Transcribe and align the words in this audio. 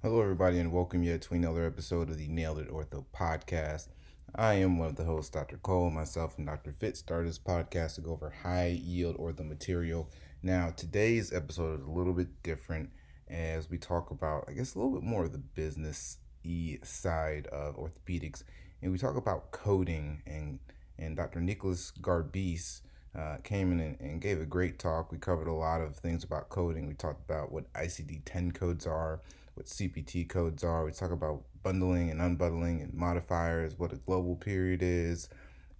Hello, 0.00 0.22
everybody, 0.22 0.60
and 0.60 0.72
welcome 0.72 1.02
yet 1.02 1.22
to 1.22 1.34
another 1.34 1.66
episode 1.66 2.08
of 2.08 2.18
the 2.18 2.28
Nailed 2.28 2.60
It 2.60 2.70
Ortho 2.70 3.04
podcast. 3.12 3.88
I 4.32 4.54
am 4.54 4.78
one 4.78 4.86
of 4.86 4.94
the 4.94 5.02
hosts, 5.02 5.28
Dr. 5.28 5.56
Cole. 5.56 5.90
Myself 5.90 6.38
and 6.38 6.46
Dr. 6.46 6.72
Fitz 6.78 7.00
started 7.00 7.28
this 7.28 7.40
podcast 7.40 7.96
to 7.96 8.02
go 8.02 8.12
over 8.12 8.30
high 8.30 8.80
yield 8.80 9.16
ortho 9.16 9.44
material. 9.44 10.08
Now, 10.40 10.70
today's 10.70 11.32
episode 11.32 11.80
is 11.80 11.84
a 11.84 11.90
little 11.90 12.12
bit 12.12 12.44
different 12.44 12.90
as 13.28 13.68
we 13.68 13.76
talk 13.76 14.12
about, 14.12 14.44
I 14.46 14.52
guess, 14.52 14.76
a 14.76 14.78
little 14.78 14.94
bit 14.94 15.02
more 15.02 15.24
of 15.24 15.32
the 15.32 15.38
business 15.38 16.18
e 16.44 16.76
side 16.84 17.48
of 17.48 17.76
orthopedics, 17.76 18.44
and 18.80 18.92
we 18.92 18.98
talk 18.98 19.16
about 19.16 19.50
coding. 19.50 20.22
and 20.28 20.60
And 20.96 21.16
Dr. 21.16 21.40
Nicholas 21.40 21.92
Garbis 22.00 22.82
uh, 23.18 23.38
came 23.42 23.72
in 23.72 23.80
and, 23.80 24.00
and 24.00 24.20
gave 24.20 24.40
a 24.40 24.46
great 24.46 24.78
talk. 24.78 25.10
We 25.10 25.18
covered 25.18 25.48
a 25.48 25.52
lot 25.52 25.80
of 25.80 25.96
things 25.96 26.22
about 26.22 26.50
coding. 26.50 26.86
We 26.86 26.94
talked 26.94 27.28
about 27.28 27.50
what 27.50 27.72
ICD 27.72 28.22
10 28.26 28.52
codes 28.52 28.86
are 28.86 29.22
what 29.58 29.66
CPT 29.66 30.28
codes 30.28 30.62
are. 30.62 30.84
We 30.84 30.92
talk 30.92 31.10
about 31.10 31.42
bundling 31.64 32.10
and 32.10 32.20
unbundling 32.20 32.80
and 32.80 32.94
modifiers, 32.94 33.76
what 33.76 33.92
a 33.92 33.96
global 33.96 34.36
period 34.36 34.82
is, 34.84 35.28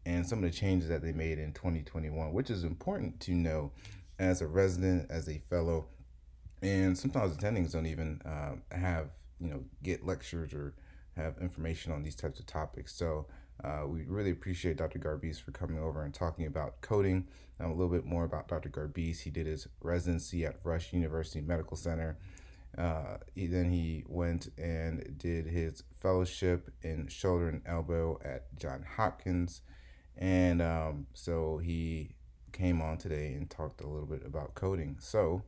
and 0.05 0.27
some 0.27 0.43
of 0.43 0.51
the 0.51 0.57
changes 0.57 0.89
that 0.89 1.01
they 1.01 1.13
made 1.13 1.39
in 1.39 1.53
2021, 1.53 2.33
which 2.33 2.51
is 2.51 2.65
important 2.65 3.21
to 3.21 3.31
know 3.31 3.71
as 4.19 4.43
a 4.43 4.49
resident, 4.49 5.09
as 5.11 5.29
a 5.29 5.41
fellow. 5.49 5.87
And 6.61 6.99
sometimes 6.99 7.37
attendings 7.37 7.71
don't 7.71 7.87
even 7.87 8.21
uh, 8.25 8.57
have, 8.77 9.11
you 9.39 9.49
know, 9.49 9.63
get 9.85 10.05
lectures 10.05 10.53
or 10.53 10.75
have 11.15 11.37
information 11.41 11.93
on 11.93 12.03
these 12.03 12.17
types 12.17 12.41
of 12.41 12.47
topics. 12.47 12.93
So 12.93 13.27
uh, 13.63 13.85
we 13.87 14.03
really 14.07 14.33
appreciate 14.33 14.77
Dr. 14.77 14.99
Garbis 14.99 15.41
for 15.41 15.53
coming 15.53 15.79
over 15.79 16.03
and 16.03 16.13
talking 16.13 16.47
about 16.47 16.81
coding. 16.81 17.29
Um, 17.61 17.71
a 17.71 17.75
little 17.75 17.93
bit 17.93 18.05
more 18.05 18.25
about 18.25 18.49
Dr. 18.49 18.71
Garbis. 18.71 19.21
He 19.21 19.31
did 19.31 19.47
his 19.47 19.69
residency 19.81 20.45
at 20.45 20.59
Rush 20.65 20.93
University 20.93 21.41
Medical 21.41 21.77
Center 21.77 22.19
uh, 22.77 23.19
he, 23.35 23.47
then 23.47 23.71
he 23.71 24.05
went 24.07 24.49
and 24.59 25.17
did 25.19 25.47
his 25.47 25.83
fellowship 26.01 26.71
in 26.83 27.09
shoulder 27.09 27.49
and 27.49 27.63
elbow 27.67 28.19
at 28.25 28.55
John 28.57 28.85
Hopkins. 28.97 29.63
And 30.17 30.61
um, 30.61 31.07
so 31.15 31.59
he 31.59 32.15
came 32.53 32.83
on 32.83 32.99
today 32.99 33.35
and 33.35 33.49
talked 33.49 33.81
a 33.81 33.87
little 33.87 34.07
bit 34.07 34.23
about 34.27 34.55
coding. 34.55 34.97
So 35.01 35.43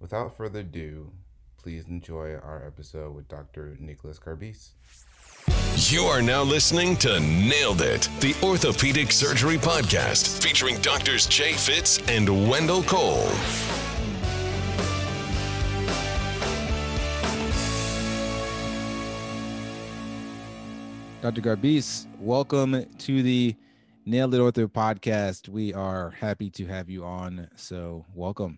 without 0.00 0.36
further 0.36 0.60
ado, 0.60 1.12
please 1.58 1.86
enjoy 1.86 2.34
our 2.34 2.64
episode 2.66 3.14
with 3.14 3.28
Dr. 3.28 3.76
Nicholas 3.78 4.18
Garbis. 4.18 4.70
You 5.90 6.02
are 6.02 6.20
now 6.20 6.42
listening 6.42 6.96
to 6.98 7.20
Nailed 7.20 7.82
It, 7.82 8.08
the 8.20 8.34
Orthopedic 8.42 9.12
Surgery 9.12 9.56
Podcast, 9.56 10.42
featuring 10.42 10.78
doctors 10.80 11.26
Jay 11.26 11.52
Fitz 11.52 11.98
and 12.08 12.48
Wendell 12.48 12.82
Cole. 12.82 13.28
Dr. 21.20 21.40
Garbis, 21.40 22.06
welcome 22.20 22.86
to 22.98 23.22
the 23.24 23.56
Nailed 24.06 24.34
It 24.34 24.38
Ortho 24.38 24.68
podcast. 24.68 25.48
We 25.48 25.74
are 25.74 26.10
happy 26.10 26.48
to 26.50 26.66
have 26.66 26.88
you 26.88 27.04
on. 27.04 27.48
So, 27.56 28.06
welcome. 28.14 28.56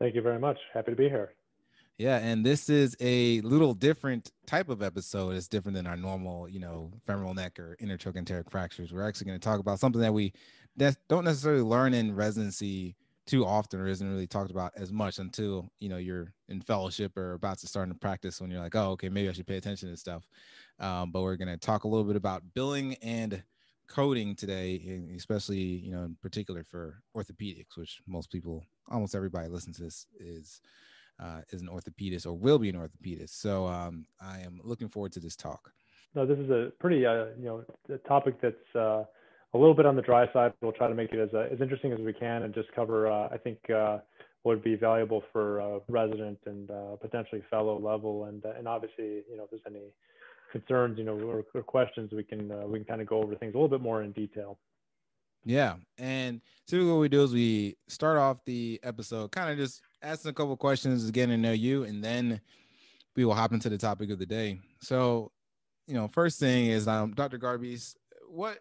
Thank 0.00 0.14
you 0.14 0.22
very 0.22 0.38
much. 0.38 0.56
Happy 0.72 0.92
to 0.92 0.96
be 0.96 1.10
here. 1.10 1.34
Yeah, 1.98 2.16
and 2.16 2.46
this 2.46 2.70
is 2.70 2.96
a 3.00 3.42
little 3.42 3.74
different 3.74 4.32
type 4.46 4.70
of 4.70 4.82
episode. 4.82 5.36
It's 5.36 5.48
different 5.48 5.76
than 5.76 5.86
our 5.86 5.98
normal, 5.98 6.48
you 6.48 6.60
know, 6.60 6.92
femoral 7.06 7.34
neck 7.34 7.58
or 7.58 7.76
intertrochanteric 7.78 8.50
fractures. 8.50 8.90
We're 8.90 9.06
actually 9.06 9.26
going 9.26 9.38
to 9.38 9.44
talk 9.44 9.60
about 9.60 9.80
something 9.80 10.00
that 10.00 10.14
we 10.14 10.32
don't 11.08 11.24
necessarily 11.24 11.60
learn 11.60 11.92
in 11.92 12.16
residency 12.16 12.96
too 13.28 13.44
often 13.44 13.78
or 13.78 13.86
isn't 13.86 14.10
really 14.10 14.26
talked 14.26 14.50
about 14.50 14.72
as 14.74 14.90
much 14.90 15.18
until 15.18 15.70
you 15.80 15.88
know 15.88 15.98
you're 15.98 16.32
in 16.48 16.62
fellowship 16.62 17.16
or 17.16 17.34
about 17.34 17.58
to 17.58 17.66
start 17.66 17.88
in 17.88 17.94
practice 17.94 18.40
when 18.40 18.50
you're 18.50 18.62
like 18.62 18.74
oh 18.74 18.90
okay 18.92 19.10
maybe 19.10 19.28
i 19.28 19.32
should 19.32 19.46
pay 19.46 19.58
attention 19.58 19.90
to 19.90 19.96
stuff. 19.96 20.26
Um, 20.80 21.12
but 21.12 21.22
we're 21.22 21.36
going 21.36 21.48
to 21.48 21.58
talk 21.58 21.84
a 21.84 21.88
little 21.88 22.04
bit 22.04 22.16
about 22.16 22.42
billing 22.54 22.94
and 23.02 23.42
coding 23.86 24.34
today 24.34 25.02
especially 25.16 25.58
you 25.58 25.92
know 25.92 26.04
in 26.04 26.16
particular 26.22 26.64
for 26.64 27.02
orthopedics 27.16 27.76
which 27.76 28.00
most 28.06 28.30
people 28.30 28.64
almost 28.90 29.14
everybody 29.14 29.48
listens 29.48 29.76
to 29.76 29.84
this 29.84 30.06
is 30.18 30.60
uh, 31.20 31.40
is 31.50 31.60
an 31.60 31.68
orthopedist 31.68 32.26
or 32.26 32.32
will 32.32 32.58
be 32.58 32.68
an 32.68 32.76
orthopedist. 32.76 33.30
So 33.30 33.66
um, 33.66 34.06
i 34.20 34.40
am 34.40 34.60
looking 34.62 34.88
forward 34.88 35.12
to 35.12 35.20
this 35.20 35.36
talk. 35.36 35.72
No 36.14 36.24
this 36.24 36.38
is 36.38 36.50
a 36.50 36.72
pretty 36.80 37.04
uh, 37.04 37.26
you 37.38 37.44
know 37.44 37.64
topic 38.06 38.40
that's 38.40 38.74
uh, 38.74 39.04
a 39.54 39.58
little 39.58 39.74
bit 39.74 39.86
on 39.86 39.96
the 39.96 40.02
dry 40.02 40.30
side. 40.32 40.52
We'll 40.60 40.72
try 40.72 40.88
to 40.88 40.94
make 40.94 41.12
it 41.12 41.18
as, 41.18 41.30
uh, 41.34 41.48
as 41.52 41.60
interesting 41.60 41.92
as 41.92 42.00
we 42.00 42.12
can 42.12 42.42
and 42.42 42.54
just 42.54 42.68
cover, 42.74 43.10
uh, 43.10 43.28
I 43.32 43.38
think, 43.38 43.58
uh, 43.70 43.98
would 44.44 44.62
be 44.62 44.76
valuable 44.76 45.22
for 45.32 45.60
uh, 45.60 45.78
resident 45.88 46.38
and 46.46 46.70
uh, 46.70 46.96
potentially 47.00 47.42
fellow 47.50 47.78
level. 47.78 48.24
And, 48.24 48.44
uh, 48.44 48.52
and 48.56 48.68
obviously, 48.68 49.22
you 49.30 49.36
know, 49.36 49.44
if 49.44 49.50
there's 49.50 49.62
any 49.66 49.92
concerns, 50.52 50.98
you 50.98 51.04
know, 51.04 51.14
or, 51.14 51.44
or 51.54 51.62
questions, 51.62 52.12
we 52.12 52.22
can, 52.22 52.48
we 52.70 52.78
can 52.78 52.86
kind 52.86 53.00
of 53.00 53.06
go 53.06 53.22
over 53.22 53.34
things 53.34 53.54
a 53.54 53.56
little 53.56 53.68
bit 53.68 53.80
more 53.80 54.02
in 54.02 54.12
detail. 54.12 54.58
Yeah. 55.44 55.76
And 55.98 56.40
typically 56.66 56.92
what 56.92 57.00
we 57.00 57.08
do 57.08 57.22
is 57.22 57.32
we 57.32 57.76
start 57.88 58.18
off 58.18 58.38
the 58.44 58.80
episode 58.82 59.32
kind 59.32 59.50
of 59.50 59.56
just 59.56 59.82
asking 60.02 60.30
a 60.30 60.34
couple 60.34 60.56
questions, 60.56 61.10
getting 61.10 61.30
to 61.30 61.36
know 61.36 61.52
you, 61.52 61.84
and 61.84 62.02
then 62.02 62.40
we 63.16 63.24
will 63.24 63.34
hop 63.34 63.52
into 63.52 63.68
the 63.68 63.78
topic 63.78 64.10
of 64.10 64.18
the 64.18 64.26
day. 64.26 64.60
So, 64.80 65.32
you 65.86 65.94
know, 65.94 66.08
first 66.08 66.38
thing 66.38 66.66
is 66.66 66.86
um, 66.86 67.12
Dr. 67.12 67.38
Garbis, 67.38 67.94
what 68.28 68.58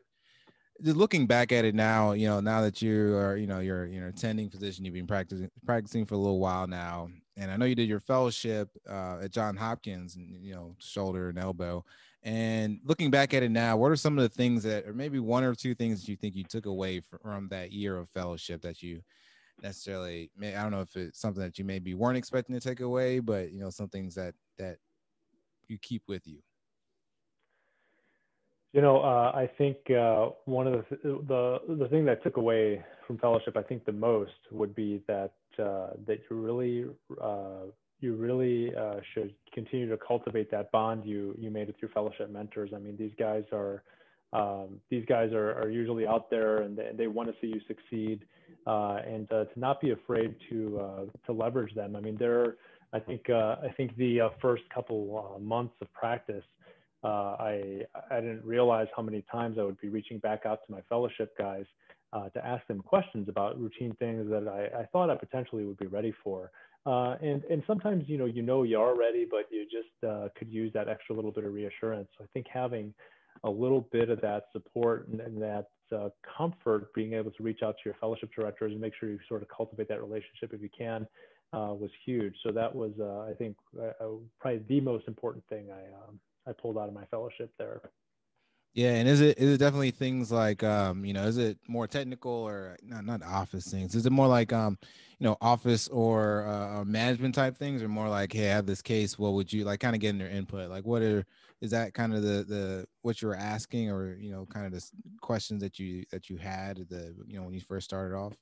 just 0.83 0.97
looking 0.97 1.25
back 1.25 1.51
at 1.51 1.65
it 1.65 1.75
now, 1.75 2.11
you 2.11 2.27
know, 2.27 2.39
now 2.39 2.61
that 2.61 2.81
you 2.81 3.15
are, 3.15 3.37
you 3.37 3.47
know, 3.47 3.59
you're, 3.59 3.85
you 3.85 3.99
know, 3.99 4.07
attending 4.07 4.49
physician, 4.49 4.85
you've 4.85 4.93
been 4.93 5.07
practicing 5.07 5.49
practicing 5.65 6.05
for 6.05 6.15
a 6.15 6.17
little 6.17 6.39
while 6.39 6.67
now, 6.67 7.09
and 7.35 7.51
I 7.51 7.57
know 7.57 7.65
you 7.65 7.75
did 7.75 7.89
your 7.89 7.99
fellowship 7.99 8.69
uh, 8.89 9.19
at 9.23 9.31
John 9.31 9.55
Hopkins, 9.55 10.15
and 10.15 10.43
you 10.43 10.53
know, 10.53 10.75
shoulder 10.79 11.29
and 11.29 11.39
elbow. 11.39 11.83
And 12.23 12.79
looking 12.83 13.11
back 13.11 13.33
at 13.33 13.43
it 13.43 13.51
now, 13.51 13.77
what 13.77 13.91
are 13.91 13.95
some 13.95 14.17
of 14.17 14.23
the 14.23 14.35
things 14.35 14.63
that, 14.63 14.85
or 14.85 14.93
maybe 14.93 15.19
one 15.19 15.43
or 15.43 15.55
two 15.55 15.75
things 15.75 16.01
that 16.01 16.09
you 16.09 16.15
think 16.15 16.35
you 16.35 16.43
took 16.43 16.65
away 16.65 16.99
from 16.99 17.47
that 17.49 17.71
year 17.71 17.97
of 17.97 18.09
fellowship 18.09 18.61
that 18.63 18.81
you 18.81 19.01
necessarily, 19.61 20.29
I 20.41 20.51
don't 20.51 20.71
know 20.71 20.81
if 20.81 20.95
it's 20.95 21.19
something 21.19 21.41
that 21.41 21.57
you 21.57 21.63
maybe 21.63 21.93
weren't 21.93 22.17
expecting 22.17 22.55
to 22.55 22.61
take 22.61 22.81
away, 22.81 23.19
but 23.19 23.51
you 23.51 23.59
know, 23.59 23.69
some 23.69 23.87
things 23.87 24.15
that 24.15 24.33
that 24.57 24.77
you 25.67 25.77
keep 25.77 26.03
with 26.07 26.27
you. 26.27 26.39
You 28.77 28.83
know, 28.83 28.99
uh, 28.99 29.31
I 29.33 29.49
think 29.57 29.77
uh, 29.89 30.27
one 30.45 30.67
of 30.67 30.85
the, 30.91 30.97
the 31.01 31.75
the 31.79 31.87
thing 31.87 32.05
that 32.05 32.21
took 32.21 32.37
away 32.37 32.85
from 33.07 33.17
fellowship, 33.17 33.57
I 33.57 33.63
think 33.63 33.85
the 33.85 33.91
most 33.91 34.37
would 34.51 34.75
be 34.75 35.01
that 35.07 35.33
uh, 35.57 35.93
that 36.05 36.19
you 36.29 36.35
really 36.39 36.85
uh, 37.19 37.71
you 38.01 38.13
really 38.13 38.75
uh, 38.75 38.97
should 39.15 39.33
continue 39.51 39.89
to 39.89 39.97
cultivate 39.97 40.51
that 40.51 40.71
bond 40.71 41.07
you 41.07 41.33
you 41.39 41.49
made 41.49 41.65
with 41.65 41.77
your 41.81 41.89
fellowship 41.89 42.29
mentors. 42.29 42.69
I 42.75 42.77
mean, 42.77 42.95
these 42.97 43.13
guys 43.17 43.45
are 43.51 43.81
um, 44.31 44.79
these 44.91 45.05
guys 45.05 45.33
are, 45.33 45.53
are 45.59 45.71
usually 45.71 46.05
out 46.05 46.29
there 46.29 46.57
and 46.57 46.77
they, 46.77 46.91
they 46.95 47.07
want 47.07 47.29
to 47.29 47.35
see 47.41 47.47
you 47.47 47.61
succeed, 47.67 48.25
uh, 48.67 48.99
and 49.07 49.27
to 49.29 49.47
not 49.55 49.81
be 49.81 49.89
afraid 49.89 50.35
to 50.51 51.09
to 51.25 51.31
leverage 51.31 51.73
them. 51.73 51.95
I 51.95 51.99
mean, 51.99 52.15
they're 52.19 52.57
I 52.93 52.99
think 52.99 53.27
I 53.27 53.73
think 53.75 53.97
the 53.97 54.29
first 54.39 54.69
couple 54.71 55.39
months 55.41 55.73
of 55.81 55.91
practice 55.93 56.43
uh, 57.03 57.35
I 57.39 57.81
I 58.09 58.19
didn't 58.21 58.43
realize 58.43 58.87
how 58.95 59.03
many 59.03 59.23
times 59.31 59.57
I 59.59 59.63
would 59.63 59.79
be 59.79 59.89
reaching 59.89 60.17
back 60.19 60.45
out 60.45 60.59
to 60.65 60.71
my 60.71 60.81
fellowship 60.89 61.37
guys 61.37 61.65
uh, 62.13 62.29
to 62.29 62.45
ask 62.45 62.65
them 62.67 62.81
questions 62.81 63.29
about 63.29 63.59
routine 63.59 63.95
things 63.99 64.29
that 64.29 64.47
I, 64.47 64.81
I 64.81 64.85
thought 64.85 65.09
I 65.09 65.15
potentially 65.15 65.65
would 65.65 65.77
be 65.77 65.87
ready 65.87 66.13
for. 66.23 66.51
Uh, 66.85 67.17
and 67.21 67.43
and 67.45 67.61
sometimes 67.67 68.05
you 68.07 68.17
know 68.17 68.25
you 68.25 68.41
know 68.41 68.63
you 68.63 68.79
are 68.79 68.97
ready, 68.97 69.27
but 69.29 69.45
you 69.51 69.65
just 69.65 70.09
uh, 70.09 70.29
could 70.37 70.49
use 70.49 70.71
that 70.73 70.87
extra 70.87 71.15
little 71.15 71.31
bit 71.31 71.43
of 71.43 71.53
reassurance. 71.53 72.07
So 72.17 72.23
I 72.23 72.27
think 72.33 72.47
having 72.51 72.93
a 73.43 73.49
little 73.49 73.87
bit 73.91 74.09
of 74.09 74.19
that 74.21 74.45
support 74.51 75.07
and, 75.09 75.21
and 75.21 75.39
that 75.41 75.67
uh, 75.95 76.09
comfort, 76.37 76.93
being 76.93 77.13
able 77.13 77.31
to 77.31 77.43
reach 77.43 77.59
out 77.61 77.75
to 77.75 77.81
your 77.85 77.95
fellowship 77.99 78.31
directors 78.35 78.71
and 78.71 78.81
make 78.81 78.93
sure 78.99 79.09
you 79.09 79.19
sort 79.27 79.41
of 79.43 79.47
cultivate 79.49 79.87
that 79.89 80.01
relationship 80.01 80.53
if 80.53 80.61
you 80.61 80.69
can, 80.75 81.05
uh, 81.53 81.73
was 81.73 81.91
huge. 82.05 82.33
So 82.43 82.51
that 82.51 82.73
was, 82.73 82.91
I 82.99 83.33
think, 83.35 83.55
probably 84.39 84.63
the 84.67 84.81
most 84.81 85.07
important 85.07 85.45
thing 85.49 85.67
I 85.71 85.83
um, 86.07 86.19
I 86.47 86.53
pulled 86.53 86.77
out 86.77 86.87
of 86.87 86.93
my 86.93 87.05
fellowship 87.05 87.51
there. 87.57 87.81
Yeah, 88.73 88.91
and 88.91 89.07
is 89.07 89.21
it 89.21 89.39
is 89.39 89.55
it 89.55 89.57
definitely 89.57 89.89
things 89.89 90.31
like 90.31 90.63
um, 90.63 91.03
you 91.03 91.11
know, 91.11 91.23
is 91.23 91.37
it 91.37 91.57
more 91.67 91.87
technical 91.87 92.31
or 92.31 92.77
not 92.83 93.05
not 93.05 93.23
office 93.23 93.65
things? 93.71 93.95
Is 93.95 94.05
it 94.05 94.11
more 94.11 94.27
like 94.27 94.53
um, 94.53 94.77
you 95.17 95.25
know, 95.25 95.35
office 95.41 95.87
or 95.87 96.45
uh, 96.45 96.85
management 96.85 97.33
type 97.33 97.57
things, 97.57 97.81
or 97.81 97.87
more 97.87 98.07
like, 98.07 98.31
hey, 98.31 98.51
I 98.51 98.55
have 98.55 98.67
this 98.67 98.83
case. 98.83 99.17
What 99.17 99.33
would 99.33 99.51
you 99.51 99.65
like? 99.65 99.79
Kind 99.79 99.95
of 99.95 99.99
getting 99.99 100.19
their 100.19 100.29
input. 100.29 100.69
Like, 100.69 100.85
what 100.85 101.01
are 101.01 101.25
is 101.59 101.71
that 101.71 101.95
kind 101.95 102.13
of 102.13 102.21
the 102.21 102.43
the 102.47 102.87
what 103.01 103.19
you 103.19 103.29
were 103.29 103.35
asking, 103.35 103.89
or 103.89 104.15
you 104.19 104.31
know, 104.31 104.45
kind 104.45 104.67
of 104.67 104.71
the 104.71 104.85
questions 105.21 105.61
that 105.63 105.79
you 105.79 106.05
that 106.11 106.29
you 106.29 106.37
had 106.37 106.77
the 106.87 107.15
you 107.25 107.39
know 107.39 107.45
when 107.45 107.55
you 107.55 107.61
first 107.61 107.85
started 107.85 108.15
off? 108.15 108.35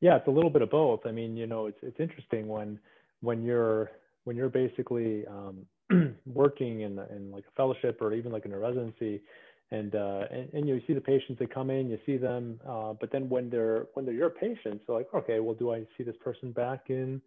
Yeah, 0.00 0.16
it's 0.16 0.28
a 0.28 0.30
little 0.30 0.50
bit 0.50 0.62
of 0.62 0.70
both. 0.70 1.00
I 1.04 1.10
mean, 1.10 1.36
you 1.36 1.48
know, 1.48 1.66
it's 1.66 1.78
it's 1.82 1.98
interesting 1.98 2.46
when 2.46 2.78
when 3.22 3.42
you're 3.42 3.90
when 4.22 4.36
you're 4.36 4.48
basically 4.48 5.26
um, 5.26 5.66
working 6.26 6.82
in, 6.82 6.98
in 7.14 7.30
like 7.30 7.44
a 7.44 7.54
fellowship 7.56 7.98
or 8.00 8.12
even 8.12 8.32
like 8.32 8.44
in 8.44 8.52
a 8.52 8.58
residency 8.58 9.20
and, 9.72 9.94
uh, 9.94 10.24
and, 10.30 10.48
and 10.52 10.68
you 10.68 10.80
see 10.86 10.94
the 10.94 11.00
patients 11.00 11.38
that 11.38 11.54
come 11.54 11.70
in, 11.70 11.88
you 11.88 11.98
see 12.04 12.16
them, 12.16 12.60
uh, 12.68 12.92
but 13.00 13.12
then 13.12 13.28
when 13.28 13.48
they're 13.50 13.86
when 13.94 14.04
they're 14.04 14.14
your 14.14 14.30
patients, 14.30 14.84
they're 14.86 14.96
like, 14.96 15.08
okay, 15.14 15.38
well, 15.38 15.54
do 15.54 15.72
I 15.72 15.86
see 15.96 16.02
this 16.02 16.16
person 16.20 16.50
back 16.50 16.86
in 16.88 17.22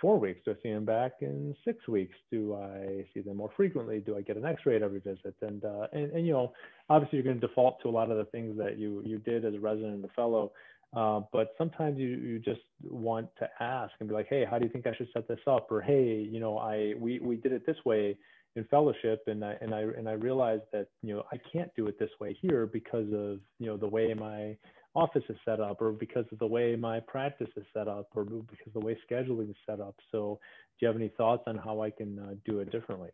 four 0.00 0.18
weeks? 0.18 0.40
Do 0.44 0.50
I 0.50 0.54
see 0.62 0.72
them 0.72 0.84
back 0.84 1.12
in 1.20 1.54
six 1.64 1.86
weeks? 1.86 2.16
Do 2.30 2.54
I 2.56 3.06
see 3.14 3.20
them 3.20 3.36
more 3.36 3.50
frequently? 3.56 4.00
Do 4.00 4.16
I 4.16 4.22
get 4.22 4.36
an 4.36 4.44
X-ray 4.44 4.76
at 4.76 4.82
every 4.82 4.98
visit? 4.98 5.36
And 5.42 5.64
uh, 5.64 5.86
and, 5.92 6.10
and 6.10 6.26
you 6.26 6.32
know, 6.32 6.52
obviously 6.90 7.18
you're 7.18 7.24
going 7.24 7.40
to 7.40 7.46
default 7.46 7.80
to 7.82 7.88
a 7.88 7.90
lot 7.90 8.10
of 8.10 8.16
the 8.16 8.24
things 8.26 8.58
that 8.58 8.78
you 8.78 9.00
you 9.04 9.18
did 9.18 9.44
as 9.44 9.54
a 9.54 9.60
resident 9.60 9.94
and 9.94 10.04
a 10.04 10.08
fellow. 10.08 10.50
Uh, 10.94 11.20
but 11.32 11.54
sometimes 11.58 11.98
you, 11.98 12.08
you 12.08 12.38
just 12.38 12.60
want 12.82 13.28
to 13.38 13.48
ask 13.60 13.92
and 14.00 14.08
be 14.08 14.14
like, 14.14 14.28
hey, 14.28 14.46
how 14.48 14.58
do 14.58 14.64
you 14.64 14.72
think 14.72 14.86
I 14.86 14.94
should 14.96 15.08
set 15.12 15.28
this 15.28 15.40
up? 15.46 15.70
Or 15.70 15.80
hey, 15.80 16.26
you 16.30 16.40
know, 16.40 16.58
I 16.58 16.94
we 16.98 17.18
we 17.18 17.36
did 17.36 17.52
it 17.52 17.66
this 17.66 17.76
way 17.84 18.16
in 18.54 18.64
fellowship, 18.64 19.22
and 19.26 19.44
I 19.44 19.56
and 19.60 19.74
I 19.74 19.80
and 19.80 20.08
I 20.08 20.12
realized 20.12 20.62
that 20.72 20.88
you 21.02 21.14
know 21.14 21.24
I 21.32 21.38
can't 21.52 21.70
do 21.76 21.86
it 21.86 21.98
this 21.98 22.10
way 22.20 22.36
here 22.40 22.66
because 22.66 23.12
of 23.12 23.40
you 23.58 23.66
know 23.66 23.76
the 23.76 23.88
way 23.88 24.14
my 24.14 24.56
office 24.96 25.22
is 25.28 25.36
set 25.44 25.60
up 25.60 25.80
or 25.82 25.92
because 25.92 26.24
of 26.32 26.38
the 26.38 26.46
way 26.46 26.74
my 26.74 26.98
practice 27.00 27.50
is 27.56 27.64
set 27.74 27.86
up 27.86 28.08
or 28.14 28.24
because 28.24 28.66
of 28.66 28.72
the 28.72 28.80
way 28.80 28.96
scheduling 29.08 29.50
is 29.50 29.56
set 29.66 29.78
up 29.78 29.94
so 30.10 30.40
do 30.40 30.86
you 30.86 30.88
have 30.88 30.96
any 30.96 31.08
thoughts 31.18 31.42
on 31.46 31.56
how 31.56 31.82
i 31.82 31.90
can 31.90 32.18
uh, 32.18 32.34
do 32.46 32.60
it 32.60 32.72
differently 32.72 33.10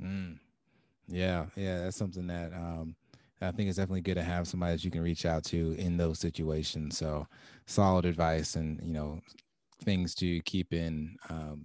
mm. 0.00 0.38
yeah 1.08 1.46
yeah 1.56 1.78
that's 1.80 1.96
something 1.96 2.26
that 2.26 2.52
um, 2.52 2.94
i 3.40 3.50
think 3.50 3.68
it's 3.68 3.78
definitely 3.78 4.00
good 4.00 4.16
to 4.16 4.22
have 4.22 4.48
somebody 4.48 4.72
that 4.72 4.84
you 4.84 4.90
can 4.90 5.02
reach 5.02 5.26
out 5.26 5.44
to 5.44 5.72
in 5.78 5.96
those 5.96 6.18
situations 6.18 6.98
so 6.98 7.26
solid 7.66 8.04
advice 8.04 8.56
and 8.56 8.80
you 8.82 8.92
know 8.92 9.20
things 9.82 10.14
to 10.14 10.40
keep 10.40 10.72
in 10.72 11.16
um, 11.30 11.64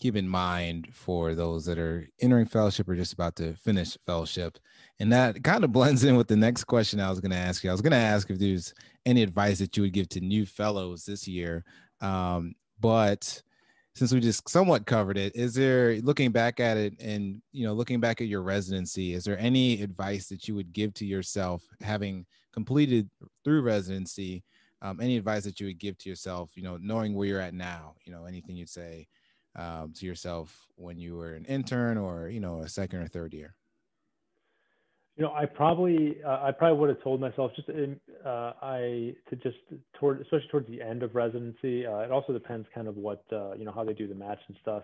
keep 0.00 0.16
in 0.16 0.26
mind 0.26 0.88
for 0.92 1.34
those 1.34 1.66
that 1.66 1.78
are 1.78 2.08
entering 2.20 2.46
fellowship 2.46 2.88
or 2.88 2.96
just 2.96 3.12
about 3.12 3.36
to 3.36 3.52
finish 3.54 3.98
fellowship. 4.06 4.58
And 4.98 5.12
that 5.12 5.44
kind 5.44 5.62
of 5.62 5.72
blends 5.72 6.04
in 6.04 6.16
with 6.16 6.26
the 6.26 6.36
next 6.36 6.64
question 6.64 7.00
I 7.00 7.10
was 7.10 7.20
going 7.20 7.32
to 7.32 7.36
ask 7.36 7.62
you. 7.62 7.70
I 7.70 7.74
was 7.74 7.82
going 7.82 7.92
to 7.92 7.98
ask 7.98 8.30
if 8.30 8.38
there's 8.38 8.72
any 9.04 9.22
advice 9.22 9.58
that 9.58 9.76
you 9.76 9.82
would 9.82 9.92
give 9.92 10.08
to 10.10 10.20
new 10.20 10.46
fellows 10.46 11.04
this 11.04 11.28
year. 11.28 11.64
Um, 12.00 12.54
but 12.80 13.42
since 14.00 14.14
we 14.14 14.20
just 14.20 14.48
somewhat 14.48 14.86
covered 14.86 15.18
it, 15.18 15.36
is 15.36 15.52
there 15.52 16.00
looking 16.00 16.32
back 16.32 16.58
at 16.58 16.78
it 16.78 16.94
and 17.00 17.42
you 17.52 17.66
know 17.66 17.74
looking 17.74 18.00
back 18.00 18.22
at 18.22 18.28
your 18.28 18.40
residency, 18.40 19.12
is 19.12 19.24
there 19.24 19.38
any 19.38 19.82
advice 19.82 20.26
that 20.28 20.48
you 20.48 20.54
would 20.54 20.72
give 20.72 20.94
to 20.94 21.04
yourself 21.04 21.62
having 21.82 22.24
completed 22.50 23.10
through 23.44 23.60
residency? 23.60 24.42
Um, 24.80 25.00
any 25.02 25.18
advice 25.18 25.44
that 25.44 25.60
you 25.60 25.66
would 25.66 25.78
give 25.78 25.98
to 25.98 26.08
yourself, 26.08 26.52
you 26.54 26.62
know, 26.62 26.78
knowing 26.80 27.12
where 27.14 27.26
you're 27.28 27.42
at 27.42 27.52
now, 27.52 27.94
you 28.06 28.10
know, 28.10 28.24
anything 28.24 28.56
you'd 28.56 28.70
say, 28.70 29.06
um, 29.54 29.92
to 29.98 30.06
yourself 30.06 30.58
when 30.76 30.98
you 30.98 31.16
were 31.16 31.34
an 31.34 31.44
intern 31.44 31.98
or 31.98 32.30
you 32.30 32.40
know 32.40 32.60
a 32.60 32.68
second 32.70 33.00
or 33.00 33.06
third 33.06 33.34
year? 33.34 33.54
You 35.20 35.26
know, 35.26 35.34
I 35.34 35.44
probably 35.44 36.16
uh, 36.26 36.40
I 36.44 36.50
probably 36.50 36.78
would 36.78 36.88
have 36.88 37.02
told 37.02 37.20
myself 37.20 37.52
just 37.54 37.68
in, 37.68 38.00
uh, 38.24 38.54
I 38.62 39.14
to 39.28 39.36
just 39.42 39.58
toward 39.98 40.22
especially 40.22 40.48
towards 40.50 40.66
the 40.68 40.80
end 40.80 41.02
of 41.02 41.14
residency. 41.14 41.86
Uh, 41.86 41.98
it 41.98 42.10
also 42.10 42.32
depends 42.32 42.66
kind 42.74 42.88
of 42.88 42.96
what 42.96 43.22
uh, 43.30 43.52
you 43.52 43.66
know 43.66 43.70
how 43.70 43.84
they 43.84 43.92
do 43.92 44.08
the 44.08 44.14
match 44.14 44.38
and 44.48 44.56
stuff. 44.62 44.82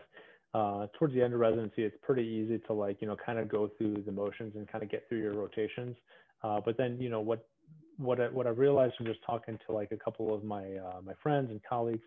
Uh, 0.53 0.89
towards 0.99 1.15
the 1.15 1.23
end 1.23 1.33
of 1.33 1.41
residency, 1.41 1.85
it's 1.85 1.97
pretty 2.03 2.23
easy 2.23 2.59
to 2.67 2.75
like 2.75 3.01
you 3.01 3.07
know 3.07 3.17
kind 3.17 3.39
of 3.39 3.49
go 3.49 3.71
through 3.79 4.03
the 4.05 4.13
motions 4.13 4.53
and 4.57 4.69
kind 4.69 4.85
of 4.85 4.91
get 4.91 5.09
through 5.09 5.23
your 5.23 5.33
rotations. 5.33 5.97
Uh, 6.45 6.61
but 6.63 6.77
then 6.77 6.99
you 7.01 7.09
know 7.09 7.23
what 7.23 7.49
what 7.97 8.21
I, 8.21 8.29
what 8.29 8.47
I 8.47 8.51
realized 8.51 8.97
from 8.99 9.07
just 9.07 9.21
talking 9.25 9.59
to 9.67 9.73
like 9.73 9.91
a 9.93 9.97
couple 9.97 10.35
of 10.35 10.45
my 10.45 10.65
my 11.03 11.15
friends 11.23 11.51
and 11.51 11.63
colleagues 11.67 12.05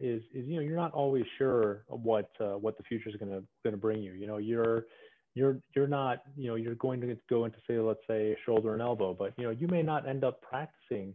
is 0.00 0.22
is 0.32 0.46
you 0.46 0.56
know 0.56 0.62
you're 0.62 0.74
not 0.74 0.92
always 0.92 1.24
sure 1.36 1.84
what 1.88 2.30
what 2.38 2.78
the 2.78 2.84
future 2.84 3.10
is 3.10 3.16
going 3.16 3.44
to 3.64 3.76
bring 3.76 4.02
you. 4.02 4.12
You 4.12 4.26
know 4.26 4.38
you're 4.38 4.86
you're 5.34 5.58
you're 5.74 5.86
not 5.86 6.22
you 6.36 6.48
know 6.48 6.56
you're 6.56 6.74
going 6.74 7.00
to 7.00 7.16
go 7.28 7.44
into 7.44 7.58
say 7.68 7.78
let's 7.78 8.00
say 8.06 8.36
shoulder 8.44 8.72
and 8.72 8.82
elbow, 8.82 9.14
but 9.14 9.32
you 9.36 9.44
know 9.44 9.50
you 9.50 9.68
may 9.68 9.82
not 9.82 10.08
end 10.08 10.24
up 10.24 10.40
practicing 10.42 11.14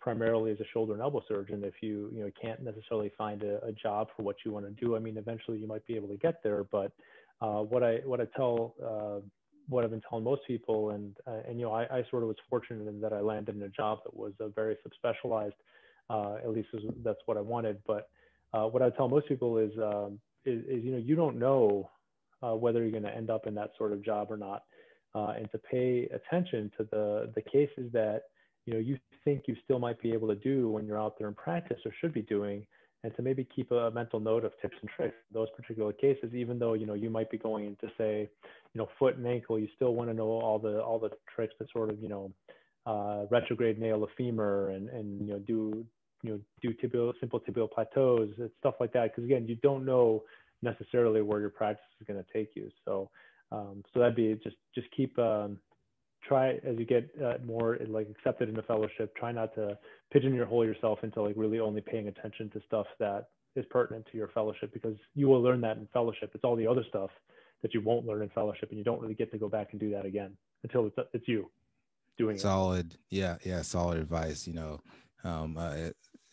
primarily 0.00 0.52
as 0.52 0.60
a 0.60 0.64
shoulder 0.72 0.92
and 0.92 1.02
elbow 1.02 1.20
surgeon 1.28 1.64
if 1.64 1.74
you 1.80 2.10
you 2.12 2.22
know 2.22 2.30
can't 2.40 2.62
necessarily 2.62 3.10
find 3.18 3.42
a, 3.42 3.64
a 3.64 3.72
job 3.72 4.08
for 4.16 4.22
what 4.22 4.36
you 4.44 4.52
want 4.52 4.64
to 4.64 4.84
do. 4.84 4.96
I 4.96 4.98
mean 4.98 5.16
eventually 5.16 5.58
you 5.58 5.66
might 5.66 5.84
be 5.86 5.96
able 5.96 6.08
to 6.08 6.16
get 6.16 6.42
there, 6.42 6.64
but 6.64 6.92
uh, 7.40 7.62
what 7.62 7.82
I 7.82 7.96
what 8.04 8.20
I 8.20 8.26
tell 8.36 8.74
uh, 8.84 9.26
what 9.68 9.84
I've 9.84 9.90
been 9.90 10.02
telling 10.08 10.24
most 10.24 10.42
people, 10.46 10.90
and 10.90 11.16
uh, 11.26 11.40
and 11.46 11.58
you 11.58 11.66
know, 11.66 11.72
I, 11.72 11.82
I, 11.84 12.04
sort 12.10 12.22
of 12.22 12.28
was 12.28 12.36
fortunate 12.48 12.88
in 12.88 13.00
that 13.00 13.12
I 13.12 13.20
landed 13.20 13.56
in 13.56 13.62
a 13.62 13.68
job 13.68 13.98
that 14.04 14.16
was 14.16 14.32
a 14.40 14.48
very 14.48 14.76
subspecialized, 14.76 15.52
uh, 16.10 16.36
at 16.42 16.50
least 16.50 16.68
that's 17.04 17.18
what 17.26 17.36
I 17.36 17.40
wanted. 17.40 17.78
But 17.86 18.08
uh, 18.54 18.64
what 18.64 18.82
I 18.82 18.90
tell 18.90 19.08
most 19.08 19.28
people 19.28 19.58
is, 19.58 19.70
um, 19.78 20.18
is, 20.44 20.62
is, 20.64 20.84
you 20.84 20.92
know, 20.92 20.98
you 20.98 21.14
don't 21.14 21.38
know 21.38 21.90
uh, 22.42 22.54
whether 22.54 22.82
you're 22.82 22.90
going 22.90 23.02
to 23.02 23.14
end 23.14 23.30
up 23.30 23.46
in 23.46 23.54
that 23.54 23.70
sort 23.76 23.92
of 23.92 24.04
job 24.04 24.30
or 24.30 24.36
not, 24.36 24.64
uh, 25.14 25.34
and 25.36 25.50
to 25.52 25.58
pay 25.58 26.08
attention 26.12 26.70
to 26.76 26.84
the 26.90 27.32
the 27.34 27.42
cases 27.42 27.90
that 27.92 28.22
you 28.66 28.74
know 28.74 28.80
you 28.80 28.98
think 29.24 29.44
you 29.46 29.56
still 29.64 29.78
might 29.78 30.00
be 30.00 30.12
able 30.12 30.28
to 30.28 30.34
do 30.34 30.68
when 30.70 30.86
you're 30.86 31.00
out 31.00 31.18
there 31.18 31.28
in 31.28 31.34
practice 31.34 31.78
or 31.84 31.92
should 32.00 32.12
be 32.12 32.22
doing, 32.22 32.66
and 33.04 33.14
to 33.16 33.22
maybe 33.22 33.46
keep 33.54 33.70
a 33.70 33.90
mental 33.92 34.20
note 34.20 34.44
of 34.44 34.52
tips 34.60 34.76
and 34.80 34.90
tricks 34.90 35.14
those 35.32 35.48
particular 35.56 35.92
cases, 35.92 36.34
even 36.34 36.58
though 36.58 36.74
you 36.74 36.86
know 36.86 36.94
you 36.94 37.10
might 37.10 37.30
be 37.30 37.38
going 37.38 37.66
into 37.66 37.92
say, 37.96 38.28
you 38.74 38.78
know, 38.78 38.88
foot 38.98 39.16
and 39.16 39.26
ankle, 39.26 39.58
you 39.58 39.68
still 39.74 39.94
want 39.94 40.10
to 40.10 40.14
know 40.14 40.28
all 40.28 40.58
the 40.58 40.82
all 40.82 40.98
the 40.98 41.10
tricks 41.34 41.54
to 41.58 41.66
sort 41.72 41.90
of 41.90 42.00
you 42.02 42.08
know 42.08 42.32
uh, 42.86 43.26
retrograde 43.30 43.78
nail 43.78 44.00
the 44.00 44.06
femur 44.16 44.70
and 44.70 44.88
and 44.88 45.20
you 45.20 45.32
know 45.32 45.38
do 45.40 45.84
you 46.22 46.30
know 46.32 46.40
do 46.62 46.74
tibial 46.74 47.12
simple 47.20 47.40
tibial 47.40 47.70
plateaus 47.70 48.30
and 48.38 48.50
stuff 48.58 48.74
like 48.80 48.92
that. 48.92 49.10
Because 49.10 49.24
again 49.24 49.46
you 49.46 49.56
don't 49.56 49.84
know 49.84 50.24
necessarily 50.62 51.22
where 51.22 51.40
your 51.40 51.50
practice 51.50 51.84
is 52.00 52.06
going 52.06 52.22
to 52.22 52.32
take 52.32 52.50
you 52.54 52.68
so 52.84 53.10
um, 53.50 53.82
so 53.92 54.00
that'd 54.00 54.16
be 54.16 54.38
just 54.42 54.56
just 54.74 54.88
keep 54.96 55.18
um, 55.18 55.58
try 56.26 56.52
as 56.64 56.76
you 56.78 56.84
get 56.84 57.08
uh, 57.24 57.34
more 57.44 57.78
like 57.88 58.08
accepted 58.10 58.48
into 58.48 58.62
fellowship 58.62 59.14
try 59.16 59.32
not 59.32 59.54
to 59.54 59.76
pigeonhole 60.12 60.64
yourself 60.64 60.98
into 61.02 61.22
like 61.22 61.34
really 61.36 61.60
only 61.60 61.80
paying 61.80 62.08
attention 62.08 62.50
to 62.50 62.60
stuff 62.66 62.86
that 62.98 63.28
is 63.56 63.64
pertinent 63.70 64.06
to 64.10 64.16
your 64.18 64.28
fellowship 64.28 64.72
because 64.72 64.96
you 65.14 65.28
will 65.28 65.42
learn 65.42 65.60
that 65.60 65.76
in 65.76 65.88
fellowship 65.92 66.30
it's 66.34 66.44
all 66.44 66.56
the 66.56 66.66
other 66.66 66.84
stuff 66.88 67.10
that 67.62 67.74
you 67.74 67.80
won't 67.80 68.06
learn 68.06 68.22
in 68.22 68.28
fellowship 68.30 68.68
and 68.70 68.78
you 68.78 68.84
don't 68.84 69.00
really 69.00 69.14
get 69.14 69.30
to 69.32 69.38
go 69.38 69.48
back 69.48 69.68
and 69.72 69.80
do 69.80 69.90
that 69.90 70.04
again 70.04 70.36
until 70.62 70.86
it's 70.86 70.96
it's 71.12 71.26
you 71.26 71.50
doing 72.16 72.36
it. 72.36 72.40
solid 72.40 72.92
it. 72.92 72.98
yeah 73.10 73.36
yeah 73.44 73.62
solid 73.62 73.98
advice 73.98 74.46
you 74.46 74.52
know 74.52 74.80
um, 75.24 75.56
uh, 75.58 75.74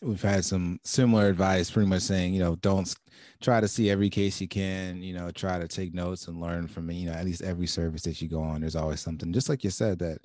we've 0.02 0.22
had 0.22 0.44
some 0.44 0.78
similar 0.84 1.28
advice 1.28 1.70
pretty 1.70 1.88
much 1.88 2.02
saying 2.02 2.34
you 2.34 2.40
know 2.40 2.56
don't 2.56 2.94
try 3.40 3.60
to 3.60 3.68
see 3.68 3.90
every 3.90 4.10
case 4.10 4.40
you 4.40 4.48
can 4.48 5.02
you 5.02 5.14
know 5.14 5.30
try 5.30 5.58
to 5.58 5.66
take 5.66 5.94
notes 5.94 6.28
and 6.28 6.40
learn 6.40 6.66
from 6.66 6.90
you 6.90 7.06
know 7.06 7.12
at 7.12 7.24
least 7.24 7.42
every 7.42 7.66
service 7.66 8.02
that 8.02 8.20
you 8.20 8.28
go 8.28 8.40
on 8.40 8.60
there's 8.60 8.76
always 8.76 9.00
something. 9.00 9.32
Just 9.32 9.48
like 9.48 9.64
you 9.64 9.70
said 9.70 9.98
that 10.00 10.18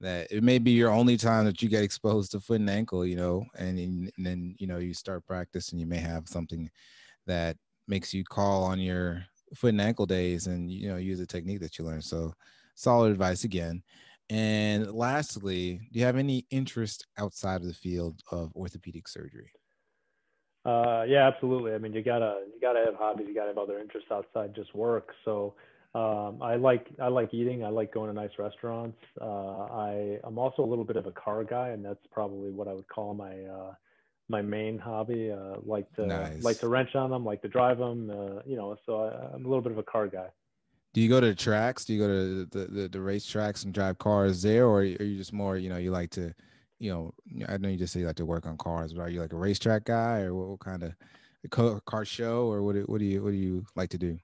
that 0.00 0.26
it 0.32 0.42
may 0.42 0.58
be 0.58 0.72
your 0.72 0.90
only 0.90 1.16
time 1.16 1.44
that 1.44 1.62
you 1.62 1.68
get 1.68 1.84
exposed 1.84 2.32
to 2.32 2.40
foot 2.40 2.60
and 2.60 2.70
ankle 2.70 3.06
you 3.06 3.16
know 3.16 3.44
and, 3.58 3.78
and 3.78 4.10
then 4.18 4.54
you 4.58 4.66
know 4.66 4.78
you 4.78 4.94
start 4.94 5.26
practice 5.26 5.70
and 5.70 5.80
you 5.80 5.86
may 5.86 5.98
have 5.98 6.28
something 6.28 6.68
that 7.26 7.56
makes 7.86 8.12
you 8.12 8.24
call 8.24 8.64
on 8.64 8.80
your 8.80 9.24
foot 9.54 9.68
and 9.68 9.80
ankle 9.80 10.06
days 10.06 10.46
and 10.46 10.70
you 10.70 10.88
know 10.88 10.96
use 10.96 11.20
a 11.20 11.26
technique 11.26 11.60
that 11.60 11.78
you 11.78 11.84
learned. 11.84 12.04
So 12.04 12.32
solid 12.74 13.12
advice 13.12 13.44
again 13.44 13.82
and 14.30 14.92
lastly, 14.92 15.88
do 15.92 15.98
you 15.98 16.04
have 16.04 16.16
any 16.16 16.46
interest 16.50 17.06
outside 17.18 17.60
of 17.60 17.66
the 17.66 17.74
field 17.74 18.20
of 18.30 18.54
orthopedic 18.54 19.08
surgery? 19.08 19.52
Uh, 20.64 21.04
yeah, 21.08 21.26
absolutely. 21.26 21.74
I 21.74 21.78
mean, 21.78 21.92
you 21.92 22.02
gotta 22.02 22.42
you 22.46 22.60
gotta 22.60 22.84
have 22.84 22.94
hobbies. 22.94 23.26
You 23.28 23.34
gotta 23.34 23.48
have 23.48 23.58
other 23.58 23.78
interests 23.80 24.10
outside 24.12 24.54
just 24.54 24.74
work. 24.74 25.12
So 25.24 25.54
um, 25.94 26.40
I 26.40 26.54
like 26.56 26.86
I 27.00 27.08
like 27.08 27.34
eating. 27.34 27.64
I 27.64 27.68
like 27.68 27.92
going 27.92 28.08
to 28.08 28.14
nice 28.14 28.30
restaurants. 28.38 28.98
Uh, 29.20 29.24
I 29.24 30.18
I'm 30.24 30.38
also 30.38 30.62
a 30.62 30.66
little 30.66 30.84
bit 30.84 30.96
of 30.96 31.06
a 31.06 31.12
car 31.12 31.44
guy, 31.44 31.70
and 31.70 31.84
that's 31.84 32.04
probably 32.10 32.50
what 32.50 32.68
I 32.68 32.72
would 32.72 32.88
call 32.88 33.12
my 33.12 33.42
uh, 33.42 33.74
my 34.28 34.40
main 34.40 34.78
hobby. 34.78 35.30
Uh, 35.30 35.56
like 35.64 35.92
to 35.96 36.06
nice. 36.06 36.42
like 36.42 36.60
to 36.60 36.68
wrench 36.68 36.94
on 36.94 37.10
them, 37.10 37.24
like 37.24 37.42
to 37.42 37.48
drive 37.48 37.78
them. 37.78 38.08
Uh, 38.08 38.40
you 38.46 38.56
know, 38.56 38.76
so 38.86 39.02
I, 39.02 39.34
I'm 39.34 39.44
a 39.44 39.48
little 39.48 39.62
bit 39.62 39.72
of 39.72 39.78
a 39.78 39.82
car 39.82 40.06
guy. 40.06 40.28
Do 40.94 41.00
you 41.00 41.08
go 41.08 41.20
to 41.20 41.28
the 41.28 41.34
tracks? 41.34 41.84
Do 41.84 41.94
you 41.94 42.00
go 42.00 42.08
to 42.08 42.44
the, 42.46 42.66
the, 42.66 42.88
the 42.88 43.00
race 43.00 43.26
tracks 43.26 43.64
and 43.64 43.72
drive 43.72 43.98
cars 43.98 44.42
there, 44.42 44.66
or 44.66 44.80
are 44.80 44.84
you 44.84 45.16
just 45.16 45.32
more, 45.32 45.56
you 45.56 45.70
know, 45.70 45.78
you 45.78 45.90
like 45.90 46.10
to, 46.10 46.34
you 46.78 46.92
know, 46.92 47.14
I 47.48 47.56
know 47.56 47.68
you 47.68 47.78
just 47.78 47.92
say 47.92 48.00
you 48.00 48.06
like 48.06 48.16
to 48.16 48.26
work 48.26 48.46
on 48.46 48.58
cars, 48.58 48.92
but 48.92 49.02
are 49.02 49.08
you 49.08 49.20
like 49.20 49.32
a 49.32 49.36
racetrack 49.36 49.84
guy, 49.84 50.20
or 50.20 50.34
what, 50.34 50.48
what 50.48 50.60
kind 50.60 50.82
of 50.82 50.92
car, 51.50 51.80
car 51.86 52.04
show, 52.04 52.50
or 52.50 52.62
what, 52.62 52.76
what 52.88 52.98
do 52.98 53.04
you 53.06 53.22
what 53.22 53.30
do 53.30 53.36
you 53.36 53.64
like 53.74 53.90
to 53.90 53.98
do? 53.98 54.18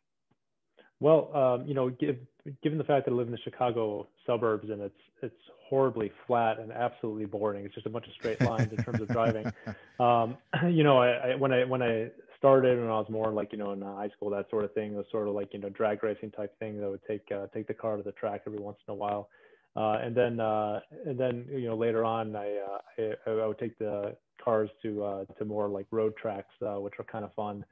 Well, 1.01 1.35
um, 1.35 1.67
you 1.67 1.75
know, 1.75 1.91
give, 1.91 2.17
given 2.63 2.77
the 2.77 2.85
fact 2.85 3.07
that 3.07 3.13
I 3.13 3.15
live 3.15 3.29
in 3.29 3.33
the 3.33 3.39
Chicago 3.39 4.09
suburbs 4.27 4.69
and 4.71 4.83
it's 4.83 4.95
it's 5.23 5.35
horribly 5.69 6.11
flat 6.27 6.59
and 6.59 6.73
absolutely 6.73 7.27
boring. 7.27 7.65
It's 7.65 7.75
just 7.75 7.87
a 7.87 7.91
bunch 7.91 8.07
of 8.07 8.13
straight 8.15 8.41
lines 8.41 8.73
in 8.73 8.83
terms 8.83 9.01
of 9.01 9.09
driving. 9.09 9.51
Um, 10.01 10.37
you 10.71 10.85
know, 10.85 10.99
I, 10.99 11.09
I, 11.09 11.35
when 11.35 11.53
I 11.53 11.65
when 11.65 11.83
I 11.83 12.11
started 12.39 12.79
when 12.79 12.89
I 12.89 12.99
was 12.99 13.09
more 13.11 13.31
like 13.33 13.53
you 13.53 13.59
know 13.59 13.73
in 13.73 13.83
high 13.83 14.11
school, 14.17 14.31
that 14.31 14.49
sort 14.51 14.65
of 14.65 14.73
thing. 14.75 14.93
It 14.93 14.97
was 14.97 15.07
sort 15.11 15.29
of 15.29 15.35
like 15.35 15.53
you 15.53 15.61
know 15.61 15.69
drag 15.69 16.03
racing 16.03 16.31
type 16.31 16.59
thing 16.59 16.81
that 16.81 16.89
would 16.89 17.05
take 17.07 17.27
uh, 17.33 17.47
take 17.55 17.67
the 17.67 17.75
car 17.75 17.97
to 17.97 18.03
the 18.03 18.13
track 18.13 18.43
every 18.47 18.61
once 18.61 18.79
in 18.87 18.93
a 18.93 18.95
while. 18.95 19.29
Uh, 19.77 19.99
and 20.03 20.15
then 20.15 20.41
uh, 20.41 20.81
and 21.07 21.19
then 21.19 21.47
you 21.51 21.69
know 21.69 21.77
later 21.77 22.05
on 22.05 22.35
I, 22.35 22.57
uh, 22.57 23.15
I, 23.27 23.31
I 23.31 23.47
would 23.47 23.59
take 23.59 23.79
the 23.79 24.17
cars 24.43 24.71
to 24.83 25.05
uh, 25.05 25.25
to 25.39 25.45
more 25.45 25.69
like 25.69 25.87
road 25.91 26.15
tracks 26.17 26.55
uh, 26.63 26.81
which 26.81 26.95
are 26.99 27.05
kind 27.05 27.25
of 27.25 27.33
fun 27.35 27.65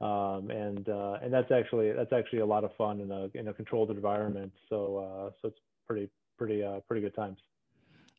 um, 0.00 0.50
and 0.50 0.88
uh, 0.88 1.18
and 1.22 1.32
that's 1.32 1.50
actually 1.50 1.92
that's 1.92 2.12
actually 2.12 2.40
a 2.40 2.46
lot 2.46 2.64
of 2.64 2.70
fun 2.76 3.00
in 3.00 3.10
a 3.10 3.28
in 3.34 3.48
a 3.48 3.54
controlled 3.54 3.90
environment 3.90 4.52
so 4.68 4.98
uh, 4.98 5.30
so 5.40 5.48
it's 5.48 5.58
pretty 5.86 6.08
pretty 6.36 6.62
uh, 6.62 6.80
pretty 6.86 7.02
good 7.02 7.14
times 7.14 7.38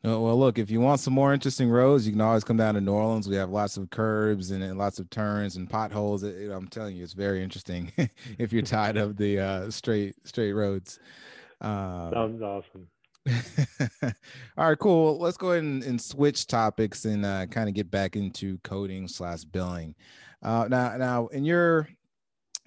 Well, 0.01 0.39
look, 0.39 0.57
if 0.57 0.71
you 0.71 0.79
want 0.79 1.01
some 1.01 1.13
more 1.13 1.33
interesting 1.33 1.69
roads, 1.69 2.05
you 2.05 2.13
can 2.13 2.21
always 2.21 2.45
come 2.45 2.55
down 2.55 2.75
to 2.75 2.81
New 2.81 2.93
Orleans. 2.93 3.27
We 3.27 3.35
have 3.35 3.49
lots 3.49 3.75
of 3.75 3.89
curbs 3.89 4.51
and, 4.51 4.63
and 4.63 4.77
lots 4.77 4.97
of 4.97 5.09
turns 5.09 5.57
and 5.57 5.69
potholes. 5.69 6.23
It, 6.23 6.49
I'm 6.49 6.67
telling 6.67 6.95
you, 6.95 7.03
it's 7.03 7.11
very 7.11 7.43
interesting 7.43 7.91
if 8.37 8.53
you're 8.53 8.61
tired 8.61 8.95
of 8.95 9.17
the 9.17 9.39
uh, 9.39 9.69
straight 9.69 10.15
straight 10.25 10.53
roads. 10.53 10.99
Uh, 11.59 12.11
Sounds 12.11 12.41
awesome. 12.41 12.87
All 14.57 14.69
right, 14.69 14.79
cool. 14.79 15.19
Let's 15.19 15.35
go 15.35 15.51
ahead 15.51 15.63
and, 15.63 15.83
and 15.83 16.01
switch 16.01 16.47
topics 16.47 17.03
and 17.03 17.25
uh, 17.25 17.45
kind 17.47 17.67
of 17.67 17.75
get 17.75 17.91
back 17.91 18.15
into 18.15 18.57
coding 18.59 19.07
slash 19.07 19.43
billing. 19.43 19.95
Uh, 20.41 20.67
now, 20.69 20.95
now 20.95 21.27
in 21.27 21.43
your 21.43 21.89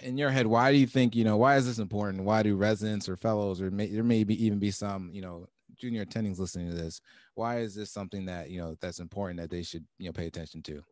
in 0.00 0.18
your 0.18 0.30
head, 0.30 0.46
why 0.46 0.70
do 0.70 0.76
you 0.76 0.86
think 0.86 1.16
you 1.16 1.24
know 1.24 1.38
why 1.38 1.56
is 1.56 1.66
this 1.66 1.78
important? 1.78 2.24
Why 2.24 2.42
do 2.42 2.56
residents 2.56 3.08
or 3.08 3.16
fellows 3.16 3.62
or 3.62 3.70
may, 3.70 3.86
there 3.86 4.04
may 4.04 4.22
be 4.22 4.44
even 4.44 4.58
be 4.58 4.70
some 4.70 5.10
you 5.14 5.22
know 5.22 5.48
junior 5.82 6.04
attendings 6.04 6.38
listening 6.38 6.68
to 6.68 6.74
this, 6.74 7.00
why 7.34 7.58
is 7.58 7.74
this 7.74 7.90
something 7.90 8.24
that 8.26 8.50
you 8.50 8.60
know 8.60 8.76
that's 8.80 9.00
important 9.00 9.40
that 9.40 9.50
they 9.50 9.62
should 9.62 9.84
you 9.98 10.06
know 10.06 10.12
pay 10.12 10.26
attention 10.26 10.62
to? 10.62 10.82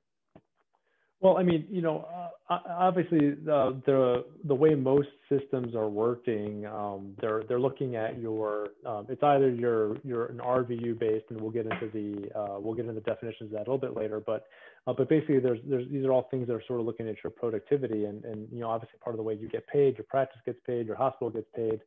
Well, 1.20 1.36
I 1.36 1.42
mean, 1.42 1.66
you 1.70 1.82
know, 1.82 2.08
uh, 2.48 2.58
obviously 2.66 3.32
the, 3.44 3.78
the 3.84 4.24
the 4.44 4.54
way 4.54 4.74
most 4.74 5.10
systems 5.28 5.74
are 5.74 5.88
working, 5.88 6.64
um, 6.64 7.14
they're 7.20 7.42
they're 7.46 7.60
looking 7.60 7.94
at 7.94 8.18
your 8.18 8.68
um, 8.86 9.06
it's 9.08 9.22
either 9.22 9.50
you're 9.50 9.98
you're 10.02 10.26
an 10.26 10.38
RVU 10.38 10.98
based, 10.98 11.26
and 11.28 11.38
we'll 11.38 11.50
get 11.50 11.66
into 11.66 11.90
the 11.92 12.38
uh, 12.38 12.58
we'll 12.58 12.74
get 12.74 12.86
into 12.86 12.94
the 12.94 13.02
definitions 13.02 13.48
of 13.48 13.58
that 13.58 13.68
a 13.68 13.70
little 13.70 13.78
bit 13.78 13.94
later, 13.94 14.18
but 14.18 14.46
uh, 14.86 14.94
but 14.94 15.10
basically 15.10 15.40
there's 15.40 15.60
there's 15.68 15.86
these 15.90 16.06
are 16.06 16.12
all 16.12 16.26
things 16.30 16.46
that 16.48 16.54
are 16.54 16.64
sort 16.66 16.80
of 16.80 16.86
looking 16.86 17.06
at 17.06 17.16
your 17.22 17.30
productivity, 17.30 18.06
and 18.06 18.24
and 18.24 18.48
you 18.50 18.60
know 18.60 18.70
obviously 18.70 18.98
part 18.98 19.14
of 19.14 19.18
the 19.18 19.22
way 19.22 19.34
you 19.34 19.48
get 19.48 19.66
paid, 19.66 19.98
your 19.98 20.06
practice 20.08 20.40
gets 20.46 20.58
paid, 20.66 20.86
your 20.86 20.96
hospital 20.96 21.28
gets 21.28 21.48
paid. 21.54 21.80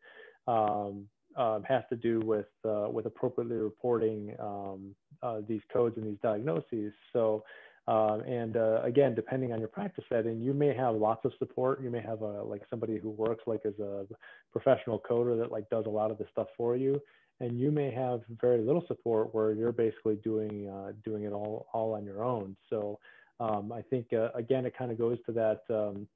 Um, 0.48 1.08
um, 1.36 1.64
has 1.64 1.84
to 1.90 1.96
do 1.96 2.20
with 2.22 2.48
uh, 2.66 2.88
with 2.90 3.06
appropriately 3.06 3.58
reporting 3.58 4.36
um, 4.40 4.96
uh, 5.22 5.42
these 5.48 5.62
codes 5.72 5.98
and 5.98 6.06
these 6.06 6.20
diagnoses. 6.22 6.94
So, 7.12 7.44
uh, 7.88 8.20
and 8.28 8.56
again, 8.84 9.16
depending 9.16 9.54
on 9.54 9.60
your 9.60 9.68
practice 9.68 10.04
setting, 10.10 10.42
you 10.42 10.54
may 10.54 10.74
have 10.76 10.96
lots 10.96 11.26
of 11.26 11.32
support. 11.40 11.82
You 11.82 11.90
may 11.90 12.02
have 12.02 12.22
a 12.22 12.44
like 12.44 12.62
somebody 12.70 12.98
who 12.98 13.10
works 13.10 13.44
like 13.48 13.62
as 13.66 13.78
a 13.80 14.06
professional 14.52 15.00
coder 15.00 15.38
that 15.40 15.52
like 15.52 15.70
does 15.70 15.86
a 15.86 15.90
lot 15.90 16.12
of 16.12 16.18
the 16.18 16.26
stuff 16.32 16.48
for 16.56 16.76
you, 16.76 17.02
and 17.40 17.60
you 17.60 17.72
may 17.72 17.92
have 17.92 18.22
very 18.42 18.62
little 18.62 18.84
support 18.88 19.34
where 19.34 19.54
you're 19.54 19.72
basically 19.72 20.16
doing 20.16 20.70
uh, 20.70 20.94
doing 21.04 21.24
it 21.24 21.34
all 21.34 21.68
all 21.74 21.94
on 21.94 22.06
your 22.06 22.24
own. 22.24 22.56
So. 22.70 23.00
Um, 23.40 23.74
I 23.74 23.82
think 23.82 24.14
uh, 24.14 24.30
again, 24.36 24.64
it 24.64 24.78
kind 24.78 24.92
of 24.92 24.98
goes 24.98 25.18
to 25.26 25.32
that 25.34 25.64
um, 25.70 26.08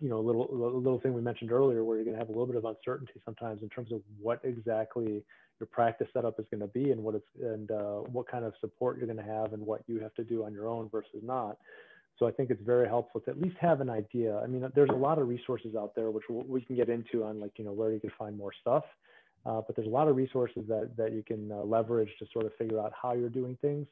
you 0.00 0.08
know, 0.08 0.18
a 0.18 0.20
little 0.20 0.48
little 0.50 1.00
thing 1.00 1.14
we 1.14 1.20
mentioned 1.20 1.52
earlier, 1.52 1.84
where 1.84 1.96
you're 1.96 2.04
going 2.04 2.16
to 2.16 2.20
have 2.20 2.28
a 2.28 2.32
little 2.32 2.46
bit 2.46 2.56
of 2.56 2.64
uncertainty 2.64 3.20
sometimes 3.24 3.62
in 3.62 3.68
terms 3.68 3.92
of 3.92 4.00
what 4.20 4.40
exactly 4.44 5.22
your 5.60 5.66
practice 5.70 6.08
setup 6.12 6.38
is 6.40 6.46
going 6.50 6.60
to 6.60 6.66
be 6.66 6.90
and 6.90 7.02
what 7.02 7.14
it's 7.14 7.26
and 7.40 7.70
uh, 7.70 8.00
what 8.12 8.28
kind 8.30 8.44
of 8.44 8.54
support 8.60 8.98
you're 8.98 9.06
going 9.06 9.24
to 9.24 9.32
have 9.32 9.52
and 9.52 9.64
what 9.64 9.82
you 9.86 10.00
have 10.00 10.14
to 10.14 10.24
do 10.24 10.44
on 10.44 10.52
your 10.52 10.68
own 10.68 10.88
versus 10.90 11.20
not. 11.22 11.58
So 12.18 12.26
I 12.26 12.30
think 12.30 12.50
it's 12.50 12.62
very 12.62 12.86
helpful 12.86 13.20
to 13.22 13.30
at 13.30 13.40
least 13.40 13.56
have 13.60 13.80
an 13.80 13.90
idea. 13.90 14.38
I 14.38 14.46
mean, 14.46 14.68
there's 14.74 14.90
a 14.90 14.96
lot 14.96 15.18
of 15.18 15.28
resources 15.28 15.74
out 15.74 15.94
there 15.96 16.10
which 16.10 16.24
we 16.28 16.60
can 16.60 16.76
get 16.76 16.88
into 16.88 17.24
on 17.24 17.40
like 17.40 17.52
you 17.56 17.64
know 17.64 17.72
where 17.72 17.92
you 17.92 18.00
can 18.00 18.12
find 18.18 18.36
more 18.36 18.52
stuff. 18.60 18.84
Uh, 19.46 19.60
but 19.66 19.76
there's 19.76 19.88
a 19.88 19.90
lot 19.90 20.08
of 20.08 20.16
resources 20.16 20.62
that 20.68 20.96
that 20.96 21.12
you 21.12 21.22
can 21.22 21.50
uh, 21.52 21.56
leverage 21.56 22.10
to 22.18 22.26
sort 22.32 22.46
of 22.46 22.52
figure 22.56 22.80
out 22.80 22.92
how 23.00 23.12
you're 23.14 23.28
doing 23.28 23.56
things. 23.60 23.86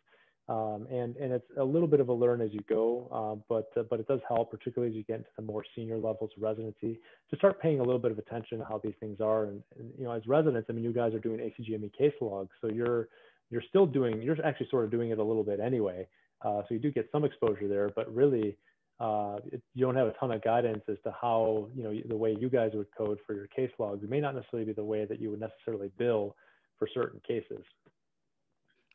Um, 0.53 0.87
and 0.91 1.17
and 1.17 1.33
it's 1.33 1.47
a 1.59 1.65
little 1.65 1.89
bit 1.89 2.01
of 2.01 2.11
a 2.11 2.13
learn 2.13 2.43
as 2.43 2.53
you 2.53 2.61
go, 2.69 3.09
um, 3.11 3.43
but 3.49 3.71
uh, 3.75 3.85
but 3.89 4.01
it 4.01 4.07
does 4.07 4.21
help, 4.29 4.51
particularly 4.51 4.93
as 4.93 4.97
you 4.97 5.03
get 5.05 5.17
into 5.17 5.31
the 5.37 5.43
more 5.43 5.65
senior 5.75 5.97
levels 5.97 6.31
of 6.37 6.43
residency, 6.43 7.01
to 7.31 7.37
start 7.37 7.59
paying 7.59 7.81
a 7.81 7.83
little 7.83 7.99
bit 7.99 8.11
of 8.11 8.19
attention 8.19 8.59
to 8.59 8.65
how 8.65 8.79
these 8.85 8.93
things 9.01 9.19
are. 9.21 9.45
And, 9.45 9.63
and 9.79 9.91
you 9.97 10.05
know, 10.05 10.13
as 10.13 10.27
residents, 10.27 10.67
I 10.69 10.75
mean, 10.75 10.85
you 10.85 10.93
guys 10.93 11.15
are 11.15 11.21
doing 11.21 11.39
ACGME 11.39 11.97
case 11.97 12.13
logs, 12.21 12.51
so 12.61 12.69
you're 12.69 13.09
you're 13.49 13.63
still 13.67 13.87
doing, 13.87 14.21
you're 14.21 14.37
actually 14.45 14.69
sort 14.71 14.85
of 14.85 14.91
doing 14.91 15.11
it 15.11 15.19
a 15.19 15.25
little 15.25 15.45
bit 15.45 15.59
anyway. 15.59 16.07
Uh, 16.45 16.61
so 16.63 16.75
you 16.75 16.79
do 16.81 16.91
get 16.91 17.09
some 17.13 17.25
exposure 17.25 17.69
there, 17.69 17.91
but 17.97 18.13
really, 18.15 18.57
uh, 19.01 19.37
it, 19.51 19.63
you 19.75 19.87
don't 19.87 19.97
have 19.97 20.09
a 20.09 20.13
ton 20.21 20.33
of 20.33 20.43
guidance 20.43 20.83
as 20.89 20.99
to 21.05 21.15
how 21.19 21.69
you 21.75 21.83
know 21.83 21.95
the 22.11 22.17
way 22.17 22.37
you 22.39 22.51
guys 22.51 22.73
would 22.75 22.89
code 22.95 23.19
for 23.27 23.35
your 23.35 23.47
case 23.47 23.71
logs. 23.79 24.05
It 24.05 24.11
may 24.11 24.21
not 24.21 24.35
necessarily 24.35 24.67
be 24.67 24.75
the 24.75 24.85
way 24.85 25.07
that 25.07 25.19
you 25.19 25.31
would 25.31 25.41
necessarily 25.41 25.91
bill 25.97 26.37
for 26.79 26.87
certain 26.93 27.23
cases. 27.27 27.65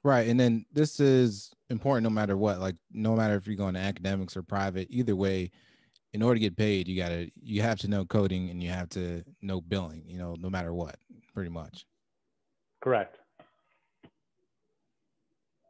Right. 0.08 0.30
And 0.30 0.40
then 0.40 0.66
this 0.72 1.02
is 1.02 1.52
important 1.70 2.06
no 2.06 2.10
matter 2.10 2.38
what, 2.38 2.62
like 2.62 2.78
no 2.94 3.14
matter 3.14 3.36
if 3.36 3.46
you're 3.46 3.58
going 3.58 3.74
to 3.74 3.82
academics 3.82 4.38
or 4.38 4.42
private, 4.42 4.88
either 4.90 5.18
way, 5.18 5.52
in 6.14 6.22
order 6.22 6.36
to 6.36 6.40
get 6.40 6.56
paid, 6.56 6.88
you 6.88 6.96
gotta 6.96 7.30
you 7.36 7.62
have 7.62 7.78
to 7.80 7.90
know 7.90 8.06
coding 8.06 8.50
and 8.50 8.64
you 8.64 8.70
have 8.70 8.88
to 8.92 9.22
know 9.42 9.60
billing, 9.60 10.04
you 10.08 10.18
know, 10.18 10.34
no 10.40 10.50
matter 10.50 10.74
what, 10.74 10.96
pretty 11.34 11.50
much. 11.50 11.86
Correct. 12.82 13.18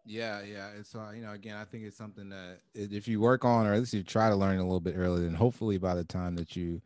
Yeah, 0.06 0.44
yeah. 0.44 0.70
It's 0.77 0.94
uh, 0.94 1.13
you 1.15 1.24
know, 1.24 1.32
again, 1.32 1.56
I 1.56 1.65
think 1.65 1.86
it's 1.86 1.98
something 1.98 2.29
that 2.29 2.60
if 2.75 3.08
you 3.08 3.20
work 3.20 3.44
on, 3.44 3.65
or 3.65 3.74
at 3.74 3.79
least 3.79 3.96
you 3.96 4.03
try 4.03 4.29
to 4.29 4.36
learn 4.36 4.60
a 4.60 4.63
little 4.63 4.79
bit 4.79 4.94
earlier, 4.96 5.25
then 5.25 5.34
hopefully 5.34 5.79
by 5.79 5.96
the 5.96 6.03
time 6.03 6.36
that 6.36 6.56
you 6.56 6.79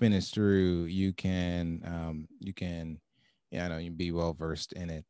finish 0.00 0.30
through, 0.30 0.86
you 0.86 1.12
can, 1.12 1.82
um, 1.84 2.26
you 2.40 2.52
can, 2.52 2.98
yeah, 3.52 3.66
I 3.66 3.68
know 3.68 3.78
you 3.78 3.92
be 3.92 4.10
well 4.10 4.34
versed 4.34 4.72
in 4.72 4.90
it. 4.90 5.04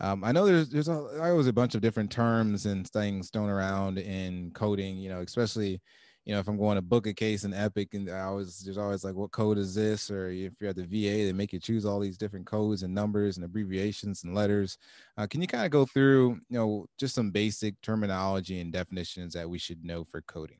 Um, 0.00 0.22
I 0.22 0.32
know 0.32 0.46
there's 0.46 0.68
there's 0.68 0.88
always 0.88 1.46
a 1.46 1.52
bunch 1.52 1.74
of 1.74 1.80
different 1.80 2.10
terms 2.10 2.66
and 2.66 2.88
things 2.88 3.30
thrown 3.30 3.48
around 3.48 3.98
in 3.98 4.50
coding. 4.52 4.96
You 4.96 5.10
know, 5.10 5.20
especially 5.20 5.80
you 6.24 6.34
know 6.34 6.40
if 6.40 6.48
I'm 6.48 6.58
going 6.58 6.76
to 6.76 6.82
book 6.82 7.06
a 7.06 7.14
case 7.14 7.44
in 7.44 7.52
Epic, 7.52 7.94
and 7.94 8.08
I 8.10 8.20
always 8.20 8.60
there's 8.60 8.78
always 8.78 9.04
like, 9.04 9.14
what 9.14 9.32
code 9.32 9.58
is 9.58 9.74
this? 9.74 10.10
Or 10.10 10.30
if 10.30 10.52
you're 10.60 10.70
at 10.70 10.76
the 10.76 10.84
VA, 10.84 11.24
they 11.24 11.32
make 11.32 11.52
you 11.52 11.58
choose 11.58 11.84
all 11.84 12.00
these 12.00 12.18
different 12.18 12.46
codes 12.46 12.82
and 12.82 12.94
numbers 12.94 13.36
and 13.36 13.44
abbreviations 13.44 14.24
and 14.24 14.34
letters. 14.34 14.78
Uh, 15.16 15.26
can 15.26 15.40
you 15.40 15.48
kind 15.48 15.64
of 15.64 15.70
go 15.70 15.84
through 15.84 16.40
you 16.48 16.58
know 16.58 16.86
just 16.98 17.14
some 17.14 17.30
basic 17.30 17.80
terminology 17.82 18.60
and 18.60 18.72
definitions 18.72 19.34
that 19.34 19.48
we 19.48 19.58
should 19.58 19.84
know 19.84 20.04
for 20.04 20.22
coding? 20.22 20.58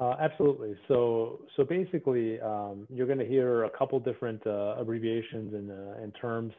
Uh, 0.00 0.16
absolutely. 0.18 0.74
So, 0.88 1.42
so 1.56 1.64
basically, 1.64 2.40
um, 2.40 2.86
you're 2.88 3.06
going 3.06 3.18
to 3.18 3.26
hear 3.26 3.64
a 3.64 3.70
couple 3.70 4.00
different 4.00 4.44
uh, 4.46 4.76
abbreviations 4.78 5.52
and, 5.52 5.70
uh, 5.70 6.02
and 6.02 6.16
terms 6.18 6.54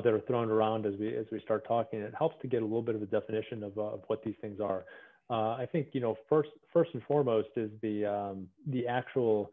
that 0.00 0.12
are 0.12 0.20
thrown 0.20 0.50
around 0.50 0.86
as 0.86 0.94
we 0.98 1.14
as 1.14 1.26
we 1.30 1.40
start 1.40 1.66
talking. 1.66 2.00
It 2.00 2.14
helps 2.16 2.40
to 2.42 2.48
get 2.48 2.62
a 2.62 2.64
little 2.64 2.82
bit 2.82 2.94
of 2.94 3.02
a 3.02 3.06
definition 3.06 3.62
of, 3.62 3.76
uh, 3.76 3.82
of 3.82 4.00
what 4.06 4.22
these 4.24 4.34
things 4.40 4.60
are. 4.60 4.84
Uh, 5.30 5.54
I 5.54 5.66
think 5.70 5.88
you 5.92 6.00
know 6.00 6.16
first 6.28 6.50
first 6.72 6.90
and 6.94 7.02
foremost 7.04 7.48
is 7.56 7.70
the 7.82 8.04
um, 8.06 8.48
the 8.66 8.86
actual 8.86 9.50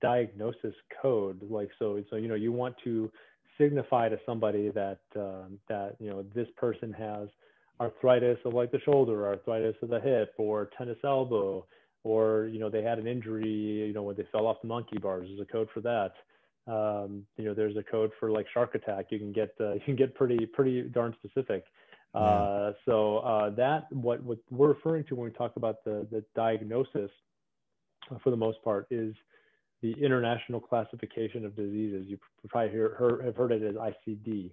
diagnosis 0.00 0.74
code. 1.00 1.40
Like 1.48 1.70
so 1.78 2.02
so 2.10 2.16
you 2.16 2.28
know 2.28 2.34
you 2.34 2.52
want 2.52 2.76
to 2.84 3.10
signify 3.58 4.08
to 4.08 4.18
somebody 4.26 4.70
that 4.70 5.00
um, 5.16 5.58
that 5.68 5.96
you 5.98 6.10
know 6.10 6.24
this 6.34 6.48
person 6.56 6.92
has 6.92 7.28
arthritis 7.80 8.38
of 8.44 8.54
like 8.54 8.72
the 8.72 8.80
shoulder, 8.80 9.26
arthritis 9.26 9.76
of 9.82 9.88
the 9.88 10.00
hip, 10.00 10.34
or 10.38 10.70
tennis 10.76 10.98
elbow, 11.04 11.66
or 12.04 12.48
you 12.52 12.58
know 12.58 12.68
they 12.68 12.82
had 12.82 12.98
an 12.98 13.06
injury 13.06 13.48
you 13.48 13.92
know 13.92 14.02
when 14.02 14.16
they 14.16 14.26
fell 14.32 14.46
off 14.46 14.60
the 14.62 14.68
monkey 14.68 14.98
bars. 14.98 15.28
There's 15.28 15.40
a 15.40 15.50
code 15.50 15.68
for 15.72 15.80
that 15.80 16.12
um, 16.66 17.24
you 17.36 17.44
know, 17.44 17.54
there's 17.54 17.76
a 17.76 17.82
code 17.82 18.10
for 18.18 18.30
like 18.30 18.46
shark 18.52 18.74
attack. 18.74 19.06
You 19.10 19.18
can 19.18 19.32
get 19.32 19.54
uh, 19.60 19.72
you 19.74 19.80
can 19.80 19.96
get 19.96 20.14
pretty 20.14 20.46
pretty 20.46 20.82
darn 20.82 21.14
specific. 21.22 21.64
Yeah. 22.14 22.20
Uh, 22.20 22.72
so 22.84 23.18
uh, 23.18 23.50
that 23.50 23.92
what 23.92 24.22
what 24.22 24.38
we're 24.50 24.68
referring 24.68 25.04
to 25.04 25.14
when 25.14 25.26
we 25.26 25.30
talk 25.30 25.56
about 25.56 25.84
the 25.84 26.06
the 26.10 26.24
diagnosis, 26.34 27.10
uh, 28.10 28.18
for 28.22 28.30
the 28.30 28.36
most 28.36 28.62
part, 28.64 28.86
is 28.90 29.14
the 29.82 29.92
International 29.92 30.60
Classification 30.60 31.44
of 31.44 31.54
Diseases. 31.54 32.06
You 32.08 32.18
probably 32.48 32.70
hear, 32.70 32.94
heard, 32.94 33.24
have 33.24 33.36
heard 33.36 33.52
it 33.52 33.62
as 33.62 33.74
ICD. 33.74 34.50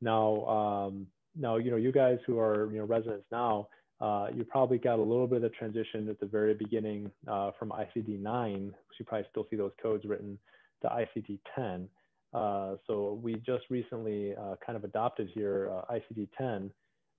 Now, 0.00 0.46
um, 0.46 1.06
now 1.36 1.56
you 1.56 1.70
know 1.70 1.76
you 1.76 1.92
guys 1.92 2.18
who 2.26 2.38
are 2.38 2.70
you 2.72 2.78
know 2.78 2.84
residents 2.84 3.26
now. 3.30 3.68
Uh, 4.00 4.26
you 4.34 4.42
probably 4.42 4.78
got 4.78 4.98
a 4.98 5.02
little 5.02 5.28
bit 5.28 5.36
of 5.36 5.42
the 5.42 5.48
transition 5.50 6.08
at 6.08 6.18
the 6.18 6.26
very 6.26 6.54
beginning 6.54 7.08
uh, 7.28 7.52
from 7.56 7.68
ICD-9, 7.68 8.70
so 8.70 8.74
you 8.98 9.04
probably 9.04 9.24
still 9.30 9.46
see 9.48 9.54
those 9.54 9.70
codes 9.80 10.04
written 10.04 10.36
to 10.82 10.88
ICD-10. 10.88 11.88
Uh, 12.34 12.76
so 12.86 13.18
we 13.22 13.34
just 13.34 13.64
recently 13.68 14.34
uh, 14.34 14.54
kind 14.64 14.76
of 14.76 14.84
adopted 14.84 15.30
here 15.34 15.70
uh, 15.70 15.94
ICD-10. 15.94 16.70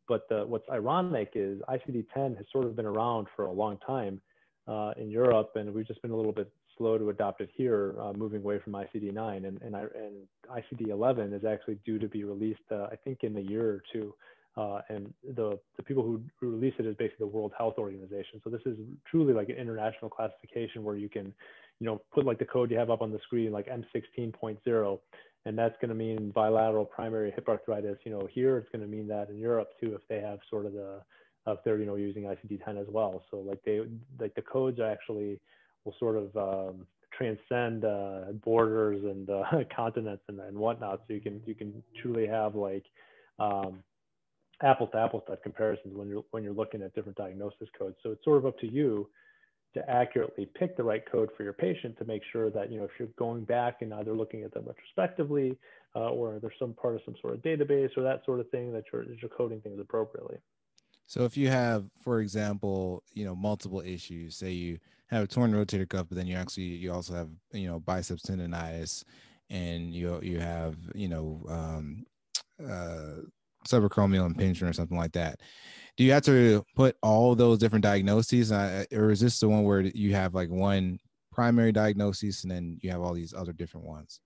But 0.08 0.27
the, 0.29 0.46
what's 0.46 0.67
ironic 0.70 1.32
is 1.36 1.62
ICD-10 1.70 2.36
has 2.38 2.46
sort 2.51 2.65
of 2.65 2.75
been 2.75 2.86
around 2.86 3.27
for 3.36 3.46
a 3.46 3.51
long 3.51 3.77
time 3.86 4.22
uh, 4.67 4.91
in 4.98 5.10
Europe, 5.10 5.51
and 5.55 5.74
we've 5.74 5.88
just 5.88 6.01
been 6.01 6.12
a 6.12 6.15
little 6.15 6.32
bit 6.32 6.51
slow 6.77 6.98
to 6.98 7.10
adopt 7.10 7.39
it 7.41 7.50
here, 7.55 7.96
uh, 8.01 8.12
moving 8.13 8.41
away 8.41 8.60
from 8.60 8.74
ICD-9. 8.74 9.48
And, 9.48 9.62
and, 9.62 9.75
and 9.75 10.27
ICD-11 10.50 11.34
is 11.34 11.46
actually 11.46 11.79
due 11.86 12.00
to 12.00 12.08
be 12.08 12.24
released, 12.24 12.62
uh, 12.72 12.88
I 12.91 12.96
think, 12.96 13.20
in 13.24 13.38
a 13.38 13.41
year 13.41 13.70
or 13.70 13.84
two. 13.93 14.13
And 14.89 15.13
the, 15.36 15.60
the 15.77 15.84
people 15.84 16.03
who 16.03 16.22
release 16.41 16.74
it 16.79 16.86
is 16.86 16.96
basically 16.96 17.27
the 17.27 17.36
World 17.36 17.53
Health 17.58 17.75
Organization. 17.77 18.41
So 18.43 18.50
this 18.50 18.62
is 18.65 18.77
truly 19.10 19.34
like 19.34 19.50
an 19.50 19.55
international 19.55 20.10
classification 20.10 20.84
where 20.84 20.96
you 20.96 21.10
can 21.10 21.34
you 21.84 21.90
know, 21.90 22.02
put 22.13 22.25
like 22.25 22.40
the 22.40 22.46
code 22.46 22.72
you 22.72 22.78
have 22.78 22.90
up 22.90 23.02
on 23.02 23.12
the 23.12 23.20
screen, 23.24 23.52
like 23.52 23.68
M16.0, 23.68 25.00
and 25.46 25.58
that's 25.58 25.75
going 25.82 25.90
to 25.90 25.96
mean 25.96 26.32
bilateral 26.32 26.86
primary 26.86 27.30
hip 27.32 27.50
arthritis. 27.50 27.98
You 28.06 28.12
know, 28.13 28.25
here 28.32 28.58
it's 28.58 28.70
going 28.72 28.84
to 28.84 28.88
mean 28.88 29.06
that 29.10 29.30
in 29.30 29.38
Europe 29.38 29.72
too, 29.82 29.94
if 29.94 30.00
they 30.08 30.22
have 30.22 30.40
sort 30.50 30.66
of 30.66 30.72
the, 30.72 31.02
if 31.46 31.60
they're 31.66 31.78
you 31.78 31.86
know 31.86 31.96
using 31.96 32.24
ICD-10 32.24 32.80
as 32.80 32.88
well. 32.90 33.22
So 33.30 33.40
like 33.40 33.62
they, 33.66 33.82
like 34.18 34.34
the 34.34 34.44
codes 34.44 34.80
actually 34.80 35.42
will 35.84 35.94
sort 36.00 36.16
of 36.16 36.38
um, 36.38 36.88
transcend 37.18 37.84
uh, 37.84 38.32
borders 38.46 39.04
and 39.04 39.30
uh, 39.30 39.44
continents 39.75 40.24
and, 40.30 40.40
and 40.40 40.58
whatnot. 40.58 41.02
So 41.06 41.13
you 41.13 41.20
can 41.20 41.42
you 41.46 41.54
can 41.54 41.84
truly 42.02 42.28
have 42.28 42.56
like 42.56 42.86
um, 43.40 43.84
apples 44.62 44.90
to 44.94 45.00
apples 45.00 45.24
type 45.28 45.44
comparisons 45.44 45.98
when 45.98 46.08
you're 46.08 46.24
when 46.32 46.44
you're 46.44 46.54
looking 46.54 46.82
at 46.82 46.96
different 46.96 47.18
diagnosis 47.18 47.68
codes. 47.78 47.98
So 48.04 48.12
it's 48.12 48.24
sort 48.24 48.38
of 48.38 48.46
up 48.46 48.58
to 48.60 48.72
you 48.72 49.10
to 49.74 49.89
accurately 49.89 50.48
pick 50.53 50.77
the 50.77 50.84
right 50.84 51.03
code 51.12 51.30
for 51.36 51.44
your 51.44 51.53
patient 51.53 51.98
to 51.98 52.06
make 52.06 52.22
sure 52.32 52.50
that 52.50 52.72
you 52.72 52.77
know 52.77 52.86
if 52.86 52.92
you're 53.00 53.08
going 53.18 53.44
back 53.44 53.82
and 53.82 53.94
either 53.94 54.13
looking 54.13 54.44
at 54.44 54.53
them 54.53 54.65
retrospectively 54.65 55.58
uh, 55.96 56.10
or 56.10 56.39
there's 56.39 56.53
some 56.60 56.74
part 56.74 56.96
of 56.96 57.01
some 57.06 57.15
sort 57.22 57.34
of 57.34 57.42
database 57.42 57.89
or 57.98 58.03
that 58.03 58.22
sort 58.25 58.39
of 58.39 58.50
thing 58.50 58.72
that 58.72 58.84
you're, 58.92 59.06
that 59.06 59.18
you're 59.22 59.30
coding 59.30 59.62
things 59.62 59.80
appropriately. 59.80 60.38
So 61.06 61.25
if 61.25 61.36
you 61.36 61.50
have, 61.50 61.86
for 62.03 62.22
example, 62.22 63.03
you 63.13 63.25
know 63.25 63.36
multiple 63.36 63.82
issues, 63.82 64.38
say 64.38 64.51
you 64.51 64.80
have 65.08 65.24
a 65.24 65.27
torn 65.27 65.51
rotator 65.51 65.88
cuff, 65.88 66.08
but 66.10 66.18
then 66.18 66.27
you 66.27 66.36
actually 66.36 66.63
you 66.63 66.92
also 66.92 67.13
have 67.13 67.30
you 67.51 67.68
know 67.68 67.80
biceps 67.80 68.24
tendonitis, 68.24 69.03
and 69.50 69.94
you 69.94 70.20
you 70.24 70.39
have 70.39 70.75
you 70.96 71.08
know 71.08 71.42
um, 71.50 72.06
uh, 72.65 73.22
subacromial 73.65 74.25
impingement 74.25 74.70
or 74.70 74.74
something 74.74 74.98
like 74.98 75.13
that. 75.13 75.39
Do 75.96 76.03
you 76.03 76.12
have 76.12 76.24
to 76.24 76.65
put 76.75 76.98
all 77.03 77.36
those 77.36 77.60
different 77.60 77.84
diagnoses, 77.84 78.51
or 78.51 79.12
is 79.12 79.20
this 79.20 79.39
the 79.39 79.50
one 79.50 79.63
where 79.63 79.82
you 79.82 80.15
have 80.15 80.34
like 80.34 80.50
one 80.50 81.00
primary 81.32 81.72
diagnosis 81.72 82.43
and 82.43 82.51
then 82.51 82.77
you 82.82 82.89
have 82.91 83.01
all 83.01 83.13
these 83.13 83.34
other 83.34 83.53
different 83.53 83.86
ones? 83.86 84.20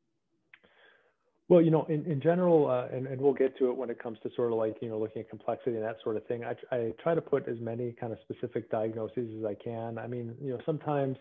Well, 1.49 1.61
you 1.61 1.71
know, 1.71 1.85
in, 1.85 2.05
in 2.05 2.19
general, 2.19 2.69
uh, 2.69 2.93
and, 2.93 3.07
and 3.07 3.21
we'll 3.21 3.33
get 3.33 3.57
to 3.59 3.69
it 3.69 3.77
when 3.77 3.89
it 3.89 4.03
comes 4.03 4.17
to 4.23 4.29
sort 4.35 4.51
of 4.51 4.57
like, 4.57 4.75
you 4.81 4.89
know, 4.89 4.99
looking 4.99 5.21
at 5.21 5.29
complexity 5.29 5.77
and 5.77 5.83
that 5.83 5.95
sort 6.03 6.17
of 6.17 6.25
thing. 6.25 6.43
I, 6.43 6.55
I 6.75 6.91
try 7.01 7.15
to 7.15 7.21
put 7.21 7.47
as 7.47 7.57
many 7.61 7.93
kind 7.93 8.11
of 8.11 8.19
specific 8.21 8.69
diagnoses 8.69 9.29
as 9.39 9.45
I 9.45 9.53
can. 9.53 9.97
I 9.97 10.07
mean, 10.07 10.35
you 10.41 10.51
know, 10.51 10.59
sometimes, 10.65 11.15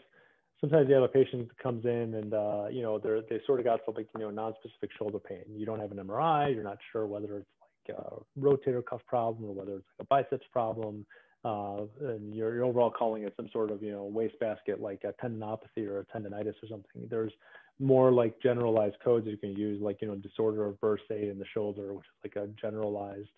sometimes 0.60 0.88
you 0.88 0.94
have 0.94 1.04
a 1.04 1.08
patient 1.08 1.48
comes 1.62 1.84
in 1.84 2.14
and, 2.14 2.34
uh, 2.34 2.66
you 2.72 2.82
know, 2.82 2.98
they're, 2.98 3.22
they 3.22 3.40
sort 3.46 3.60
of 3.60 3.66
got 3.66 3.80
something, 3.86 4.04
you 4.18 4.22
know, 4.22 4.30
non-specific 4.30 4.90
shoulder 4.98 5.20
pain. 5.20 5.44
You 5.54 5.64
don't 5.64 5.78
have 5.78 5.92
an 5.92 5.98
MRI. 5.98 6.52
You're 6.52 6.64
not 6.64 6.78
sure 6.90 7.06
whether 7.06 7.38
it's 7.38 7.46
a 7.88 8.40
rotator 8.40 8.84
cuff 8.84 9.00
problem 9.06 9.50
or 9.50 9.54
whether 9.54 9.76
it's 9.76 9.86
like 9.98 10.04
a 10.04 10.06
biceps 10.06 10.46
problem. 10.52 11.06
Uh, 11.44 11.84
and 12.00 12.34
you're, 12.34 12.54
you're 12.56 12.64
overall 12.64 12.90
calling 12.90 13.22
it 13.22 13.32
some 13.36 13.48
sort 13.52 13.70
of, 13.70 13.80
you 13.80 13.92
know, 13.92 14.04
wastebasket, 14.04 14.80
like 14.80 15.04
a 15.04 15.12
tendinopathy 15.24 15.86
or 15.86 16.00
a 16.00 16.04
tendonitis 16.06 16.54
or 16.62 16.68
something. 16.68 17.06
There's, 17.08 17.32
more 17.78 18.10
like 18.10 18.40
generalized 18.42 18.96
codes 19.04 19.26
you 19.26 19.36
can 19.36 19.52
use, 19.52 19.80
like 19.80 20.00
you 20.00 20.08
know 20.08 20.14
disorder 20.16 20.66
of 20.66 20.80
bursae 20.80 21.30
in 21.30 21.38
the 21.38 21.44
shoulder, 21.52 21.92
which 21.92 22.04
is 22.04 22.34
like 22.34 22.42
a 22.42 22.48
generalized 22.60 23.28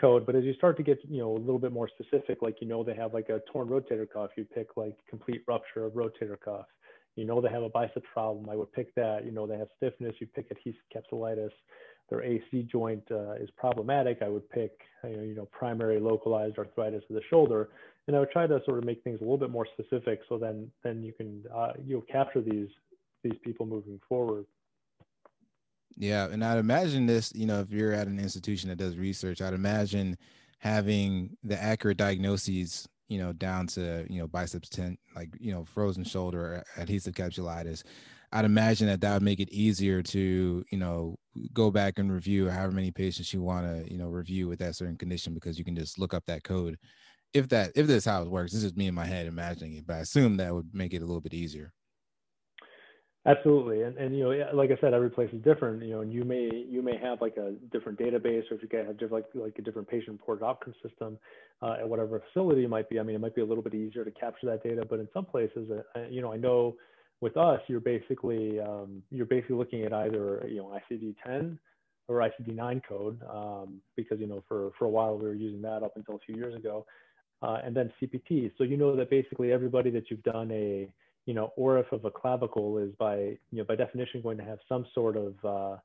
code. 0.00 0.24
But 0.24 0.36
as 0.36 0.44
you 0.44 0.54
start 0.54 0.76
to 0.76 0.82
get 0.82 0.98
you 1.08 1.18
know 1.18 1.32
a 1.32 1.38
little 1.38 1.58
bit 1.58 1.72
more 1.72 1.88
specific, 1.88 2.42
like 2.42 2.60
you 2.60 2.68
know 2.68 2.84
they 2.84 2.94
have 2.94 3.14
like 3.14 3.28
a 3.28 3.40
torn 3.52 3.68
rotator 3.68 4.06
cuff, 4.10 4.30
you 4.36 4.44
pick 4.44 4.68
like 4.76 4.96
complete 5.08 5.42
rupture 5.48 5.84
of 5.84 5.92
rotator 5.92 6.40
cuff. 6.42 6.66
You 7.16 7.24
know 7.24 7.40
they 7.40 7.50
have 7.50 7.62
a 7.62 7.68
biceps 7.68 8.06
problem, 8.12 8.48
I 8.48 8.56
would 8.56 8.72
pick 8.72 8.94
that. 8.94 9.24
You 9.24 9.32
know 9.32 9.46
they 9.46 9.58
have 9.58 9.68
stiffness, 9.76 10.14
you 10.20 10.26
pick 10.28 10.50
adhesive 10.50 10.80
capsulitis. 10.94 11.50
Their 12.12 12.22
AC 12.22 12.68
joint 12.70 13.02
uh, 13.10 13.32
is 13.40 13.48
problematic, 13.56 14.18
I 14.20 14.28
would 14.28 14.46
pick 14.50 14.80
you 15.02 15.16
know, 15.16 15.22
you 15.22 15.34
know 15.34 15.46
primary 15.46 15.98
localized 15.98 16.58
arthritis 16.58 17.02
of 17.08 17.14
the 17.14 17.22
shoulder. 17.30 17.70
And 18.06 18.14
I 18.14 18.18
would 18.18 18.30
try 18.30 18.46
to 18.46 18.60
sort 18.66 18.76
of 18.76 18.84
make 18.84 19.02
things 19.02 19.20
a 19.20 19.24
little 19.24 19.38
bit 19.38 19.48
more 19.48 19.66
specific, 19.72 20.20
so 20.28 20.36
then 20.36 20.70
then 20.84 21.02
you 21.02 21.14
can 21.14 21.42
uh, 21.54 21.72
you'll 21.82 22.02
capture 22.02 22.42
these 22.42 22.68
these 23.22 23.38
people 23.42 23.64
moving 23.64 23.98
forward. 24.06 24.44
Yeah, 25.96 26.28
and 26.28 26.44
I'd 26.44 26.58
imagine 26.58 27.06
this, 27.06 27.32
you 27.34 27.46
know, 27.46 27.60
if 27.60 27.70
you're 27.70 27.94
at 27.94 28.08
an 28.08 28.18
institution 28.18 28.68
that 28.68 28.76
does 28.76 28.98
research, 28.98 29.40
I'd 29.40 29.54
imagine 29.54 30.18
having 30.58 31.34
the 31.42 31.62
accurate 31.62 31.96
diagnoses, 31.96 32.86
you 33.08 33.18
know, 33.18 33.32
down 33.32 33.68
to, 33.68 34.06
you 34.10 34.18
know, 34.18 34.26
biceps 34.26 34.68
tent, 34.68 34.98
like, 35.16 35.30
you 35.38 35.52
know, 35.52 35.64
frozen 35.64 36.04
shoulder, 36.04 36.62
adhesive 36.76 37.14
capsulitis. 37.14 37.84
I'd 38.32 38.44
imagine 38.44 38.86
that 38.88 39.00
that 39.02 39.14
would 39.14 39.22
make 39.22 39.40
it 39.40 39.50
easier 39.50 40.02
to, 40.02 40.64
you 40.70 40.78
know, 40.78 41.16
go 41.52 41.70
back 41.70 41.98
and 41.98 42.12
review 42.12 42.48
however 42.48 42.72
many 42.72 42.90
patients 42.90 43.32
you 43.32 43.42
want 43.42 43.66
to, 43.66 43.90
you 43.90 43.98
know, 43.98 44.08
review 44.08 44.48
with 44.48 44.58
that 44.60 44.76
certain 44.76 44.96
condition 44.96 45.34
because 45.34 45.58
you 45.58 45.64
can 45.64 45.76
just 45.76 45.98
look 45.98 46.14
up 46.14 46.24
that 46.26 46.44
code. 46.44 46.78
If 47.34 47.48
that, 47.50 47.72
if 47.74 47.86
this 47.86 47.98
is 47.98 48.04
how 48.04 48.22
it 48.22 48.30
works, 48.30 48.52
this 48.52 48.64
is 48.64 48.76
me 48.76 48.86
in 48.88 48.94
my 48.94 49.06
head 49.06 49.26
imagining 49.26 49.74
it, 49.74 49.86
but 49.86 49.96
I 49.96 50.00
assume 50.00 50.36
that 50.38 50.54
would 50.54 50.74
make 50.74 50.94
it 50.94 51.02
a 51.02 51.06
little 51.06 51.20
bit 51.20 51.34
easier. 51.34 51.72
Absolutely, 53.24 53.82
and 53.82 53.96
and 53.98 54.18
you 54.18 54.24
know, 54.24 54.50
like 54.52 54.70
I 54.72 54.80
said, 54.80 54.94
every 54.94 55.08
place 55.10 55.30
is 55.32 55.40
different. 55.42 55.80
You 55.80 55.90
know, 55.90 56.00
and 56.00 56.12
you 56.12 56.24
may 56.24 56.50
you 56.68 56.82
may 56.82 56.96
have 56.98 57.20
like 57.20 57.36
a 57.36 57.52
different 57.70 57.96
database, 57.96 58.50
or 58.50 58.54
if 58.56 58.62
you 58.62 58.68
can 58.68 58.84
have 58.84 58.98
different, 58.98 59.26
like 59.34 59.44
like 59.44 59.58
a 59.60 59.62
different 59.62 59.86
patient 59.86 60.18
reported 60.18 60.44
outcome 60.44 60.74
system 60.82 61.18
uh, 61.62 61.76
at 61.78 61.88
whatever 61.88 62.20
facility 62.32 62.64
it 62.64 62.68
might 62.68 62.90
be. 62.90 62.98
I 62.98 63.04
mean, 63.04 63.14
it 63.14 63.20
might 63.20 63.36
be 63.36 63.40
a 63.42 63.44
little 63.44 63.62
bit 63.62 63.74
easier 63.74 64.04
to 64.04 64.10
capture 64.10 64.46
that 64.46 64.64
data, 64.64 64.84
but 64.84 64.98
in 64.98 65.08
some 65.14 65.24
places, 65.24 65.70
uh, 65.70 66.00
you 66.10 66.20
know, 66.20 66.32
I 66.32 66.36
know 66.36 66.74
with 67.22 67.38
us, 67.38 67.60
you're 67.68 67.80
basically 67.80 68.60
um, 68.60 69.02
you're 69.10 69.24
basically 69.24 69.56
looking 69.56 69.84
at 69.84 69.94
either 69.94 70.46
you 70.46 70.56
know 70.56 70.78
ICD-10 70.90 71.56
or 72.08 72.16
ICD-9 72.16 72.82
code 72.86 73.20
um, 73.32 73.80
because 73.96 74.20
you 74.20 74.26
know 74.26 74.42
for 74.46 74.72
for 74.78 74.84
a 74.84 74.90
while 74.90 75.16
we 75.16 75.24
were 75.24 75.34
using 75.34 75.62
that 75.62 75.82
up 75.82 75.92
until 75.96 76.16
a 76.16 76.18
few 76.26 76.34
years 76.34 76.54
ago, 76.54 76.84
uh, 77.40 77.58
and 77.64 77.74
then 77.74 77.90
CPT. 78.00 78.52
So 78.58 78.64
you 78.64 78.76
know 78.76 78.94
that 78.96 79.08
basically 79.08 79.52
everybody 79.52 79.88
that 79.90 80.10
you've 80.10 80.22
done 80.22 80.50
a 80.50 80.92
you 81.26 81.34
know, 81.34 81.52
ORIF 81.56 81.90
of 81.92 82.04
a 82.04 82.10
clavicle 82.10 82.78
is 82.78 82.90
by, 82.98 83.16
you 83.16 83.38
know, 83.52 83.64
by 83.64 83.76
definition 83.76 84.20
going 84.22 84.36
to 84.38 84.44
have 84.44 84.58
some 84.68 84.84
sort 84.94 85.16
of, 85.16 85.34
uh, 85.44 85.76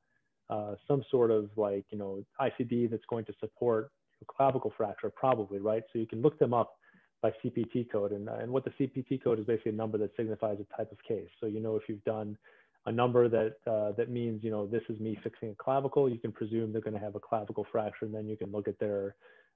uh, 0.51 0.75
some 0.87 1.03
sort 1.11 1.29
of 1.29 1.49
like, 1.55 1.85
you 1.91 1.97
know, 1.97 2.23
ICD 2.41 2.89
that's 2.89 3.05
going 3.09 3.25
to 3.25 3.33
support 3.39 3.91
clavicle 4.25 4.73
fracture 4.75 5.11
probably, 5.11 5.59
right? 5.59 5.83
So 5.93 5.99
you 5.99 6.07
can 6.07 6.21
look 6.21 6.39
them 6.39 6.53
up 6.53 6.77
by 7.21 7.31
CPT 7.43 7.91
code. 7.91 8.11
And, 8.11 8.27
and 8.29 8.51
what 8.51 8.63
the 8.63 8.71
CPT 8.71 9.23
code 9.23 9.39
is 9.39 9.45
basically 9.45 9.71
a 9.71 9.75
number 9.75 9.97
that 9.97 10.15
signifies 10.15 10.57
a 10.59 10.77
type 10.77 10.91
of 10.91 11.01
case. 11.03 11.29
So, 11.39 11.47
you 11.47 11.59
know, 11.59 11.75
if 11.75 11.83
you've 11.87 12.03
done 12.03 12.37
a 12.85 12.91
number 12.91 13.27
that, 13.27 13.55
uh, 13.65 13.91
that 13.93 14.09
means, 14.09 14.43
you 14.43 14.51
know, 14.51 14.67
this 14.67 14.83
is 14.89 14.99
me 14.99 15.17
fixing 15.23 15.49
a 15.49 15.55
clavicle, 15.55 16.09
you 16.09 16.19
can 16.19 16.31
presume 16.31 16.71
they're 16.71 16.81
going 16.81 16.93
to 16.93 16.99
have 16.99 17.15
a 17.15 17.19
clavicle 17.19 17.65
fracture. 17.71 18.05
And 18.05 18.13
then 18.13 18.27
you 18.27 18.37
can 18.37 18.51
look 18.51 18.67
at 18.67 18.79
their, 18.79 19.15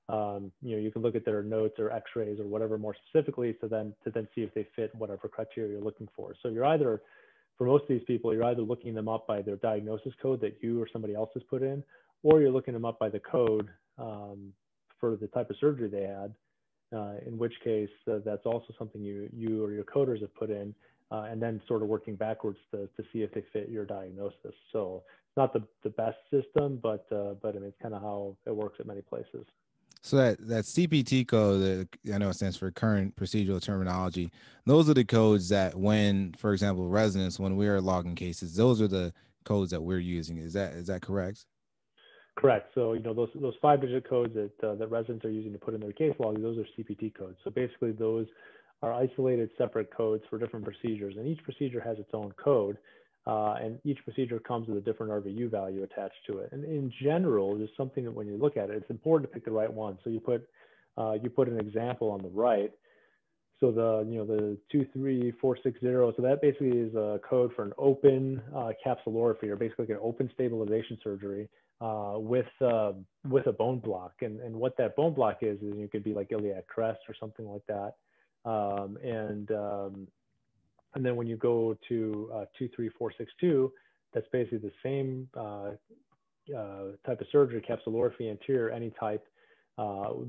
um, 0.09 0.51
you 0.61 0.75
know, 0.75 0.81
you 0.81 0.91
can 0.91 1.01
look 1.01 1.15
at 1.15 1.23
their 1.23 1.43
notes 1.43 1.75
or 1.79 1.91
X-rays 1.91 2.39
or 2.39 2.45
whatever 2.45 2.77
more 2.77 2.95
specifically 3.07 3.53
to 3.61 3.67
then 3.67 3.93
to 4.03 4.11
then 4.11 4.27
see 4.35 4.41
if 4.41 4.53
they 4.53 4.67
fit 4.75 4.93
whatever 4.95 5.27
criteria 5.27 5.73
you're 5.73 5.81
looking 5.81 6.09
for. 6.15 6.33
So 6.41 6.49
you're 6.49 6.65
either, 6.65 7.01
for 7.57 7.67
most 7.67 7.83
of 7.83 7.89
these 7.89 8.03
people, 8.05 8.33
you're 8.33 8.43
either 8.45 8.63
looking 8.63 8.93
them 8.93 9.07
up 9.07 9.27
by 9.27 9.41
their 9.41 9.57
diagnosis 9.57 10.13
code 10.21 10.41
that 10.41 10.57
you 10.61 10.81
or 10.81 10.87
somebody 10.91 11.15
else 11.15 11.29
has 11.35 11.43
put 11.43 11.61
in, 11.61 11.83
or 12.23 12.41
you're 12.41 12.51
looking 12.51 12.73
them 12.73 12.85
up 12.85 12.99
by 12.99 13.09
the 13.09 13.19
code 13.19 13.69
um, 13.97 14.51
for 14.99 15.15
the 15.15 15.27
type 15.27 15.49
of 15.49 15.55
surgery 15.59 15.87
they 15.87 16.03
had. 16.03 16.33
Uh, 16.93 17.13
in 17.25 17.37
which 17.37 17.53
case, 17.63 17.89
uh, 18.11 18.17
that's 18.25 18.45
also 18.45 18.73
something 18.77 19.01
you 19.01 19.29
you 19.33 19.63
or 19.63 19.71
your 19.71 19.85
coders 19.85 20.19
have 20.19 20.33
put 20.35 20.49
in, 20.49 20.75
uh, 21.09 21.27
and 21.29 21.41
then 21.41 21.61
sort 21.67 21.81
of 21.81 21.87
working 21.87 22.15
backwards 22.15 22.59
to, 22.71 22.89
to 22.97 23.03
see 23.13 23.21
if 23.21 23.33
they 23.33 23.43
fit 23.53 23.69
your 23.69 23.85
diagnosis. 23.85 24.53
So 24.73 25.03
it's 25.31 25.37
not 25.37 25.53
the, 25.53 25.63
the 25.83 25.89
best 25.89 26.17
system, 26.29 26.79
but 26.83 27.05
uh, 27.11 27.35
but 27.41 27.55
I 27.55 27.59
mean 27.59 27.69
it's 27.69 27.81
kind 27.81 27.93
of 27.93 28.01
how 28.01 28.35
it 28.45 28.53
works 28.53 28.77
at 28.81 28.87
many 28.87 29.01
places. 29.01 29.45
So 30.01 30.17
that 30.17 30.47
that 30.47 30.65
CPT 30.65 31.27
code, 31.27 31.61
that 31.61 32.13
I 32.13 32.17
know 32.17 32.29
it 32.29 32.33
stands 32.33 32.57
for 32.57 32.71
current 32.71 33.15
procedural 33.15 33.61
terminology. 33.61 34.31
Those 34.65 34.89
are 34.89 34.93
the 34.93 35.05
codes 35.05 35.49
that, 35.49 35.75
when, 35.75 36.33
for 36.37 36.53
example, 36.53 36.89
residents, 36.89 37.39
when 37.39 37.55
we 37.55 37.67
are 37.67 37.79
logging 37.79 38.15
cases, 38.15 38.55
those 38.55 38.81
are 38.81 38.87
the 38.87 39.13
codes 39.45 39.71
that 39.71 39.81
we're 39.81 39.99
using. 39.99 40.37
Is 40.37 40.53
that 40.53 40.73
is 40.73 40.87
that 40.87 41.01
correct? 41.01 41.45
Correct. 42.37 42.71
So 42.73 42.93
you 42.93 43.01
know 43.01 43.13
those 43.13 43.29
those 43.35 43.55
five 43.61 43.81
digit 43.81 44.09
codes 44.09 44.33
that 44.35 44.67
uh, 44.67 44.75
that 44.75 44.87
residents 44.87 45.25
are 45.25 45.29
using 45.31 45.51
to 45.51 45.59
put 45.59 45.73
in 45.73 45.81
their 45.81 45.91
case 45.91 46.13
log, 46.17 46.41
those 46.41 46.57
are 46.57 46.65
CPT 46.77 47.13
codes. 47.13 47.37
So 47.43 47.51
basically, 47.51 47.91
those 47.91 48.25
are 48.81 48.93
isolated 48.93 49.49
separate 49.57 49.95
codes 49.95 50.23
for 50.29 50.39
different 50.39 50.65
procedures, 50.65 51.15
and 51.17 51.27
each 51.27 51.43
procedure 51.43 51.81
has 51.81 51.99
its 51.99 52.09
own 52.13 52.31
code. 52.43 52.77
Uh, 53.27 53.53
and 53.61 53.77
each 53.83 53.99
procedure 54.03 54.39
comes 54.39 54.67
with 54.67 54.77
a 54.77 54.81
different 54.81 55.11
RVU 55.11 55.51
value 55.51 55.83
attached 55.83 56.15
to 56.25 56.39
it. 56.39 56.49
And 56.53 56.63
in 56.65 56.91
general, 57.03 57.55
just 57.55 57.77
something 57.77 58.03
that 58.05 58.11
when 58.11 58.25
you 58.25 58.35
look 58.35 58.57
at 58.57 58.71
it, 58.71 58.77
it's 58.77 58.89
important 58.89 59.29
to 59.29 59.33
pick 59.35 59.45
the 59.45 59.51
right 59.51 59.71
one. 59.71 59.99
So 60.03 60.09
you 60.09 60.19
put 60.19 60.49
uh, 60.97 61.13
you 61.21 61.29
put 61.29 61.47
an 61.47 61.59
example 61.59 62.09
on 62.09 62.23
the 62.23 62.29
right. 62.29 62.71
So 63.59 63.71
the 63.71 64.09
you 64.09 64.17
know 64.17 64.25
the 64.25 64.57
two 64.71 64.87
three 64.93 65.33
four 65.41 65.57
six 65.61 65.79
zero. 65.81 66.13
So 66.15 66.23
that 66.23 66.41
basically 66.41 66.79
is 66.79 66.95
a 66.95 67.19
code 67.29 67.51
for 67.55 67.63
an 67.63 67.73
open 67.77 68.41
uh, 68.55 68.71
capsulorrhaphy, 68.83 69.49
or 69.49 69.57
basically 69.57 69.85
like 69.85 69.97
an 69.97 69.99
open 70.01 70.31
stabilization 70.33 70.97
surgery 71.03 71.47
uh, 71.81 72.13
with 72.15 72.45
uh, 72.61 72.91
with 73.27 73.47
a 73.47 73.51
bone 73.51 73.79
block. 73.79 74.13
And 74.21 74.39
and 74.39 74.55
what 74.55 74.77
that 74.77 74.95
bone 74.95 75.13
block 75.13 75.39
is 75.41 75.57
is 75.61 75.73
it 75.77 75.91
could 75.91 76.03
be 76.03 76.13
like 76.13 76.31
iliac 76.31 76.67
crest 76.67 76.99
or 77.09 77.15
something 77.19 77.47
like 77.47 77.63
that. 77.67 77.95
Um, 78.45 78.97
and 79.03 79.51
um, 79.51 80.07
and 80.93 81.03
then 81.03 81.15
when 81.15 81.25
you 81.25 81.37
go 81.37 81.75
to 81.89 82.29
uh, 82.33 82.45
23462, 82.59 83.71
that's 84.13 84.27
basically 84.31 84.59
the 84.59 84.71
same 84.83 85.27
uh, 85.35 85.71
uh, 86.55 86.83
type 87.05 87.19
of 87.19 87.27
surgery, 87.31 87.63
capsulorrhaphy 87.67 88.29
anterior, 88.29 88.69
any 88.69 88.91
type 88.99 89.25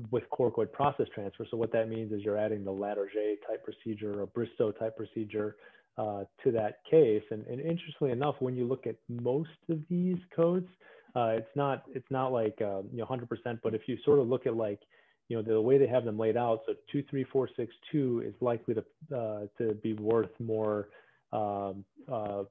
with 0.09 0.23
coracoid 0.31 0.71
process 0.71 1.05
transfer. 1.13 1.45
So 1.51 1.57
what 1.57 1.71
that 1.73 1.87
means 1.87 2.11
is 2.11 2.21
you're 2.23 2.39
adding 2.39 2.63
the 2.63 2.71
Latarjet 2.71 3.35
type 3.47 3.63
procedure 3.63 4.21
or 4.21 4.25
Bristow 4.25 4.71
type 4.71 4.97
procedure 4.97 5.57
to 5.97 6.51
that 6.51 6.79
case. 6.89 7.21
And, 7.29 7.45
and, 7.45 7.59
interestingly 7.59 8.11
enough, 8.11 8.33
when 8.39 8.55
you 8.55 8.65
look 8.65 8.87
at 8.87 8.95
most 9.07 9.51
of 9.69 9.77
these 9.91 10.17
codes, 10.35 10.67
uh, 11.15 11.35
it's 11.37 11.55
not 11.55 11.83
it's 11.93 12.09
not 12.09 12.31
like 12.31 12.55
you 12.59 12.87
know 12.93 13.05
100%, 13.05 13.59
but 13.63 13.73
if 13.73 13.81
you 13.87 13.97
sort 14.03 14.19
of 14.19 14.27
look 14.27 14.45
at 14.45 14.55
like 14.55 14.79
you 15.29 15.37
know, 15.37 15.41
the 15.41 15.59
way 15.59 15.77
they 15.77 15.87
have 15.87 16.05
them 16.05 16.17
laid 16.17 16.37
out, 16.37 16.61
so 16.65 16.73
two, 16.91 17.03
three, 17.09 17.23
four, 17.23 17.49
six, 17.55 17.73
two 17.91 18.23
is 18.25 18.33
likely 18.41 18.75
to 18.75 18.83
uh, 19.15 19.41
to 19.57 19.73
be 19.75 19.93
worth 19.93 20.29
more 20.39 20.89
um, 21.31 21.85
uh, 22.11 22.43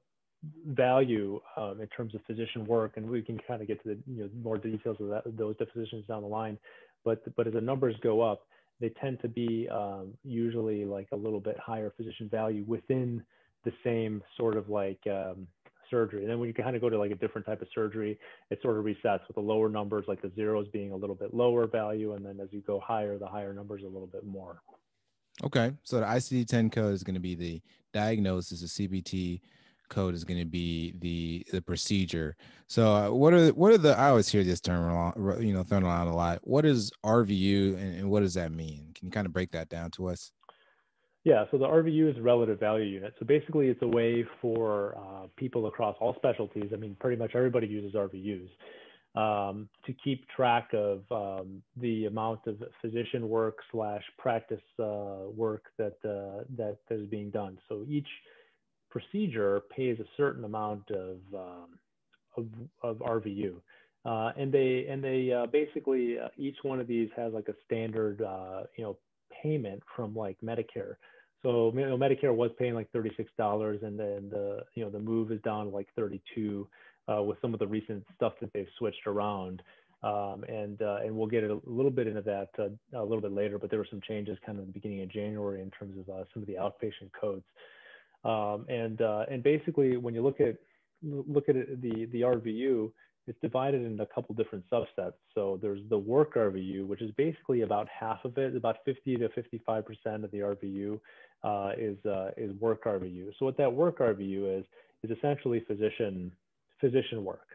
value 0.67 1.39
um, 1.55 1.79
in 1.79 1.87
terms 1.87 2.15
of 2.15 2.21
physician 2.25 2.65
work, 2.65 2.93
and 2.97 3.09
we 3.09 3.21
can 3.21 3.39
kind 3.47 3.61
of 3.61 3.67
get 3.67 3.81
to 3.83 3.89
the 3.89 3.97
you 4.07 4.23
know 4.23 4.29
more 4.43 4.57
details 4.57 4.97
of 4.99 5.07
that 5.09 5.23
those 5.37 5.55
definitions 5.57 6.05
down 6.07 6.21
the 6.21 6.27
line. 6.27 6.57
But 7.05 7.23
but 7.35 7.47
as 7.47 7.53
the 7.53 7.61
numbers 7.61 7.95
go 8.01 8.21
up, 8.21 8.47
they 8.81 8.89
tend 8.89 9.21
to 9.21 9.27
be 9.27 9.69
um, 9.69 10.13
usually 10.23 10.83
like 10.83 11.07
a 11.11 11.15
little 11.15 11.39
bit 11.39 11.57
higher 11.59 11.93
physician 11.95 12.27
value 12.27 12.65
within 12.67 13.23
the 13.65 13.71
same 13.83 14.21
sort 14.35 14.57
of 14.57 14.67
like 14.67 14.99
um, 15.07 15.47
surgery. 15.93 16.21
And 16.21 16.29
then 16.29 16.39
when 16.39 16.47
you 16.47 16.53
kind 16.53 16.75
of 16.75 16.81
go 16.81 16.89
to 16.89 16.97
like 16.97 17.11
a 17.11 17.15
different 17.15 17.45
type 17.45 17.61
of 17.61 17.67
surgery, 17.73 18.19
it 18.49 18.59
sort 18.61 18.77
of 18.77 18.83
resets 18.83 19.27
with 19.27 19.35
the 19.35 19.41
lower 19.41 19.69
numbers, 19.69 20.05
like 20.07 20.21
the 20.21 20.31
zeros 20.35 20.67
being 20.73 20.91
a 20.91 20.95
little 20.95 21.15
bit 21.15 21.33
lower 21.33 21.67
value. 21.67 22.13
And 22.13 22.25
then 22.25 22.39
as 22.41 22.49
you 22.51 22.61
go 22.61 22.79
higher, 22.79 23.17
the 23.19 23.27
higher 23.27 23.53
numbers 23.53 23.83
a 23.83 23.87
little 23.87 24.07
bit 24.07 24.25
more. 24.25 24.61
Okay. 25.43 25.71
So 25.83 25.99
the 25.99 26.05
ICD 26.05 26.47
10 26.47 26.69
code 26.71 26.93
is 26.93 27.03
going 27.03 27.13
to 27.13 27.19
be 27.19 27.35
the 27.35 27.61
diagnosis, 27.93 28.61
the 28.61 28.87
CPT 28.87 29.41
code 29.89 30.15
is 30.15 30.23
going 30.23 30.39
to 30.39 30.45
be 30.45 30.93
the 30.99 31.45
the 31.51 31.61
procedure. 31.61 32.35
So 32.67 32.93
uh, 32.93 33.11
what 33.11 33.33
are 33.33 33.49
what 33.49 33.71
are 33.73 33.77
the 33.77 33.97
I 33.97 34.09
always 34.09 34.27
hear 34.27 34.43
this 34.43 34.61
term 34.61 35.13
you 35.39 35.53
know 35.53 35.63
thrown 35.63 35.83
around 35.83 36.07
a 36.07 36.15
lot. 36.15 36.39
What 36.43 36.65
is 36.65 36.91
RVU 37.05 37.75
and, 37.75 37.99
and 37.99 38.09
what 38.09 38.21
does 38.21 38.33
that 38.33 38.51
mean? 38.51 38.91
Can 38.95 39.07
you 39.07 39.11
kind 39.11 39.27
of 39.27 39.33
break 39.33 39.51
that 39.51 39.69
down 39.69 39.91
to 39.91 40.07
us? 40.07 40.31
Yeah, 41.23 41.45
so 41.51 41.57
the 41.57 41.67
RVU 41.67 42.11
is 42.11 42.19
relative 42.19 42.59
value 42.59 42.85
unit. 42.85 43.13
So 43.17 43.25
basically, 43.25 43.67
it's 43.67 43.81
a 43.81 43.87
way 43.87 44.25
for 44.41 44.97
uh, 44.97 45.27
people 45.37 45.67
across 45.67 45.95
all 46.01 46.13
specialties. 46.15 46.71
I 46.73 46.75
mean, 46.75 46.97
pretty 46.99 47.15
much 47.17 47.31
everybody 47.33 47.67
uses 47.67 47.93
RVUs 47.95 48.49
um, 49.15 49.69
to 49.85 49.93
keep 50.03 50.27
track 50.29 50.73
of 50.73 51.03
um, 51.11 51.61
the 51.79 52.05
amount 52.05 52.41
of 52.45 52.57
physician 52.81 53.29
work 53.29 53.59
slash 53.71 54.03
practice 54.17 54.61
uh, 54.79 55.29
work 55.33 55.63
that 55.77 55.95
uh, 56.03 56.43
that 56.57 56.77
is 56.89 57.07
being 57.07 57.29
done. 57.29 57.57
So 57.69 57.85
each 57.87 58.07
procedure 58.89 59.61
pays 59.73 59.99
a 59.99 60.05
certain 60.17 60.43
amount 60.43 60.91
of 60.91 61.17
um, 61.33 61.79
of, 62.35 62.47
of, 62.81 62.97
RVU. 62.97 63.55
Uh, 64.05 64.31
and 64.37 64.51
they 64.51 64.87
and 64.89 65.01
they 65.01 65.31
uh, 65.31 65.45
basically 65.45 66.19
uh, 66.19 66.27
each 66.37 66.57
one 66.63 66.81
of 66.81 66.87
these 66.87 67.09
has 67.15 67.31
like 67.31 67.47
a 67.47 67.55
standard 67.65 68.19
you 68.77 68.83
know 68.83 68.97
payment 69.43 69.83
from 69.95 70.15
like 70.15 70.37
Medicare. 70.43 70.95
So 71.43 71.73
you 71.75 71.85
know, 71.85 71.97
Medicare 71.97 72.33
was 72.33 72.51
paying 72.57 72.73
like 72.73 72.89
thirty-six 72.91 73.29
dollars, 73.37 73.81
and 73.83 73.99
then 73.99 74.29
the 74.31 74.61
you 74.75 74.83
know 74.83 74.89
the 74.89 74.99
move 74.99 75.31
is 75.31 75.41
down 75.41 75.71
like 75.71 75.87
thirty-two 75.95 76.67
uh, 77.11 77.21
with 77.21 77.37
some 77.41 77.53
of 77.53 77.59
the 77.59 77.67
recent 77.67 78.03
stuff 78.15 78.33
that 78.41 78.51
they've 78.53 78.67
switched 78.77 79.05
around. 79.05 79.61
Um, 80.03 80.43
and 80.49 80.81
uh, 80.81 80.97
and 81.03 81.15
we'll 81.15 81.27
get 81.27 81.43
a 81.43 81.59
little 81.65 81.91
bit 81.91 82.07
into 82.07 82.21
that 82.23 82.49
uh, 82.59 82.69
a 82.97 83.03
little 83.03 83.21
bit 83.21 83.31
later. 83.31 83.57
But 83.57 83.69
there 83.69 83.79
were 83.79 83.87
some 83.89 84.01
changes 84.07 84.37
kind 84.45 84.57
of 84.57 84.63
in 84.63 84.69
the 84.69 84.73
beginning 84.73 85.01
of 85.01 85.09
January 85.09 85.61
in 85.61 85.71
terms 85.71 85.97
of 85.97 86.09
uh, 86.09 86.23
some 86.33 86.43
of 86.43 86.47
the 86.47 86.55
outpatient 86.55 87.11
codes. 87.19 87.45
Um, 88.25 88.65
and 88.69 89.01
uh, 89.01 89.25
and 89.29 89.43
basically, 89.43 89.97
when 89.97 90.13
you 90.13 90.21
look 90.21 90.41
at 90.41 90.55
look 91.01 91.49
at 91.49 91.55
the 91.81 92.05
the 92.11 92.21
RVU, 92.21 92.91
it's 93.27 93.39
divided 93.41 93.83
into 93.83 94.03
a 94.03 94.05
couple 94.05 94.35
different 94.35 94.65
subsets. 94.71 95.13
So 95.33 95.57
there's 95.61 95.81
the 95.89 95.97
work 95.97 96.35
RVU, 96.35 96.85
which 96.85 97.01
is 97.01 97.11
basically 97.11 97.61
about 97.61 97.87
half 97.87 98.23
of 98.25 98.37
it, 98.37 98.55
about 98.55 98.77
50 98.85 99.17
to 99.17 99.29
55 99.29 99.85
percent 99.85 100.23
of 100.23 100.31
the 100.31 100.39
RVU 100.39 100.99
uh, 101.43 101.71
is 101.77 101.97
uh, 102.05 102.31
is 102.37 102.51
work 102.59 102.83
RVU. 102.85 103.31
So 103.39 103.45
what 103.45 103.57
that 103.57 103.71
work 103.71 103.99
RVU 103.99 104.59
is 104.59 104.65
is 105.03 105.17
essentially 105.17 105.61
physician 105.67 106.31
physician 106.79 107.23
work, 107.23 107.47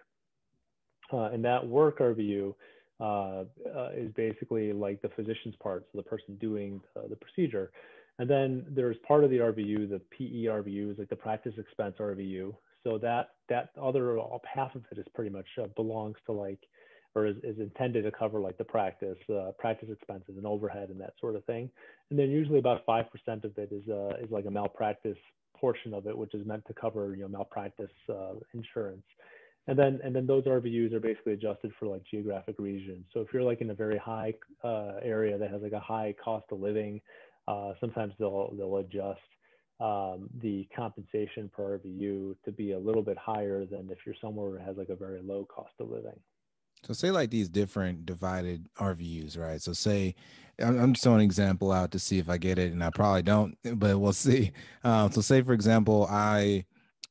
uh, 1.12 1.30
and 1.32 1.44
that 1.44 1.66
work 1.66 1.98
RVU 1.98 2.54
uh, 3.00 3.44
uh, 3.76 3.90
is 3.94 4.10
basically 4.16 4.72
like 4.72 5.00
the 5.02 5.08
physician's 5.10 5.54
part, 5.62 5.86
so 5.92 5.98
the 5.98 6.02
person 6.02 6.36
doing 6.40 6.80
the, 6.94 7.08
the 7.08 7.16
procedure. 7.16 7.70
And 8.18 8.28
then 8.28 8.66
there's 8.70 8.96
part 9.06 9.22
of 9.22 9.30
the 9.30 9.36
RVU, 9.38 9.88
the 9.88 10.00
PE 10.10 10.46
RVU 10.46 10.92
is 10.92 10.98
like 10.98 11.08
the 11.08 11.14
practice 11.14 11.54
expense 11.56 11.94
RVU. 12.00 12.52
So 12.84 12.98
that 12.98 13.30
that 13.48 13.70
other 13.80 14.18
half 14.52 14.74
of 14.74 14.82
it 14.90 14.98
is 14.98 15.06
pretty 15.14 15.30
much 15.30 15.46
uh, 15.60 15.66
belongs 15.76 16.16
to 16.26 16.32
like, 16.32 16.60
or 17.14 17.26
is, 17.26 17.36
is 17.42 17.58
intended 17.58 18.04
to 18.04 18.10
cover 18.10 18.40
like 18.40 18.58
the 18.58 18.64
practice, 18.64 19.18
uh, 19.32 19.50
practice 19.58 19.88
expenses 19.90 20.36
and 20.36 20.46
overhead 20.46 20.90
and 20.90 21.00
that 21.00 21.14
sort 21.20 21.36
of 21.36 21.44
thing. 21.44 21.70
And 22.10 22.18
then 22.18 22.30
usually 22.30 22.58
about 22.58 22.84
five 22.86 23.06
percent 23.10 23.44
of 23.44 23.56
it 23.58 23.70
is 23.72 23.88
uh, 23.88 24.16
is 24.22 24.30
like 24.30 24.46
a 24.46 24.50
malpractice 24.50 25.18
portion 25.56 25.92
of 25.92 26.06
it, 26.06 26.16
which 26.16 26.34
is 26.34 26.46
meant 26.46 26.64
to 26.66 26.74
cover 26.74 27.14
you 27.14 27.22
know 27.22 27.28
malpractice 27.28 27.90
uh, 28.08 28.34
insurance. 28.54 29.04
And 29.66 29.78
then 29.78 30.00
and 30.02 30.14
then 30.14 30.26
those 30.26 30.44
RVUs 30.44 30.92
are 30.94 31.00
basically 31.00 31.34
adjusted 31.34 31.72
for 31.78 31.86
like 31.86 32.02
geographic 32.10 32.56
regions. 32.58 33.04
So 33.12 33.20
if 33.20 33.28
you're 33.32 33.42
like 33.42 33.60
in 33.60 33.70
a 33.70 33.74
very 33.74 33.98
high 33.98 34.34
uh, 34.64 34.94
area 35.02 35.36
that 35.36 35.50
has 35.50 35.62
like 35.62 35.72
a 35.72 35.80
high 35.80 36.14
cost 36.22 36.46
of 36.52 36.60
living, 36.60 37.00
uh, 37.48 37.72
sometimes 37.80 38.14
they'll 38.18 38.54
they'll 38.56 38.78
adjust 38.78 39.20
um, 39.80 40.28
the 40.40 40.66
compensation 40.74 41.48
per 41.54 41.78
RVU 41.78 42.36
to 42.44 42.52
be 42.52 42.72
a 42.72 42.78
little 42.78 43.02
bit 43.02 43.16
higher 43.16 43.64
than 43.64 43.88
if 43.90 43.98
you're 44.04 44.14
somewhere 44.20 44.52
that 44.52 44.62
has 44.62 44.76
like 44.76 44.88
a 44.88 44.96
very 44.96 45.20
low 45.22 45.44
cost 45.44 45.72
of 45.78 45.90
living. 45.90 46.18
So 46.84 46.92
say 46.92 47.10
like 47.10 47.30
these 47.30 47.48
different 47.48 48.06
divided 48.06 48.68
RVUs, 48.78 49.38
right? 49.38 49.60
So 49.60 49.72
say 49.72 50.14
I'm 50.60 50.92
just 50.92 51.04
throwing 51.04 51.20
an 51.20 51.24
example 51.24 51.70
out 51.70 51.92
to 51.92 51.98
see 51.98 52.18
if 52.18 52.28
I 52.28 52.38
get 52.38 52.58
it, 52.58 52.72
and 52.72 52.82
I 52.82 52.90
probably 52.90 53.22
don't, 53.22 53.56
but 53.74 53.98
we'll 53.98 54.12
see. 54.14 54.52
Um, 54.84 55.10
so 55.12 55.20
say 55.20 55.42
for 55.42 55.52
example, 55.52 56.06
I 56.10 56.64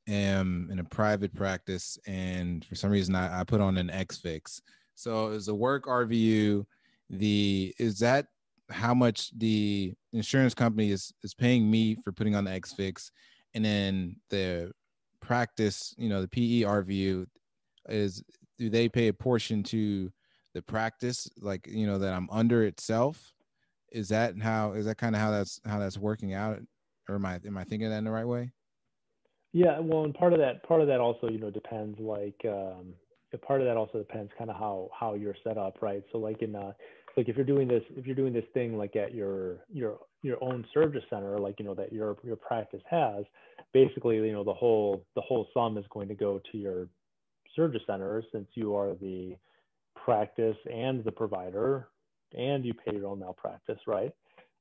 am 0.07 0.69
in 0.71 0.79
a 0.79 0.83
private 0.83 1.33
practice, 1.33 1.97
and 2.05 2.65
for 2.65 2.75
some 2.75 2.91
reason 2.91 3.15
I, 3.15 3.41
I 3.41 3.43
put 3.43 3.61
on 3.61 3.77
an 3.77 3.89
X 3.89 4.17
fix. 4.17 4.61
So 4.95 5.29
is 5.29 5.45
the 5.45 5.55
work 5.55 5.85
RVU 5.85 6.65
the 7.09 7.73
is 7.79 7.99
that 7.99 8.27
how 8.69 8.93
much 8.93 9.31
the 9.37 9.93
insurance 10.13 10.53
company 10.53 10.91
is 10.91 11.13
is 11.23 11.33
paying 11.33 11.69
me 11.69 11.95
for 12.03 12.11
putting 12.11 12.35
on 12.35 12.43
the 12.43 12.51
X 12.51 12.73
fix, 12.73 13.11
and 13.53 13.63
then 13.63 14.17
the 14.29 14.71
practice, 15.21 15.93
you 15.97 16.09
know, 16.09 16.21
the 16.21 16.27
PE 16.27 16.61
RVU 16.61 17.25
is 17.89 18.23
do 18.57 18.69
they 18.69 18.89
pay 18.89 19.07
a 19.07 19.13
portion 19.13 19.63
to 19.63 20.11
the 20.53 20.61
practice, 20.61 21.29
like 21.41 21.67
you 21.67 21.85
know 21.85 21.99
that 21.99 22.13
I'm 22.13 22.29
under 22.31 22.63
itself? 22.63 23.33
Is 23.91 24.09
that 24.09 24.39
how 24.41 24.73
is 24.73 24.85
that 24.85 24.97
kind 24.97 25.15
of 25.15 25.21
how 25.21 25.31
that's 25.31 25.59
how 25.65 25.79
that's 25.79 25.97
working 25.97 26.33
out, 26.33 26.59
or 27.07 27.15
am 27.15 27.25
I 27.25 27.39
am 27.45 27.57
I 27.57 27.63
thinking 27.63 27.89
that 27.89 27.97
in 27.97 28.03
the 28.03 28.11
right 28.11 28.27
way? 28.27 28.51
Yeah, 29.53 29.79
well, 29.79 30.03
and 30.03 30.13
part 30.13 30.33
of 30.33 30.39
that 30.39 30.63
part 30.63 30.81
of 30.81 30.87
that 30.87 30.99
also 30.99 31.29
you 31.29 31.39
know 31.39 31.49
depends 31.49 31.99
like 31.99 32.39
um, 32.45 32.93
part 33.41 33.61
of 33.61 33.67
that 33.67 33.77
also 33.77 33.99
depends 33.99 34.31
kind 34.37 34.49
of 34.49 34.55
how 34.55 34.89
how 34.97 35.13
you're 35.13 35.35
set 35.43 35.57
up, 35.57 35.81
right? 35.81 36.03
So 36.11 36.17
like 36.17 36.41
in 36.41 36.55
uh, 36.55 36.71
like 37.17 37.27
if 37.27 37.35
you're 37.35 37.45
doing 37.45 37.67
this 37.67 37.83
if 37.95 38.05
you're 38.05 38.15
doing 38.15 38.31
this 38.31 38.45
thing 38.53 38.77
like 38.77 38.95
at 38.95 39.13
your 39.13 39.57
your 39.73 39.97
your 40.21 40.41
own 40.41 40.63
service 40.73 41.03
center 41.09 41.37
like 41.39 41.55
you 41.59 41.65
know 41.65 41.73
that 41.73 41.91
your 41.91 42.15
your 42.23 42.35
practice 42.35 42.81
has 42.89 43.25
basically 43.73 44.17
you 44.17 44.31
know 44.31 44.43
the 44.43 44.53
whole 44.53 45.03
the 45.15 45.21
whole 45.21 45.47
sum 45.53 45.77
is 45.77 45.85
going 45.89 46.07
to 46.07 46.15
go 46.15 46.39
to 46.51 46.57
your 46.57 46.87
service 47.55 47.81
center 47.87 48.23
since 48.31 48.47
you 48.53 48.75
are 48.75 48.93
the 49.01 49.35
practice 49.95 50.55
and 50.71 51.03
the 51.03 51.11
provider 51.11 51.89
and 52.37 52.63
you 52.63 52.73
pay 52.73 52.95
your 52.95 53.07
own 53.07 53.19
malpractice 53.19 53.79
right? 53.87 54.11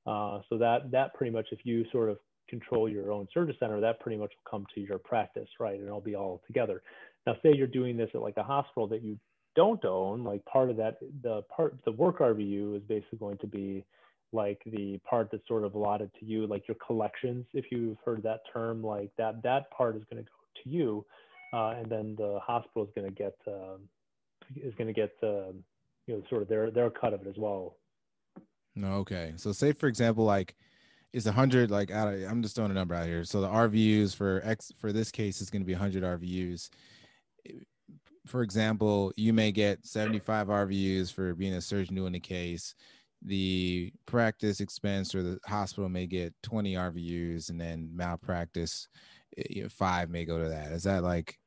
Uh, 0.07 0.40
so 0.49 0.57
that 0.57 0.90
that 0.90 1.12
pretty 1.14 1.31
much 1.31 1.47
if 1.53 1.61
you 1.64 1.85
sort 1.92 2.09
of 2.09 2.19
control 2.49 2.88
your 2.88 3.12
own 3.12 3.27
service 3.35 3.57
center 3.61 3.81
that 3.81 4.01
pretty 4.01 4.16
much 4.16 4.31
will 4.31 4.51
come 4.51 4.64
to 4.75 4.81
your 4.81 4.99
practice 4.99 5.49
right? 5.61 5.79
And 5.79 5.87
it'll 5.87 6.01
be 6.01 6.16
all 6.16 6.40
together. 6.47 6.83
Now 7.27 7.35
say 7.42 7.53
you're 7.55 7.66
doing 7.66 7.97
this 7.97 8.09
at 8.14 8.23
like 8.23 8.37
a 8.38 8.42
hospital 8.42 8.87
that 8.88 9.03
you 9.03 9.19
don't 9.57 9.85
own, 9.85 10.23
like 10.23 10.45
part 10.45 10.71
of 10.71 10.77
that, 10.77 10.99
the 11.23 11.42
part, 11.55 11.77
the 11.85 11.92
work 11.92 12.21
RVU 12.21 12.77
is 12.77 12.83
basically 12.83 13.19
going 13.19 13.38
to 13.38 13.47
be 13.47 13.85
like 14.33 14.61
the 14.66 14.99
part 14.99 15.31
that's 15.33 15.47
sort 15.49 15.64
of 15.64 15.75
allotted 15.75 16.11
to 16.21 16.27
you, 16.27 16.47
like 16.47 16.69
your 16.69 16.77
collections, 16.87 17.47
if 17.55 17.66
you've 17.71 17.97
heard 18.05 18.23
that 18.23 18.40
term, 18.53 18.85
like 18.85 19.11
that, 19.16 19.42
that 19.42 19.71
part 19.71 19.97
is 19.97 20.03
going 20.11 20.23
to 20.23 20.29
go 20.29 20.62
to 20.62 20.69
you. 20.69 21.05
Uh, 21.53 21.75
and 21.79 21.90
then 21.90 22.14
the 22.19 22.38
hospital 22.42 22.85
is 22.85 22.90
going 22.95 23.09
to 23.09 23.14
get, 23.14 23.37
uh, 23.47 23.77
is 24.57 24.75
going 24.75 24.88
to 24.88 24.92
get, 24.92 25.12
uh, 25.23 25.53
you 26.07 26.14
know, 26.14 26.23
sort 26.29 26.42
of 26.42 26.49
their, 26.49 26.71
their 26.71 26.90
cut 26.90 27.14
of 27.14 27.23
it 27.23 27.29
as 27.29 27.37
well. 27.37 27.77
Okay. 28.81 29.33
So 29.37 29.53
say, 29.53 29.73
for 29.73 29.88
example, 29.88 30.25
like, 30.25 30.55
is 31.12 31.27
a 31.27 31.33
hundred 31.33 31.71
like 31.71 31.90
out 31.90 32.12
of, 32.12 32.21
I'm 32.25 32.42
just 32.42 32.57
throwing 32.57 32.71
a 32.71 32.75
number 32.75 32.95
out 32.95 33.07
here. 33.07 33.25
So 33.25 33.40
the 33.40 33.49
RVUs 33.49 34.14
for 34.14 34.42
X 34.45 34.71
for 34.77 34.92
this 34.92 35.11
case 35.11 35.40
is 35.40 35.49
going 35.49 35.62
to 35.62 35.66
be 35.66 35.73
100 35.73 36.03
RVUs 36.03 36.69
for 38.27 38.43
example, 38.43 39.12
you 39.17 39.33
may 39.33 39.53
get 39.53 39.87
75 39.87 40.49
RVUs 40.49 41.12
for 41.12 41.35
being 41.35 41.55
a 41.55 41.61
surgeon 41.61 41.95
doing 41.95 42.12
the 42.12 42.21
case. 42.21 42.75
The 43.23 43.93
practice 44.05 44.61
expense 44.61 45.15
or 45.15 45.23
the 45.23 45.39
hospital 45.47 45.89
may 45.89 46.07
get 46.07 46.35
20 46.43 46.75
RVUs, 46.75 47.49
and 47.49 47.61
then 47.61 47.89
malpractice, 47.95 48.89
eh, 49.39 49.45
you 49.49 49.62
know, 49.62 49.69
five 49.69 50.11
may 50.11 50.25
go 50.25 50.39
to 50.39 50.49
that. 50.49 50.73
Is 50.73 50.83
that 50.85 51.03
like, 51.03 51.39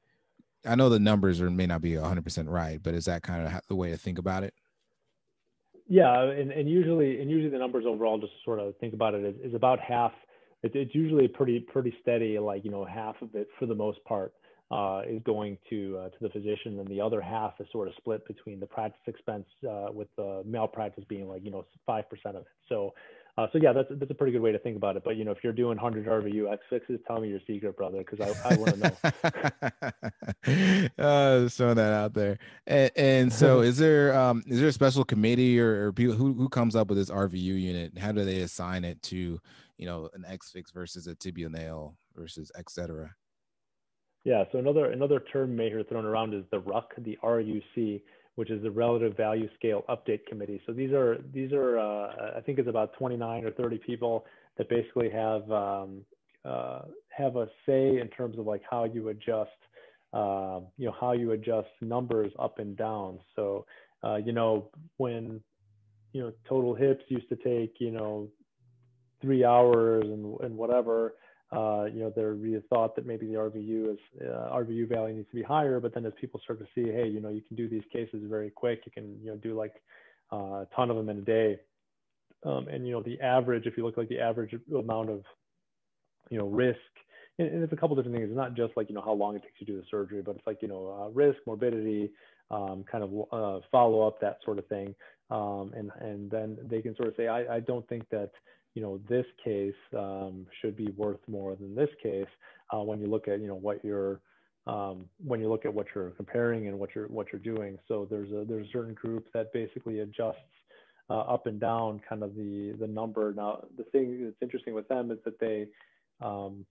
I 0.65 0.75
know 0.75 0.89
the 0.89 0.99
numbers 0.99 1.41
are 1.41 1.49
may 1.49 1.67
not 1.67 1.81
be 1.81 1.91
100% 1.91 2.49
right, 2.49 2.81
but 2.81 2.95
is 2.95 3.05
that 3.05 3.23
kind 3.23 3.45
of 3.45 3.61
the 3.67 3.75
way 3.75 3.91
to 3.91 3.97
think 3.97 4.17
about 4.17 4.43
it? 4.43 4.53
Yeah, 5.87 6.23
and, 6.23 6.51
and 6.51 6.69
usually 6.69 7.19
and 7.19 7.29
usually 7.29 7.49
the 7.49 7.57
numbers 7.57 7.85
overall, 7.87 8.19
just 8.19 8.33
sort 8.45 8.59
of 8.59 8.75
think 8.77 8.93
about 8.93 9.15
it, 9.15 9.23
is, 9.23 9.35
is 9.49 9.55
about 9.55 9.79
half. 9.79 10.11
It, 10.61 10.75
it's 10.75 10.93
usually 10.93 11.27
pretty 11.27 11.61
pretty 11.61 11.95
steady, 12.01 12.37
like 12.37 12.63
you 12.63 12.71
know 12.71 12.85
half 12.85 13.15
of 13.21 13.33
it 13.33 13.47
for 13.57 13.65
the 13.65 13.73
most 13.73 14.03
part 14.03 14.33
uh, 14.71 15.01
is 15.07 15.21
going 15.23 15.57
to 15.69 15.97
uh, 15.97 16.09
to 16.09 16.17
the 16.21 16.29
physician, 16.29 16.79
and 16.79 16.87
the 16.87 17.01
other 17.01 17.21
half 17.21 17.53
is 17.59 17.67
sort 17.71 17.87
of 17.87 17.93
split 17.97 18.25
between 18.27 18.59
the 18.59 18.67
practice 18.67 19.01
expense, 19.07 19.45
uh, 19.67 19.87
with 19.91 20.07
the 20.15 20.43
malpractice 20.45 21.03
being 21.07 21.27
like 21.27 21.43
you 21.43 21.51
know 21.51 21.65
five 21.85 22.09
percent 22.09 22.35
of 22.35 22.43
it. 22.43 22.47
So 22.67 22.93
Uh, 23.39 23.47
so 23.53 23.59
yeah, 23.61 23.71
that's 23.71 23.87
that's 23.91 24.11
a 24.11 24.13
pretty 24.13 24.33
good 24.33 24.41
way 24.41 24.51
to 24.51 24.59
think 24.59 24.75
about 24.75 24.97
it. 24.97 25.03
But 25.05 25.15
you 25.15 25.23
know, 25.23 25.31
if 25.31 25.37
you're 25.43 25.53
doing 25.53 25.77
100 25.77 26.05
RVU 26.07 26.51
X 26.51 26.61
fixes, 26.69 26.99
tell 27.07 27.21
me 27.21 27.29
your 27.29 27.39
secret, 27.47 27.77
brother, 27.77 27.99
because 27.99 28.19
I, 28.19 28.49
I 28.49 28.57
want 28.57 28.73
to 28.73 28.79
know. 28.79 28.97
uh, 31.05 31.47
throwing 31.47 31.75
that 31.75 31.93
out 31.93 32.13
there. 32.13 32.37
And, 32.67 32.91
and 32.97 33.33
so, 33.33 33.61
is 33.69 33.77
there 33.77 34.13
um, 34.13 34.43
is 34.45 34.59
there 34.59 34.67
a 34.67 34.73
special 34.73 35.05
committee 35.05 35.57
or, 35.57 35.87
or 35.87 35.93
people 35.93 36.15
who 36.15 36.33
who 36.33 36.49
comes 36.49 36.75
up 36.75 36.89
with 36.89 36.97
this 36.97 37.09
RVU 37.09 37.61
unit? 37.61 37.97
How 37.97 38.11
do 38.11 38.25
they 38.25 38.41
assign 38.41 38.83
it 38.83 39.01
to 39.03 39.39
you 39.77 39.85
know 39.85 40.09
an 40.13 40.25
X 40.27 40.51
fix 40.51 40.71
versus 40.71 41.07
a 41.07 41.15
tibial 41.15 41.49
nail 41.49 41.95
versus 42.17 42.51
etc. 42.57 43.15
Yeah. 44.23 44.43
So 44.51 44.59
another 44.59 44.91
another 44.91 45.21
term 45.31 45.55
may 45.55 45.69
hear 45.69 45.83
thrown 45.83 46.05
around 46.05 46.33
is 46.33 46.43
the 46.51 46.59
RUC, 46.59 47.03
the 47.03 47.17
RUC 47.23 48.01
which 48.39 48.51
is 48.51 48.63
the 48.63 48.71
Relative 48.71 49.17
Value 49.17 49.49
Scale 49.55 49.83
Update 49.89 50.25
Committee. 50.25 50.61
So 50.65 50.71
these 50.71 50.93
are 50.93 51.17
these 51.33 51.51
are 51.51 51.77
uh, 51.77 52.37
I 52.37 52.39
think 52.39 52.57
it's 52.57 52.69
about 52.69 52.93
29 52.93 53.43
or 53.43 53.51
30 53.51 53.79
people 53.79 54.25
that 54.57 54.69
basically 54.69 55.09
have 55.09 55.51
um, 55.51 56.05
uh, 56.45 56.83
have 57.09 57.35
a 57.35 57.47
say 57.65 57.99
in 57.99 58.07
terms 58.07 58.39
of 58.39 58.45
like 58.45 58.61
how 58.71 58.85
you 58.85 59.09
adjust 59.09 59.49
uh, 60.13 60.61
you 60.77 60.85
know 60.85 60.95
how 60.97 61.11
you 61.11 61.33
adjust 61.33 61.67
numbers 61.81 62.31
up 62.39 62.59
and 62.59 62.77
down. 62.77 63.19
So 63.35 63.65
uh, 64.05 64.15
you 64.15 64.31
know 64.31 64.69
when 64.95 65.41
you 66.13 66.21
know 66.21 66.31
total 66.47 66.73
hips 66.73 67.03
used 67.09 67.27
to 67.27 67.35
take 67.35 67.75
you 67.79 67.91
know 67.91 68.29
three 69.21 69.43
hours 69.43 70.05
and 70.05 70.39
and 70.39 70.55
whatever 70.55 71.15
uh, 71.51 71.85
you 71.85 71.99
know, 71.99 72.13
there 72.15 72.29
would 72.29 72.43
be 72.43 72.55
a 72.55 72.61
thought 72.61 72.95
that 72.95 73.07
maybe 73.07 73.25
the 73.25 73.33
RVU 73.33 73.93
is 73.93 73.99
uh, 74.21 74.49
RVU 74.53 74.87
value 74.87 75.15
needs 75.15 75.29
to 75.29 75.35
be 75.35 75.41
higher, 75.41 75.79
but 75.79 75.93
then 75.93 76.05
as 76.05 76.13
people 76.21 76.39
start 76.43 76.59
to 76.59 76.65
see, 76.75 76.91
hey, 76.91 77.07
you 77.07 77.19
know, 77.19 77.29
you 77.29 77.41
can 77.41 77.55
do 77.55 77.67
these 77.67 77.83
cases 77.91 78.21
very 78.23 78.51
quick, 78.51 78.81
you 78.85 78.91
can, 78.91 79.17
you 79.23 79.31
know, 79.31 79.37
do 79.37 79.55
like 79.55 79.73
uh, 80.31 80.35
a 80.61 80.67
ton 80.75 80.91
of 80.91 80.95
them 80.95 81.09
in 81.09 81.17
a 81.17 81.21
day. 81.21 81.59
Um, 82.45 82.67
and, 82.67 82.85
you 82.85 82.93
know, 82.93 83.01
the 83.01 83.19
average, 83.19 83.65
if 83.65 83.77
you 83.77 83.85
look 83.85 83.97
like 83.97 84.09
the 84.09 84.19
average 84.19 84.55
amount 84.73 85.09
of, 85.09 85.23
you 86.29 86.37
know, 86.37 86.45
risk, 86.45 86.77
and, 87.39 87.47
and 87.47 87.63
it's 87.63 87.73
a 87.73 87.75
couple 87.75 87.95
different 87.95 88.15
things. 88.15 88.29
It's 88.29 88.37
not 88.37 88.53
just 88.53 88.77
like, 88.77 88.87
you 88.89 88.95
know, 88.95 89.01
how 89.01 89.13
long 89.13 89.35
it 89.35 89.41
takes 89.41 89.57
to 89.59 89.65
do 89.65 89.77
the 89.77 89.85
surgery, 89.89 90.21
but 90.21 90.35
it's 90.35 90.45
like, 90.45 90.61
you 90.61 90.67
know, 90.67 91.01
uh, 91.01 91.09
risk, 91.09 91.39
morbidity, 91.47 92.11
um, 92.51 92.85
kind 92.89 93.03
of 93.03 93.11
uh, 93.31 93.65
follow 93.71 94.07
up, 94.07 94.21
that 94.21 94.37
sort 94.45 94.59
of 94.59 94.67
thing. 94.67 94.93
Um, 95.31 95.73
and, 95.75 95.91
and 95.99 96.29
then 96.29 96.57
they 96.69 96.81
can 96.81 96.95
sort 96.95 97.07
of 97.07 97.15
say, 97.17 97.27
I, 97.27 97.55
I 97.55 97.59
don't 97.59 97.87
think 97.89 98.07
that, 98.09 98.31
you 98.73 98.81
know, 98.81 98.99
this 99.09 99.25
case 99.43 99.73
um, 99.97 100.45
should 100.61 100.75
be 100.75 100.89
worth 100.95 101.19
more 101.27 101.55
than 101.55 101.75
this 101.75 101.89
case 102.01 102.27
uh, 102.73 102.79
when 102.79 102.99
you 102.99 103.07
look 103.07 103.27
at, 103.27 103.39
you 103.41 103.47
know, 103.47 103.55
what 103.55 103.83
you're, 103.83 104.21
um, 104.67 105.05
when 105.23 105.39
you 105.39 105.49
look 105.49 105.65
at 105.65 105.73
what 105.73 105.87
you're 105.95 106.11
comparing 106.11 106.67
and 106.67 106.77
what 106.77 106.93
you're 106.93 107.07
what 107.07 107.27
you're 107.31 107.41
doing. 107.41 107.77
So 107.87 108.07
there's 108.09 108.31
a 108.31 108.45
there's 108.47 108.67
a 108.67 108.71
certain 108.71 108.93
group 108.93 109.27
that 109.33 109.51
basically 109.51 109.99
adjusts 110.01 110.37
uh, 111.09 111.21
up 111.21 111.47
and 111.47 111.59
down 111.59 112.01
kind 112.07 112.23
of 112.23 112.35
the 112.35 112.75
the 112.79 112.87
number. 112.87 113.33
Now 113.33 113.65
the 113.77 113.83
thing 113.85 114.23
that's 114.23 114.35
interesting 114.41 114.73
with 114.73 114.87
them 114.87 115.11
is 115.11 115.17
that 115.25 115.39
they 115.39 115.67
um, 116.21 116.65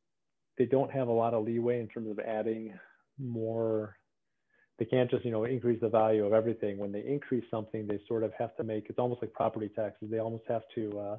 they 0.56 0.66
don't 0.66 0.90
have 0.92 1.08
a 1.08 1.12
lot 1.12 1.34
of 1.34 1.44
leeway 1.44 1.80
in 1.80 1.88
terms 1.88 2.10
of 2.10 2.18
adding 2.20 2.72
more. 3.18 3.96
They 4.78 4.84
can't 4.84 5.10
just 5.10 5.24
you 5.24 5.32
know 5.32 5.44
increase 5.44 5.80
the 5.80 5.88
value 5.88 6.24
of 6.24 6.32
everything. 6.32 6.78
When 6.78 6.92
they 6.92 7.04
increase 7.04 7.44
something, 7.50 7.86
they 7.86 8.00
sort 8.06 8.22
of 8.22 8.32
have 8.38 8.54
to 8.56 8.64
make 8.64 8.86
it's 8.88 8.98
almost 8.98 9.22
like 9.22 9.32
property 9.32 9.70
taxes. 9.74 10.08
They 10.10 10.18
almost 10.18 10.44
have 10.48 10.62
to 10.76 10.98
uh, 11.00 11.16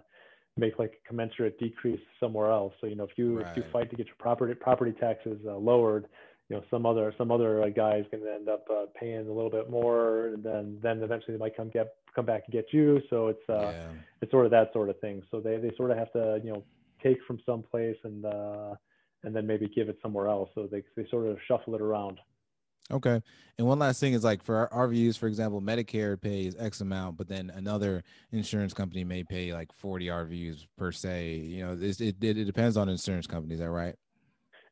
make 0.60 0.78
like 0.80 1.00
a 1.04 1.08
commensurate 1.08 1.60
decrease 1.60 2.02
somewhere 2.20 2.52
else. 2.52 2.74
So 2.82 2.88
you 2.88 2.96
know, 2.96 3.06
if 3.06 3.18
you 3.18 3.40
right. 3.40 3.48
if 3.48 3.58
you 3.58 3.64
fight 3.72 3.90
to 3.90 3.96
get 3.96 4.08
your 4.08 4.16
property 4.18 4.54
property 4.54 4.94
taxes 5.00 5.40
uh, 5.48 5.56
lowered, 5.56 6.08
you 6.50 6.56
know, 6.56 6.64
some 6.72 6.86
other 6.86 7.14
some 7.18 7.32
other 7.32 7.64
uh, 7.64 7.70
guy 7.70 7.98
is 7.98 8.06
going 8.12 8.24
to 8.24 8.34
end 8.34 8.50
up 8.50 8.66
uh, 8.72 8.86
paying 9.00 9.28
a 9.28 9.32
little 9.32 9.52
bit 9.52 9.70
more, 9.70 10.28
and 10.28 10.44
then 10.44 10.80
then 10.82 11.02
eventually 11.04 11.36
they 11.36 11.40
might 11.40 11.56
come 11.56 11.70
get 11.70 11.96
come 12.16 12.26
back 12.26 12.44
and 12.46 12.54
get 12.54 12.66
you. 12.72 13.00
So 13.10 13.28
it's 13.28 13.50
uh, 13.50 13.72
yeah. 13.72 13.88
it's 14.22 14.32
sort 14.32 14.46
of 14.46 14.52
that 14.52 14.74
sort 14.74 14.90
of 14.90 15.00
thing. 15.00 15.22
So 15.32 15.40
they 15.40 15.58
they 15.58 15.72
sort 15.78 15.92
of 15.92 15.98
have 15.98 16.12
to 16.14 16.42
you 16.44 16.52
know 16.52 16.64
take 17.04 17.18
from 17.28 17.40
some 17.46 17.64
place 17.64 17.98
and 18.04 18.26
uh, 18.26 18.76
and 19.24 19.36
then 19.36 19.46
maybe 19.46 19.68
give 19.68 19.90
it 19.90 19.98
somewhere 20.02 20.28
else. 20.28 20.50
So 20.56 20.68
they 20.72 20.84
they 20.96 21.08
sort 21.10 21.28
of 21.28 21.38
shuffle 21.48 21.76
it 21.76 21.82
around. 21.82 22.20
Okay. 22.92 23.22
And 23.58 23.68
one 23.68 23.78
last 23.78 24.00
thing 24.00 24.14
is 24.14 24.24
like 24.24 24.42
for 24.42 24.70
our 24.72 24.88
RVUs, 24.88 25.18
for 25.18 25.28
example, 25.28 25.62
Medicare 25.62 26.20
pays 26.20 26.56
X 26.58 26.82
amount, 26.82 27.18
but 27.18 27.28
then 27.28 27.52
another 27.54 28.04
insurance 28.32 28.74
company 28.74 29.04
may 29.04 29.24
pay 29.24 29.54
like 29.54 29.72
40 29.74 30.08
RVUs 30.08 30.66
per 30.78 30.92
se. 30.92 31.36
You 31.36 31.66
know, 31.66 31.78
it, 31.80 32.02
it, 32.02 32.16
it 32.24 32.46
depends 32.46 32.78
on 32.78 32.90
insurance 32.90 33.28
companies. 33.28 33.56
Is 33.56 33.66
that 33.66 33.70
right? 33.70 33.96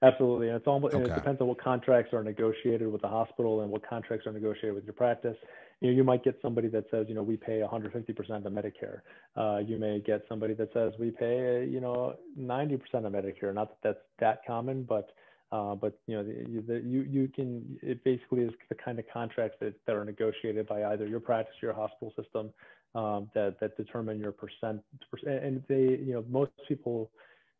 Absolutely. 0.03 0.47
And 0.47 0.57
it's 0.57 0.67
almost, 0.67 0.93
okay. 0.93 1.03
and 1.03 1.11
it 1.11 1.15
depends 1.15 1.41
on 1.41 1.47
what 1.47 1.61
contracts 1.61 2.13
are 2.13 2.23
negotiated 2.23 2.91
with 2.91 3.01
the 3.01 3.07
hospital 3.07 3.61
and 3.61 3.71
what 3.71 3.87
contracts 3.87 4.27
are 4.27 4.31
negotiated 4.31 4.75
with 4.75 4.83
your 4.83 4.93
practice. 4.93 5.35
You 5.81 5.89
know, 5.89 5.95
you 5.95 6.03
might 6.03 6.23
get 6.23 6.37
somebody 6.41 6.67
that 6.69 6.85
says, 6.91 7.05
you 7.09 7.15
know, 7.15 7.23
we 7.23 7.35
pay 7.35 7.61
150% 7.61 8.45
of 8.45 8.53
Medicare. 8.53 9.01
Uh, 9.35 9.57
you 9.57 9.77
may 9.77 9.99
get 9.99 10.23
somebody 10.29 10.53
that 10.55 10.71
says 10.73 10.93
we 10.99 11.11
pay, 11.11 11.67
you 11.69 11.79
know, 11.79 12.15
90% 12.39 12.75
of 12.93 13.11
Medicare. 13.11 13.53
Not 13.53 13.69
that 13.69 13.77
that's 13.83 13.99
that 14.19 14.39
common, 14.45 14.83
but 14.83 15.09
uh, 15.51 15.75
but 15.75 15.97
you 16.07 16.15
know, 16.15 16.23
the, 16.23 16.61
the, 16.67 16.79
you 16.85 17.01
you 17.03 17.29
can 17.33 17.79
it 17.81 18.03
basically 18.03 18.41
is 18.41 18.51
the 18.69 18.75
kind 18.75 18.99
of 18.99 19.05
contracts 19.11 19.57
that, 19.61 19.73
that 19.85 19.95
are 19.95 20.03
negotiated 20.03 20.67
by 20.67 20.83
either 20.85 21.07
your 21.07 21.21
practice 21.21 21.55
or 21.63 21.67
your 21.67 21.75
hospital 21.75 22.13
system 22.21 22.51
um, 22.95 23.29
that 23.33 23.59
that 23.59 23.77
determine 23.77 24.19
your 24.19 24.33
percent. 24.33 24.81
And 25.25 25.63
they, 25.69 25.99
you 26.03 26.13
know, 26.13 26.25
most 26.29 26.51
people, 26.67 27.11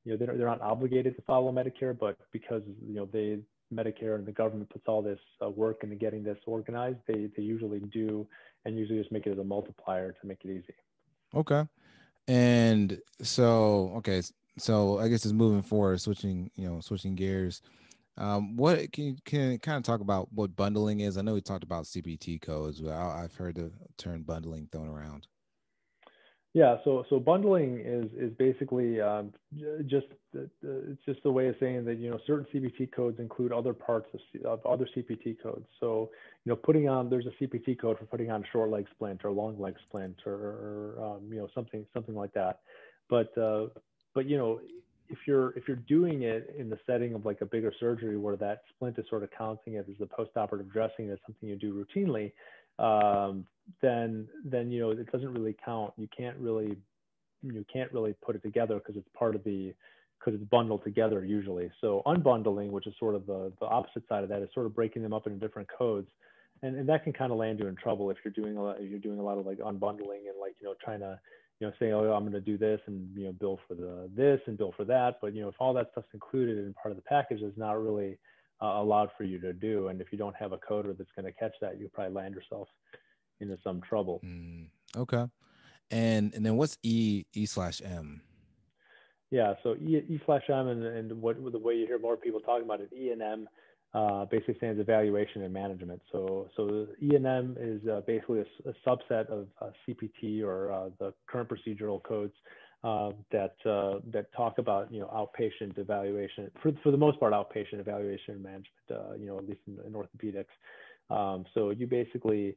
you 0.04 0.12
know, 0.12 0.17
they're 0.17 0.36
they're 0.36 0.47
not 0.47 0.62
obligated 0.62 1.15
to 1.15 1.21
follow 1.21 1.52
Medicare, 1.52 1.97
but 1.97 2.17
because 2.34 2.62
you 2.86 2.95
know 2.95 3.08
they 3.12 3.39
Medicare 3.73 4.15
and 4.15 4.26
the 4.26 4.32
government 4.32 4.69
puts 4.69 4.86
all 4.88 5.02
this 5.02 5.19
uh, 5.41 5.50
work 5.50 5.84
into 5.84 5.95
getting 5.95 6.23
this 6.23 6.38
organized, 6.45 6.97
they 7.08 7.30
they 7.38 7.43
usually 7.43 7.80
do, 7.80 8.28
and 8.65 8.78
usually 8.78 9.00
just 9.00 9.12
make 9.12 9.26
it 9.26 9.32
as 9.32 9.38
a 9.38 9.43
multiplier 9.43 10.12
to 10.12 10.28
make 10.28 10.39
it 10.43 10.52
easy. 10.52 10.76
Okay, 11.34 11.63
and 12.28 13.00
so 13.21 13.93
okay, 13.97 14.21
so 14.58 15.00
I 15.00 15.08
guess 15.08 15.26
it's 15.26 15.34
moving 15.34 15.62
forward, 15.62 16.02
switching, 16.02 16.52
you 16.56 16.67
know, 16.67 16.80
switching 16.82 17.15
gears. 17.15 17.62
Um, 18.17 18.58
what 18.58 18.91
can 18.91 19.04
you 19.06 19.15
can 19.26 19.60
kind 19.60 19.78
of 19.78 19.84
talk 19.84 20.02
about 20.02 20.34
what 20.34 20.56
bundling 20.56 21.02
is? 21.02 21.17
I 21.17 21.22
know 21.22 21.36
we 21.36 21.41
talked 21.41 21.63
about 21.63 21.86
CPT 21.86 22.41
codes, 22.41 22.82
but 22.82 22.93
I've 22.93 23.36
heard 23.36 23.56
the 23.56 23.72
term 23.98 24.24
bundling 24.24 24.67
thrown 24.72 24.88
around. 24.88 25.28
Yeah, 26.54 26.78
so 26.84 27.06
so 27.08 27.20
bundling 27.20 27.80
is 27.86 28.06
is 28.17 28.34
basically 28.39 29.00
um, 29.00 29.32
just 29.86 30.08
it's 30.34 31.06
just 31.06 31.20
a 31.26 31.32
way 31.32 31.50
of 31.50 31.56
saying 31.60 31.86
that 31.86 32.00
you 32.00 32.10
know 32.10 32.20
certain 32.26 32.48
CPT 32.52 32.91
codes 32.91 33.20
include 33.20 33.52
other 33.52 33.74
parts 33.74 34.08
of, 34.15 34.20
C, 34.34 34.43
of 34.43 34.65
other 34.65 34.88
CPT 34.96 35.38
codes. 35.39 35.67
So 35.80 36.10
you 36.46 36.50
know 36.50 36.56
putting 36.56 36.89
on 36.89 37.12
there's 37.12 37.28
a 37.28 37.43
CPT 37.43 37.80
code 37.80 38.00
for 38.00 38.06
putting 38.06 38.32
on 38.32 38.43
a 38.43 38.48
short 38.52 38.72
leg 38.72 38.88
splint 38.89 39.24
or 39.24 39.30
long 39.30 39.60
leg 39.60 39.76
splint 39.88 40.15
or, 40.26 40.34
or 40.34 41.06
um, 41.06 41.30
you 41.32 41.38
know 41.38 41.48
something 41.54 41.86
something 41.93 42.15
like 42.15 42.34
that. 42.34 42.62
But 43.08 43.38
uh, 43.38 43.67
but 44.13 44.28
you 44.28 44.38
know, 44.38 44.60
if 45.10 45.20
you're 45.26 45.52
if 45.52 45.67
you're 45.67 45.78
doing 45.78 46.24
it 46.24 46.54
in 46.58 46.70
the 46.70 46.78
setting 46.86 47.13
of 47.13 47.26
like 47.26 47.41
a 47.41 47.46
bigger 47.46 47.72
surgery 47.80 48.17
where 48.17 48.36
that 48.36 48.63
splint 48.70 48.98
is 48.98 49.06
sort 49.10 49.24
of 49.24 49.30
counting 49.38 49.76
it 49.76 49.88
as 49.89 49.96
a 50.02 50.06
postoperative 50.06 50.72
dressing 50.72 51.10
as 51.12 51.17
something 51.26 51.48
you 51.48 51.56
do 51.56 51.74
routinely, 51.74 52.32
um, 52.80 53.46
then 53.82 54.28
then 54.43 54.72
you 54.72 54.80
know 54.80 54.91
it 54.91 55.12
doesn't 55.12 55.34
really 55.34 55.56
count. 55.63 55.93
You 55.98 56.08
can't 56.15 56.38
really 56.38 56.78
you 57.43 57.65
can't 57.72 57.91
really 57.93 58.13
put 58.22 58.36
it 58.36 58.43
together 58.43 58.76
because 58.76 58.96
it's 58.96 59.10
part 59.17 59.36
of 59.36 59.43
the 59.43 59.74
because 60.20 60.39
it's 60.39 60.50
bundled 60.50 60.84
together 60.84 61.24
usually. 61.24 61.70
So 61.82 62.02
unbundling, 62.06 62.72
which 62.72 62.88
is 62.88 62.93
sort 63.00 63.15
of 63.15 63.26
the, 63.26 63.52
the 63.60 63.65
opposite 63.65 64.04
side 64.10 64.24
of 64.24 64.30
that, 64.30 64.41
is 64.41 64.50
sort 64.54 64.65
of 64.65 64.76
breaking 64.76 65.04
them 65.04 65.13
up 65.13 65.28
into 65.28 65.39
different 65.39 65.70
codes. 65.76 66.08
And, 66.63 66.76
and 66.76 66.89
that 66.89 67.04
can 67.04 67.13
kind 67.13 67.32
of 67.32 67.38
land 67.38 67.60
you 67.60 67.67
in 67.67 67.76
trouble 67.76 68.10
if 68.10 68.17
you're 68.26 68.34
doing 68.34 68.58
a 68.58 68.63
lot, 68.63 68.78
if 68.80 68.89
you're 68.89 69.00
doing 69.00 69.20
a 69.20 69.24
lot 69.24 69.38
of 69.38 69.46
like 69.46 69.60
unbundling 69.60 70.26
and 70.28 70.39
like, 70.41 70.56
you 70.60 70.67
know, 70.67 70.74
trying 70.84 71.02
to 71.02 71.20
you 71.60 71.67
know, 71.67 71.74
saying, 71.80 71.93
oh, 71.93 72.13
I'm 72.13 72.22
going 72.24 72.34
to 72.34 72.41
do 72.41 72.58
this 72.58 72.80
and, 72.86 73.10
you 73.15 73.26
know, 73.26 73.32
bill 73.32 73.60
for 73.67 73.74
the 73.74 74.10
this 74.15 74.39
and 74.46 74.58
bill 74.58 74.74
for 74.78 74.86
that. 74.86 75.17
But, 75.22 75.34
you 75.34 75.41
know, 75.41 75.50
if 75.50 75.56
all 75.60 75.74
that 75.74 75.89
stuff's 75.91 76.08
included 76.13 76.60
in 76.60 76.74
part 76.74 76.91
of 76.91 76.98
the 76.98 77.04
package, 77.04 77.41
it's 77.41 77.58
not 77.58 77.82
really 77.82 78.17
uh, 78.62 78.65
allowed 78.78 79.10
for 79.17 79.24
you 79.24 79.39
to 79.39 79.54
do. 79.54 79.88
And 79.88 80.00
if 80.00 80.08
you 80.12 80.17
don't 80.17 80.36
have 80.36 80.52
a 80.52 80.58
coder 80.58 80.96
that's 80.98 81.10
going 81.15 81.26
to 81.26 81.32
catch 81.32 81.54
that, 81.62 81.80
you'll 81.80 81.89
probably 81.89 82.13
land 82.13 82.36
yourself 82.36 82.67
into 83.39 83.58
some 83.63 83.82
trouble. 83.82 84.22
Mm, 84.24 84.67
okay. 84.96 85.26
And, 85.89 86.34
and 86.34 86.46
then 86.46 86.58
what's 86.58 86.78
E, 86.84 87.26
E 87.34 87.46
slash 87.46 87.82
M? 87.84 88.22
Yeah. 89.32 89.56
So 89.63 89.76
E, 89.76 90.04
e 90.08 90.22
slash 90.26 90.43
M 90.50 90.67
and, 90.67 90.84
and 90.84 91.22
what 91.22 91.38
the 91.52 91.60
way 91.60 91.74
you 91.76 91.88
hear 91.88 92.00
more 92.00 92.17
people 92.17 92.39
talking 92.39 92.65
about 92.65 92.82
it, 92.82 92.91
E 92.96 93.10
and 93.12 93.22
M 93.22 93.50
uh, 93.93 94.26
basically 94.26 94.56
stands 94.58 94.80
evaluation 94.80 95.43
and 95.43 95.54
management. 95.54 96.02
So, 96.12 96.50
so 96.56 96.88
E&M 97.02 97.56
is 97.60 97.82
uh, 97.88 98.02
basically 98.06 98.39
a, 98.39 98.69
a, 98.69 98.73
subset 98.86 99.28
of 99.30 99.47
uh, 99.62 99.69
CPT 99.88 100.43
or 100.43 100.71
uh, 100.71 100.89
the 101.00 101.13
current 101.28 101.50
procedural 101.50 102.04
codes 102.04 102.34
uh, 102.84 103.12
that 103.32 103.56
uh, 103.65 104.00
that 104.12 104.32
talk 104.36 104.60
about 104.60 104.91
you 104.93 105.00
know 105.00 105.08
outpatient 105.08 105.78
evaluation 105.80 106.52
for 106.62 106.71
for 106.84 106.91
the 106.91 106.97
most 106.97 107.19
part 107.19 107.34
outpatient 107.34 107.80
evaluation 107.80 108.36
and 108.36 108.43
management. 108.43 109.19
you 109.19 109.26
know, 109.28 109.38
at 109.39 109.47
least 109.47 109.62
in, 109.67 109.78
in 109.86 109.93
orthopedics. 109.93 110.45
Um, 111.10 111.45
so 111.54 111.71
you 111.71 111.88
basically 111.88 112.56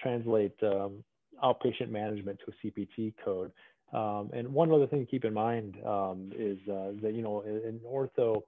translate 0.00 0.54
um, 0.62 1.02
outpatient 1.42 1.90
management 1.90 2.38
to 2.44 2.52
a 2.52 2.66
CPT 2.66 3.14
code. 3.24 3.50
Um, 3.92 4.30
and 4.34 4.46
one 4.52 4.70
other 4.70 4.86
thing 4.86 5.00
to 5.00 5.10
keep 5.10 5.24
in 5.24 5.32
mind 5.32 5.78
um, 5.84 6.30
is 6.36 6.58
that 6.66 7.12
you 7.14 7.22
know 7.22 7.40
in 7.40 7.80
ortho 7.90 8.42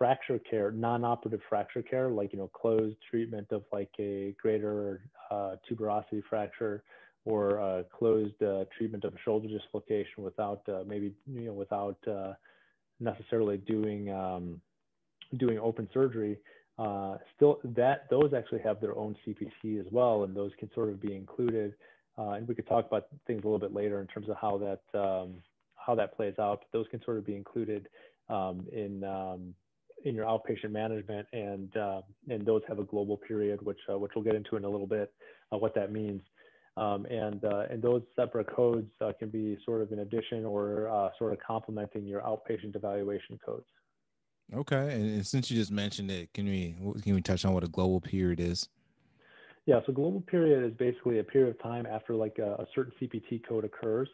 fracture 0.00 0.38
care, 0.38 0.70
non-operative 0.70 1.42
fracture 1.46 1.82
care, 1.82 2.08
like 2.08 2.32
you 2.32 2.38
know 2.38 2.48
closed 2.48 2.96
treatment 3.10 3.46
of 3.52 3.62
like 3.70 3.90
a 3.98 4.34
greater 4.40 5.02
uh, 5.30 5.56
tuberosity 5.70 6.22
fracture 6.30 6.82
or 7.26 7.60
uh, 7.60 7.82
closed 7.94 8.42
uh, 8.42 8.64
treatment 8.78 9.04
of 9.04 9.12
a 9.12 9.18
shoulder 9.26 9.46
dislocation 9.46 10.24
without 10.24 10.62
uh, 10.70 10.82
maybe 10.86 11.12
you 11.30 11.42
know 11.42 11.52
without 11.52 11.98
uh, 12.08 12.32
necessarily 12.98 13.58
doing 13.58 14.10
um, 14.10 14.58
doing 15.36 15.58
open 15.58 15.86
surgery. 15.92 16.38
Uh, 16.78 17.18
still, 17.36 17.60
that 17.62 18.08
those 18.08 18.32
actually 18.32 18.60
have 18.60 18.80
their 18.80 18.96
own 18.96 19.14
CPT 19.26 19.78
as 19.78 19.86
well, 19.92 20.24
and 20.24 20.34
those 20.34 20.50
can 20.58 20.70
sort 20.74 20.88
of 20.88 20.98
be 21.00 21.14
included. 21.14 21.74
And 22.16 22.46
we 22.46 22.54
could 22.54 22.66
talk 22.66 22.86
about 22.86 23.06
things 23.26 23.40
a 23.44 23.46
little 23.46 23.58
bit 23.58 23.72
later 23.72 24.02
in 24.02 24.06
terms 24.06 24.28
of 24.28 24.36
how 24.38 24.58
that 24.58 24.98
um, 24.98 25.36
how 25.74 25.94
that 25.94 26.16
plays 26.16 26.34
out. 26.38 26.60
But 26.60 26.78
those 26.78 26.86
can 26.90 27.02
sort 27.02 27.16
of 27.16 27.26
be 27.26 27.34
included 27.34 27.88
um, 28.28 28.66
in 28.72 29.04
um, 29.04 29.54
in 30.04 30.14
your 30.14 30.26
outpatient 30.26 30.70
management, 30.70 31.26
and 31.32 31.72
and 32.28 32.46
those 32.46 32.62
have 32.68 32.78
a 32.78 32.84
global 32.84 33.16
period, 33.16 33.60
which 33.62 33.80
which 33.88 34.12
we'll 34.14 34.24
get 34.24 34.34
into 34.34 34.56
in 34.56 34.64
a 34.64 34.68
little 34.68 34.86
bit 34.86 35.12
what 35.50 35.74
that 35.74 35.92
means. 35.92 36.22
Um, 36.76 37.04
and, 37.06 37.44
uh, 37.44 37.64
and 37.68 37.82
those 37.82 38.02
separate 38.16 38.46
codes 38.54 38.90
uh, 39.00 39.12
can 39.18 39.28
be 39.28 39.58
sort 39.64 39.82
of 39.82 39.92
in 39.92 39.98
addition 40.00 40.44
or 40.44 40.88
uh, 40.88 41.10
sort 41.18 41.32
of 41.32 41.38
complementing 41.46 42.06
your 42.06 42.20
outpatient 42.22 42.76
evaluation 42.76 43.38
codes. 43.44 43.66
Okay, 44.54 44.94
and 44.94 45.26
since 45.26 45.50
you 45.50 45.56
just 45.56 45.70
mentioned 45.70 46.10
it, 46.10 46.32
can 46.32 46.46
we 46.46 46.74
can 47.02 47.14
we 47.14 47.22
touch 47.22 47.44
on 47.44 47.52
what 47.52 47.62
a 47.62 47.68
global 47.68 48.00
period 48.00 48.40
is? 48.40 48.68
Yeah, 49.66 49.80
so 49.86 49.92
global 49.92 50.22
period 50.22 50.64
is 50.64 50.76
basically 50.76 51.20
a 51.20 51.24
period 51.24 51.50
of 51.50 51.62
time 51.62 51.86
after 51.86 52.16
like 52.16 52.38
a, 52.38 52.54
a 52.54 52.66
certain 52.74 52.92
CPT 53.00 53.46
code 53.46 53.64
occurs, 53.64 54.08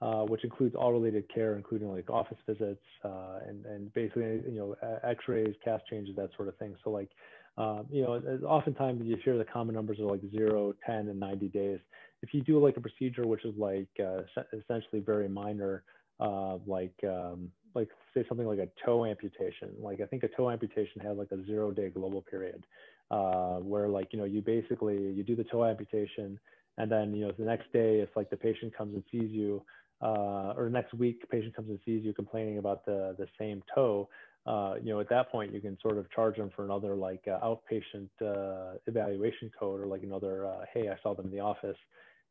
uh, 0.00 0.22
which 0.22 0.44
includes 0.44 0.74
all 0.74 0.92
related 0.92 1.24
care, 1.32 1.56
including 1.56 1.88
like 1.88 2.10
office 2.10 2.38
visits 2.46 2.82
uh, 3.04 3.38
and 3.46 3.64
and 3.66 3.92
basically 3.94 4.40
you 4.48 4.56
know 4.56 4.98
X-rays, 5.02 5.54
cast 5.64 5.86
changes, 5.86 6.16
that 6.16 6.30
sort 6.36 6.48
of 6.48 6.56
thing. 6.56 6.74
So 6.84 6.90
like 6.90 7.10
um, 7.56 7.86
you 7.90 8.02
know, 8.02 8.20
oftentimes 8.46 9.02
you 9.04 9.16
hear 9.24 9.38
the 9.38 9.44
common 9.44 9.74
numbers 9.74 10.00
are 10.00 10.06
like 10.06 10.22
zero, 10.30 10.74
10, 10.84 11.08
and 11.08 11.20
90 11.20 11.48
days. 11.48 11.78
If 12.22 12.34
you 12.34 12.42
do 12.42 12.58
like 12.58 12.76
a 12.76 12.80
procedure 12.80 13.26
which 13.26 13.44
is 13.44 13.54
like 13.56 13.88
uh, 14.00 14.22
essentially 14.52 15.00
very 15.00 15.28
minor, 15.28 15.84
uh, 16.18 16.56
like 16.66 16.94
um, 17.04 17.50
like 17.74 17.88
say 18.12 18.24
something 18.28 18.46
like 18.46 18.58
a 18.58 18.68
toe 18.84 19.04
amputation, 19.04 19.70
like 19.78 20.00
I 20.00 20.06
think 20.06 20.22
a 20.24 20.28
toe 20.28 20.50
amputation 20.50 21.00
has 21.02 21.16
like 21.16 21.30
a 21.32 21.44
zero 21.44 21.70
day 21.70 21.90
global 21.90 22.22
period, 22.22 22.64
uh, 23.10 23.56
where 23.58 23.88
like 23.88 24.08
you 24.12 24.18
know 24.18 24.24
you 24.24 24.40
basically 24.40 25.12
you 25.12 25.22
do 25.22 25.36
the 25.36 25.44
toe 25.44 25.64
amputation, 25.64 26.40
and 26.78 26.90
then 26.90 27.14
you 27.14 27.26
know 27.26 27.32
the 27.38 27.44
next 27.44 27.72
day 27.72 28.00
if 28.00 28.08
like 28.16 28.30
the 28.30 28.36
patient 28.36 28.76
comes 28.76 28.94
and 28.94 29.04
sees 29.12 29.30
you, 29.30 29.62
uh, 30.04 30.52
or 30.56 30.68
next 30.70 30.94
week 30.94 31.28
patient 31.30 31.56
comes 31.56 31.70
and 31.70 31.80
sees 31.84 32.04
you 32.04 32.12
complaining 32.12 32.58
about 32.58 32.84
the 32.84 33.16
the 33.18 33.26
same 33.38 33.62
toe, 33.74 34.08
uh, 34.46 34.74
you 34.82 34.92
know, 34.92 35.00
at 35.00 35.08
that 35.08 35.30
point, 35.30 35.52
you 35.54 35.60
can 35.60 35.78
sort 35.80 35.96
of 35.96 36.10
charge 36.10 36.36
them 36.36 36.50
for 36.54 36.64
another 36.64 36.94
like 36.94 37.26
uh, 37.26 37.40
outpatient 37.40 38.08
uh, 38.20 38.76
evaluation 38.86 39.50
code 39.58 39.80
or 39.80 39.86
like 39.86 40.02
another, 40.02 40.46
uh, 40.46 40.64
hey, 40.72 40.88
I 40.90 40.96
saw 41.02 41.14
them 41.14 41.26
in 41.26 41.32
the 41.32 41.40
office, 41.40 41.76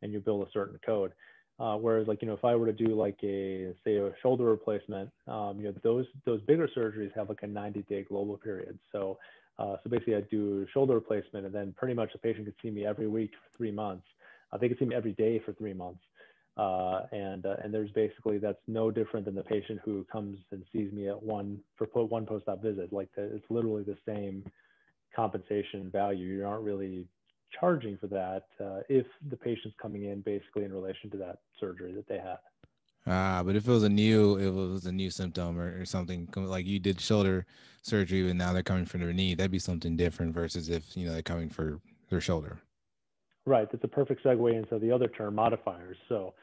and 0.01 0.13
you 0.13 0.19
build 0.19 0.47
a 0.47 0.51
certain 0.51 0.79
code. 0.85 1.13
Uh, 1.59 1.75
whereas, 1.77 2.07
like 2.07 2.21
you 2.21 2.27
know, 2.27 2.33
if 2.33 2.45
I 2.45 2.55
were 2.55 2.67
to 2.67 2.73
do 2.73 2.95
like 2.95 3.17
a 3.23 3.73
say 3.83 3.97
a 3.97 4.11
shoulder 4.21 4.45
replacement, 4.45 5.09
um, 5.27 5.59
you 5.59 5.65
know, 5.65 5.73
those 5.81 6.05
those 6.25 6.41
bigger 6.41 6.67
surgeries 6.75 7.13
have 7.15 7.29
like 7.29 7.41
a 7.43 7.47
90-day 7.47 8.05
global 8.09 8.37
period. 8.37 8.77
So, 8.91 9.17
so 9.57 9.89
basically, 9.89 10.15
I 10.15 10.21
do 10.21 10.67
shoulder 10.71 10.93
replacement, 10.95 11.45
and 11.45 11.53
then 11.53 11.73
pretty 11.77 11.93
much 11.93 12.11
the 12.11 12.19
patient 12.19 12.45
could 12.45 12.55
see 12.61 12.69
me 12.69 12.85
every 12.85 13.07
week 13.07 13.31
for 13.31 13.57
three 13.57 13.71
months. 13.71 14.05
they 14.59 14.67
could 14.67 14.77
see 14.77 14.85
me 14.85 14.95
every 14.95 15.13
day 15.13 15.39
for 15.45 15.53
three 15.53 15.73
months. 15.73 16.01
Uh, 16.55 17.01
and 17.11 17.45
uh, 17.47 17.55
and 17.63 17.73
there's 17.73 17.89
basically 17.91 18.37
that's 18.37 18.61
no 18.67 18.91
different 18.91 19.25
than 19.25 19.33
the 19.33 19.43
patient 19.43 19.79
who 19.83 20.05
comes 20.11 20.37
and 20.51 20.63
sees 20.71 20.91
me 20.91 21.09
at 21.09 21.21
one 21.21 21.59
for 21.77 21.87
one 22.05 22.25
post-op 22.25 22.61
visit. 22.61 22.93
Like 22.93 23.09
the, 23.15 23.23
it's 23.23 23.45
literally 23.49 23.83
the 23.83 23.97
same 24.05 24.45
compensation 25.15 25.89
value. 25.89 26.27
You 26.27 26.45
aren't 26.45 26.63
really 26.63 27.07
charging 27.59 27.97
for 27.97 28.07
that 28.07 28.47
uh, 28.63 28.81
if 28.87 29.05
the 29.29 29.37
patient's 29.37 29.75
coming 29.81 30.05
in 30.05 30.21
basically 30.21 30.63
in 30.63 30.71
relation 30.73 31.09
to 31.11 31.17
that 31.17 31.39
surgery 31.59 31.91
that 31.93 32.07
they 32.07 32.17
had. 32.17 32.37
Ah, 33.05 33.41
but 33.43 33.55
if 33.55 33.67
it 33.67 33.71
was 33.71 33.83
a 33.83 33.89
new, 33.89 34.37
if 34.37 34.45
it 34.45 34.51
was 34.51 34.85
a 34.85 34.91
new 34.91 35.09
symptom 35.09 35.59
or, 35.59 35.81
or 35.81 35.85
something 35.85 36.27
like 36.35 36.65
you 36.65 36.79
did 36.79 37.01
shoulder 37.01 37.45
surgery, 37.81 38.29
and 38.29 38.39
now 38.39 38.53
they're 38.53 38.63
coming 38.63 38.85
for 38.85 38.97
their 38.97 39.11
knee, 39.11 39.33
that'd 39.33 39.51
be 39.51 39.59
something 39.59 39.97
different 39.97 40.33
versus 40.33 40.69
if 40.69 40.95
you 40.95 41.05
know 41.05 41.13
they're 41.13 41.21
coming 41.21 41.49
for 41.49 41.81
their 42.09 42.21
shoulder. 42.21 42.59
Right. 43.45 43.67
That's 43.69 43.83
a 43.83 43.89
perfect 43.89 44.23
segue 44.23 44.55
into 44.55 44.79
the 44.79 44.91
other 44.91 45.09
term, 45.09 45.35
modifiers. 45.35 45.97
So, 46.07 46.33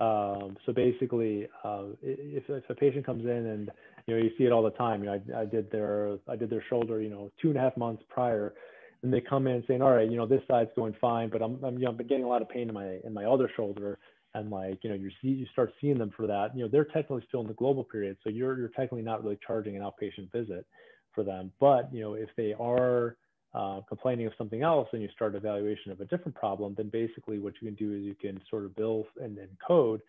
um, 0.00 0.56
so 0.64 0.72
basically, 0.72 1.46
uh, 1.62 1.84
if, 2.02 2.48
if 2.48 2.64
a 2.70 2.74
patient 2.74 3.04
comes 3.04 3.24
in 3.24 3.30
and 3.30 3.70
you 4.06 4.16
know 4.16 4.22
you 4.22 4.30
see 4.38 4.44
it 4.44 4.52
all 4.52 4.62
the 4.62 4.70
time, 4.70 5.04
you 5.04 5.10
know, 5.10 5.20
I, 5.36 5.42
I 5.42 5.44
did 5.44 5.70
their 5.70 6.16
I 6.26 6.36
did 6.36 6.48
their 6.48 6.64
shoulder, 6.70 7.02
you 7.02 7.10
know, 7.10 7.30
two 7.40 7.48
and 7.48 7.58
a 7.58 7.60
half 7.60 7.76
months 7.76 8.02
prior, 8.08 8.54
and 9.02 9.12
they 9.12 9.20
come 9.20 9.46
in 9.46 9.62
saying, 9.68 9.82
all 9.82 9.92
right, 9.92 10.10
you 10.10 10.16
know, 10.16 10.26
this 10.26 10.40
side's 10.48 10.70
going 10.74 10.94
fine, 11.02 11.28
but 11.28 11.42
I'm 11.42 11.62
I'm, 11.62 11.74
you 11.74 11.84
know, 11.84 11.90
I'm 11.90 11.96
getting 11.98 12.24
a 12.24 12.28
lot 12.28 12.40
of 12.40 12.48
pain 12.48 12.68
in 12.68 12.74
my 12.74 12.96
in 13.04 13.12
my 13.12 13.26
other 13.26 13.50
shoulder, 13.54 13.98
and 14.32 14.50
like 14.50 14.78
you 14.82 14.88
know 14.88 14.96
you 14.96 15.10
see 15.20 15.28
you 15.28 15.46
start 15.52 15.74
seeing 15.82 15.98
them 15.98 16.12
for 16.16 16.26
that. 16.26 16.56
You 16.56 16.64
know, 16.64 16.70
they're 16.72 16.86
technically 16.86 17.24
still 17.28 17.42
in 17.42 17.46
the 17.46 17.54
global 17.54 17.84
period, 17.84 18.16
so 18.24 18.30
you're 18.30 18.58
you're 18.58 18.68
technically 18.68 19.02
not 19.02 19.22
really 19.22 19.38
charging 19.46 19.76
an 19.76 19.82
outpatient 19.82 20.32
visit 20.32 20.64
for 21.14 21.24
them. 21.24 21.52
But 21.60 21.92
you 21.92 22.00
know, 22.00 22.14
if 22.14 22.30
they 22.38 22.54
are 22.58 23.16
uh, 23.54 23.80
complaining 23.88 24.26
of 24.26 24.32
something 24.38 24.62
else 24.62 24.88
and 24.92 25.02
you 25.02 25.08
start 25.14 25.34
evaluation 25.34 25.90
of 25.90 26.00
a 26.00 26.04
different 26.04 26.34
problem, 26.34 26.74
then 26.76 26.88
basically 26.88 27.38
what 27.38 27.54
you 27.60 27.68
can 27.68 27.74
do 27.74 27.94
is 27.94 28.02
you 28.02 28.14
can 28.14 28.40
sort 28.48 28.64
of 28.64 28.74
build 28.76 29.06
and 29.20 29.36
then 29.36 29.48
code 29.66 30.00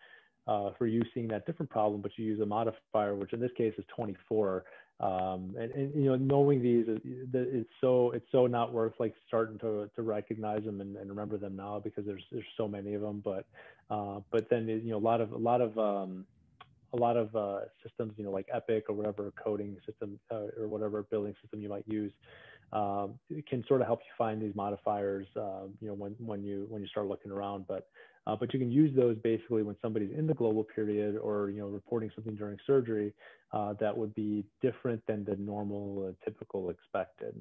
uh, 0.46 0.70
for 0.78 0.86
you 0.86 1.02
seeing 1.14 1.28
that 1.28 1.46
different 1.46 1.70
problem, 1.70 2.00
but 2.00 2.12
you 2.16 2.24
use 2.24 2.40
a 2.40 2.46
modifier, 2.46 3.14
which 3.14 3.32
in 3.32 3.40
this 3.40 3.50
case 3.56 3.74
is 3.78 3.84
24. 3.94 4.64
Um, 5.00 5.54
and, 5.58 5.72
and, 5.72 5.94
you 5.94 6.10
know, 6.10 6.16
knowing 6.16 6.62
these, 6.62 6.84
it's 6.88 7.70
so 7.80 8.12
it's 8.12 8.26
so 8.30 8.46
not 8.46 8.72
worth 8.72 8.92
like 9.00 9.14
starting 9.26 9.58
to 9.58 9.90
to 9.96 10.02
recognize 10.02 10.62
them 10.62 10.80
and, 10.80 10.96
and 10.96 11.08
remember 11.08 11.36
them 11.38 11.56
now 11.56 11.80
because 11.82 12.06
there's 12.06 12.22
there's 12.30 12.44
so 12.56 12.68
many 12.68 12.94
of 12.94 13.00
them. 13.00 13.20
But 13.24 13.44
uh, 13.90 14.20
but 14.30 14.48
then 14.48 14.68
you 14.68 14.90
know 14.90 14.98
a 14.98 14.98
lot 14.98 15.20
of 15.20 15.32
a 15.32 15.36
lot 15.36 15.60
of 15.60 15.76
um, 15.76 16.24
a 16.92 16.96
lot 16.96 17.16
of 17.16 17.34
uh, 17.34 17.60
systems, 17.82 18.12
you 18.16 18.24
know, 18.24 18.30
like 18.30 18.46
Epic 18.52 18.84
or 18.88 18.94
whatever 18.94 19.32
coding 19.42 19.76
system 19.86 20.18
uh, 20.30 20.46
or 20.60 20.68
whatever 20.68 21.02
building 21.04 21.34
system 21.42 21.60
you 21.60 21.68
might 21.68 21.86
use, 21.88 22.12
um, 22.72 23.14
it 23.28 23.46
can 23.46 23.64
sort 23.68 23.80
of 23.80 23.86
help 23.86 24.00
you 24.00 24.12
find 24.16 24.40
these 24.40 24.54
modifiers, 24.54 25.26
uh, 25.36 25.64
you 25.80 25.88
know, 25.88 25.94
when, 25.94 26.12
when 26.18 26.42
you 26.42 26.66
when 26.68 26.80
you 26.80 26.88
start 26.88 27.06
looking 27.06 27.30
around. 27.30 27.66
But 27.68 27.88
uh, 28.26 28.36
but 28.36 28.52
you 28.52 28.58
can 28.58 28.70
use 28.70 28.94
those 28.96 29.16
basically 29.18 29.62
when 29.62 29.76
somebody's 29.82 30.16
in 30.16 30.26
the 30.26 30.34
global 30.34 30.64
period 30.64 31.16
or 31.16 31.50
you 31.50 31.60
know 31.60 31.66
reporting 31.66 32.10
something 32.14 32.34
during 32.34 32.56
surgery 32.66 33.12
uh, 33.52 33.74
that 33.80 33.96
would 33.96 34.14
be 34.14 34.44
different 34.62 35.02
than 35.06 35.24
the 35.24 35.36
normal, 35.36 36.08
uh, 36.08 36.24
typical, 36.24 36.70
expected. 36.70 37.34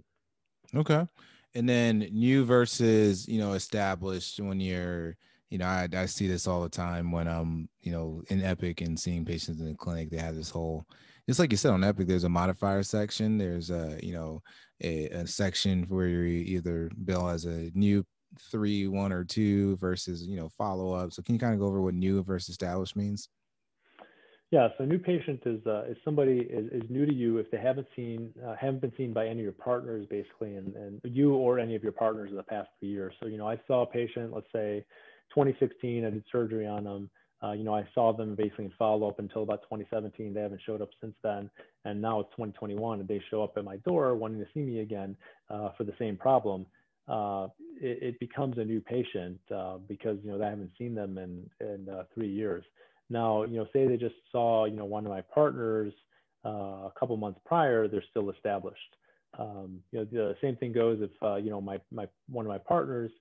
Okay, 0.75 1.07
and 1.55 1.67
then 1.67 1.99
new 2.11 2.43
versus 2.43 3.27
you 3.27 3.39
know 3.39 3.53
established 3.53 4.39
when 4.39 4.59
you're 4.59 5.15
you 5.49 5.57
know 5.57 5.65
I, 5.65 5.87
I 5.93 6.05
see 6.07 6.27
this 6.27 6.47
all 6.47 6.63
the 6.63 6.69
time 6.69 7.11
when 7.11 7.27
i'm 7.27 7.67
you 7.81 7.91
know 7.91 8.23
in 8.29 8.41
epic 8.41 8.81
and 8.81 8.99
seeing 8.99 9.25
patients 9.25 9.59
in 9.59 9.67
the 9.67 9.75
clinic 9.75 10.09
they 10.09 10.17
have 10.17 10.35
this 10.35 10.49
whole 10.49 10.85
just 11.27 11.39
like 11.39 11.51
you 11.51 11.57
said 11.57 11.71
on 11.71 11.83
epic 11.83 12.07
there's 12.07 12.23
a 12.23 12.29
modifier 12.29 12.83
section 12.83 13.37
there's 13.37 13.69
a 13.69 13.99
you 14.01 14.13
know 14.13 14.41
a, 14.83 15.07
a 15.09 15.27
section 15.27 15.83
where 15.89 16.07
you 16.07 16.57
either 16.57 16.89
bill 17.03 17.29
as 17.29 17.45
a 17.45 17.69
new 17.73 18.03
three, 18.39 18.87
one 18.87 19.11
or 19.11 19.23
two 19.23 19.75
versus 19.77 20.25
you 20.25 20.37
know 20.37 20.49
follow 20.57 20.93
up. 20.93 21.11
So 21.13 21.21
can 21.21 21.35
you 21.35 21.39
kind 21.39 21.53
of 21.53 21.59
go 21.59 21.67
over 21.67 21.81
what 21.81 21.93
new 21.93 22.23
versus 22.23 22.49
established 22.49 22.95
means? 22.95 23.29
Yeah, 24.51 24.67
so 24.77 24.83
new 24.83 24.99
patient 24.99 25.41
is 25.45 25.65
uh, 25.65 25.83
is 25.83 25.97
somebody 26.03 26.39
is, 26.39 26.83
is 26.83 26.89
new 26.89 27.05
to 27.05 27.13
you 27.13 27.37
if 27.37 27.49
they 27.51 27.57
haven't 27.57 27.87
seen 27.95 28.31
uh, 28.45 28.55
haven't 28.59 28.81
been 28.81 28.93
seen 28.97 29.13
by 29.13 29.25
any 29.25 29.39
of 29.39 29.43
your 29.43 29.51
partners 29.53 30.05
basically, 30.09 30.55
and, 30.55 30.75
and 30.75 31.01
you 31.03 31.33
or 31.33 31.59
any 31.59 31.75
of 31.75 31.83
your 31.83 31.93
partners 31.93 32.29
in 32.31 32.37
the 32.37 32.43
past 32.43 32.69
few 32.79 32.89
years. 32.89 33.13
So 33.21 33.27
you 33.27 33.37
know, 33.37 33.47
I 33.47 33.59
saw 33.67 33.83
a 33.83 33.85
patient, 33.85 34.33
let's 34.33 34.51
say 34.53 34.85
2016, 35.33 36.05
I 36.05 36.09
did 36.09 36.23
surgery 36.31 36.67
on 36.67 36.83
them. 36.83 37.09
Uh, 37.43 37.53
you 37.53 37.63
know, 37.63 37.73
I 37.73 37.87
saw 37.95 38.13
them 38.13 38.35
basically 38.35 38.65
in 38.65 38.73
follow 38.77 39.07
up 39.07 39.19
until 39.19 39.43
about 39.43 39.63
2017. 39.63 40.33
They 40.33 40.41
haven't 40.41 40.61
showed 40.65 40.81
up 40.81 40.89
since 40.99 41.15
then, 41.23 41.49
and 41.85 41.99
now 42.01 42.19
it's 42.19 42.29
2021, 42.31 42.99
and 42.99 43.07
they 43.07 43.21
show 43.31 43.43
up 43.43 43.53
at 43.57 43.63
my 43.63 43.77
door 43.77 44.15
wanting 44.15 44.39
to 44.39 44.45
see 44.53 44.61
me 44.61 44.79
again 44.79 45.15
uh, 45.49 45.69
for 45.77 45.83
the 45.83 45.93
same 45.97 46.17
problem. 46.17 46.65
Uh, 47.07 47.47
it, 47.81 48.03
it, 48.03 48.19
becomes 48.19 48.57
a 48.59 48.63
new 48.63 48.79
patient 48.79 49.39
uh, 49.53 49.77
because 49.87 50.17
you 50.23 50.31
know 50.31 50.41
I 50.41 50.49
haven't 50.49 50.71
seen 50.77 50.93
them 50.93 51.17
in 51.17 51.49
in 51.59 51.89
uh, 51.89 52.03
three 52.13 52.29
years. 52.29 52.63
Now, 53.09 53.43
you 53.43 53.57
know, 53.57 53.65
say 53.73 53.87
they 53.87 53.97
just 53.97 54.15
saw 54.31 54.65
you 54.65 54.75
know 54.75 54.85
one 54.85 55.05
of 55.05 55.11
my 55.11 55.21
partners 55.21 55.93
uh, 56.45 56.49
a 56.87 56.93
couple 56.97 57.17
months 57.17 57.39
prior, 57.43 57.87
they're 57.87 58.03
still 58.11 58.29
established. 58.29 58.95
Um, 59.39 59.79
you 59.91 59.99
know, 59.99 60.05
the 60.05 60.35
same 60.41 60.57
thing 60.57 60.73
goes 60.73 60.99
if 61.01 61.43
you 61.43 61.49
know 61.49 61.59
my 61.59 61.79
my 61.91 62.07
one 62.29 62.45
of 62.45 62.49
my 62.49 62.59
partners 62.59 63.11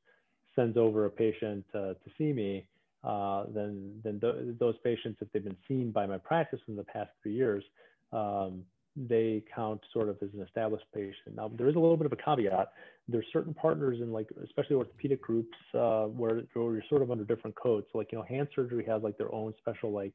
sends 0.54 0.76
over 0.76 1.06
a 1.06 1.10
patient 1.10 1.64
to 1.72 1.96
see 2.18 2.34
me 2.34 2.66
uh, 3.02 3.44
then 3.54 4.00
then 4.04 4.20
th- 4.20 4.58
those 4.58 4.74
patients, 4.84 5.18
if 5.20 5.32
they've 5.32 5.44
been 5.44 5.56
seen 5.66 5.90
by 5.90 6.06
my 6.06 6.18
practice 6.18 6.60
in 6.68 6.76
the 6.76 6.84
past 6.84 7.10
three 7.22 7.34
years, 7.34 7.64
um, 8.12 8.62
they 8.96 9.42
count 9.54 9.80
sort 9.92 10.08
of 10.08 10.16
as 10.22 10.28
an 10.34 10.42
established 10.42 10.84
patient. 10.94 11.34
Now 11.36 11.50
there 11.56 11.68
is 11.68 11.76
a 11.76 11.78
little 11.78 11.96
bit 11.96 12.06
of 12.06 12.12
a 12.12 12.16
caveat. 12.16 12.72
There's 13.08 13.26
certain 13.32 13.54
partners 13.54 13.98
in 14.00 14.12
like 14.12 14.28
especially 14.44 14.76
orthopedic 14.76 15.22
groups 15.22 15.56
uh, 15.74 16.04
where, 16.04 16.42
where 16.54 16.74
you're 16.74 16.82
sort 16.88 17.02
of 17.02 17.10
under 17.10 17.24
different 17.24 17.56
codes. 17.56 17.86
So 17.92 17.98
like 17.98 18.12
you 18.12 18.18
know, 18.18 18.24
hand 18.24 18.48
surgery 18.54 18.84
has 18.86 19.02
like 19.02 19.16
their 19.16 19.34
own 19.34 19.54
special 19.58 19.92
like 19.92 20.14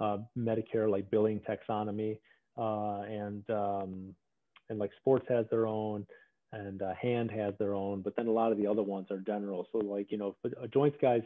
uh, 0.00 0.18
Medicare 0.38 0.90
like 0.90 1.10
billing 1.10 1.40
taxonomy, 1.40 2.18
uh, 2.56 3.02
and 3.02 3.48
um, 3.50 4.14
and 4.70 4.78
like 4.78 4.90
sports 5.00 5.26
has 5.28 5.44
their 5.50 5.66
own 5.66 6.06
and 6.52 6.82
uh, 6.82 6.92
hand 7.00 7.30
has 7.30 7.54
their 7.58 7.74
own, 7.74 8.02
but 8.02 8.14
then 8.16 8.26
a 8.26 8.30
lot 8.30 8.52
of 8.52 8.58
the 8.58 8.66
other 8.66 8.82
ones 8.82 9.10
are 9.10 9.18
general. 9.18 9.66
So 9.72 9.78
like, 9.78 10.10
you 10.10 10.18
know, 10.18 10.36
a 10.60 10.68
joints 10.68 10.98
guy's 11.00 11.22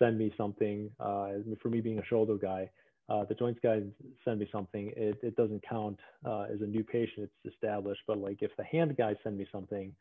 send 0.00 0.18
me 0.18 0.32
something. 0.36 0.90
Uh, 0.98 1.28
for 1.62 1.68
me 1.68 1.80
being 1.80 1.98
a 1.98 2.04
shoulder 2.04 2.36
guy, 2.36 2.68
uh, 3.08 3.24
the 3.24 3.34
joints 3.34 3.60
guys 3.62 3.82
send 4.24 4.40
me 4.40 4.48
something. 4.50 4.92
It, 4.96 5.18
it 5.22 5.36
doesn't 5.36 5.62
count 5.68 5.98
uh, 6.24 6.46
as 6.52 6.60
a 6.60 6.66
new 6.66 6.82
patient. 6.82 7.30
It's 7.44 7.54
established. 7.54 8.00
But 8.06 8.18
like 8.18 8.38
if 8.40 8.50
the 8.56 8.64
hand 8.64 8.96
guys 8.96 9.16
send 9.22 9.36
me 9.36 9.46
something, 9.52 9.92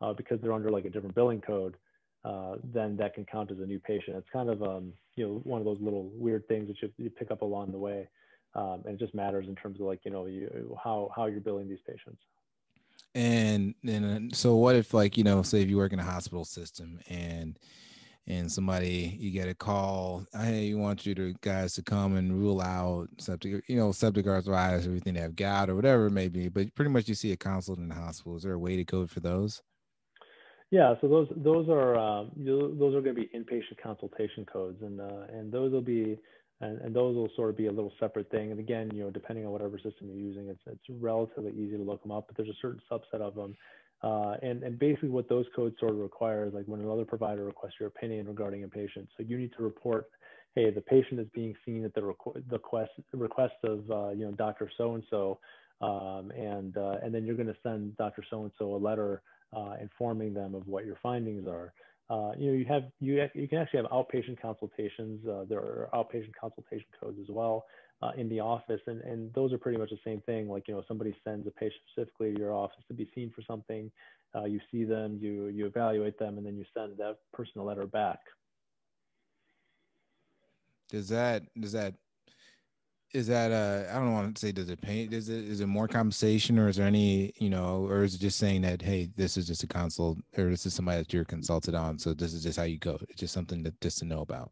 uh, 0.00 0.12
because 0.12 0.40
they're 0.40 0.52
under 0.52 0.70
like 0.70 0.84
a 0.84 0.90
different 0.90 1.14
billing 1.14 1.40
code, 1.40 1.76
uh, 2.24 2.56
then 2.74 2.96
that 2.96 3.14
can 3.14 3.24
count 3.24 3.50
as 3.50 3.58
a 3.58 3.66
new 3.66 3.78
patient. 3.78 4.16
It's 4.16 4.28
kind 4.32 4.50
of 4.50 4.62
um, 4.62 4.92
you 5.14 5.26
know 5.26 5.40
one 5.44 5.60
of 5.60 5.64
those 5.64 5.78
little 5.80 6.10
weird 6.14 6.46
things 6.48 6.68
that 6.68 6.82
you, 6.82 6.90
you 6.98 7.10
pick 7.10 7.30
up 7.30 7.42
along 7.42 7.72
the 7.72 7.78
way, 7.78 8.08
um, 8.54 8.82
and 8.84 8.94
it 8.94 8.98
just 8.98 9.14
matters 9.14 9.46
in 9.48 9.54
terms 9.54 9.80
of 9.80 9.86
like 9.86 10.00
you 10.04 10.10
know 10.10 10.26
you, 10.26 10.76
how 10.82 11.10
how 11.14 11.26
you're 11.26 11.40
billing 11.40 11.68
these 11.68 11.78
patients. 11.86 12.20
And 13.14 13.74
and 13.86 14.34
so 14.34 14.56
what 14.56 14.74
if 14.74 14.92
like 14.92 15.16
you 15.16 15.24
know 15.24 15.42
say 15.42 15.62
if 15.62 15.70
you 15.70 15.76
work 15.76 15.92
in 15.92 16.00
a 16.00 16.04
hospital 16.04 16.44
system 16.44 16.98
and 17.08 17.58
and 18.28 18.50
somebody 18.50 19.16
you 19.20 19.30
get 19.30 19.48
a 19.48 19.54
call 19.54 20.26
hey 20.34 20.64
you 20.64 20.78
want 20.78 21.06
you 21.06 21.14
to 21.14 21.34
guys 21.40 21.74
to 21.74 21.82
come 21.82 22.16
and 22.16 22.38
rule 22.38 22.60
out 22.60 23.08
septic 23.18 23.62
you 23.68 23.76
know 23.76 23.92
septic 23.92 24.26
arthritis 24.26 24.86
everything 24.86 25.14
they 25.14 25.20
have 25.20 25.36
gout 25.36 25.70
or 25.70 25.74
whatever 25.74 26.06
it 26.06 26.12
may 26.12 26.28
be 26.28 26.48
but 26.48 26.74
pretty 26.74 26.90
much 26.90 27.08
you 27.08 27.14
see 27.14 27.32
a 27.32 27.36
consultant 27.36 27.84
in 27.84 27.88
the 27.88 27.94
hospital 27.94 28.36
is 28.36 28.42
there 28.42 28.52
a 28.52 28.58
way 28.58 28.76
to 28.76 28.84
code 28.84 29.10
for 29.10 29.20
those 29.20 29.62
yeah, 30.72 30.94
so 31.00 31.06
those 31.06 31.28
those 31.36 31.68
are 31.68 31.96
um, 31.96 32.32
those 32.36 32.92
are 32.92 33.00
going 33.00 33.14
to 33.14 33.20
be 33.20 33.30
inpatient 33.32 33.80
consultation 33.80 34.44
codes, 34.44 34.82
and 34.82 35.00
uh, 35.00 35.26
and 35.32 35.52
those 35.52 35.70
will 35.70 35.80
be 35.80 36.18
and, 36.60 36.80
and 36.80 36.94
those 36.94 37.14
will 37.14 37.28
sort 37.36 37.50
of 37.50 37.56
be 37.56 37.66
a 37.66 37.72
little 37.72 37.92
separate 38.00 38.30
thing. 38.30 38.50
And 38.50 38.58
again, 38.58 38.90
you 38.92 39.04
know, 39.04 39.10
depending 39.10 39.44
on 39.44 39.52
whatever 39.52 39.76
system 39.78 40.08
you're 40.08 40.16
using, 40.16 40.48
it's 40.48 40.62
it's 40.66 41.00
relatively 41.00 41.52
easy 41.52 41.76
to 41.76 41.82
look 41.82 42.02
them 42.02 42.12
up, 42.12 42.26
but 42.26 42.36
there's 42.36 42.48
a 42.48 42.58
certain 42.60 42.80
subset 42.90 43.20
of 43.20 43.34
them. 43.34 43.56
Uh, 44.06 44.36
and, 44.42 44.62
and 44.62 44.78
basically 44.78 45.08
what 45.08 45.28
those 45.28 45.46
codes 45.56 45.74
sort 45.80 45.90
of 45.90 45.98
require 45.98 46.46
is 46.46 46.54
like 46.54 46.64
when 46.66 46.80
another 46.80 47.04
provider 47.04 47.44
requests 47.44 47.74
your 47.80 47.88
opinion 47.88 48.28
regarding 48.28 48.62
a 48.62 48.68
patient. 48.68 49.08
So 49.16 49.24
you 49.26 49.36
need 49.36 49.50
to 49.56 49.64
report, 49.64 50.04
hey, 50.54 50.70
the 50.70 50.80
patient 50.80 51.18
is 51.18 51.26
being 51.34 51.56
seen 51.64 51.84
at 51.84 51.92
the, 51.92 52.02
requ- 52.02 52.34
the 52.48 52.56
request, 52.56 52.92
request 53.12 53.54
of, 53.64 53.90
uh, 53.90 54.10
you 54.10 54.24
know, 54.24 54.30
Dr. 54.30 54.70
So-and-so. 54.78 55.40
Um, 55.80 56.30
and, 56.30 56.76
uh, 56.76 56.98
and 57.02 57.12
then 57.12 57.24
you're 57.26 57.34
going 57.34 57.48
to 57.48 57.56
send 57.64 57.96
Dr. 57.96 58.22
So-and-so 58.30 58.76
a 58.76 58.78
letter 58.78 59.22
uh, 59.56 59.74
informing 59.80 60.34
them 60.34 60.54
of 60.54 60.68
what 60.68 60.86
your 60.86 60.98
findings 61.02 61.48
are. 61.48 61.72
Uh, 62.08 62.30
you 62.38 62.52
know, 62.52 62.56
you 62.56 62.64
have 62.66 62.84
you 63.00 63.20
you 63.34 63.48
can 63.48 63.58
actually 63.58 63.80
have 63.82 63.90
outpatient 63.90 64.40
consultations. 64.40 65.20
There 65.48 65.58
are 65.58 65.88
outpatient 65.92 66.34
consultation 66.40 66.86
codes 67.00 67.18
as 67.20 67.26
well 67.28 67.64
uh, 68.02 68.12
in 68.16 68.28
the 68.28 68.40
office, 68.40 68.80
and 68.86 69.00
and 69.02 69.32
those 69.34 69.52
are 69.52 69.58
pretty 69.58 69.78
much 69.78 69.90
the 69.90 69.98
same 70.04 70.20
thing. 70.22 70.48
Like 70.48 70.68
you 70.68 70.74
know, 70.74 70.82
somebody 70.86 71.14
sends 71.24 71.46
a 71.46 71.50
patient 71.50 71.82
specifically 71.90 72.34
to 72.34 72.38
your 72.38 72.52
office 72.52 72.84
to 72.88 72.94
be 72.94 73.08
seen 73.14 73.32
for 73.34 73.42
something. 73.42 73.90
Uh, 74.34 74.44
you 74.44 74.60
see 74.70 74.84
them, 74.84 75.18
you 75.20 75.46
you 75.46 75.66
evaluate 75.66 76.18
them, 76.18 76.36
and 76.38 76.46
then 76.46 76.56
you 76.56 76.64
send 76.74 76.96
that 76.98 77.18
person 77.32 77.60
a 77.60 77.64
letter 77.64 77.86
back. 77.86 78.20
Does 80.90 81.08
that 81.08 81.42
does 81.58 81.72
that 81.72 81.94
is 83.12 83.26
that 83.28 83.50
uh 83.50 83.90
I 83.90 83.98
don't 83.98 84.12
want 84.12 84.34
to 84.34 84.40
say 84.40 84.52
does 84.52 84.68
it 84.68 84.80
paint 84.80 85.12
is 85.12 85.28
it 85.28 85.44
is 85.44 85.60
it 85.60 85.66
more 85.66 85.88
compensation 85.88 86.58
or 86.58 86.68
is 86.68 86.76
there 86.76 86.86
any 86.86 87.32
you 87.38 87.48
know 87.48 87.86
or 87.88 88.02
is 88.02 88.14
it 88.14 88.20
just 88.20 88.38
saying 88.38 88.62
that 88.62 88.82
hey 88.82 89.08
this 89.16 89.36
is 89.36 89.46
just 89.46 89.62
a 89.62 89.66
consult 89.66 90.18
or 90.36 90.50
this 90.50 90.66
is 90.66 90.74
somebody 90.74 90.98
that 90.98 91.12
you're 91.12 91.24
consulted 91.24 91.74
on 91.74 91.98
so 91.98 92.12
this 92.12 92.34
is 92.34 92.42
just 92.42 92.58
how 92.58 92.64
you 92.64 92.78
go 92.78 92.98
it's 93.08 93.20
just 93.20 93.32
something 93.32 93.62
that 93.62 93.80
just 93.80 93.98
to 93.98 94.04
know 94.04 94.20
about 94.20 94.50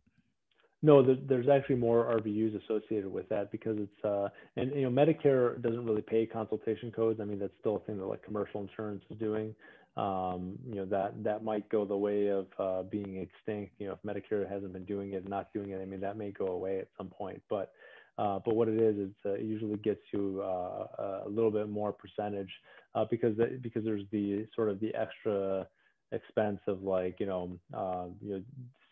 no 0.85 1.03
there's 1.03 1.49
actually 1.49 1.76
more 1.76 2.05
rvus 2.20 2.62
associated 2.62 3.11
with 3.11 3.26
that 3.30 3.51
because 3.51 3.76
it's 3.78 4.05
uh 4.05 4.28
and 4.57 4.70
you 4.74 4.82
know 4.82 4.91
medicare 4.91 5.61
doesn't 5.62 5.85
really 5.85 6.03
pay 6.03 6.26
consultation 6.26 6.93
codes. 6.93 7.20
I 7.20 7.24
mean 7.24 7.39
that's 7.39 7.55
still 7.59 7.76
a 7.76 7.80
thing 7.80 7.99
that 7.99 8.07
like 8.07 8.22
commercial 8.22 8.61
insurance 8.61 9.03
is 9.11 9.18
doing. 9.18 9.55
Um, 9.97 10.59
you 10.68 10.74
know 10.74 10.85
that 10.87 11.22
that 11.24 11.43
might 11.45 11.68
go 11.68 11.85
the 11.85 11.97
way 11.97 12.26
of 12.28 12.47
uh, 12.59 12.82
being 12.82 13.16
extinct. 13.16 13.72
You 13.78 13.87
know 13.89 13.93
if 13.95 14.03
medicare 14.03 14.49
hasn't 14.49 14.72
been 14.72 14.85
doing 14.85 15.14
it 15.14 15.28
not 15.28 15.53
doing 15.55 15.70
it 15.70 15.80
i 15.80 15.85
mean 15.85 16.01
that 16.01 16.16
may 16.16 16.30
go 16.30 16.49
away 16.49 16.78
at 16.78 16.89
some 16.99 17.09
point. 17.09 17.41
But 17.49 17.72
uh, 18.18 18.39
but 18.45 18.55
what 18.55 18.68
it 18.68 18.80
is, 18.80 19.11
uh, 19.26 19.30
it 19.30 19.43
usually 19.43 19.76
gets 19.78 20.01
you 20.12 20.41
uh, 20.41 21.22
a 21.26 21.28
little 21.28 21.51
bit 21.51 21.68
more 21.68 21.93
percentage 21.93 22.51
uh, 22.95 23.05
because 23.11 23.37
because 23.62 23.85
there's 23.85 24.05
the 24.12 24.47
sort 24.55 24.68
of 24.68 24.78
the 24.80 24.95
extra 24.95 25.66
expense 26.12 26.61
of 26.68 26.82
like 26.82 27.18
you 27.18 27.26
know 27.26 27.59
uh, 27.72 28.05
you 28.20 28.35
know 28.35 28.43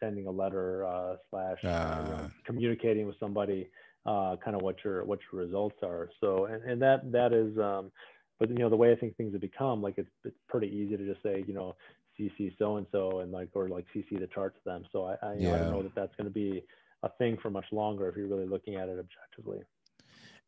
sending 0.02 0.26
a 0.26 0.30
letter 0.30 0.84
uh, 0.86 1.16
slash 1.30 1.58
you 1.62 1.68
know, 1.68 2.18
ah. 2.24 2.28
communicating 2.44 3.06
with 3.06 3.16
somebody 3.20 3.68
kind 4.04 4.56
of 4.56 4.62
what 4.62 4.76
your 4.84 5.04
what 5.04 5.20
your 5.30 5.42
results 5.42 5.76
are. 5.82 6.10
So 6.20 6.46
and, 6.46 6.62
and 6.64 6.82
that 6.82 7.10
that 7.12 7.32
is 7.32 7.56
um, 7.58 7.92
but 8.38 8.50
you 8.50 8.56
know 8.56 8.68
the 8.68 8.76
way 8.76 8.90
I 8.90 8.96
think 8.96 9.16
things 9.16 9.32
have 9.32 9.40
become 9.40 9.80
like 9.80 9.94
it's 9.98 10.10
it's 10.24 10.36
pretty 10.48 10.66
easy 10.66 10.96
to 10.96 11.06
just 11.06 11.22
say 11.22 11.44
you 11.46 11.54
know 11.54 11.76
CC 12.18 12.52
so 12.58 12.76
and 12.76 12.86
so 12.90 13.20
and 13.20 13.30
like 13.30 13.48
or 13.54 13.68
like 13.68 13.86
CC 13.94 14.18
the 14.18 14.28
chart 14.34 14.54
to 14.54 14.60
them. 14.64 14.84
So 14.92 15.04
I 15.04 15.12
I, 15.22 15.34
yeah. 15.38 15.54
I 15.54 15.58
don't 15.58 15.70
know 15.70 15.82
that 15.82 15.94
that's 15.94 16.14
going 16.16 16.26
to 16.26 16.34
be 16.34 16.62
a 17.04 17.08
thing 17.18 17.36
for 17.40 17.50
much 17.50 17.66
longer 17.72 18.08
if 18.08 18.16
you're 18.16 18.26
really 18.26 18.46
looking 18.46 18.76
at 18.76 18.88
it 18.88 18.98
objectively. 18.98 19.60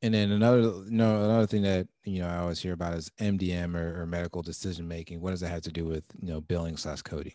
And 0.03 0.13
then 0.13 0.31
another, 0.33 0.61
you 0.61 0.91
know, 0.91 1.25
another 1.25 1.47
thing 1.47 1.63
that 1.63 1.87
you 2.05 2.21
know 2.21 2.29
I 2.29 2.39
always 2.39 2.61
hear 2.61 2.73
about 2.73 2.95
is 2.95 3.11
MDM 3.21 3.77
or, 3.77 4.03
or 4.03 4.07
medical 4.07 4.43
decision 4.43 4.89
making. 4.89 5.21
What 5.21 5.31
does 5.31 5.41
that 5.41 5.49
have 5.49 5.63
to 5.63 5.73
do 5.73 5.85
with 5.85 6.05
you 6.21 6.33
know 6.33 6.41
billing 6.41 6.77
slash 6.77 7.03
coding? 7.03 7.33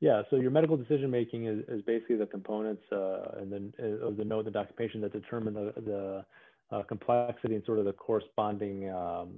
Yeah, 0.00 0.22
so 0.30 0.36
your 0.36 0.52
medical 0.52 0.76
decision 0.76 1.10
making 1.10 1.46
is, 1.46 1.64
is 1.68 1.82
basically 1.82 2.16
the 2.16 2.26
components 2.26 2.82
uh, 2.92 3.38
and 3.38 3.52
then 3.52 3.72
uh, 3.82 4.06
of 4.06 4.16
the 4.16 4.24
note, 4.24 4.44
the 4.44 4.50
documentation 4.50 5.00
that 5.00 5.12
determine 5.12 5.54
the, 5.54 5.72
the 5.76 6.24
uh, 6.76 6.82
complexity 6.84 7.56
and 7.56 7.64
sort 7.64 7.80
of 7.80 7.84
the 7.84 7.92
corresponding 7.92 8.88
um, 8.90 9.30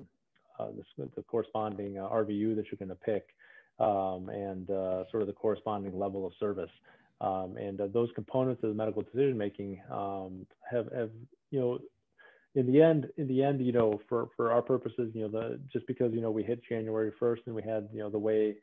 uh, 0.58 0.66
the, 0.98 1.08
the, 1.16 1.22
corresponding 1.22 1.96
uh, 1.96 2.02
RVU 2.02 2.54
that 2.56 2.66
you're 2.70 2.78
going 2.78 2.90
to 2.90 2.94
pick 2.94 3.28
um, 3.78 4.28
and 4.28 4.70
uh, 4.70 5.04
sort 5.10 5.22
of 5.22 5.26
the 5.26 5.32
corresponding 5.32 5.98
level 5.98 6.26
of 6.26 6.32
service. 6.38 6.70
Um, 7.22 7.56
and 7.56 7.80
those 7.92 8.10
components 8.14 8.62
of 8.62 8.70
the 8.70 8.74
medical 8.74 9.02
decision 9.02 9.38
making 9.38 9.80
um, 9.90 10.46
have, 10.70 10.92
have, 10.92 11.10
you 11.50 11.60
know, 11.60 11.78
in 12.54 12.70
the 12.70 12.82
end, 12.82 13.08
in 13.16 13.28
the 13.28 13.42
end, 13.42 13.64
you 13.64 13.72
know, 13.72 14.00
for, 14.08 14.28
for 14.36 14.52
our 14.52 14.60
purposes, 14.60 15.10
you 15.14 15.22
know, 15.22 15.28
the, 15.28 15.60
just 15.72 15.86
because, 15.86 16.12
you 16.12 16.20
know, 16.20 16.30
we 16.30 16.42
hit 16.42 16.60
January 16.68 17.12
1st 17.20 17.38
and 17.46 17.54
we 17.54 17.62
had, 17.62 17.88
you 17.92 18.00
know, 18.00 18.10
the 18.10 18.18
way 18.18 18.56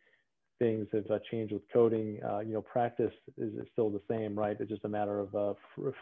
things 0.59 0.87
have 0.93 1.09
uh, 1.09 1.19
changed 1.29 1.53
with 1.53 1.61
coding, 1.71 2.19
uh, 2.27 2.39
you 2.39 2.53
know, 2.53 2.61
practice 2.61 3.13
is, 3.37 3.53
is, 3.53 3.67
still 3.73 3.89
the 3.89 4.01
same, 4.09 4.37
right? 4.37 4.57
It's 4.59 4.69
just 4.69 4.85
a 4.85 4.89
matter 4.89 5.19
of 5.19 5.35
uh, 5.35 5.53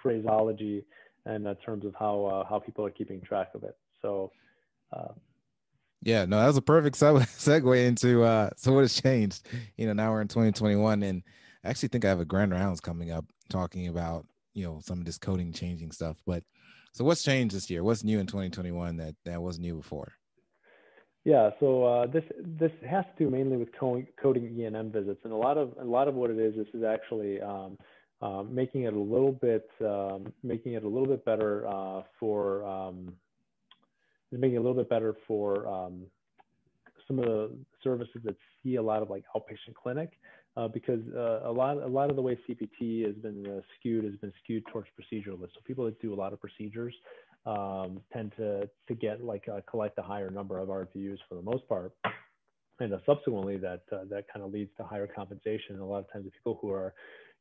phraseology 0.01 0.83
and 1.25 1.45
in 1.45 1.55
terms 1.57 1.85
of 1.85 1.93
how, 1.97 2.25
uh, 2.25 2.47
how 2.47 2.59
people 2.59 2.85
are 2.85 2.91
keeping 2.91 3.21
track 3.21 3.49
of 3.55 3.63
it. 3.63 3.77
So, 4.01 4.31
uh, 4.93 5.13
yeah, 6.01 6.25
no, 6.25 6.39
that 6.39 6.47
was 6.47 6.57
a 6.57 6.61
perfect 6.61 6.97
segue 6.99 7.85
into 7.87 8.23
uh, 8.23 8.51
so 8.55 8.73
what 8.73 8.81
has 8.81 9.01
changed. 9.01 9.47
You 9.75 9.87
know, 9.87 9.93
now 9.93 10.11
we're 10.11 10.21
in 10.21 10.27
2021, 10.27 11.01
and 11.01 11.23
I 11.63 11.69
actually 11.69 11.89
think 11.89 12.05
I 12.05 12.09
have 12.09 12.19
a 12.19 12.25
grand 12.25 12.51
rounds 12.51 12.79
coming 12.79 13.11
up 13.11 13.25
talking 13.49 13.87
about 13.87 14.25
you 14.53 14.63
know 14.63 14.79
some 14.83 14.99
of 14.99 15.05
this 15.05 15.17
coding 15.17 15.51
changing 15.51 15.91
stuff. 15.91 16.17
But 16.27 16.43
so 16.93 17.03
what's 17.03 17.23
changed 17.23 17.55
this 17.55 17.71
year? 17.71 17.83
What's 17.83 18.03
new 18.03 18.19
in 18.19 18.27
2021 18.27 18.97
that 18.97 19.15
that 19.25 19.41
wasn't 19.41 19.65
new 19.65 19.77
before? 19.77 20.13
Yeah, 21.25 21.49
so 21.59 21.83
uh, 21.83 22.05
this 22.05 22.23
this 22.59 22.71
has 22.87 23.03
to 23.17 23.25
do 23.25 23.31
mainly 23.31 23.57
with 23.57 23.69
coding, 23.77 24.05
coding 24.21 24.55
E&M 24.59 24.91
visits, 24.91 25.19
and 25.23 25.33
a 25.33 25.35
lot 25.35 25.57
of 25.57 25.73
a 25.81 25.83
lot 25.83 26.07
of 26.07 26.13
what 26.13 26.29
it 26.29 26.37
is, 26.37 26.53
this 26.55 26.67
is 26.75 26.83
actually 26.83 27.41
um, 27.41 27.79
uh, 28.21 28.43
making 28.43 28.83
it 28.83 28.93
a 28.93 28.99
little 28.99 29.31
bit 29.31 29.67
um, 29.81 30.31
making 30.43 30.73
it 30.73 30.83
a 30.83 30.87
little 30.87 31.07
bit 31.07 31.25
better 31.25 31.67
uh, 31.67 32.03
for 32.19 32.63
um, 32.63 33.11
making 34.31 34.53
it 34.53 34.57
a 34.57 34.61
little 34.61 34.75
bit 34.75 34.87
better 34.87 35.15
for 35.27 35.67
um, 35.67 36.03
some 37.07 37.17
of 37.17 37.25
the 37.25 37.51
services 37.83 38.21
that 38.23 38.35
see 38.63 38.75
a 38.75 38.81
lot 38.81 39.01
of 39.01 39.09
like 39.09 39.23
outpatient 39.35 39.73
clinic 39.73 40.11
uh, 40.57 40.67
because 40.67 41.01
uh, 41.15 41.41
a 41.43 41.51
lot 41.51 41.77
a 41.77 41.87
lot 41.87 42.09
of 42.09 42.15
the 42.15 42.21
way 42.21 42.37
CPT 42.47 43.05
has 43.05 43.15
been 43.15 43.45
uh, 43.47 43.61
skewed 43.79 44.05
has 44.05 44.15
been 44.17 44.33
skewed 44.43 44.63
towards 44.71 44.87
proceduralists. 44.89 45.53
So 45.55 45.61
people 45.65 45.85
that 45.85 45.99
do 45.99 46.13
a 46.13 46.15
lot 46.15 46.33
of 46.33 46.39
procedures 46.39 46.93
um, 47.45 48.01
tend 48.11 48.33
to 48.37 48.69
to 48.87 48.95
get 48.95 49.23
like 49.23 49.47
uh, 49.47 49.61
collect 49.69 49.97
a 49.99 50.01
higher 50.01 50.29
number 50.29 50.59
of 50.59 50.69
RVUs 50.69 51.19
for 51.29 51.35
the 51.35 51.41
most 51.41 51.67
part, 51.67 51.93
and 52.79 52.93
uh, 52.93 52.97
subsequently 53.05 53.57
that 53.57 53.83
uh, 53.91 54.05
that 54.09 54.25
kind 54.31 54.45
of 54.45 54.51
leads 54.51 54.71
to 54.77 54.83
higher 54.83 55.07
compensation. 55.07 55.75
And 55.75 55.81
a 55.81 55.85
lot 55.85 55.99
of 55.99 56.11
times, 56.11 56.25
the 56.25 56.31
people 56.31 56.57
who 56.61 56.71
are 56.71 56.93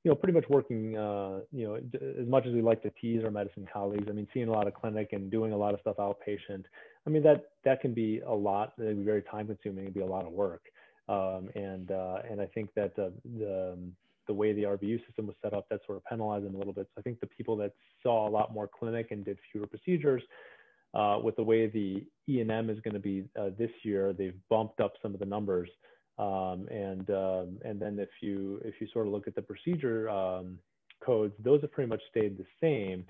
you 0.02 0.10
know, 0.10 0.14
pretty 0.14 0.34
much 0.34 0.44
working, 0.50 0.92
you 0.92 1.66
know, 1.66 1.76
as 1.76 2.28
much 2.28 2.44
as 2.46 2.52
we 2.52 2.60
like 2.60 2.82
to 2.82 2.90
tease 3.00 3.24
our 3.24 3.30
medicine 3.30 3.66
colleagues, 3.72 4.04
I 4.06 4.12
mean, 4.12 4.28
seeing 4.34 4.48
a 4.48 4.52
lot 4.52 4.66
of 4.66 4.74
clinic 4.74 5.08
and 5.12 5.30
doing 5.30 5.52
a 5.52 5.56
lot 5.56 5.72
of 5.72 5.80
stuff 5.80 5.96
outpatient, 5.96 6.64
I 7.06 7.10
mean, 7.10 7.22
that, 7.22 7.52
that 7.64 7.80
can 7.80 7.94
be 7.94 8.20
a 8.20 8.34
lot, 8.34 8.74
it 8.76 8.82
can 8.82 8.98
be 8.98 9.02
very 9.02 9.22
time 9.22 9.46
consuming 9.46 9.86
and 9.86 9.94
be 9.94 10.02
a 10.02 10.06
lot 10.06 10.26
of 10.26 10.32
work. 10.32 10.64
Um, 11.08 11.50
and 11.54 11.90
uh, 11.90 12.18
and 12.30 12.40
I 12.40 12.46
think 12.46 12.72
that 12.74 12.98
uh, 12.98 13.10
the 13.38 13.72
um, 13.74 13.92
the 14.26 14.34
way 14.34 14.52
the 14.52 14.62
RVU 14.62 15.04
system 15.06 15.26
was 15.26 15.36
set 15.42 15.52
up, 15.52 15.66
that 15.70 15.80
sort 15.86 15.98
of 15.98 16.04
penalized 16.04 16.46
them 16.46 16.54
a 16.54 16.58
little 16.58 16.72
bit. 16.72 16.88
So 16.94 17.00
I 17.00 17.02
think 17.02 17.20
the 17.20 17.26
people 17.26 17.56
that 17.58 17.72
saw 18.02 18.28
a 18.28 18.30
lot 18.30 18.52
more 18.52 18.68
clinic 18.68 19.08
and 19.10 19.24
did 19.24 19.38
fewer 19.52 19.66
procedures, 19.66 20.22
uh, 20.94 21.18
with 21.22 21.36
the 21.36 21.42
way 21.42 21.66
the 21.66 22.04
E&M 22.28 22.70
is 22.70 22.78
going 22.80 22.94
to 22.94 23.00
be 23.00 23.24
uh, 23.38 23.50
this 23.58 23.70
year, 23.82 24.12
they've 24.12 24.38
bumped 24.48 24.80
up 24.80 24.92
some 25.02 25.12
of 25.12 25.20
the 25.20 25.26
numbers. 25.26 25.68
Um, 26.18 26.68
and 26.70 27.10
um, 27.10 27.58
and 27.64 27.80
then 27.80 27.98
if 27.98 28.10
you 28.20 28.60
if 28.64 28.74
you 28.80 28.86
sort 28.92 29.08
of 29.08 29.12
look 29.12 29.26
at 29.26 29.34
the 29.34 29.42
procedure 29.42 30.08
um, 30.08 30.58
codes, 31.04 31.34
those 31.42 31.60
have 31.62 31.72
pretty 31.72 31.90
much 31.90 32.02
stayed 32.10 32.38
the 32.38 32.46
same. 32.60 33.04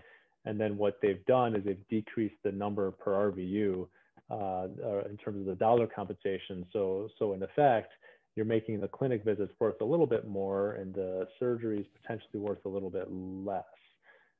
And 0.46 0.58
then 0.58 0.78
what 0.78 0.98
they've 1.02 1.24
done 1.26 1.54
is 1.54 1.64
they've 1.64 1.88
decreased 1.90 2.36
the 2.42 2.52
number 2.52 2.90
per 2.90 3.30
RVU 3.30 3.86
uh, 4.30 4.68
in 5.08 5.16
terms 5.16 5.40
of 5.40 5.46
the 5.46 5.54
dollar 5.54 5.86
compensation. 5.86 6.66
So, 6.72 7.08
so 7.18 7.32
in 7.32 7.42
effect, 7.42 7.92
you're 8.36 8.46
making 8.46 8.80
the 8.80 8.88
clinic 8.88 9.24
visits 9.24 9.52
worth 9.60 9.80
a 9.80 9.84
little 9.84 10.06
bit 10.06 10.26
more 10.26 10.72
and 10.72 10.94
the 10.94 11.26
surgery 11.38 11.78
is 11.78 11.86
potentially 12.02 12.40
worth 12.40 12.64
a 12.64 12.68
little 12.68 12.90
bit 12.90 13.06
less. 13.10 13.64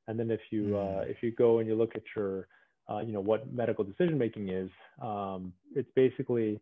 And 0.07 0.19
then 0.19 0.29
if 0.29 0.41
you 0.51 0.63
mm. 0.63 0.75
uh, 0.75 1.01
if 1.01 1.17
you 1.21 1.31
go 1.31 1.59
and 1.59 1.67
you 1.67 1.75
look 1.75 1.95
at 1.95 2.03
your 2.15 2.47
uh, 2.89 2.99
you 2.99 3.11
know 3.11 3.21
what 3.21 3.51
medical 3.51 3.83
decision 3.83 4.17
making 4.17 4.49
is, 4.49 4.69
um, 5.01 5.53
it's 5.75 5.89
basically 5.95 6.59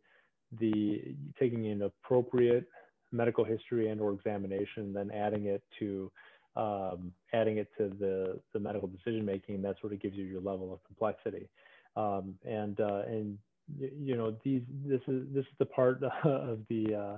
the 0.60 1.16
taking 1.40 1.68
an 1.68 1.82
appropriate 1.82 2.68
medical 3.12 3.44
history 3.44 3.90
and 3.90 4.00
or 4.00 4.14
examination, 4.14 4.94
then 4.94 5.12
adding 5.12 5.46
it 5.46 5.64
to 5.80 6.12
um, 6.56 7.12
adding 7.34 7.58
it 7.58 7.68
to 7.78 7.90
the 8.00 8.40
the 8.54 8.60
medical 8.60 8.88
decision 8.88 9.26
making. 9.26 9.62
That 9.62 9.76
sort 9.82 9.94
of 9.94 10.02
gives 10.02 10.16
you 10.16 10.24
your 10.24 10.42
level 10.42 10.72
of 10.72 10.80
complexity. 10.86 11.50
Um, 11.96 12.36
and 12.46 12.80
uh, 12.80 13.04
and 13.08 13.38
you 13.80 14.16
know 14.16 14.36
these 14.44 14.62
this 14.86 15.02
is 15.08 15.24
this 15.34 15.46
is 15.46 15.54
the 15.60 15.66
part 15.66 16.02
of 16.24 16.60
the 16.70 16.96
uh, 16.96 17.18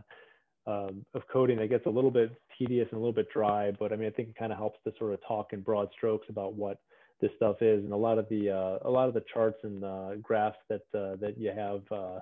um, 0.68 1.06
of 1.14 1.22
coding 1.32 1.58
that 1.60 1.70
gets 1.70 1.86
a 1.86 1.90
little 1.90 2.12
bit 2.12 2.32
tedious 2.58 2.88
and 2.92 2.98
a 2.98 3.00
little 3.00 3.14
bit 3.14 3.30
dry, 3.32 3.72
but 3.72 3.94
I 3.94 3.96
mean, 3.96 4.08
I 4.08 4.12
think 4.12 4.30
it 4.30 4.36
kind 4.36 4.52
of 4.52 4.58
helps 4.58 4.80
to 4.84 4.94
sort 4.98 5.14
of 5.14 5.20
talk 5.28 5.54
in 5.54 5.62
broad 5.62 5.90
strokes 5.96 6.28
about 6.30 6.54
what 6.54 6.80
this 7.22 7.32
stuff 7.36 7.62
is, 7.62 7.84
and 7.84 7.94
a 7.94 7.98
lot 7.98 8.18
of 8.18 8.28
the 8.30 8.50
uh, 8.50 8.88
a 8.88 8.90
lot 8.90 9.08
of 9.08 9.14
the 9.14 9.24
charts 9.34 9.60
and 9.64 9.84
uh, 9.84 10.16
graphs 10.22 10.58
that 10.70 10.82
uh, 10.94 11.16
that 11.18 11.36
you 11.38 11.52
have 11.56 11.82
uh, 11.92 12.20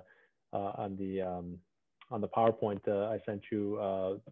uh, 0.53 0.73
on 0.77 0.97
the 0.97 1.21
um, 1.21 1.57
on 2.11 2.21
the 2.21 2.27
PowerPoint 2.27 2.85
uh, 2.87 3.09
I 3.09 3.19
sent 3.25 3.41
you, 3.51 3.79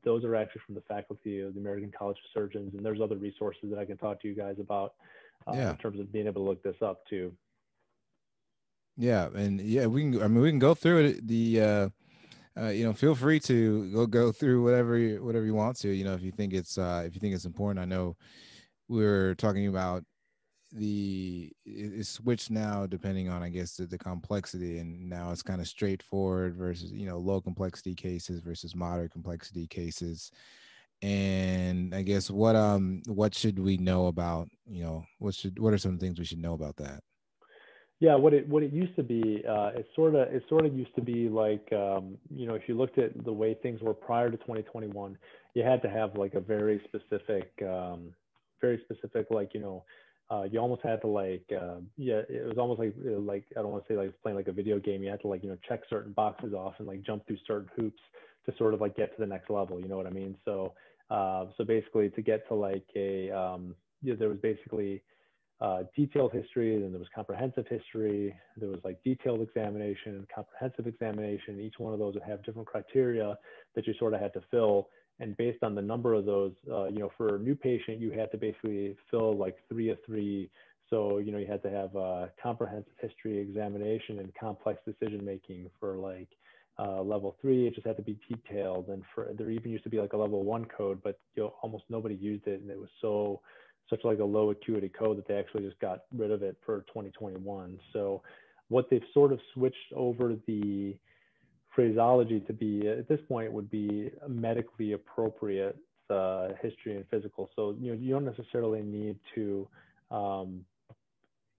those 0.04 0.24
are 0.24 0.36
actually 0.36 0.62
from 0.66 0.76
the 0.76 0.82
faculty 0.82 1.40
of 1.40 1.54
the 1.56 1.60
American 1.60 1.92
College 1.98 2.18
of 2.18 2.30
Surgeons, 2.34 2.74
and 2.76 2.86
there's 2.86 3.02
other 3.02 3.16
resources 3.16 3.70
that 3.70 3.80
I 3.80 3.86
can 3.86 3.98
talk 3.98 4.22
to 4.22 4.28
you 4.28 4.36
guys 4.36 4.58
about 4.60 4.94
yeah. 5.52 5.72
in 5.72 5.78
terms 5.78 6.00
of 6.00 6.12
being 6.12 6.28
able 6.28 6.44
to 6.44 6.50
look 6.50 6.62
this 6.62 6.76
up 6.82 7.08
too. 7.10 7.32
Yeah, 9.02 9.30
and 9.34 9.60
yeah, 9.60 9.88
we 9.88 10.02
can. 10.04 10.22
I 10.22 10.28
mean, 10.28 10.42
we 10.44 10.52
can 10.52 10.60
go 10.60 10.76
through 10.76 11.06
it. 11.06 11.28
The 11.28 11.62
uh, 11.62 11.90
you 12.70 12.84
know, 12.86 12.94
feel 12.94 13.16
free 13.16 13.40
to 13.42 13.92
go 13.94 14.06
go 14.08 14.32
through 14.32 14.64
whatever 14.64 14.98
you, 14.98 15.24
whatever 15.24 15.46
you 15.46 15.56
want 15.56 15.78
to. 15.80 15.90
You 15.90 16.04
know, 16.06 16.14
if 16.14 16.24
you 16.24 16.32
think 16.32 16.54
it's 16.54 16.78
uh, 16.78 17.04
if 17.06 17.16
you 17.16 17.22
think 17.22 17.36
it's 17.36 17.46
important. 17.46 17.80
I 17.80 17.86
know 17.86 18.18
we 18.90 19.06
are 19.06 19.36
talking 19.36 19.68
about 19.68 20.04
the 20.74 21.52
it's 21.66 22.10
switched 22.10 22.52
now 22.52 22.86
depending 22.88 23.30
on 23.30 23.44
I 23.44 23.50
guess 23.50 23.76
the, 23.78 23.88
the 23.88 23.98
complexity, 24.00 24.80
and 24.80 25.10
now 25.10 25.32
it's 25.32 25.44
kind 25.44 25.62
of 25.62 25.68
straightforward 25.68 26.56
versus 26.56 26.92
you 26.94 27.08
know 27.08 27.20
low 27.20 27.42
complexity 27.42 27.96
cases 27.96 28.42
versus 28.42 28.76
moderate 28.76 29.12
complexity 29.14 29.68
cases. 29.68 30.32
And 31.04 31.96
I 31.96 32.04
guess 32.04 32.32
what 32.32 32.56
um 32.56 33.04
what 33.08 33.36
should 33.36 33.60
we 33.60 33.78
know 33.78 34.08
about 34.08 34.50
you 34.68 34.84
know 34.84 35.06
what 35.20 35.36
should 35.36 35.60
what 35.60 35.74
are 35.74 35.80
some 35.80 36.00
things 36.00 36.20
we 36.20 36.26
should 36.26 36.40
know 36.40 36.54
about 36.56 36.78
that? 36.78 37.02
Yeah, 38.02 38.16
what 38.16 38.34
it 38.34 38.50
what 38.50 38.64
it 38.64 38.74
used 38.74 38.96
to 38.96 39.04
be, 39.04 39.44
uh, 39.48 39.74
it 39.76 39.88
sort 39.96 40.16
of 40.16 40.34
it 40.34 40.44
sort 40.50 40.66
of 40.66 40.76
used 40.76 40.94
to 40.96 41.02
be 41.02 41.30
like 41.30 41.72
um, 41.72 42.18
you 42.32 42.48
know 42.48 42.56
if 42.56 42.64
you 42.68 42.76
looked 42.76 42.98
at 42.98 43.12
the 43.24 43.32
way 43.32 43.54
things 43.54 43.80
were 43.80 43.94
prior 43.94 44.32
to 44.32 44.38
2021, 44.38 45.16
you 45.54 45.64
had 45.64 45.84
to 45.84 45.90
have 45.90 46.18
like 46.18 46.34
a 46.34 46.40
very 46.40 46.82
specific, 46.88 47.52
um, 47.62 48.12
very 48.60 48.82
specific 48.86 49.28
like 49.30 49.54
you 49.54 49.60
know 49.60 49.86
uh, 50.32 50.42
you 50.52 50.60
almost 50.60 50.82
had 50.82 51.00
to 51.02 51.08
like 51.08 51.46
uh, 51.56 51.76
yeah 51.96 52.22
it 52.28 52.44
was 52.48 52.58
almost 52.58 52.80
like 52.80 52.96
uh, 53.06 53.20
like 53.20 53.46
I 53.56 53.62
don't 53.62 53.72
want 53.72 53.86
to 53.88 53.94
say 53.94 53.98
like 53.98 54.20
playing 54.24 54.36
like 54.36 54.48
a 54.48 54.52
video 54.52 54.80
game. 54.80 55.04
You 55.04 55.12
had 55.12 55.22
to 55.22 55.28
like 55.28 55.44
you 55.44 55.50
know 55.50 55.58
check 55.70 55.82
certain 55.88 56.12
boxes 56.14 56.56
off 56.56 56.74
and 56.80 56.88
like 56.88 57.04
jump 57.04 57.28
through 57.28 57.38
certain 57.46 57.70
hoops 57.76 58.02
to 58.48 58.58
sort 58.58 58.74
of 58.74 58.82
like 58.82 58.98
get 58.98 59.16
to 59.16 59.22
the 59.22 59.28
next 59.28 59.52
level. 59.52 59.80
You 59.80 59.88
know 59.88 59.98
what 59.98 60.08
I 60.08 60.12
mean? 60.12 60.36
So 60.44 60.74
uh, 61.12 61.46
so 61.56 61.64
basically 61.64 62.10
to 62.10 62.22
get 62.24 62.48
to 62.48 62.56
like 62.56 62.88
a 62.96 63.30
um, 63.30 63.76
yeah, 64.02 64.16
there 64.18 64.30
was 64.30 64.40
basically 64.40 65.04
uh, 65.62 65.84
detailed 65.96 66.32
history, 66.34 66.80
then 66.80 66.92
there 66.92 67.00
was 67.00 67.08
comprehensive 67.14 67.68
history, 67.70 68.36
there 68.58 68.70
was 68.70 68.80
like 68.84 69.02
detailed 69.04 69.42
examination 69.42 70.26
comprehensive 70.34 70.88
examination. 70.88 71.60
Each 71.60 71.76
one 71.78 71.94
of 71.94 72.00
those 72.00 72.16
would 72.16 72.24
have 72.24 72.44
different 72.44 72.68
criteria 72.68 73.38
that 73.76 73.86
you 73.86 73.94
sort 74.00 74.16
of 74.16 74.22
had 74.22 74.34
to 74.34 74.42
fill. 74.50 74.90
And 75.20 75.38
based 75.38 75.62
on 75.62 75.76
the 75.76 75.82
number 75.82 76.16
of 76.16 76.26
those, 76.26 76.54
uh, 76.72 76.86
you 76.86 76.98
know, 76.98 77.12
for 77.16 77.36
a 77.36 77.40
new 77.40 77.54
patient, 77.54 78.00
you 78.00 78.10
had 78.10 78.32
to 78.32 78.38
basically 78.38 78.96
fill 79.12 79.38
like 79.38 79.58
three 79.70 79.90
of 79.90 80.00
three. 80.04 80.50
So, 80.90 81.20
you 81.20 81.32
know, 81.32 81.38
you 81.38 81.46
had 81.46 81.62
to 81.62 81.70
have 81.70 81.96
a 81.96 82.32
comprehensive 82.42 82.94
history 83.00 83.38
examination 83.38 84.18
and 84.18 84.34
complex 84.34 84.80
decision 84.84 85.24
making 85.24 85.70
for 85.80 85.96
like 85.96 86.30
uh, 86.80 87.04
level 87.04 87.36
three. 87.40 87.68
It 87.68 87.76
just 87.76 87.86
had 87.86 87.98
to 87.98 88.04
be 88.04 88.18
detailed. 88.28 88.88
And 88.88 89.04
for 89.14 89.30
there 89.38 89.52
even 89.52 89.70
used 89.70 89.84
to 89.84 89.92
be 89.92 90.00
like 90.00 90.14
a 90.14 90.18
level 90.18 90.44
one 90.44 90.66
code, 90.66 91.02
but 91.04 91.20
you 91.36 91.44
know, 91.44 91.54
almost 91.62 91.84
nobody 91.88 92.16
used 92.16 92.48
it. 92.48 92.62
And 92.62 92.72
it 92.72 92.80
was 92.80 92.90
so 93.00 93.42
such 93.92 94.04
like 94.04 94.20
a 94.20 94.24
low 94.24 94.50
acuity 94.50 94.90
code 94.90 95.18
that 95.18 95.28
they 95.28 95.36
actually 95.36 95.64
just 95.64 95.80
got 95.80 96.06
rid 96.18 96.32
of 96.32 96.42
it 96.42 96.58
for 96.66 96.80
2021. 96.88 97.80
So 97.94 98.24
what 98.70 98.90
they've 98.90 99.04
sort 99.14 99.32
of 99.32 99.40
switched 99.54 99.94
over 99.96 100.36
the 100.48 100.96
phraseology 101.76 102.40
to 102.40 102.54
be 102.54 102.88
at 102.88 103.08
this 103.08 103.20
point 103.28 103.52
would 103.52 103.70
be 103.70 104.10
medically 104.28 104.94
appropriate 104.94 105.78
uh, 106.10 106.50
history 106.62 106.96
and 106.96 107.06
physical. 107.12 107.50
So 107.56 107.76
you 107.80 107.92
know 107.92 107.98
you 108.00 108.12
don't 108.12 108.26
necessarily 108.26 108.82
need 108.82 109.18
to 109.36 109.68
um, 110.10 110.66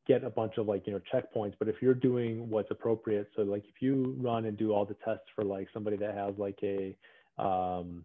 get 0.07 0.25
a 0.25 0.31
bunch 0.31 0.59
of 0.59 0.67
like 0.67 0.87
you 0.87 0.93
know 0.93 1.01
checkpoints, 1.13 1.55
but 1.59 1.69
if 1.69 1.77
you're 1.81 1.95
doing 1.95 2.49
what's 2.49 2.71
appropriate, 2.71 3.31
so 3.37 3.43
like 3.43 3.65
if 3.65 3.81
you 3.81 4.17
run 4.21 4.47
and 4.47 4.57
do 4.57 4.73
all 4.73 4.85
the 4.85 4.97
tests 5.05 5.27
for 5.35 5.45
like 5.45 5.69
somebody 5.73 5.97
that 5.99 6.15
has 6.15 6.35
like 6.39 6.59
a 6.63 6.97
um, 7.39 8.05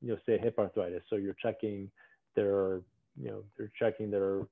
you 0.00 0.08
know 0.08 0.18
say 0.26 0.38
hip 0.38 0.58
arthritis, 0.58 1.02
so 1.10 1.16
you're 1.16 1.36
checking 1.42 1.90
their 2.36 2.80
you 3.20 3.28
know, 3.28 3.42
they're 3.56 3.72
checking 3.78 4.10
their 4.10 4.42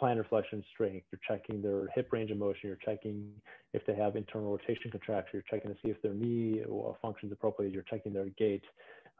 plantar 0.00 0.28
flexion 0.28 0.62
strength, 0.72 1.06
you're 1.10 1.20
checking 1.26 1.62
their 1.62 1.88
hip 1.94 2.08
range 2.12 2.30
of 2.30 2.38
motion, 2.38 2.60
you're 2.64 2.78
checking 2.84 3.30
if 3.72 3.84
they 3.86 3.94
have 3.94 4.16
internal 4.16 4.50
rotation 4.50 4.90
contraction, 4.90 5.30
you're 5.32 5.44
checking 5.50 5.70
to 5.70 5.76
see 5.82 5.90
if 5.90 6.00
their 6.02 6.14
knee 6.14 6.62
functions 7.00 7.32
appropriately, 7.32 7.72
you're 7.72 7.82
checking 7.84 8.12
their 8.12 8.26
gait, 8.38 8.62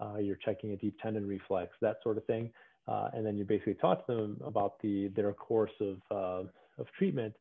uh, 0.00 0.16
you're 0.18 0.36
checking 0.36 0.72
a 0.72 0.76
deep 0.76 0.98
tendon 1.00 1.26
reflex, 1.26 1.72
that 1.80 1.96
sort 2.02 2.18
of 2.18 2.24
thing. 2.26 2.50
Uh, 2.88 3.09
and 3.14 3.26
then 3.26 3.36
you 3.36 3.44
basically 3.44 3.74
talk 3.74 4.07
to 4.07 4.14
them 4.14 4.40
about 4.44 4.80
the 4.80 5.09
their 5.16 5.32
course 5.32 5.72
of, 5.80 5.96
uh, 6.11 6.48
of 6.78 6.86
treatment. 6.96 7.34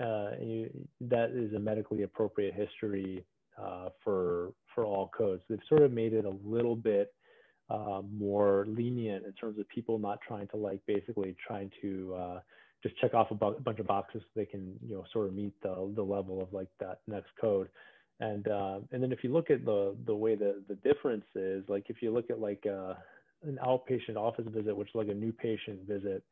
Uh, 0.00 0.30
you, 0.40 0.70
that 1.00 1.30
is 1.30 1.52
a 1.54 1.58
medically 1.58 2.02
appropriate 2.02 2.54
history 2.54 3.24
uh, 3.60 3.88
for, 4.04 4.52
for 4.74 4.84
all 4.84 5.10
codes. 5.16 5.42
They've 5.48 5.58
sort 5.68 5.82
of 5.82 5.92
made 5.92 6.12
it 6.12 6.24
a 6.24 6.34
little 6.44 6.76
bit 6.76 7.12
uh, 7.72 8.02
more 8.12 8.66
lenient 8.68 9.24
in 9.24 9.32
terms 9.32 9.58
of 9.58 9.66
people 9.68 9.98
not 9.98 10.18
trying 10.26 10.46
to 10.48 10.56
like 10.56 10.80
basically 10.86 11.34
trying 11.46 11.70
to 11.80 12.14
uh, 12.14 12.40
just 12.82 12.98
check 12.98 13.14
off 13.14 13.30
a, 13.30 13.34
bu- 13.34 13.58
bunch 13.60 13.78
of 13.78 13.86
boxes 13.86 14.20
so 14.22 14.28
they 14.36 14.44
can 14.44 14.74
you 14.86 14.94
know 14.94 15.04
sort 15.12 15.26
of 15.28 15.34
meet 15.34 15.54
the 15.62 15.90
the 15.96 16.02
level 16.02 16.42
of 16.42 16.52
like 16.52 16.68
that 16.80 17.00
next 17.06 17.30
code. 17.40 17.68
And 18.20 18.46
uh, 18.46 18.80
and 18.92 19.02
then 19.02 19.10
if 19.10 19.24
you 19.24 19.32
look 19.32 19.50
at 19.50 19.64
the 19.64 19.96
the 20.06 20.14
way 20.14 20.34
the 20.34 20.62
the 20.68 20.74
difference 20.76 21.24
is 21.34 21.64
like 21.68 21.86
if 21.88 22.02
you 22.02 22.12
look 22.12 22.28
at 22.28 22.40
like 22.40 22.62
uh, 22.66 22.94
an 23.42 23.58
outpatient 23.64 24.16
office 24.16 24.44
visit, 24.48 24.76
which 24.76 24.88
is 24.88 24.94
like 24.94 25.08
a 25.08 25.14
new 25.14 25.32
patient 25.32 25.80
visit, 25.88 26.22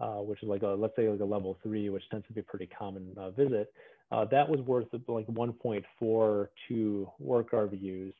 uh, 0.00 0.20
which 0.22 0.42
is 0.42 0.48
like 0.48 0.62
a 0.62 0.68
let's 0.68 0.96
say 0.96 1.10
like 1.10 1.20
a 1.20 1.24
level 1.24 1.58
three, 1.62 1.90
which 1.90 2.08
tends 2.10 2.26
to 2.28 2.32
be 2.32 2.40
a 2.40 2.44
pretty 2.44 2.68
common 2.78 3.12
uh, 3.18 3.30
visit, 3.30 3.70
that 4.10 4.48
was 4.48 4.60
worth 4.60 4.86
like 5.08 5.26
1.42 5.26 7.06
work 7.18 7.50
RVUs. 7.50 8.14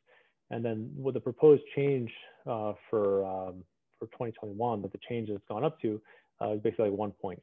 And 0.51 0.63
then 0.63 0.91
with 0.97 1.13
the 1.15 1.19
proposed 1.19 1.63
change 1.75 2.11
uh, 2.45 2.73
for 2.89 3.25
um, 3.25 3.63
for 3.99 4.05
2021, 4.07 4.81
that 4.81 4.91
the 4.91 4.99
change 5.09 5.29
that's 5.29 5.43
gone 5.49 5.63
up 5.63 5.81
to 5.81 6.01
uh, 6.41 6.51
is 6.51 6.61
basically 6.61 6.89
1.6, 6.89 7.37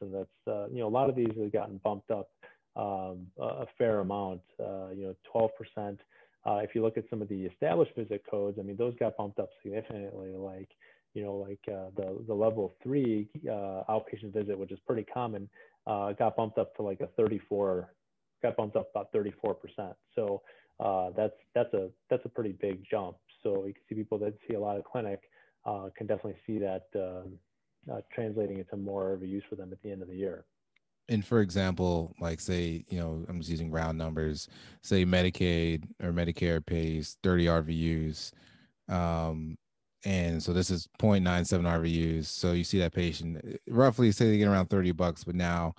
and 0.00 0.14
that's 0.14 0.28
uh, 0.48 0.66
you 0.68 0.80
know 0.80 0.88
a 0.88 0.90
lot 0.90 1.08
of 1.08 1.16
these 1.16 1.30
have 1.40 1.52
gotten 1.52 1.80
bumped 1.84 2.10
up 2.10 2.30
um, 2.76 3.26
a, 3.38 3.66
fair 3.78 4.00
amount. 4.00 4.40
Uh, 4.58 4.88
you 4.94 5.06
know, 5.06 5.48
12%. 5.78 5.98
Uh, 6.46 6.56
if 6.56 6.74
you 6.74 6.82
look 6.82 6.96
at 6.96 7.04
some 7.10 7.20
of 7.20 7.28
the 7.28 7.44
established 7.44 7.92
visit 7.96 8.22
codes, 8.30 8.58
I 8.58 8.62
mean 8.62 8.76
those 8.76 8.94
got 8.98 9.16
bumped 9.16 9.38
up 9.38 9.50
significantly. 9.62 10.32
Like 10.36 10.68
you 11.14 11.22
know, 11.22 11.34
like 11.34 11.60
uh, 11.68 11.90
the 11.96 12.24
the 12.26 12.34
level 12.34 12.74
three 12.82 13.28
outpatient 13.46 14.32
visit, 14.32 14.58
which 14.58 14.72
is 14.72 14.78
pretty 14.86 15.04
common, 15.04 15.48
got 15.86 16.36
bumped 16.36 16.58
up 16.58 16.74
to 16.76 16.82
like 16.82 17.00
a 17.00 17.08
34, 17.16 17.92
got 18.42 18.56
bumped 18.56 18.76
up 18.76 18.90
about 18.94 19.12
34%. 19.12 19.94
So 20.14 20.42
uh, 20.80 21.10
that's 21.16 21.34
that's 21.54 21.72
a 21.74 21.88
that's 22.08 22.24
a 22.24 22.28
pretty 22.28 22.52
big 22.60 22.82
jump. 22.90 23.16
So 23.42 23.66
you 23.66 23.74
can 23.74 23.82
see 23.88 23.94
people 23.94 24.18
that 24.18 24.34
see 24.48 24.54
a 24.54 24.60
lot 24.60 24.76
of 24.76 24.84
clinic 24.84 25.20
uh, 25.66 25.88
can 25.96 26.06
definitely 26.06 26.36
see 26.46 26.58
that 26.58 26.86
um, 26.94 27.38
uh, 27.92 28.00
translating 28.14 28.58
into 28.58 28.76
more 28.76 29.18
RVUs 29.18 29.42
for 29.48 29.56
them 29.56 29.70
at 29.72 29.82
the 29.82 29.90
end 29.90 30.02
of 30.02 30.08
the 30.08 30.16
year. 30.16 30.44
And 31.08 31.24
for 31.24 31.40
example, 31.40 32.14
like 32.20 32.40
say, 32.40 32.84
you 32.88 32.98
know, 32.98 33.24
I'm 33.28 33.38
just 33.38 33.50
using 33.50 33.70
round 33.70 33.98
numbers. 33.98 34.48
Say 34.82 35.04
Medicaid 35.04 35.84
or 36.02 36.12
Medicare 36.12 36.64
pays 36.64 37.16
30 37.22 37.46
RVUs, 37.46 38.32
um, 38.88 39.58
and 40.04 40.42
so 40.42 40.52
this 40.52 40.70
is 40.70 40.88
0.97 41.00 41.62
RVUs. 41.62 42.26
So 42.26 42.52
you 42.52 42.64
see 42.64 42.78
that 42.78 42.94
patient 42.94 43.60
roughly 43.68 44.12
say 44.12 44.30
they 44.30 44.38
get 44.38 44.48
around 44.48 44.70
30 44.70 44.92
bucks, 44.92 45.24
but 45.24 45.34
now 45.34 45.74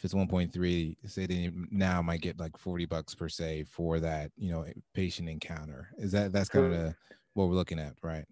if 0.00 0.04
it's 0.06 0.14
1.3 0.14 0.96
say 1.04 1.26
they 1.26 1.50
now 1.70 2.00
might 2.00 2.22
get 2.22 2.40
like 2.40 2.56
40 2.56 2.86
bucks 2.86 3.14
per 3.14 3.28
se 3.28 3.64
for 3.64 4.00
that 4.00 4.30
you 4.38 4.50
know 4.50 4.64
patient 4.94 5.28
encounter. 5.28 5.90
Is 5.98 6.10
that 6.12 6.32
that's 6.32 6.48
kind 6.48 6.72
of 6.72 6.94
what 7.34 7.48
we're 7.48 7.54
looking 7.54 7.78
at 7.78 7.96
right? 8.02 8.24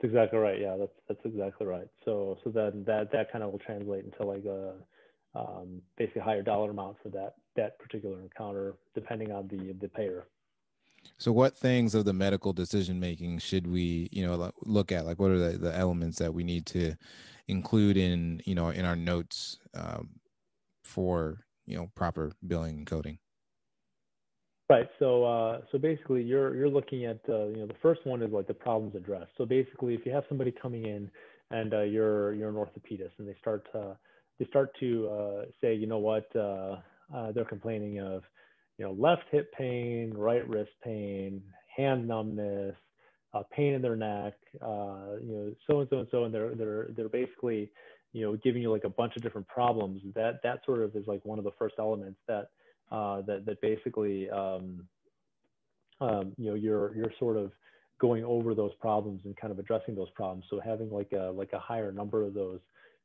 That's 0.00 0.12
exactly 0.12 0.40
right 0.40 0.60
yeah 0.60 0.76
that's 0.76 0.92
that's 1.06 1.24
exactly 1.24 1.64
right. 1.64 1.86
So 2.04 2.38
so 2.42 2.50
then 2.50 2.82
that 2.88 3.12
that 3.12 3.30
kind 3.30 3.44
of 3.44 3.52
will 3.52 3.60
translate 3.60 4.04
into 4.04 4.24
like 4.24 4.44
a 4.46 4.72
um, 5.38 5.80
basically 5.96 6.22
higher 6.22 6.42
dollar 6.42 6.70
amount 6.70 6.96
for 7.04 7.10
that 7.10 7.34
that 7.54 7.78
particular 7.78 8.20
encounter 8.20 8.74
depending 8.92 9.30
on 9.30 9.46
the 9.46 9.74
the 9.80 9.88
payer. 9.88 10.26
So, 11.18 11.30
what 11.30 11.56
things 11.56 11.94
of 11.94 12.04
the 12.04 12.12
medical 12.12 12.52
decision 12.52 12.98
making 12.98 13.38
should 13.38 13.68
we, 13.68 14.08
you 14.10 14.26
know, 14.26 14.50
look 14.62 14.90
at? 14.90 15.06
Like, 15.06 15.20
what 15.20 15.30
are 15.30 15.38
the, 15.38 15.56
the 15.56 15.76
elements 15.76 16.18
that 16.18 16.34
we 16.34 16.42
need 16.42 16.66
to 16.66 16.96
include 17.46 17.96
in, 17.96 18.42
you 18.44 18.56
know, 18.56 18.70
in 18.70 18.84
our 18.84 18.96
notes 18.96 19.60
um, 19.72 20.08
for, 20.86 21.44
you 21.66 21.76
know, 21.76 21.90
proper 21.94 22.32
billing 22.46 22.78
and 22.78 22.86
coding? 22.86 23.18
Right. 24.68 24.88
So, 24.98 25.24
uh, 25.24 25.60
so 25.70 25.78
basically, 25.78 26.22
you're 26.22 26.54
you're 26.56 26.68
looking 26.68 27.04
at, 27.04 27.20
uh, 27.28 27.46
you 27.46 27.58
know, 27.58 27.66
the 27.66 27.80
first 27.82 28.04
one 28.04 28.22
is 28.22 28.32
like 28.32 28.46
the 28.46 28.54
problems 28.54 28.94
addressed. 28.96 29.30
So 29.36 29.46
basically, 29.46 29.94
if 29.94 30.04
you 30.04 30.12
have 30.12 30.24
somebody 30.28 30.52
coming 30.52 30.86
in 30.86 31.10
and 31.50 31.72
uh, 31.72 31.82
you're 31.82 32.34
you're 32.34 32.48
an 32.48 32.56
orthopedist 32.56 33.12
and 33.18 33.28
they 33.28 33.36
start 33.40 33.66
to 33.72 33.96
they 34.38 34.46
start 34.46 34.70
to 34.80 35.08
uh, 35.08 35.44
say, 35.60 35.74
you 35.74 35.86
know 35.86 35.98
what, 35.98 36.26
uh, 36.34 36.76
uh, 37.14 37.32
they're 37.32 37.44
complaining 37.44 38.00
of 38.00 38.22
you 38.78 38.84
know, 38.84 38.92
left 38.92 39.22
hip 39.30 39.52
pain, 39.56 40.12
right 40.14 40.46
wrist 40.48 40.72
pain, 40.82 41.42
hand 41.74 42.06
numbness, 42.06 42.74
uh, 43.34 43.42
pain 43.50 43.74
in 43.74 43.82
their 43.82 43.96
neck, 43.96 44.34
uh, 44.62 45.16
you 45.22 45.32
know, 45.32 45.52
so 45.66 45.80
and 45.80 45.88
so 45.90 45.98
and 46.00 46.08
so, 46.10 46.24
and 46.24 46.34
they're 46.34 46.54
they're 46.54 46.88
they're 46.96 47.08
basically, 47.08 47.70
you 48.16 48.22
know, 48.22 48.34
giving 48.36 48.62
you 48.62 48.72
like 48.72 48.84
a 48.84 48.88
bunch 48.88 49.14
of 49.14 49.22
different 49.22 49.46
problems. 49.46 50.00
That 50.14 50.40
that 50.42 50.60
sort 50.64 50.80
of 50.80 50.96
is 50.96 51.06
like 51.06 51.22
one 51.26 51.38
of 51.38 51.44
the 51.44 51.50
first 51.58 51.74
elements 51.78 52.18
that 52.26 52.48
uh, 52.90 53.20
that 53.26 53.44
that 53.44 53.60
basically, 53.60 54.30
um, 54.30 54.88
um, 56.00 56.32
you 56.38 56.48
know, 56.48 56.54
you're 56.54 56.96
you're 56.96 57.12
sort 57.18 57.36
of 57.36 57.52
going 58.00 58.24
over 58.24 58.54
those 58.54 58.72
problems 58.80 59.20
and 59.26 59.36
kind 59.36 59.52
of 59.52 59.58
addressing 59.58 59.94
those 59.94 60.08
problems. 60.14 60.44
So 60.48 60.58
having 60.64 60.90
like 60.90 61.12
a 61.12 61.30
like 61.30 61.52
a 61.52 61.58
higher 61.58 61.92
number 61.92 62.24
of 62.24 62.32
those 62.32 62.60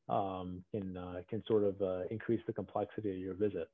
um, 0.07 0.63
can 0.71 0.95
uh, 0.95 1.21
can 1.29 1.43
sort 1.45 1.65
of 1.65 1.81
uh, 1.81 2.03
increase 2.09 2.41
the 2.47 2.53
complexity 2.53 3.11
of 3.11 3.17
your 3.17 3.33
visit. 3.33 3.69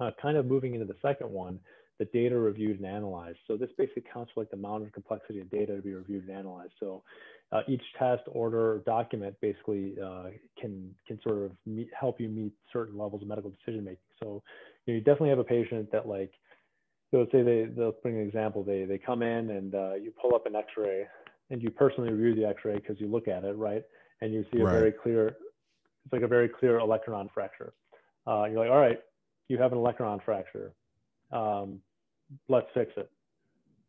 Uh, 0.00 0.10
kind 0.20 0.36
of 0.36 0.46
moving 0.46 0.74
into 0.74 0.86
the 0.86 0.96
second 1.00 1.30
one, 1.30 1.60
the 2.00 2.04
data 2.06 2.36
reviewed 2.36 2.78
and 2.78 2.86
analyzed. 2.86 3.38
So 3.46 3.56
this 3.56 3.70
basically 3.78 4.04
counts 4.12 4.32
for 4.34 4.40
like 4.40 4.50
the 4.50 4.56
amount 4.56 4.82
of 4.84 4.92
complexity 4.92 5.40
of 5.40 5.50
data 5.50 5.76
to 5.76 5.82
be 5.82 5.94
reviewed 5.94 6.26
and 6.26 6.36
analyzed. 6.36 6.72
So 6.80 7.04
uh, 7.50 7.62
each 7.66 7.82
test, 7.98 8.22
order, 8.28 8.82
document 8.84 9.34
basically 9.40 9.94
uh, 10.04 10.24
can 10.60 10.94
can 11.06 11.18
sort 11.22 11.38
of 11.38 11.52
meet, 11.66 11.88
help 11.98 12.20
you 12.20 12.28
meet 12.28 12.52
certain 12.72 12.98
levels 12.98 13.22
of 13.22 13.28
medical 13.28 13.50
decision 13.50 13.84
making. 13.84 13.98
So 14.22 14.42
you, 14.84 14.92
know, 14.92 14.98
you 14.98 15.00
definitely 15.00 15.30
have 15.30 15.38
a 15.38 15.44
patient 15.44 15.90
that 15.92 16.06
like, 16.06 16.32
so 17.10 17.18
let's 17.18 17.32
say 17.32 17.42
they 17.42 17.66
they'll 17.74 17.94
bring 18.02 18.16
an 18.16 18.26
example. 18.26 18.62
They 18.62 18.84
they 18.84 18.98
come 18.98 19.22
in 19.22 19.50
and 19.50 19.74
uh, 19.74 19.94
you 19.94 20.12
pull 20.20 20.34
up 20.34 20.46
an 20.46 20.56
X-ray 20.56 21.06
and 21.50 21.62
you 21.62 21.70
personally 21.70 22.12
review 22.12 22.34
the 22.34 22.48
X-ray 22.48 22.74
because 22.74 23.00
you 23.00 23.06
look 23.06 23.28
at 23.28 23.44
it 23.44 23.56
right 23.56 23.82
and 24.20 24.34
you 24.34 24.44
see 24.52 24.60
a 24.60 24.64
right. 24.64 24.72
very 24.72 24.92
clear, 24.92 25.28
it's 25.28 26.12
like 26.12 26.22
a 26.22 26.28
very 26.28 26.48
clear 26.48 26.78
olecranon 26.78 27.32
fracture. 27.32 27.72
Uh, 28.26 28.44
you're 28.44 28.58
like, 28.58 28.70
all 28.70 28.80
right, 28.80 29.00
you 29.48 29.56
have 29.58 29.72
an 29.72 29.78
olecranon 29.78 30.22
fracture. 30.24 30.72
Um, 31.32 31.80
let's 32.48 32.66
fix 32.74 32.92
it. 32.96 33.10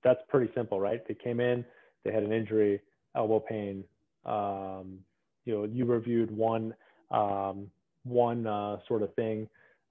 That's 0.04 0.20
pretty 0.30 0.52
simple, 0.56 0.80
right? 0.80 1.06
They 1.08 1.16
came 1.16 1.40
in, 1.40 1.66
they 2.06 2.14
had 2.14 2.24
an 2.24 2.32
injury, 2.32 2.80
elbow 3.16 3.40
pain. 3.40 3.84
Um, 4.26 5.00
you 5.46 5.54
know, 5.54 5.64
you 5.66 5.86
reviewed 5.86 6.32
one 6.32 6.74
um, 7.12 7.72
one 8.04 8.46
uh, 8.46 8.78
sort 8.88 9.02
of 9.02 9.14
thing, 9.16 9.48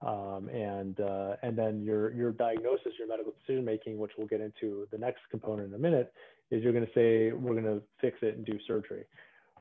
um, 0.07 0.49
and 0.53 1.01
uh, 1.01 1.37
and 1.43 1.57
then 1.57 1.83
your 1.83 2.13
your 2.13 2.33
diagnosis, 2.33 2.93
your 2.99 3.09
medical 3.09 3.33
decision 3.41 3.65
making, 3.65 3.99
which 3.99 4.13
we'll 4.17 4.27
get 4.29 4.41
into 4.41 4.87
the 4.91 4.99
next 4.99 5.21
component 5.31 5.69
in 5.69 5.75
a 5.75 5.79
minute, 5.79 6.13
is 6.51 6.63
you're 6.63 6.73
going 6.73 6.87
to 6.87 6.93
say 6.93 7.33
we're 7.33 7.61
going 7.61 7.65
to 7.65 7.83
fix 8.01 8.19
it 8.23 8.37
and 8.37 8.45
do 8.45 8.59
surgery. 8.67 9.05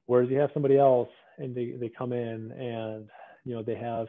Whereas 0.06 0.30
you 0.30 0.38
have 0.38 0.52
somebody 0.54 0.78
else 0.78 1.10
and 1.38 1.54
they, 1.56 1.72
they 1.72 1.90
come 1.90 2.14
in 2.14 2.52
and 2.52 3.10
you 3.46 3.56
know 3.56 3.64
they 3.64 3.76
have 3.76 4.08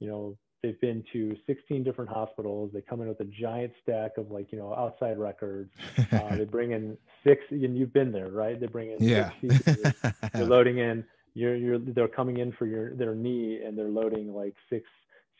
you 0.00 0.08
know 0.08 0.36
They've 0.64 0.80
been 0.80 1.04
to 1.12 1.36
16 1.46 1.84
different 1.84 2.10
hospitals. 2.10 2.70
They 2.72 2.80
come 2.80 3.02
in 3.02 3.08
with 3.08 3.20
a 3.20 3.26
giant 3.26 3.74
stack 3.82 4.12
of 4.16 4.30
like, 4.30 4.50
you 4.50 4.56
know, 4.56 4.74
outside 4.74 5.18
records. 5.18 5.70
Uh, 6.10 6.36
they 6.36 6.46
bring 6.46 6.72
in 6.72 6.96
six, 7.22 7.42
and 7.50 7.76
you've 7.76 7.92
been 7.92 8.10
there, 8.10 8.30
right? 8.30 8.58
They 8.58 8.66
bring 8.66 8.92
in 8.92 8.96
yeah. 8.98 9.30
six 9.42 9.92
You're 10.34 10.46
loading 10.46 10.78
in, 10.78 11.04
you're, 11.34 11.54
you're, 11.54 11.78
they're 11.78 12.08
coming 12.08 12.38
in 12.38 12.50
for 12.52 12.64
your, 12.64 12.94
their 12.94 13.14
knee 13.14 13.60
and 13.62 13.76
they're 13.76 13.90
loading 13.90 14.32
like 14.32 14.54
six, 14.70 14.86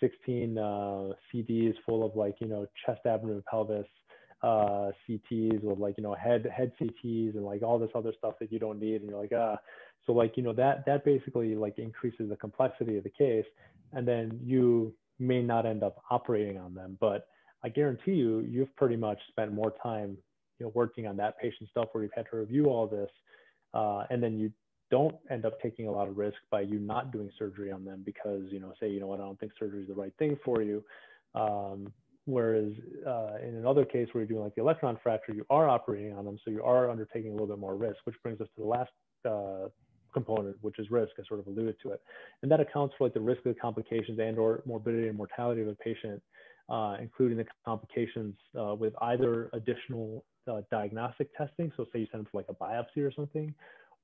16 0.00 0.58
uh, 0.58 0.62
CDs 1.32 1.72
full 1.86 2.04
of 2.04 2.14
like, 2.16 2.34
you 2.42 2.46
know, 2.46 2.66
chest, 2.84 3.00
abdomen, 3.06 3.42
pelvis, 3.48 3.86
uh, 4.42 4.90
CTs 5.08 5.62
with 5.62 5.78
like, 5.78 5.94
you 5.96 6.04
know, 6.04 6.12
head, 6.12 6.46
head 6.54 6.70
CTs 6.78 7.34
and 7.34 7.46
like 7.46 7.62
all 7.62 7.78
this 7.78 7.88
other 7.94 8.12
stuff 8.18 8.34
that 8.40 8.52
you 8.52 8.58
don't 8.58 8.78
need. 8.78 9.00
And 9.00 9.08
you're 9.08 9.18
like, 9.18 9.32
ah, 9.34 9.56
so 10.04 10.12
like, 10.12 10.36
you 10.36 10.42
know, 10.42 10.52
that, 10.52 10.84
that 10.84 11.02
basically 11.02 11.54
like 11.54 11.78
increases 11.78 12.28
the 12.28 12.36
complexity 12.36 12.98
of 12.98 13.04
the 13.04 13.10
case. 13.10 13.46
And 13.94 14.06
then 14.06 14.38
you 14.44 14.92
may 15.24 15.42
not 15.42 15.66
end 15.66 15.82
up 15.82 16.02
operating 16.10 16.58
on 16.58 16.74
them. 16.74 16.96
But 17.00 17.26
I 17.64 17.68
guarantee 17.68 18.12
you, 18.12 18.40
you've 18.40 18.74
pretty 18.76 18.96
much 18.96 19.18
spent 19.28 19.52
more 19.52 19.72
time, 19.82 20.16
you 20.58 20.66
know, 20.66 20.72
working 20.74 21.06
on 21.06 21.16
that 21.16 21.38
patient 21.38 21.70
stuff 21.70 21.88
where 21.92 22.04
you've 22.04 22.12
had 22.14 22.26
to 22.30 22.36
review 22.36 22.66
all 22.66 22.86
this, 22.86 23.10
uh, 23.72 24.04
and 24.10 24.22
then 24.22 24.38
you 24.38 24.52
don't 24.90 25.16
end 25.30 25.44
up 25.44 25.60
taking 25.60 25.88
a 25.88 25.90
lot 25.90 26.06
of 26.06 26.16
risk 26.16 26.36
by 26.50 26.60
you 26.60 26.78
not 26.78 27.10
doing 27.10 27.30
surgery 27.38 27.72
on 27.72 27.84
them 27.84 28.02
because 28.04 28.42
you 28.50 28.60
know, 28.60 28.72
say, 28.78 28.88
you 28.90 29.00
know 29.00 29.06
what, 29.06 29.20
I 29.20 29.24
don't 29.24 29.40
think 29.40 29.52
surgery 29.58 29.82
is 29.82 29.88
the 29.88 29.94
right 29.94 30.12
thing 30.18 30.38
for 30.44 30.62
you. 30.62 30.84
Um, 31.34 31.92
whereas 32.26 32.72
uh, 33.06 33.38
in 33.42 33.56
another 33.56 33.84
case 33.84 34.08
where 34.12 34.22
you're 34.22 34.28
doing 34.28 34.42
like 34.42 34.54
the 34.54 34.62
olecranon 34.62 35.00
fracture, 35.02 35.34
you 35.34 35.44
are 35.50 35.68
operating 35.68 36.16
on 36.16 36.24
them, 36.24 36.38
so 36.44 36.50
you 36.50 36.62
are 36.62 36.90
undertaking 36.90 37.30
a 37.30 37.32
little 37.32 37.46
bit 37.46 37.58
more 37.58 37.74
risk, 37.74 37.96
which 38.04 38.16
brings 38.22 38.40
us 38.40 38.48
to 38.54 38.62
the 38.62 38.68
last 38.68 38.90
uh, 39.28 39.68
component, 40.14 40.56
which 40.62 40.78
is 40.78 40.90
risk. 40.90 41.12
I 41.18 41.22
sort 41.28 41.40
of 41.40 41.46
alluded 41.46 41.76
to 41.82 41.90
it, 41.90 42.00
and 42.42 42.50
that 42.50 42.60
accounts 42.60 42.94
for 42.96 43.04
like 43.04 43.14
the 43.14 43.20
risk 43.20 43.40
of 43.44 43.54
the 43.54 43.60
complications 43.60 44.18
and/or 44.18 44.62
morbidity 44.64 45.08
and 45.08 45.16
mortality 45.16 45.60
of 45.60 45.68
a 45.68 45.74
patient, 45.74 46.22
uh, 46.70 46.96
including 47.00 47.36
the 47.36 47.44
complications 47.66 48.34
uh, 48.58 48.74
with 48.74 48.94
either 49.02 49.50
additional 49.52 50.24
uh, 50.50 50.62
diagnostic 50.70 51.36
testing. 51.36 51.70
So, 51.76 51.84
say 51.92 52.00
you 52.00 52.06
send 52.10 52.24
them 52.24 52.28
for 52.32 52.38
like 52.38 52.48
a 52.48 52.54
biopsy 52.54 53.06
or 53.06 53.12
something, 53.12 53.54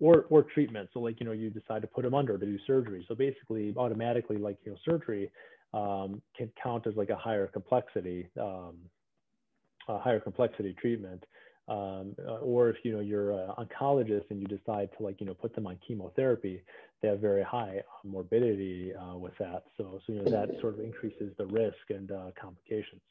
or 0.01 0.27
or 0.29 0.43
treatment. 0.43 0.91
So, 0.93 1.01
like 1.01 1.21
you 1.21 1.27
know, 1.27 1.33
you 1.33 1.49
decide 1.51 1.83
to 1.83 1.89
put 1.89 2.03
them 2.03 2.15
under 2.15 2.37
to 2.37 2.45
do 2.45 2.59
surgery. 2.67 3.05
So 3.09 3.15
basically, 3.15 3.73
automatically, 3.77 4.37
like 4.37 4.59
you 4.65 4.73
know, 4.73 4.79
surgery 4.85 5.31
um, 5.73 6.21
can 6.37 6.51
count 6.63 6.87
as 6.87 6.97
like 6.97 7.11
a 7.11 7.17
higher 7.17 7.47
complexity, 7.47 8.29
um, 8.39 8.77
a 9.89 9.99
higher 9.99 10.21
complexity 10.21 10.75
treatment 10.81 11.25
um, 11.69 12.15
uh, 12.27 12.37
or 12.39 12.69
if 12.71 12.77
you 12.83 12.93
know 12.93 13.01
you're 13.01 13.33
an 13.33 13.51
oncologist 13.59 14.25
and 14.31 14.41
you 14.41 14.47
decide 14.47 14.91
to 14.97 15.05
like 15.05 15.21
you 15.21 15.27
know 15.27 15.35
put 15.35 15.55
them 15.55 15.67
on 15.67 15.79
chemotherapy, 15.87 16.63
they 17.01 17.09
have 17.09 17.21
very 17.21 17.43
high 17.43 17.83
morbidity 18.05 18.93
uh, 18.95 19.17
with 19.17 19.37
that. 19.39 19.65
So 19.77 20.01
so 20.07 20.13
you 20.13 20.23
know 20.23 20.31
that 20.31 20.61
sort 20.61 20.75
of 20.75 20.81
increases 20.81 21.33
the 21.39 21.47
risk 21.47 21.91
and 21.91 22.11
uh, 22.11 22.31
complications. 22.41 23.03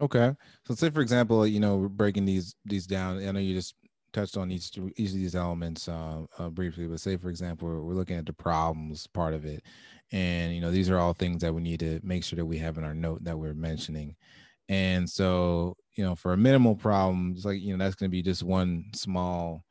Okay, 0.00 0.34
so 0.66 0.74
say 0.74 0.90
for 0.90 1.00
example, 1.00 1.46
you 1.46 1.60
know, 1.60 1.88
breaking 1.88 2.24
these 2.24 2.54
these 2.64 2.86
down. 2.86 3.26
I 3.26 3.30
know 3.32 3.40
you 3.40 3.54
just 3.54 3.74
touched 4.12 4.36
on 4.36 4.50
each 4.50 4.78
each 4.96 5.10
of 5.10 5.16
these 5.16 5.34
elements 5.34 5.88
uh, 5.88 6.22
uh, 6.38 6.48
briefly, 6.50 6.86
but 6.86 7.00
say 7.00 7.16
for 7.16 7.30
example, 7.30 7.68
we're 7.68 7.94
looking 7.94 8.16
at 8.16 8.26
the 8.26 8.32
problems 8.32 9.06
part 9.06 9.34
of 9.34 9.44
it, 9.44 9.62
and 10.12 10.54
you 10.54 10.60
know 10.60 10.70
these 10.70 10.90
are 10.90 10.98
all 10.98 11.14
things 11.14 11.42
that 11.42 11.54
we 11.54 11.62
need 11.62 11.80
to 11.80 12.00
make 12.02 12.24
sure 12.24 12.36
that 12.36 12.46
we 12.46 12.58
have 12.58 12.78
in 12.78 12.84
our 12.84 12.94
note 12.94 13.24
that 13.24 13.38
we're 13.38 13.54
mentioning. 13.54 14.16
And 14.68 15.08
so, 15.08 15.76
you 15.96 16.04
know, 16.04 16.14
for 16.14 16.32
a 16.32 16.36
minimal 16.36 16.76
problem, 16.76 17.32
it's 17.34 17.44
like, 17.44 17.60
you 17.60 17.76
know, 17.76 17.82
that's 17.82 17.96
going 17.96 18.10
to 18.10 18.14
be 18.16 18.22
just 18.22 18.42
one 18.42 18.84
small, 18.94 19.64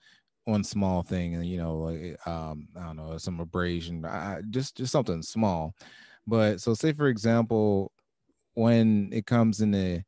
one 0.46 0.64
small 0.64 1.04
thing. 1.04 1.36
And, 1.36 1.46
you 1.46 1.58
know, 1.58 1.78
like, 1.78 2.28
um, 2.28 2.68
I 2.76 2.88
don't 2.88 2.98
know, 2.98 3.18
some 3.18 3.40
abrasion, 3.40 4.04
I, 4.06 4.42
just, 4.50 4.76
just 4.76 4.92
something 4.92 5.22
small. 5.22 5.76
But 6.26 6.62
so 6.62 6.74
say, 6.74 6.94
for 6.94 7.08
example, 7.08 7.92
when 8.56 9.10
it 9.14 9.28
comes 9.28 9.62
in 9.62 9.72
the 9.72 10.04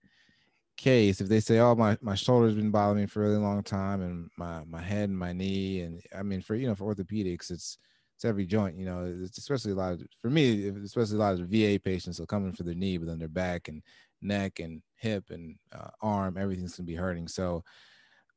case, 0.76 1.22
if 1.22 1.28
they 1.28 1.40
say, 1.40 1.60
oh, 1.60 1.76
my, 1.76 1.98
my 2.02 2.16
shoulder's 2.16 2.56
been 2.56 2.72
bothering 2.72 3.02
me 3.02 3.06
for 3.06 3.24
a 3.24 3.30
really 3.30 3.42
long 3.42 3.62
time 3.62 4.02
and 4.02 4.30
my, 4.38 4.64
my 4.66 4.82
head 4.82 5.10
and 5.10 5.18
my 5.18 5.34
knee. 5.34 5.82
And 5.82 6.02
I 6.18 6.24
mean, 6.24 6.42
for, 6.42 6.56
you 6.56 6.68
know, 6.68 6.76
for 6.76 6.94
orthopedics, 6.94 7.52
it's, 7.52 7.78
it's 8.16 8.26
every 8.26 8.48
joint, 8.48 8.76
you 8.76 8.86
know, 8.86 9.14
it's 9.24 9.38
especially 9.38 9.74
a 9.74 9.76
lot 9.76 9.94
of, 9.94 10.02
for 10.20 10.32
me, 10.32 10.70
especially 10.84 11.18
a 11.18 11.20
lot 11.20 11.40
of 11.40 11.50
VA 11.50 11.80
patients 11.80 12.20
are 12.20 12.26
coming 12.26 12.54
for 12.54 12.64
their 12.64 12.74
knee, 12.74 12.98
but 12.98 13.06
then 13.08 13.20
their 13.20 13.28
back 13.28 13.68
and 13.68 13.84
neck 14.24 14.60
and 14.60 14.82
hip 14.98 15.26
and 15.30 15.56
uh, 15.72 15.90
arm, 16.02 16.38
everything's 16.38 16.76
gonna 16.76 16.88
be 16.88 16.96
hurting. 16.96 17.28
So 17.28 17.64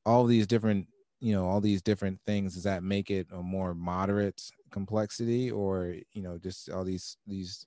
all 0.06 0.24
these 0.24 0.46
different, 0.46 0.86
you 1.20 1.34
know, 1.34 1.46
all 1.46 1.60
these 1.60 1.82
different 1.82 2.18
things, 2.24 2.54
does 2.54 2.62
that 2.64 2.82
make 2.82 3.10
it 3.10 3.26
a 3.32 3.42
more 3.42 3.74
moderate 3.74 4.42
complexity 4.70 5.50
or, 5.50 5.96
you 6.12 6.22
know, 6.22 6.38
just 6.38 6.70
all 6.70 6.84
these, 6.84 7.18
these 7.26 7.66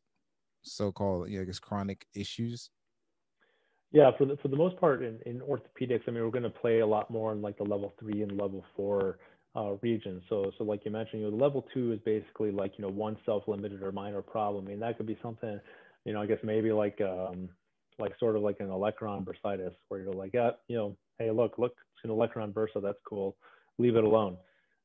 so-called, 0.63 1.29
you 1.29 1.37
know, 1.37 1.43
I 1.43 1.45
guess 1.45 1.59
chronic 1.59 2.07
issues? 2.15 2.71
Yeah, 3.91 4.09
for 4.17 4.25
the, 4.25 4.37
for 4.37 4.47
the 4.47 4.55
most 4.55 4.77
part 4.77 5.03
in, 5.03 5.19
in 5.27 5.41
orthopedics, 5.41 6.01
I 6.07 6.11
mean, 6.11 6.23
we're 6.23 6.31
going 6.31 6.43
to 6.43 6.49
play 6.49 6.79
a 6.79 6.87
lot 6.87 7.11
more 7.11 7.31
in 7.31 7.43
like 7.43 7.57
the 7.57 7.63
level 7.63 7.93
three 7.99 8.23
and 8.23 8.31
level 8.31 8.65
four 8.75 9.19
uh, 9.55 9.73
regions. 9.83 10.23
So, 10.29 10.51
so 10.57 10.63
like 10.63 10.83
you 10.83 10.89
mentioned, 10.89 11.21
you 11.21 11.29
know, 11.29 11.37
the 11.37 11.43
level 11.43 11.67
two 11.73 11.91
is 11.91 11.99
basically 11.99 12.49
like, 12.49 12.73
you 12.77 12.81
know, 12.81 12.89
one 12.89 13.17
self-limited 13.23 13.83
or 13.83 13.91
minor 13.91 14.23
problem. 14.23 14.65
I 14.65 14.69
mean, 14.69 14.79
that 14.79 14.97
could 14.97 15.05
be 15.05 15.19
something, 15.21 15.59
you 16.05 16.13
know, 16.13 16.21
I 16.23 16.25
guess 16.25 16.39
maybe 16.41 16.71
like, 16.71 16.99
um, 17.01 17.49
like 17.99 18.13
sort 18.19 18.35
of 18.35 18.41
like 18.41 18.57
an 18.59 18.67
olecranon 18.67 19.25
bursitis 19.25 19.73
where 19.87 20.01
you're 20.01 20.13
like, 20.13 20.31
yeah, 20.33 20.51
you 20.67 20.75
know, 20.75 20.97
hey, 21.19 21.31
look, 21.31 21.57
look, 21.57 21.73
it's 21.95 22.03
an 22.03 22.09
olecranon 22.09 22.53
bursa, 22.53 22.81
that's 22.81 22.99
cool, 23.07 23.35
leave 23.77 23.95
it 23.95 24.03
alone. 24.03 24.37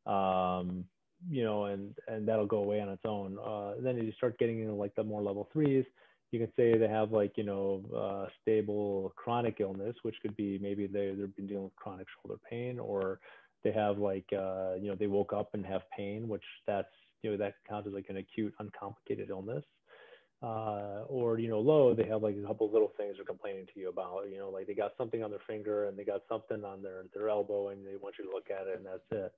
Um, 0.07 0.85
you 1.29 1.43
know, 1.45 1.65
and 1.65 1.95
and 2.07 2.27
that'll 2.29 2.47
go 2.47 2.59
away 2.59 2.81
on 2.81 2.89
its 2.89 3.03
own. 3.05 3.39
Uh, 3.45 3.75
then 3.81 3.99
as 3.99 4.05
you 4.05 4.13
start 4.13 4.39
getting 4.39 4.61
into 4.61 4.73
like 4.73 4.95
the 4.95 5.03
more 5.03 5.23
level 5.23 5.49
threes, 5.53 5.85
you 6.31 6.39
can 6.39 6.53
say 6.57 6.77
they 6.77 6.89
have 6.89 7.11
like 7.11 7.33
you 7.37 7.45
know 7.45 7.83
uh, 7.97 8.31
stable 8.41 9.13
chronic 9.17 9.57
illness, 9.61 9.97
which 10.03 10.15
could 10.23 10.37
be 10.37 10.59
maybe 10.61 10.87
they 10.87 11.15
they've 11.19 11.35
been 11.35 11.47
dealing 11.47 11.65
with 11.65 11.77
chronic 11.77 12.07
shoulder 12.23 12.41
pain, 12.49 12.79
or 12.79 13.19
they 13.65 13.73
have 13.73 13.99
like 13.99 14.27
uh, 14.33 14.75
you 14.75 14.89
know 14.89 14.95
they 14.95 15.07
woke 15.07 15.33
up 15.33 15.51
and 15.55 15.67
have 15.67 15.83
pain, 15.97 16.29
which 16.29 16.45
that's 16.67 16.89
you 17.23 17.31
know 17.31 17.37
that 17.37 17.55
counts 17.69 17.89
as 17.89 17.95
like 17.95 18.07
an 18.09 18.19
acute 18.19 18.55
uncomplicated 18.61 19.31
illness. 19.31 19.65
Uh, 20.41 21.03
or 21.09 21.41
you 21.41 21.49
know 21.49 21.59
low 21.59 21.93
they 21.93 22.05
have 22.05 22.23
like 22.23 22.37
a 22.37 22.47
couple 22.47 22.71
little 22.71 22.93
things 22.97 23.17
they're 23.17 23.25
complaining 23.25 23.67
to 23.67 23.81
you 23.81 23.89
about 23.89 24.23
you 24.31 24.39
know 24.39 24.51
like 24.51 24.69
they 24.69 24.75
got 24.75 24.93
something 24.97 25.25
on 25.25 25.31
their 25.31 25.41
finger 25.49 25.87
and 25.87 25.99
they 25.99 26.05
got 26.05 26.23
something 26.29 26.63
on 26.65 26.81
their 26.81 27.03
their 27.13 27.29
elbow 27.29 27.71
and 27.71 27.85
they 27.85 27.97
want 28.01 28.15
you 28.17 28.25
to 28.25 28.31
look 28.31 28.47
at 28.49 28.69
it 28.69 28.77
and 28.77 28.87
that's 28.87 29.03
it 29.11 29.33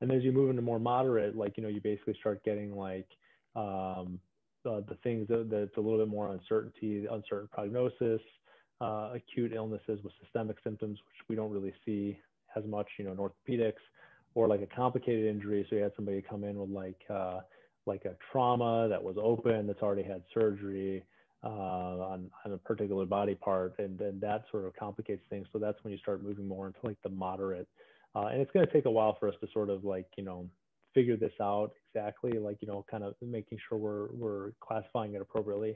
and 0.00 0.12
as 0.12 0.22
you 0.22 0.30
move 0.30 0.50
into 0.50 0.62
more 0.62 0.78
moderate 0.78 1.36
like 1.36 1.56
you 1.56 1.62
know 1.64 1.68
you 1.68 1.80
basically 1.80 2.14
start 2.20 2.44
getting 2.44 2.76
like 2.76 3.08
um, 3.56 4.20
uh, 4.66 4.80
the 4.88 4.96
things 5.02 5.28
that, 5.28 5.48
that's 5.50 5.76
a 5.76 5.80
little 5.80 5.98
bit 5.98 6.08
more 6.08 6.28
uncertainty, 6.32 7.06
uncertain 7.10 7.48
prognosis, 7.52 8.20
uh, 8.80 9.10
acute 9.14 9.52
illnesses 9.52 10.00
with 10.02 10.12
systemic 10.22 10.56
symptoms, 10.64 10.98
which 11.06 11.28
we 11.28 11.36
don't 11.36 11.50
really 11.50 11.72
see 11.84 12.18
as 12.56 12.64
much, 12.64 12.88
you 12.98 13.04
know, 13.04 13.12
in 13.12 13.18
orthopedics, 13.18 13.82
or 14.34 14.48
like 14.48 14.62
a 14.62 14.74
complicated 14.74 15.26
injury. 15.26 15.66
So 15.68 15.76
you 15.76 15.82
had 15.82 15.92
somebody 15.96 16.22
come 16.22 16.44
in 16.44 16.58
with 16.58 16.70
like 16.70 17.00
uh, 17.10 17.40
like 17.86 18.04
a 18.04 18.16
trauma 18.30 18.88
that 18.88 19.02
was 19.02 19.16
open 19.22 19.66
that's 19.66 19.82
already 19.82 20.02
had 20.02 20.22
surgery 20.32 21.04
uh, 21.42 21.48
on, 21.48 22.30
on 22.44 22.52
a 22.52 22.58
particular 22.58 23.04
body 23.04 23.34
part, 23.34 23.74
and 23.78 23.98
then 23.98 24.18
that 24.20 24.44
sort 24.50 24.64
of 24.64 24.74
complicates 24.76 25.22
things. 25.28 25.46
So 25.52 25.58
that's 25.58 25.82
when 25.84 25.92
you 25.92 25.98
start 25.98 26.22
moving 26.22 26.48
more 26.48 26.66
into 26.66 26.78
like 26.82 27.00
the 27.02 27.10
moderate. 27.10 27.68
Uh, 28.16 28.26
and 28.26 28.40
it's 28.40 28.50
going 28.52 28.66
to 28.66 28.72
take 28.72 28.86
a 28.86 28.90
while 28.90 29.16
for 29.18 29.28
us 29.28 29.34
to 29.40 29.48
sort 29.52 29.68
of 29.68 29.84
like 29.84 30.06
you 30.16 30.24
know 30.24 30.48
figure 30.94 31.16
this 31.16 31.32
out 31.42 31.72
exactly, 31.92 32.38
like, 32.38 32.56
you 32.60 32.68
know, 32.68 32.84
kind 32.90 33.04
of 33.04 33.14
making 33.20 33.58
sure 33.68 33.76
we're, 33.76 34.06
we're 34.12 34.52
classifying 34.60 35.14
it 35.14 35.20
appropriately. 35.20 35.74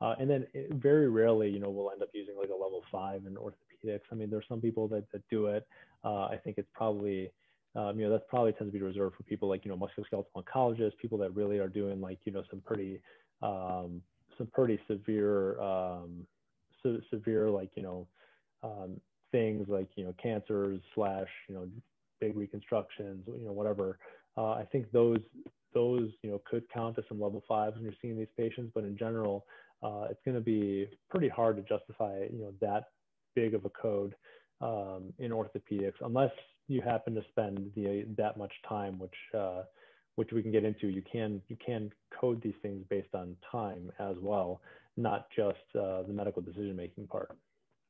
Uh, 0.00 0.14
and 0.18 0.30
then 0.30 0.46
it, 0.54 0.72
very 0.74 1.10
rarely, 1.10 1.50
you 1.50 1.58
know, 1.58 1.68
we'll 1.68 1.90
end 1.90 2.02
up 2.02 2.08
using 2.14 2.36
like 2.38 2.48
a 2.48 2.52
level 2.52 2.82
five 2.90 3.26
in 3.26 3.34
orthopedics. 3.34 4.00
I 4.10 4.14
mean, 4.14 4.30
there's 4.30 4.46
some 4.48 4.60
people 4.60 4.88
that, 4.88 5.10
that 5.12 5.22
do 5.28 5.46
it. 5.46 5.66
Uh, 6.04 6.24
I 6.24 6.38
think 6.42 6.56
it's 6.56 6.68
probably, 6.72 7.30
um, 7.76 7.98
you 7.98 8.06
know, 8.06 8.10
that's 8.10 8.24
probably 8.28 8.52
tends 8.52 8.72
to 8.72 8.78
be 8.78 8.84
reserved 8.84 9.16
for 9.16 9.22
people 9.24 9.48
like, 9.48 9.64
you 9.64 9.70
know, 9.70 9.76
musculoskeletal 9.76 10.24
oncologists, 10.36 10.96
people 10.98 11.18
that 11.18 11.34
really 11.34 11.58
are 11.58 11.68
doing 11.68 12.00
like, 12.00 12.18
you 12.24 12.32
know, 12.32 12.42
some 12.50 12.60
pretty, 12.60 13.00
um, 13.42 14.02
some 14.36 14.48
pretty 14.52 14.78
severe, 14.88 15.60
um, 15.60 16.26
so 16.82 16.98
severe, 17.10 17.48
like, 17.48 17.70
you 17.76 17.82
know, 17.82 18.06
um, 18.62 19.00
things 19.32 19.68
like, 19.68 19.88
you 19.94 20.04
know, 20.04 20.14
cancers 20.20 20.80
slash, 20.94 21.28
you 21.48 21.54
know, 21.54 21.68
big 22.20 22.36
reconstructions, 22.36 23.24
you 23.26 23.46
know, 23.46 23.52
whatever. 23.52 23.98
Uh, 24.36 24.52
I 24.52 24.64
think 24.70 24.90
those 24.92 25.18
those 25.72 26.10
you 26.22 26.30
know 26.30 26.40
could 26.50 26.68
count 26.72 26.98
as 26.98 27.04
some 27.08 27.20
level 27.20 27.42
fives 27.46 27.76
when 27.76 27.84
you're 27.84 27.94
seeing 28.02 28.18
these 28.18 28.28
patients, 28.36 28.72
but 28.74 28.84
in 28.84 28.96
general, 28.96 29.46
uh, 29.82 30.06
it's 30.10 30.20
going 30.24 30.34
to 30.34 30.40
be 30.40 30.88
pretty 31.08 31.28
hard 31.28 31.56
to 31.56 31.62
justify 31.62 32.26
you 32.32 32.40
know 32.40 32.52
that 32.60 32.88
big 33.34 33.54
of 33.54 33.64
a 33.64 33.70
code 33.70 34.14
um, 34.60 35.12
in 35.18 35.30
orthopedics 35.30 35.94
unless 36.02 36.32
you 36.70 36.80
happen 36.80 37.14
to 37.16 37.22
spend 37.30 37.72
the 37.74 38.06
that 38.16 38.36
much 38.36 38.52
time, 38.66 38.98
which 38.98 39.14
uh, 39.36 39.62
which 40.14 40.30
we 40.32 40.40
can 40.40 40.52
get 40.52 40.64
into. 40.64 40.86
You 40.86 41.02
can 41.02 41.42
you 41.48 41.56
can 41.64 41.90
code 42.18 42.40
these 42.42 42.54
things 42.62 42.84
based 42.88 43.14
on 43.14 43.36
time 43.50 43.90
as 43.98 44.16
well, 44.20 44.62
not 44.96 45.26
just 45.34 45.58
uh, 45.74 46.02
the 46.02 46.12
medical 46.12 46.40
decision 46.40 46.76
making 46.76 47.08
part. 47.08 47.36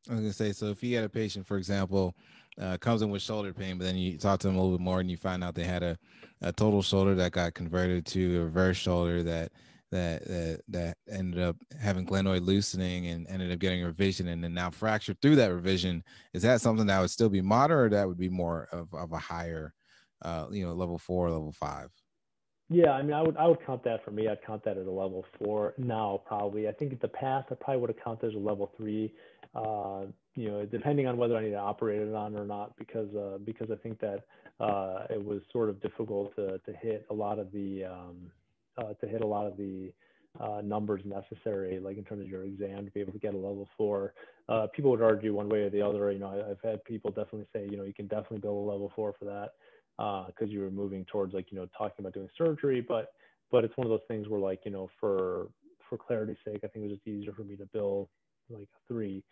I 0.08 0.14
was 0.14 0.20
gonna 0.20 0.32
say, 0.32 0.52
so 0.52 0.66
if 0.66 0.82
you 0.82 0.96
had 0.96 1.04
a 1.04 1.10
patient, 1.10 1.46
for 1.46 1.58
example, 1.58 2.14
uh, 2.58 2.78
comes 2.78 3.02
in 3.02 3.10
with 3.10 3.20
shoulder 3.20 3.52
pain, 3.52 3.76
but 3.76 3.84
then 3.84 3.96
you 3.96 4.16
talk 4.16 4.40
to 4.40 4.46
them 4.46 4.56
a 4.56 4.60
little 4.62 4.78
bit 4.78 4.82
more 4.82 5.00
and 5.00 5.10
you 5.10 5.18
find 5.18 5.44
out 5.44 5.54
they 5.54 5.64
had 5.64 5.82
a, 5.82 5.98
a 6.40 6.50
total 6.50 6.80
shoulder 6.80 7.14
that 7.16 7.32
got 7.32 7.52
converted 7.52 8.06
to 8.06 8.38
a 8.40 8.44
reverse 8.44 8.78
shoulder 8.78 9.22
that 9.24 9.52
that 9.90 10.24
that 10.26 10.60
that 10.68 10.96
ended 11.10 11.42
up 11.42 11.56
having 11.80 12.06
glenoid 12.06 12.44
loosening 12.44 13.08
and 13.08 13.26
ended 13.28 13.52
up 13.52 13.58
getting 13.58 13.84
revision 13.84 14.28
and 14.28 14.42
then 14.42 14.54
now 14.54 14.70
fractured 14.70 15.20
through 15.20 15.36
that 15.36 15.52
revision. 15.52 16.02
Is 16.32 16.42
that 16.42 16.60
something 16.60 16.86
that 16.86 17.00
would 17.00 17.10
still 17.10 17.28
be 17.28 17.42
moderate 17.42 17.92
or 17.92 17.96
that 17.96 18.08
would 18.08 18.18
be 18.18 18.28
more 18.28 18.68
of, 18.72 18.92
of 18.94 19.12
a 19.12 19.18
higher, 19.18 19.74
uh, 20.22 20.46
you 20.50 20.66
know, 20.66 20.74
level 20.74 20.98
four, 20.98 21.30
level 21.30 21.52
five? 21.52 21.90
Yeah, 22.72 22.92
I 22.92 23.02
mean, 23.02 23.14
I 23.14 23.22
would 23.22 23.36
I 23.36 23.48
would 23.48 23.64
count 23.66 23.82
that 23.84 24.04
for 24.04 24.12
me. 24.12 24.28
I'd 24.28 24.44
count 24.44 24.64
that 24.64 24.78
as 24.78 24.86
a 24.86 24.90
level 24.90 25.24
four 25.38 25.74
now, 25.76 26.22
probably. 26.24 26.68
I 26.68 26.72
think 26.72 26.92
in 26.92 26.98
the 27.02 27.08
past, 27.08 27.48
I 27.50 27.56
probably 27.56 27.80
would 27.80 27.90
have 27.90 28.04
counted 28.04 28.28
as 28.28 28.34
a 28.34 28.38
level 28.38 28.72
three. 28.76 29.12
Uh, 29.56 30.04
you 30.36 30.48
know, 30.48 30.64
depending 30.64 31.08
on 31.08 31.16
whether 31.16 31.36
I 31.36 31.42
need 31.42 31.50
to 31.50 31.58
operate 31.58 32.00
it 32.00 32.14
on 32.14 32.36
or 32.36 32.46
not, 32.46 32.76
because 32.76 33.12
uh, 33.16 33.38
because 33.44 33.72
I 33.72 33.74
think 33.74 33.98
that 33.98 34.24
uh, 34.60 35.06
it 35.10 35.22
was 35.22 35.40
sort 35.52 35.68
of 35.68 35.82
difficult 35.82 36.36
to 36.36 36.58
to 36.58 36.72
hit 36.80 37.06
a 37.10 37.14
lot 37.14 37.40
of 37.40 37.50
the 37.50 37.86
um, 37.86 38.30
uh, 38.78 38.94
to 39.00 39.06
hit 39.06 39.22
a 39.22 39.26
lot 39.26 39.46
of 39.46 39.56
the 39.56 39.92
uh, 40.38 40.60
numbers 40.62 41.02
necessary, 41.04 41.80
like 41.80 41.96
in 41.96 42.04
terms 42.04 42.22
of 42.22 42.28
your 42.28 42.44
exam, 42.44 42.84
to 42.84 42.90
be 42.92 43.00
able 43.00 43.12
to 43.12 43.18
get 43.18 43.34
a 43.34 43.36
level 43.36 43.68
four. 43.76 44.14
Uh, 44.48 44.66
people 44.72 44.90
would 44.90 45.02
argue 45.02 45.34
one 45.34 45.48
way 45.48 45.62
or 45.62 45.70
the 45.70 45.82
other. 45.82 46.10
You 46.12 46.20
know, 46.20 46.28
I, 46.28 46.48
have 46.48 46.60
had 46.62 46.84
people 46.84 47.10
definitely 47.10 47.46
say, 47.52 47.66
you 47.70 47.76
know, 47.76 47.84
you 47.84 47.94
can 47.94 48.06
definitely 48.06 48.38
build 48.38 48.68
a 48.68 48.70
level 48.70 48.92
four 48.94 49.14
for 49.18 49.24
that 49.24 49.50
because 50.28 50.48
uh, 50.48 50.52
you 50.52 50.60
were 50.60 50.70
moving 50.70 51.04
towards 51.06 51.34
like 51.34 51.50
you 51.50 51.58
know 51.58 51.66
talking 51.76 51.96
about 51.98 52.14
doing 52.14 52.28
surgery, 52.38 52.80
but 52.80 53.12
but 53.50 53.64
it's 53.64 53.76
one 53.76 53.86
of 53.86 53.90
those 53.90 54.06
things 54.08 54.28
where 54.28 54.40
like 54.40 54.60
you 54.64 54.70
know 54.70 54.88
for 54.98 55.48
for 55.88 55.98
clarity's 55.98 56.36
sake, 56.44 56.60
I 56.64 56.68
think 56.68 56.84
it 56.84 56.88
was 56.88 56.92
just 56.92 57.08
easier 57.08 57.32
for 57.32 57.42
me 57.42 57.56
to 57.56 57.66
build 57.66 58.08
like 58.48 58.62
a 58.62 58.92
three, 58.92 59.22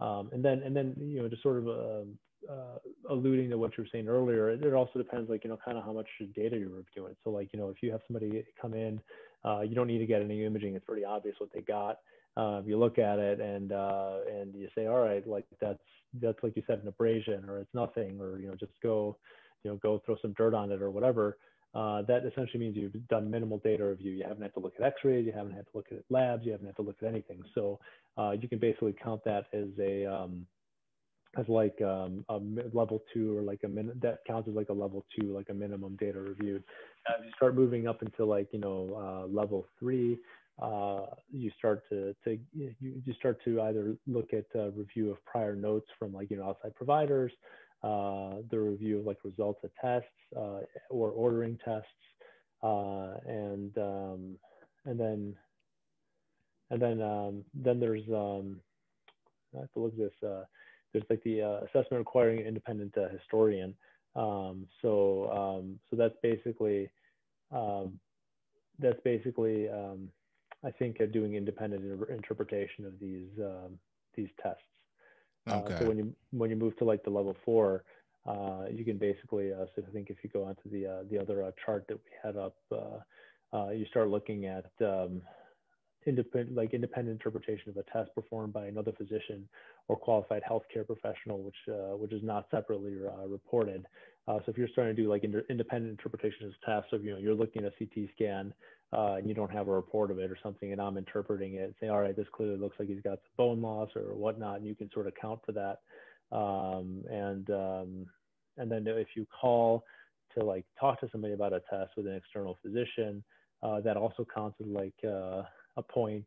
um, 0.00 0.28
and 0.32 0.44
then 0.44 0.62
and 0.62 0.76
then 0.76 0.94
you 0.98 1.22
know 1.22 1.28
just 1.28 1.42
sort 1.42 1.58
of 1.58 1.68
uh, 1.68 2.04
uh, 2.50 2.78
alluding 3.10 3.50
to 3.50 3.58
what 3.58 3.76
you 3.76 3.84
were 3.84 3.88
saying 3.90 4.08
earlier, 4.08 4.50
it, 4.50 4.62
it, 4.62 4.74
also 4.74 4.98
depends 4.98 5.30
like 5.30 5.44
you 5.44 5.50
know 5.50 5.58
kind 5.64 5.76
of 5.78 5.84
how 5.84 5.92
much 5.92 6.08
data 6.34 6.56
you're 6.56 6.68
reviewing. 6.68 7.16
So 7.24 7.30
like 7.30 7.50
you 7.52 7.58
know 7.58 7.68
if 7.68 7.82
you 7.82 7.92
have 7.92 8.00
somebody 8.06 8.44
come 8.60 8.74
in, 8.74 9.00
uh, 9.44 9.60
you 9.60 9.74
don't 9.74 9.86
need 9.86 9.98
to 9.98 10.06
get 10.06 10.22
any 10.22 10.44
imaging; 10.44 10.74
it's 10.74 10.84
pretty 10.84 11.04
obvious 11.04 11.36
what 11.38 11.50
they 11.52 11.60
got. 11.60 12.00
Uh, 12.36 12.62
you 12.66 12.78
look 12.78 12.98
at 12.98 13.18
it 13.18 13.40
and 13.40 13.72
uh, 13.72 14.18
and 14.30 14.54
you 14.54 14.68
say, 14.74 14.86
all 14.86 15.00
right, 15.00 15.26
like 15.26 15.46
that's 15.60 15.78
that's 16.20 16.38
like 16.42 16.56
you 16.56 16.62
said, 16.66 16.80
an 16.80 16.88
abrasion, 16.88 17.48
or 17.48 17.58
it's 17.58 17.74
nothing, 17.74 18.20
or 18.20 18.38
you 18.38 18.48
know 18.48 18.54
just 18.54 18.72
go 18.82 19.16
you 19.64 19.70
know, 19.70 19.76
go 19.78 20.00
throw 20.04 20.16
some 20.22 20.34
dirt 20.34 20.54
on 20.54 20.70
it 20.70 20.82
or 20.82 20.90
whatever, 20.90 21.38
uh, 21.74 22.02
that 22.02 22.24
essentially 22.24 22.60
means 22.60 22.76
you've 22.76 23.08
done 23.08 23.28
minimal 23.28 23.58
data 23.58 23.84
review. 23.84 24.12
You 24.12 24.22
haven't 24.22 24.42
had 24.42 24.54
to 24.54 24.60
look 24.60 24.74
at 24.78 24.84
x-rays, 24.84 25.26
you 25.26 25.32
haven't 25.32 25.54
had 25.54 25.64
to 25.64 25.70
look 25.74 25.86
at 25.90 26.04
labs, 26.08 26.44
you 26.44 26.52
haven't 26.52 26.66
had 26.66 26.76
to 26.76 26.82
look 26.82 26.96
at 27.02 27.08
anything. 27.08 27.42
So 27.54 27.80
uh, 28.16 28.32
you 28.40 28.48
can 28.48 28.58
basically 28.58 28.94
count 29.02 29.24
that 29.24 29.46
as 29.52 29.68
a, 29.80 30.06
um, 30.06 30.46
as 31.36 31.48
like 31.48 31.80
um, 31.82 32.24
a 32.28 32.38
level 32.72 33.02
two 33.12 33.36
or 33.36 33.42
like 33.42 33.60
a 33.64 33.68
min 33.68 33.92
that 34.02 34.20
counts 34.26 34.48
as 34.48 34.54
like 34.54 34.68
a 34.68 34.72
level 34.72 35.04
two, 35.18 35.34
like 35.34 35.48
a 35.50 35.54
minimum 35.54 35.96
data 35.96 36.20
reviewed. 36.20 36.62
You 37.22 37.30
start 37.36 37.54
moving 37.54 37.86
up 37.86 38.02
into 38.02 38.24
like, 38.24 38.48
you 38.52 38.60
know, 38.60 38.88
uh, 38.96 39.26
level 39.26 39.66
three, 39.78 40.18
uh, 40.62 41.06
you 41.30 41.50
start 41.58 41.82
to, 41.90 42.14
to 42.24 42.38
you, 42.52 42.74
you 42.80 43.14
start 43.14 43.38
to 43.44 43.60
either 43.62 43.96
look 44.06 44.30
at 44.32 44.46
review 44.76 45.10
of 45.10 45.24
prior 45.24 45.56
notes 45.56 45.88
from 45.98 46.12
like, 46.12 46.30
you 46.30 46.36
know, 46.36 46.48
outside 46.48 46.74
providers, 46.76 47.32
uh, 47.82 48.36
the 48.50 48.58
review 48.58 49.00
of 49.00 49.06
like 49.06 49.18
results 49.24 49.60
of 49.64 49.70
tests 49.80 50.08
uh, 50.36 50.60
or 50.88 51.10
ordering 51.10 51.58
tests, 51.64 51.88
uh, 52.62 53.14
and 53.26 53.76
um, 53.76 54.38
and 54.86 54.98
then 54.98 55.34
and 56.70 56.80
then 56.80 57.02
um, 57.02 57.44
then 57.52 57.78
there's 57.78 58.08
um, 58.08 58.60
I 59.56 59.60
have 59.60 59.72
to 59.72 59.80
look 59.80 59.92
at 59.92 59.98
this. 59.98 60.30
Uh, 60.94 60.98
there's 60.98 61.04
like 61.10 61.22
the 61.24 61.42
uh, 61.42 61.60
assessment 61.64 61.98
requiring 61.98 62.40
an 62.40 62.46
independent 62.46 62.94
historian. 63.12 63.74
Um, 64.16 64.66
so 64.80 65.30
um, 65.30 65.78
so 65.90 65.96
that's 65.96 66.14
basically 66.22 66.90
um, 67.50 67.98
that's 68.78 69.00
basically 69.04 69.68
I 69.68 70.70
think 70.78 70.98
doing 71.12 71.34
independent 71.34 72.08
interpretation 72.10 72.86
of 72.86 72.98
these 73.00 73.30
these 74.16 74.28
tests. 74.42 74.62
Okay. 75.48 75.74
Uh, 75.74 75.78
so 75.78 75.84
when 75.86 75.98
you 75.98 76.14
when 76.30 76.50
you 76.50 76.56
move 76.56 76.76
to 76.78 76.84
like 76.84 77.02
the 77.04 77.10
level 77.10 77.36
four, 77.44 77.84
uh, 78.26 78.64
you 78.70 78.84
can 78.84 78.96
basically. 78.96 79.52
Uh, 79.52 79.66
so 79.74 79.82
I 79.86 79.90
think 79.92 80.10
if 80.10 80.16
you 80.22 80.30
go 80.30 80.44
onto 80.44 80.70
the 80.70 80.86
uh, 80.86 81.02
the 81.10 81.18
other 81.18 81.44
uh, 81.44 81.50
chart 81.64 81.86
that 81.88 81.96
we 81.96 82.10
had 82.22 82.36
up, 82.36 82.56
uh, 82.72 83.70
you 83.70 83.84
start 83.86 84.08
looking 84.08 84.46
at 84.46 84.70
um, 84.80 85.22
independent 86.06 86.56
like 86.56 86.74
independent 86.74 87.12
interpretation 87.12 87.70
of 87.70 87.76
a 87.76 87.82
test 87.84 88.14
performed 88.14 88.52
by 88.52 88.66
another 88.66 88.92
physician 88.92 89.48
or 89.88 89.96
qualified 89.96 90.42
healthcare 90.48 90.86
professional, 90.86 91.42
which 91.42 91.56
which 91.98 92.12
is 92.12 92.22
not 92.22 92.46
separately 92.50 92.96
reported. 93.26 93.86
so 94.26 94.42
if 94.46 94.58
you're 94.58 94.68
starting 94.68 94.94
to 94.94 95.02
do 95.02 95.08
like 95.08 95.24
independent 95.24 95.90
interpretation 95.90 96.46
of 96.46 96.52
tests, 96.64 96.90
so 96.90 96.96
you 96.96 97.12
know 97.12 97.18
you're 97.18 97.34
looking 97.34 97.64
at 97.64 97.72
a 97.72 97.76
CT 97.78 98.08
scan 98.14 98.52
uh, 98.94 99.14
and 99.14 99.28
you 99.28 99.34
don't 99.34 99.50
have 99.50 99.68
a 99.68 99.72
report 99.72 100.10
of 100.10 100.18
it 100.18 100.30
or 100.30 100.38
something, 100.42 100.72
and 100.72 100.80
I'm 100.80 100.96
interpreting 100.96 101.54
it, 101.54 101.74
say, 101.80 101.88
all 101.88 102.00
right, 102.00 102.14
this 102.14 102.26
clearly 102.32 102.56
looks 102.56 102.76
like 102.78 102.88
he's 102.88 103.02
got 103.02 103.18
some 103.18 103.32
bone 103.36 103.62
loss 103.62 103.90
or 103.96 104.14
whatnot, 104.14 104.58
and 104.58 104.66
you 104.66 104.74
can 104.74 104.90
sort 104.92 105.06
of 105.06 105.14
count 105.20 105.40
for 105.44 105.52
that. 105.52 105.80
Um, 106.30 107.02
and 107.10 107.50
um, 107.50 108.06
and 108.56 108.70
then 108.70 108.86
if 108.86 109.08
you 109.16 109.26
call 109.40 109.84
to 110.36 110.44
like 110.44 110.64
talk 110.78 111.00
to 111.00 111.08
somebody 111.10 111.34
about 111.34 111.52
a 111.52 111.60
test 111.70 111.90
with 111.96 112.06
an 112.06 112.14
external 112.14 112.56
physician, 112.62 113.24
uh, 113.62 113.80
that 113.80 113.96
also 113.96 114.26
counts 114.32 114.56
as 114.60 114.66
like 114.68 114.94
uh, 115.04 115.42
a 115.76 115.82
point. 115.82 116.26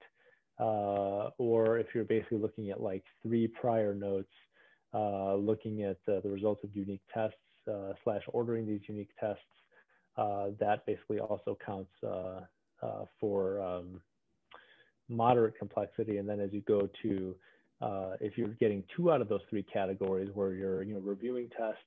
Uh, 0.59 1.29
or 1.37 1.77
if 1.77 1.87
you're 1.93 2.03
basically 2.03 2.39
looking 2.39 2.71
at 2.71 2.81
like 2.81 3.03
three 3.21 3.47
prior 3.47 3.93
notes, 3.93 4.31
uh, 4.93 5.35
looking 5.35 5.83
at 5.83 5.97
the 6.07 6.21
results 6.23 6.63
of 6.63 6.75
unique 6.75 7.01
tests 7.13 7.37
uh, 7.71 7.93
slash 8.03 8.23
ordering 8.29 8.65
these 8.65 8.81
unique 8.87 9.11
tests, 9.19 9.43
that 10.59 10.83
basically 10.87 11.19
also 11.19 11.57
counts 11.63 11.91
uh, 12.03 13.05
for 13.19 13.61
um, 13.61 14.01
moderate 15.09 15.57
complexity, 15.57 16.17
and 16.17 16.27
then 16.27 16.39
as 16.39 16.51
you 16.53 16.61
go 16.61 16.87
to 17.01 17.35
uh, 17.81 18.11
if 18.19 18.37
you're 18.37 18.49
getting 18.49 18.83
two 18.95 19.11
out 19.11 19.21
of 19.21 19.29
those 19.29 19.41
three 19.49 19.63
categories 19.63 20.29
where 20.33 20.53
you're 20.53 20.83
you 20.83 20.93
know 20.93 20.99
reviewing 20.99 21.49
tests 21.49 21.81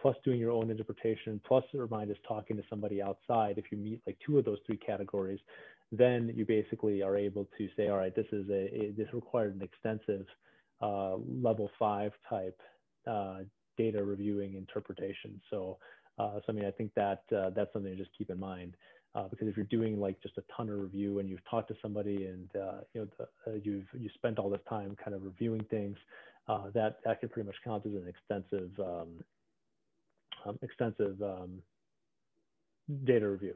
plus 0.00 0.16
doing 0.24 0.38
your 0.38 0.50
own 0.50 0.70
interpretation 0.70 1.40
plus 1.46 1.64
or 1.74 1.86
minus 1.88 2.18
talking 2.26 2.56
to 2.56 2.62
somebody 2.68 3.02
outside 3.02 3.58
if 3.58 3.64
you 3.70 3.78
meet 3.78 4.00
like 4.06 4.16
two 4.24 4.38
of 4.38 4.44
those 4.44 4.58
three 4.66 4.76
categories 4.76 5.38
then 5.92 6.32
you 6.34 6.44
basically 6.44 7.02
are 7.02 7.16
able 7.16 7.48
to 7.58 7.68
say 7.76 7.88
all 7.88 7.98
right 7.98 8.14
this 8.14 8.26
is 8.32 8.48
a, 8.48 8.74
a 8.74 8.92
this 8.96 9.08
required 9.12 9.54
an 9.54 9.62
extensive 9.62 10.26
uh, 10.80 11.16
level 11.42 11.70
five 11.78 12.12
type 12.28 12.58
uh, 13.06 13.38
data 13.76 14.02
reviewing 14.02 14.54
interpretation 14.54 15.40
so 15.50 15.78
uh, 16.18 16.34
so 16.34 16.44
i 16.48 16.52
mean 16.52 16.64
i 16.64 16.70
think 16.70 16.92
that 16.94 17.22
uh, 17.36 17.50
that's 17.50 17.72
something 17.72 17.92
to 17.92 17.98
just 17.98 18.16
keep 18.16 18.30
in 18.30 18.38
mind 18.38 18.76
uh, 19.14 19.24
because 19.28 19.48
if 19.48 19.56
you're 19.56 19.66
doing 19.66 19.98
like 20.00 20.20
just 20.22 20.38
a 20.38 20.44
ton 20.56 20.68
of 20.68 20.78
review 20.78 21.18
and 21.18 21.28
you've 21.28 21.44
talked 21.50 21.66
to 21.68 21.74
somebody 21.82 22.26
and 22.26 22.48
uh, 22.54 22.80
you 22.94 23.00
know 23.00 23.08
the, 23.18 23.60
you've 23.64 23.86
you 23.98 24.08
spent 24.14 24.38
all 24.38 24.48
this 24.48 24.60
time 24.68 24.96
kind 25.02 25.16
of 25.16 25.24
reviewing 25.24 25.64
things, 25.68 25.96
that 26.74 26.98
that 27.04 27.20
could 27.20 27.30
pretty 27.32 27.46
much 27.46 27.56
count 27.64 27.84
as 27.86 27.92
an 27.92 28.06
extensive 28.06 28.70
um, 28.78 29.08
um, 30.46 30.58
extensive 30.62 31.20
um, 31.22 31.62
data 33.04 33.28
review. 33.28 33.54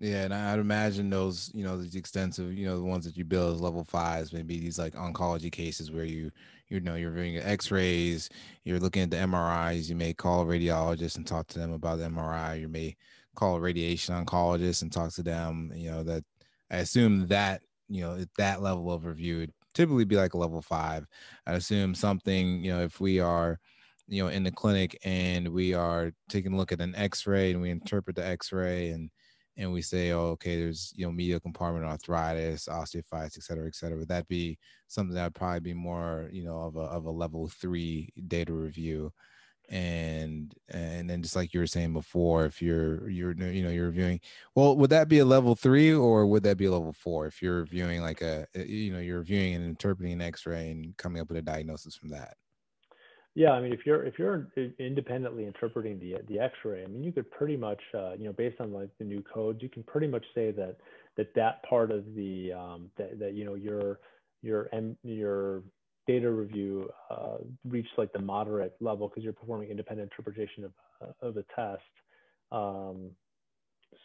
Yeah, 0.00 0.24
and 0.24 0.34
I'd 0.34 0.58
imagine 0.58 1.08
those, 1.08 1.52
you 1.54 1.62
know, 1.62 1.76
these 1.80 1.94
extensive, 1.94 2.52
you 2.52 2.66
know, 2.66 2.76
the 2.76 2.82
ones 2.84 3.04
that 3.04 3.16
you 3.16 3.24
build 3.24 3.54
as 3.54 3.60
level 3.60 3.84
fives, 3.84 4.32
maybe 4.32 4.58
these 4.58 4.78
like 4.78 4.94
oncology 4.94 5.52
cases 5.52 5.92
where 5.92 6.04
you, 6.04 6.32
you 6.68 6.80
know, 6.80 6.96
you're 6.96 7.12
reviewing 7.12 7.36
X-rays, 7.36 8.28
you're 8.64 8.80
looking 8.80 9.02
at 9.04 9.10
the 9.10 9.16
MRIs. 9.18 9.88
You 9.88 9.94
may 9.94 10.12
call 10.12 10.42
a 10.42 10.46
radiologist 10.46 11.16
and 11.16 11.24
talk 11.26 11.46
to 11.48 11.60
them 11.60 11.72
about 11.72 11.98
the 11.98 12.04
MRI. 12.06 12.54
You 12.56 12.68
may 12.68 12.96
call 13.36 13.56
a 13.56 13.60
radiation 13.60 14.14
oncologist 14.14 14.82
and 14.82 14.90
talk 14.92 15.12
to 15.12 15.22
them. 15.22 15.70
You 15.74 15.90
know 15.92 16.02
that 16.04 16.24
I 16.70 16.78
assume 16.78 17.28
that 17.28 17.62
you 17.88 18.00
know 18.02 18.16
at 18.16 18.28
that 18.38 18.62
level 18.62 18.90
of 18.92 19.04
review 19.04 19.38
would 19.38 19.52
typically 19.74 20.04
be 20.04 20.16
like 20.16 20.34
a 20.34 20.38
level 20.38 20.60
five. 20.62 21.06
I 21.46 21.52
assume 21.54 21.94
something 21.94 22.64
you 22.64 22.72
know 22.72 22.82
if 22.82 23.00
we 23.00 23.20
are 23.20 23.60
you 24.08 24.22
know 24.24 24.28
in 24.28 24.42
the 24.42 24.50
clinic 24.50 24.98
and 25.04 25.48
we 25.48 25.72
are 25.74 26.12
taking 26.28 26.52
a 26.54 26.56
look 26.56 26.72
at 26.72 26.80
an 26.80 26.94
X-ray 26.96 27.52
and 27.52 27.60
we 27.62 27.70
interpret 27.70 28.16
the 28.16 28.26
X-ray 28.26 28.90
and 28.90 29.10
and 29.56 29.72
we 29.72 29.82
say, 29.82 30.10
oh, 30.12 30.30
okay, 30.30 30.58
there's 30.58 30.92
you 30.96 31.06
know 31.06 31.12
medial 31.12 31.40
compartment 31.40 31.84
arthritis, 31.84 32.66
osteophytes, 32.68 33.36
et 33.38 33.42
cetera, 33.44 33.66
et 33.66 33.74
cetera. 33.74 33.98
Would 33.98 34.08
that 34.08 34.28
be 34.28 34.58
something 34.88 35.14
that 35.14 35.24
would 35.24 35.34
probably 35.34 35.60
be 35.60 35.74
more, 35.74 36.28
you 36.32 36.44
know, 36.44 36.58
of 36.60 36.76
a 36.76 36.80
of 36.80 37.06
a 37.06 37.10
level 37.10 37.48
three 37.48 38.12
data 38.28 38.52
review? 38.52 39.12
and 39.70 40.54
and 40.68 41.08
then 41.08 41.22
just 41.22 41.34
like 41.36 41.54
you 41.54 41.60
were 41.60 41.66
saying 41.66 41.92
before 41.92 42.44
if 42.44 42.60
you're 42.60 43.08
you're 43.08 43.32
you 43.32 43.62
know 43.62 43.70
you're 43.70 43.86
reviewing 43.86 44.20
well 44.54 44.76
would 44.76 44.90
that 44.90 45.08
be 45.08 45.20
a 45.20 45.24
level 45.24 45.54
three 45.54 45.92
or 45.92 46.26
would 46.26 46.42
that 46.42 46.58
be 46.58 46.66
a 46.66 46.70
level 46.70 46.92
four 46.92 47.26
if 47.26 47.40
you're 47.40 47.60
reviewing 47.60 48.02
like 48.02 48.20
a 48.20 48.46
you 48.54 48.92
know 48.92 48.98
you're 48.98 49.20
reviewing 49.20 49.54
and 49.54 49.64
interpreting 49.64 50.12
an 50.12 50.20
x-ray 50.20 50.70
and 50.70 50.94
coming 50.98 51.20
up 51.20 51.28
with 51.28 51.38
a 51.38 51.42
diagnosis 51.42 51.96
from 51.96 52.10
that 52.10 52.36
yeah 53.34 53.50
i 53.50 53.60
mean 53.60 53.72
if 53.72 53.80
you're 53.84 54.04
if 54.04 54.18
you're 54.18 54.48
independently 54.78 55.46
interpreting 55.46 55.98
the 55.98 56.16
the 56.28 56.38
x-ray 56.38 56.84
i 56.84 56.86
mean 56.86 57.02
you 57.02 57.12
could 57.12 57.30
pretty 57.30 57.56
much 57.56 57.80
uh, 57.94 58.12
you 58.12 58.24
know 58.24 58.32
based 58.32 58.60
on 58.60 58.72
like 58.72 58.90
the 58.98 59.04
new 59.04 59.22
codes 59.22 59.62
you 59.62 59.68
can 59.68 59.82
pretty 59.82 60.06
much 60.06 60.24
say 60.34 60.50
that 60.50 60.76
that 61.16 61.34
that 61.34 61.62
part 61.68 61.90
of 61.90 62.04
the 62.14 62.52
um 62.52 62.90
that, 62.96 63.18
that 63.18 63.34
you 63.34 63.44
know 63.44 63.54
your 63.54 63.98
your 64.42 64.68
your 65.02 65.62
data 66.06 66.30
review 66.30 66.88
uh, 67.10 67.38
reach 67.64 67.86
like 67.96 68.12
the 68.12 68.20
moderate 68.20 68.74
level 68.80 69.08
because 69.08 69.24
you're 69.24 69.32
performing 69.32 69.70
independent 69.70 70.10
interpretation 70.10 70.64
of, 70.64 70.72
uh, 71.00 71.26
of 71.26 71.36
a 71.36 71.44
test. 71.54 71.82
Um, 72.52 73.10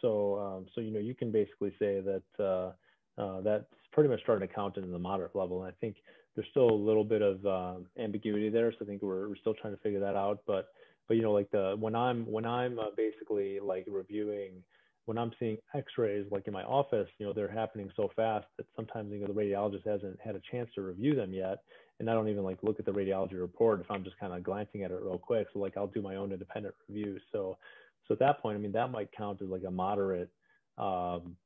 so, 0.00 0.38
um, 0.38 0.66
so 0.74 0.80
you 0.80 0.92
know, 0.92 0.98
you 0.98 1.14
can 1.14 1.30
basically 1.30 1.72
say 1.78 2.00
that 2.00 2.22
uh, 2.38 3.20
uh, 3.20 3.40
that's 3.42 3.64
pretty 3.92 4.08
much 4.08 4.20
starting 4.22 4.46
to 4.46 4.54
count 4.54 4.76
in 4.76 4.90
the 4.90 4.98
moderate 4.98 5.36
level. 5.36 5.62
And 5.62 5.72
I 5.72 5.74
think 5.80 5.96
there's 6.34 6.48
still 6.50 6.70
a 6.70 6.72
little 6.72 7.04
bit 7.04 7.22
of 7.22 7.44
um, 7.46 7.86
ambiguity 7.98 8.48
there. 8.48 8.72
So 8.72 8.78
I 8.82 8.84
think 8.84 9.02
we're, 9.02 9.28
we're 9.28 9.36
still 9.36 9.54
trying 9.54 9.74
to 9.74 9.82
figure 9.82 10.00
that 10.00 10.16
out. 10.16 10.40
But, 10.46 10.68
but 11.08 11.16
you 11.16 11.22
know, 11.22 11.32
like 11.32 11.50
the 11.50 11.76
when 11.78 11.94
I'm 11.94 12.24
when 12.30 12.46
I'm 12.46 12.78
uh, 12.78 12.90
basically 12.96 13.58
like 13.60 13.86
reviewing 13.88 14.62
when 15.06 15.18
I'm 15.18 15.32
seeing 15.40 15.56
X-rays, 15.74 16.26
like 16.30 16.46
in 16.46 16.52
my 16.52 16.62
office, 16.62 17.08
you 17.18 17.26
know, 17.26 17.32
they're 17.32 17.50
happening 17.50 17.90
so 17.96 18.10
fast 18.14 18.46
that 18.56 18.66
sometimes 18.76 19.10
you 19.10 19.18
know 19.18 19.26
the 19.26 19.32
radiologist 19.32 19.84
hasn't 19.84 20.20
had 20.20 20.36
a 20.36 20.40
chance 20.52 20.70
to 20.76 20.82
review 20.82 21.16
them 21.16 21.32
yet, 21.32 21.64
and 21.98 22.08
I 22.08 22.14
don't 22.14 22.28
even 22.28 22.44
like 22.44 22.58
look 22.62 22.78
at 22.78 22.86
the 22.86 22.92
radiology 22.92 23.40
report 23.40 23.80
if 23.80 23.90
I'm 23.90 24.04
just 24.04 24.18
kind 24.20 24.32
of 24.32 24.44
glancing 24.44 24.84
at 24.84 24.92
it 24.92 25.00
real 25.02 25.18
quick. 25.18 25.48
So 25.52 25.58
like 25.58 25.76
I'll 25.76 25.88
do 25.88 26.00
my 26.00 26.14
own 26.14 26.32
independent 26.32 26.74
review. 26.88 27.18
So 27.32 27.58
so 28.06 28.14
at 28.14 28.20
that 28.20 28.40
point, 28.40 28.56
I 28.56 28.60
mean 28.60 28.72
that 28.72 28.92
might 28.92 29.10
count 29.10 29.42
as 29.42 29.48
like 29.48 29.64
a 29.66 29.70
moderate 29.70 30.30
um, 30.78 31.36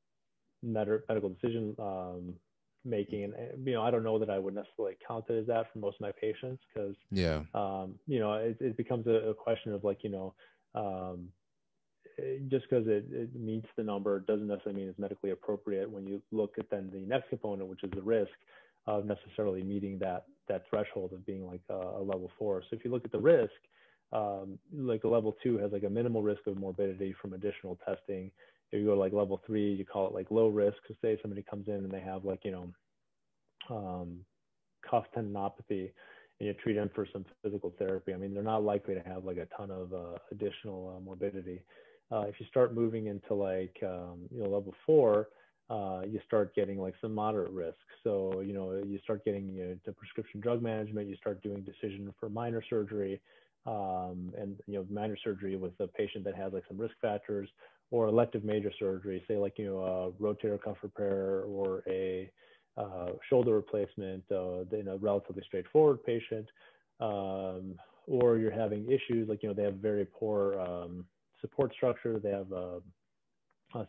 medical 0.61 1.29
decision 1.29 1.75
um, 1.79 2.35
making. 2.85 3.23
And 3.23 3.65
you 3.65 3.73
know 3.73 3.81
I 3.81 3.91
don't 3.91 4.03
know 4.03 4.19
that 4.19 4.29
I 4.29 4.39
would 4.39 4.55
necessarily 4.55 4.97
count 5.05 5.25
it 5.29 5.39
as 5.39 5.47
that 5.47 5.71
for 5.71 5.79
most 5.79 5.95
of 5.95 6.01
my 6.01 6.11
patients 6.11 6.63
because 6.73 6.95
yeah 7.11 7.41
um, 7.53 7.95
you 8.07 8.19
know 8.19 8.33
it, 8.33 8.57
it 8.59 8.77
becomes 8.77 9.07
a, 9.07 9.29
a, 9.29 9.33
question 9.33 9.73
of 9.73 9.83
like 9.83 10.03
you 10.03 10.09
know 10.09 10.33
um, 10.75 11.29
just 12.47 12.65
because 12.69 12.87
it, 12.87 13.05
it 13.11 13.35
meets 13.35 13.67
the 13.75 13.83
number 13.83 14.19
doesn't 14.19 14.47
necessarily 14.47 14.81
mean 14.81 14.89
it's 14.89 14.99
medically 14.99 15.31
appropriate 15.31 15.89
when 15.89 16.05
you 16.05 16.21
look 16.31 16.55
at 16.57 16.69
then 16.69 16.89
the 16.93 16.99
next 16.99 17.29
component, 17.29 17.67
which 17.69 17.83
is 17.83 17.91
the 17.91 18.01
risk 18.01 18.31
of 18.87 19.05
necessarily 19.05 19.63
meeting 19.63 19.97
that 19.99 20.25
that 20.47 20.63
threshold 20.69 21.11
of 21.11 21.25
being 21.25 21.45
like 21.45 21.61
a, 21.69 21.73
a 21.73 22.01
level 22.01 22.31
four. 22.37 22.61
So 22.61 22.75
if 22.75 22.85
you 22.85 22.91
look 22.91 23.03
at 23.03 23.11
the 23.11 23.19
risk, 23.19 23.51
um, 24.13 24.59
like 24.73 25.03
a 25.03 25.07
level 25.07 25.35
two 25.41 25.57
has 25.57 25.71
like 25.71 25.83
a 25.83 25.89
minimal 25.89 26.21
risk 26.21 26.45
of 26.47 26.57
morbidity 26.57 27.15
from 27.21 27.33
additional 27.33 27.77
testing. 27.85 28.31
If 28.75 28.81
you 28.81 28.87
go 28.87 28.95
to 28.95 28.99
like 28.99 29.13
level 29.13 29.41
three, 29.45 29.73
you 29.73 29.85
call 29.85 30.07
it 30.07 30.13
like 30.13 30.29
low 30.31 30.49
risk. 30.49 30.75
So 30.87 30.95
say 31.01 31.17
somebody 31.21 31.43
comes 31.49 31.69
in 31.69 31.75
and 31.75 31.89
they 31.89 32.01
have 32.01 32.25
like, 32.25 32.43
you 32.43 32.51
know, 32.51 32.73
um, 33.69 34.19
cuff 34.89 35.05
tendinopathy 35.15 35.91
and 36.39 36.47
you 36.47 36.53
treat 36.55 36.73
them 36.73 36.91
for 36.93 37.07
some 37.13 37.23
physical 37.41 37.73
therapy. 37.79 38.13
I 38.13 38.17
mean, 38.17 38.33
they're 38.33 38.43
not 38.43 38.63
likely 38.63 38.93
to 38.93 38.99
have 39.01 39.23
like 39.23 39.37
a 39.37 39.47
ton 39.55 39.71
of 39.71 39.93
uh, 39.93 40.17
additional 40.29 40.93
uh, 40.95 40.99
morbidity. 40.99 41.63
Uh, 42.11 42.25
if 42.27 42.35
you 42.37 42.45
start 42.47 42.75
moving 42.75 43.07
into 43.07 43.33
like, 43.33 43.77
um, 43.81 44.27
you 44.29 44.43
know, 44.43 44.49
level 44.49 44.73
four, 44.85 45.29
uh, 45.69 46.01
you 46.05 46.19
start 46.27 46.53
getting 46.53 46.77
like 46.77 46.95
some 47.01 47.15
moderate 47.15 47.51
risk. 47.51 47.77
So, 48.03 48.41
you 48.41 48.51
know, 48.51 48.83
you 48.85 48.99
start 49.03 49.23
getting 49.23 49.47
you 49.55 49.65
know, 49.67 49.77
the 49.85 49.93
prescription 49.93 50.41
drug 50.41 50.61
management, 50.61 51.07
you 51.07 51.15
start 51.15 51.41
doing 51.41 51.63
decision 51.63 52.13
for 52.19 52.27
minor 52.27 52.61
surgery, 52.69 53.21
um, 53.65 54.33
and, 54.37 54.59
you 54.67 54.75
know, 54.75 54.85
minor 54.91 55.17
surgery 55.23 55.55
with 55.55 55.71
a 55.79 55.87
patient 55.87 56.25
that 56.25 56.35
has 56.35 56.51
like 56.51 56.63
some 56.67 56.77
risk 56.77 56.93
factors 57.01 57.49
or 57.91 58.07
elective 58.07 58.43
major 58.43 58.71
surgery, 58.79 59.23
say 59.27 59.37
like, 59.37 59.57
you 59.57 59.65
know, 59.65 59.79
a 60.19 60.23
rotator 60.23 60.61
cuff 60.61 60.77
repair 60.81 61.41
or 61.41 61.83
a 61.87 62.29
uh, 62.77 63.11
shoulder 63.29 63.53
replacement 63.53 64.23
uh, 64.31 64.61
in 64.71 64.87
a 64.89 64.97
relatively 64.97 65.43
straightforward 65.45 66.03
patient. 66.03 66.47
Um, 66.99 67.75
or 68.07 68.37
you're 68.37 68.51
having 68.51 68.85
issues 68.89 69.27
like, 69.27 69.41
you 69.41 69.49
know, 69.49 69.55
they 69.55 69.63
have 69.63 69.75
very 69.75 70.05
poor 70.05 70.59
um, 70.59 71.05
support 71.41 71.73
structure, 71.73 72.19
they 72.19 72.29
have 72.29 72.51
uh, 72.53 72.79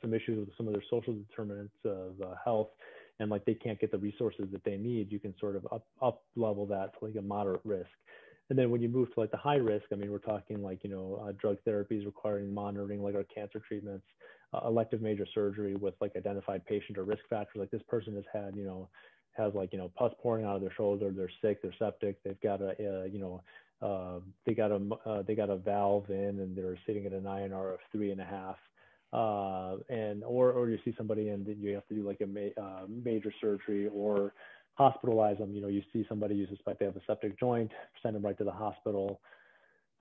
some 0.01 0.15
issues 0.15 0.47
with 0.47 0.57
some 0.57 0.67
of 0.67 0.73
their 0.73 0.83
social 0.91 1.15
determinants 1.15 1.75
of 1.85 2.21
uh, 2.23 2.35
health 2.43 2.69
and 3.19 3.31
like 3.31 3.45
they 3.45 3.55
can't 3.55 3.81
get 3.81 3.91
the 3.91 3.99
resources 3.99 4.47
that 4.53 4.63
they 4.65 4.77
need, 4.77 5.11
you 5.11 5.19
can 5.19 5.35
sort 5.39 5.57
of 5.57 5.67
up, 5.73 5.87
up 6.03 6.23
level 6.35 6.67
that 6.67 6.93
to 6.99 7.07
like 7.07 7.17
a 7.17 7.23
moderate 7.23 7.61
risk. 7.65 7.89
And 8.49 8.59
then 8.59 8.71
when 8.71 8.81
you 8.81 8.89
move 8.89 9.13
to 9.15 9.21
like 9.21 9.31
the 9.31 9.37
high 9.37 9.57
risk, 9.57 9.87
I 9.93 9.97
mean, 9.97 10.11
we're 10.11 10.19
talking 10.19 10.63
like, 10.63 10.85
you 10.85 10.91
know, 10.91 11.23
uh, 11.23 11.33
drug 11.33 11.59
therapies 11.67 12.07
requiring 12.07 12.53
monitoring, 12.53 13.03
like 13.03 13.15
our 13.15 13.25
cancer 13.25 13.61
treatments, 13.67 14.07
uh, 14.55 14.61
elective 14.67 15.03
major 15.03 15.27
surgery 15.35 15.75
with 15.75 15.95
like 16.01 16.13
identified 16.17 16.65
patient 16.65 16.97
or 16.99 17.05
risk 17.05 17.23
factors. 17.29 17.57
Like 17.59 17.71
this 17.71 17.83
person 17.89 18.15
has 18.15 18.25
had, 18.33 18.55
you 18.55 18.65
know, 18.65 18.89
has 19.33 19.53
like, 19.55 19.73
you 19.73 19.79
know, 19.79 19.91
pus 19.97 20.13
pouring 20.23 20.45
out 20.45 20.55
of 20.55 20.63
their 20.63 20.73
shoulder, 20.77 21.11
they're 21.11 21.31
sick, 21.43 21.61
they're 21.61 21.75
septic, 21.79 22.23
they've 22.23 22.41
got 22.41 22.61
a, 22.63 22.71
uh, 22.71 23.05
you 23.05 23.19
know, 23.19 23.43
uh, 23.83 24.21
they 24.47 24.55
got 24.55 24.71
a, 24.71 24.81
uh, 25.05 25.23
they 25.23 25.35
got 25.35 25.51
a 25.51 25.57
valve 25.57 26.09
in 26.09 26.41
and 26.41 26.57
they're 26.57 26.79
sitting 26.87 27.05
at 27.05 27.13
an 27.13 27.25
INR 27.25 27.75
of 27.75 27.81
three 27.93 28.13
and 28.13 28.21
a 28.21 28.25
half 28.25 28.57
uh, 29.13 29.77
and 29.89 30.25
or 30.25 30.53
or 30.53 30.69
you 30.69 30.79
see 30.85 30.95
somebody 30.97 31.29
and 31.29 31.47
you 31.47 31.75
have 31.75 31.87
to 31.89 31.95
do 31.95 32.07
like 32.07 32.21
a 32.21 32.27
ma- 32.27 32.63
uh, 32.63 32.87
major 32.89 33.33
surgery 33.41 33.89
or 33.89 34.35
hospitalize 34.79 35.39
them. 35.39 35.55
You 35.55 35.63
know, 35.63 35.69
you 35.69 35.83
see 35.93 36.05
somebody 36.09 36.35
you 36.35 36.47
suspect 36.49 36.81
they 36.81 36.85
have 36.85 36.97
a 36.97 37.03
septic 37.07 37.39
joint, 37.39 37.71
send 38.03 38.15
them 38.15 38.23
right 38.23 38.37
to 38.39 38.45
the 38.45 38.53
hospital. 38.53 39.21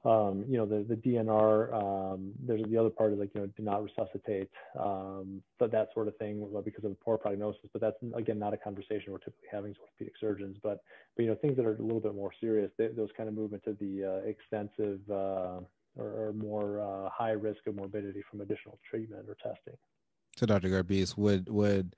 Um, 0.03 0.45
you 0.47 0.57
know, 0.57 0.65
the 0.67 0.85
the 0.87 0.95
DNR. 0.95 1.73
Um, 1.73 2.31
there's 2.45 2.61
the 2.69 2.77
other 2.77 2.91
part 2.91 3.13
is 3.13 3.19
like 3.19 3.31
you 3.33 3.41
know, 3.41 3.47
do 3.47 3.63
not 3.63 3.83
resuscitate, 3.83 4.51
um, 4.79 5.41
but 5.57 5.71
that 5.71 5.89
sort 5.95 6.07
of 6.07 6.15
thing 6.17 6.47
because 6.63 6.83
of 6.83 6.91
the 6.91 6.97
poor 7.03 7.17
prognosis. 7.17 7.69
But 7.73 7.81
that's 7.81 7.97
again 8.15 8.37
not 8.37 8.53
a 8.53 8.57
conversation 8.57 9.11
we're 9.11 9.17
typically 9.17 9.49
having 9.51 9.69
with 9.69 9.79
orthopedic 9.79 10.13
surgeons. 10.19 10.57
But 10.61 10.83
but 11.15 11.23
you 11.23 11.29
know, 11.29 11.35
things 11.35 11.57
that 11.57 11.65
are 11.65 11.75
a 11.75 11.81
little 11.81 11.99
bit 11.99 12.13
more 12.13 12.31
serious, 12.39 12.69
they, 12.77 12.87
those 12.89 13.09
kind 13.17 13.27
of 13.27 13.35
move 13.35 13.53
into 13.53 13.75
the 13.79 14.21
uh, 14.23 14.29
extensive. 14.29 14.99
Uh, 15.09 15.61
or, 15.97 16.27
or 16.27 16.33
more 16.33 16.81
uh, 16.81 17.09
high 17.09 17.31
risk 17.31 17.65
of 17.67 17.75
morbidity 17.75 18.21
from 18.29 18.41
additional 18.41 18.77
treatment 18.89 19.25
or 19.29 19.35
testing. 19.35 19.77
So, 20.35 20.45
Dr. 20.45 20.67
Garbis, 20.67 21.17
would 21.17 21.47
would 21.49 21.95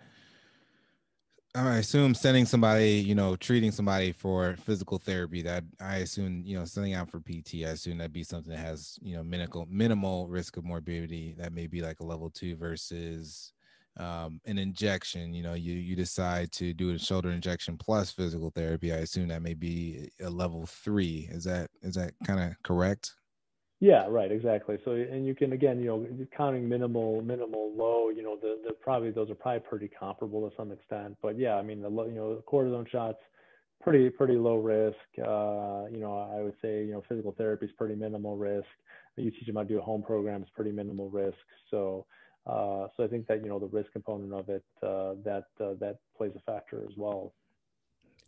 I 1.57 1.77
assume 1.77 2.13
sending 2.13 2.45
somebody, 2.45 2.91
you 2.91 3.15
know, 3.15 3.35
treating 3.35 3.71
somebody 3.71 4.11
for 4.11 4.55
physical 4.57 4.99
therapy 4.99 5.41
that 5.41 5.63
I 5.81 5.97
assume, 5.97 6.43
you 6.45 6.57
know, 6.57 6.65
sending 6.65 6.93
out 6.93 7.09
for 7.09 7.19
PT, 7.19 7.65
I 7.65 7.69
assume 7.69 7.97
that'd 7.97 8.13
be 8.13 8.23
something 8.23 8.51
that 8.51 8.59
has, 8.59 8.99
you 9.01 9.15
know, 9.15 9.23
minimal 9.23 9.65
minimal 9.69 10.27
risk 10.27 10.57
of 10.57 10.63
morbidity. 10.65 11.33
That 11.37 11.53
may 11.53 11.65
be 11.65 11.81
like 11.81 11.99
a 11.99 12.05
level 12.05 12.29
two 12.29 12.55
versus 12.57 13.53
um, 13.97 14.39
an 14.45 14.59
injection, 14.59 15.33
you 15.33 15.41
know, 15.41 15.55
you 15.55 15.73
you 15.73 15.95
decide 15.95 16.51
to 16.53 16.73
do 16.73 16.91
a 16.93 16.99
shoulder 16.99 17.31
injection 17.31 17.77
plus 17.77 18.11
physical 18.11 18.51
therapy. 18.51 18.93
I 18.93 18.97
assume 18.97 19.29
that 19.29 19.41
may 19.41 19.55
be 19.55 20.09
a 20.21 20.29
level 20.29 20.67
three. 20.67 21.27
Is 21.31 21.43
that 21.45 21.71
is 21.81 21.95
that 21.95 22.13
kind 22.25 22.39
of 22.39 22.61
correct? 22.63 23.13
Yeah, 23.79 24.07
right, 24.09 24.31
exactly. 24.31 24.77
So, 24.83 24.91
and 24.91 25.25
you 25.27 25.35
can 25.35 25.53
again, 25.53 25.79
you 25.79 25.85
know, 25.85 26.07
counting 26.35 26.67
minimal, 26.67 27.21
minimal, 27.21 27.71
low. 27.75 28.09
You 28.09 28.23
know, 28.23 28.35
the 28.35 28.57
the 28.67 28.73
probably 28.73 29.11
those 29.11 29.29
are 29.29 29.35
probably 29.35 29.59
pretty 29.69 29.87
comparable 29.87 30.49
to 30.49 30.55
some 30.55 30.71
extent. 30.71 31.15
But 31.21 31.37
yeah, 31.37 31.55
I 31.55 31.61
mean, 31.61 31.81
the 31.81 31.89
low, 31.89 32.05
you 32.05 32.15
know, 32.15 32.43
cortisone 32.51 32.89
shots, 32.89 33.19
pretty 33.81 34.09
pretty 34.09 34.33
low 34.33 34.57
risk. 34.57 34.97
Uh, 35.19 35.85
you 35.91 35.99
know, 35.99 36.17
I 36.35 36.41
would 36.41 36.55
say 36.59 36.85
you 36.85 36.93
know 36.93 37.03
physical 37.07 37.33
therapy 37.37 37.67
is 37.67 37.71
pretty 37.77 37.93
minimal 37.93 38.35
risk. 38.35 38.65
You 39.15 39.29
teach 39.29 39.45
them 39.45 39.55
how 39.55 39.61
to 39.63 39.67
do 39.67 39.79
a 39.79 39.83
home 39.83 40.01
program 40.01 40.41
is 40.41 40.49
pretty 40.55 40.71
minimal 40.71 41.09
risk. 41.11 41.37
So, 41.69 42.07
uh, 42.47 42.87
so 42.97 43.03
I 43.03 43.07
think 43.07 43.27
that 43.27 43.43
you 43.43 43.49
know 43.49 43.59
the 43.59 43.67
risk 43.67 43.91
component 43.91 44.33
of 44.33 44.49
it 44.49 44.63
uh, 44.81 45.13
that 45.23 45.45
uh, 45.61 45.73
that 45.79 45.97
plays 46.17 46.31
a 46.35 46.41
factor 46.51 46.81
as 46.83 46.97
well. 46.97 47.33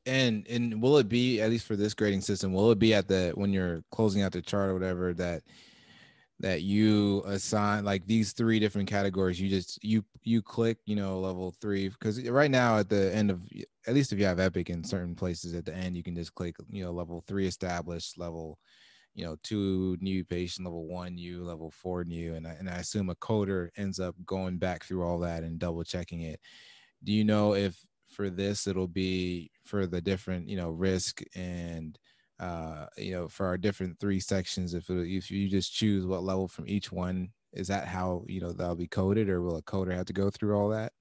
And 0.10 0.48
and 0.48 0.82
will 0.82 0.98
it 0.98 1.08
be 1.08 1.40
at 1.40 1.50
least 1.50 1.68
for 1.68 1.76
this 1.76 1.94
grading 1.94 2.22
system? 2.22 2.52
Will 2.52 2.72
it 2.72 2.80
be 2.80 2.94
at 2.94 3.08
the 3.08 3.32
when 3.36 3.54
you're 3.54 3.84
closing 3.92 4.24
out 4.24 4.32
the 4.32 4.42
chart 4.42 4.72
or 4.72 4.74
whatever 4.74 5.14
that 5.14 5.44
that 6.40 6.62
you 6.62 7.22
assign 7.26 7.84
like 7.84 8.08
these 8.08 8.34
three 8.34 8.60
different 8.60 8.90
categories? 8.90 9.40
You 9.40 9.50
just 9.50 9.84
you 9.84 10.04
you 10.24 10.42
click 10.42 10.80
you 10.86 10.96
know 10.96 11.20
level 11.20 11.54
three 11.62 11.90
because 11.90 12.28
right 12.30 12.50
now 12.50 12.80
at 12.80 12.90
the 12.90 13.14
end 13.14 13.30
of 13.30 13.42
at 13.88 13.94
least 13.94 14.12
if 14.12 14.20
you 14.20 14.26
have 14.26 14.40
Epic 14.40 14.70
in 14.70 14.84
certain 14.84 15.16
places 15.16 15.54
at 15.54 15.66
the 15.66 15.76
end 15.76 15.96
you 15.96 16.04
can 16.04 16.16
just 16.16 16.34
click 16.34 16.56
you 16.70 16.84
know 16.84 16.92
level 16.92 17.24
three 17.28 17.48
established 17.48 18.18
level 18.18 18.58
you 19.14 19.26
know 19.26 19.36
two 19.44 19.98
new 20.02 20.24
patient 20.26 20.66
level 20.66 20.88
one 20.88 21.16
new 21.16 21.44
level 21.44 21.70
four 21.72 22.04
new 22.04 22.36
and 22.36 22.48
I, 22.48 22.52
and 22.52 22.70
I 22.70 22.78
assume 22.78 23.10
a 23.10 23.16
coder 23.16 23.70
ends 23.78 24.00
up 24.00 24.16
going 24.26 24.58
back 24.58 24.86
through 24.86 25.04
all 25.04 25.20
that 25.20 25.44
and 25.44 25.60
double 25.60 25.84
checking 25.84 26.22
it. 26.22 26.40
Do 27.04 27.12
you 27.14 27.24
know 27.24 27.54
if 27.54 27.86
for 28.10 28.30
this 28.30 28.68
it'll 28.68 28.88
be 28.88 29.52
for 29.64 29.86
the 29.86 30.02
different 30.02 30.50
you 30.50 30.58
know 30.58 30.70
risk 30.70 31.22
and 31.36 31.98
uh 32.40 32.86
you 32.98 33.12
know 33.12 33.28
for 33.28 33.46
our 33.46 33.58
different 33.58 34.00
three 34.00 34.20
sections 34.20 34.74
if 34.74 34.90
it, 34.90 35.08
if 35.08 35.30
you 35.30 35.48
just 35.48 35.74
choose 35.74 36.06
what 36.06 36.24
level 36.24 36.48
from 36.48 36.68
each 36.68 36.92
one 36.92 37.30
is 37.54 37.68
that 37.68 37.88
how 37.88 38.24
you 38.28 38.40
know 38.40 38.52
that'll 38.52 38.76
be 38.76 38.88
coded 38.88 39.30
or 39.30 39.42
will 39.42 39.58
a 39.58 39.62
coder 39.62 39.94
have 39.94 40.06
to 40.06 40.14
go 40.14 40.30
through 40.30 40.56
all 40.56 40.70
that? 40.70 40.94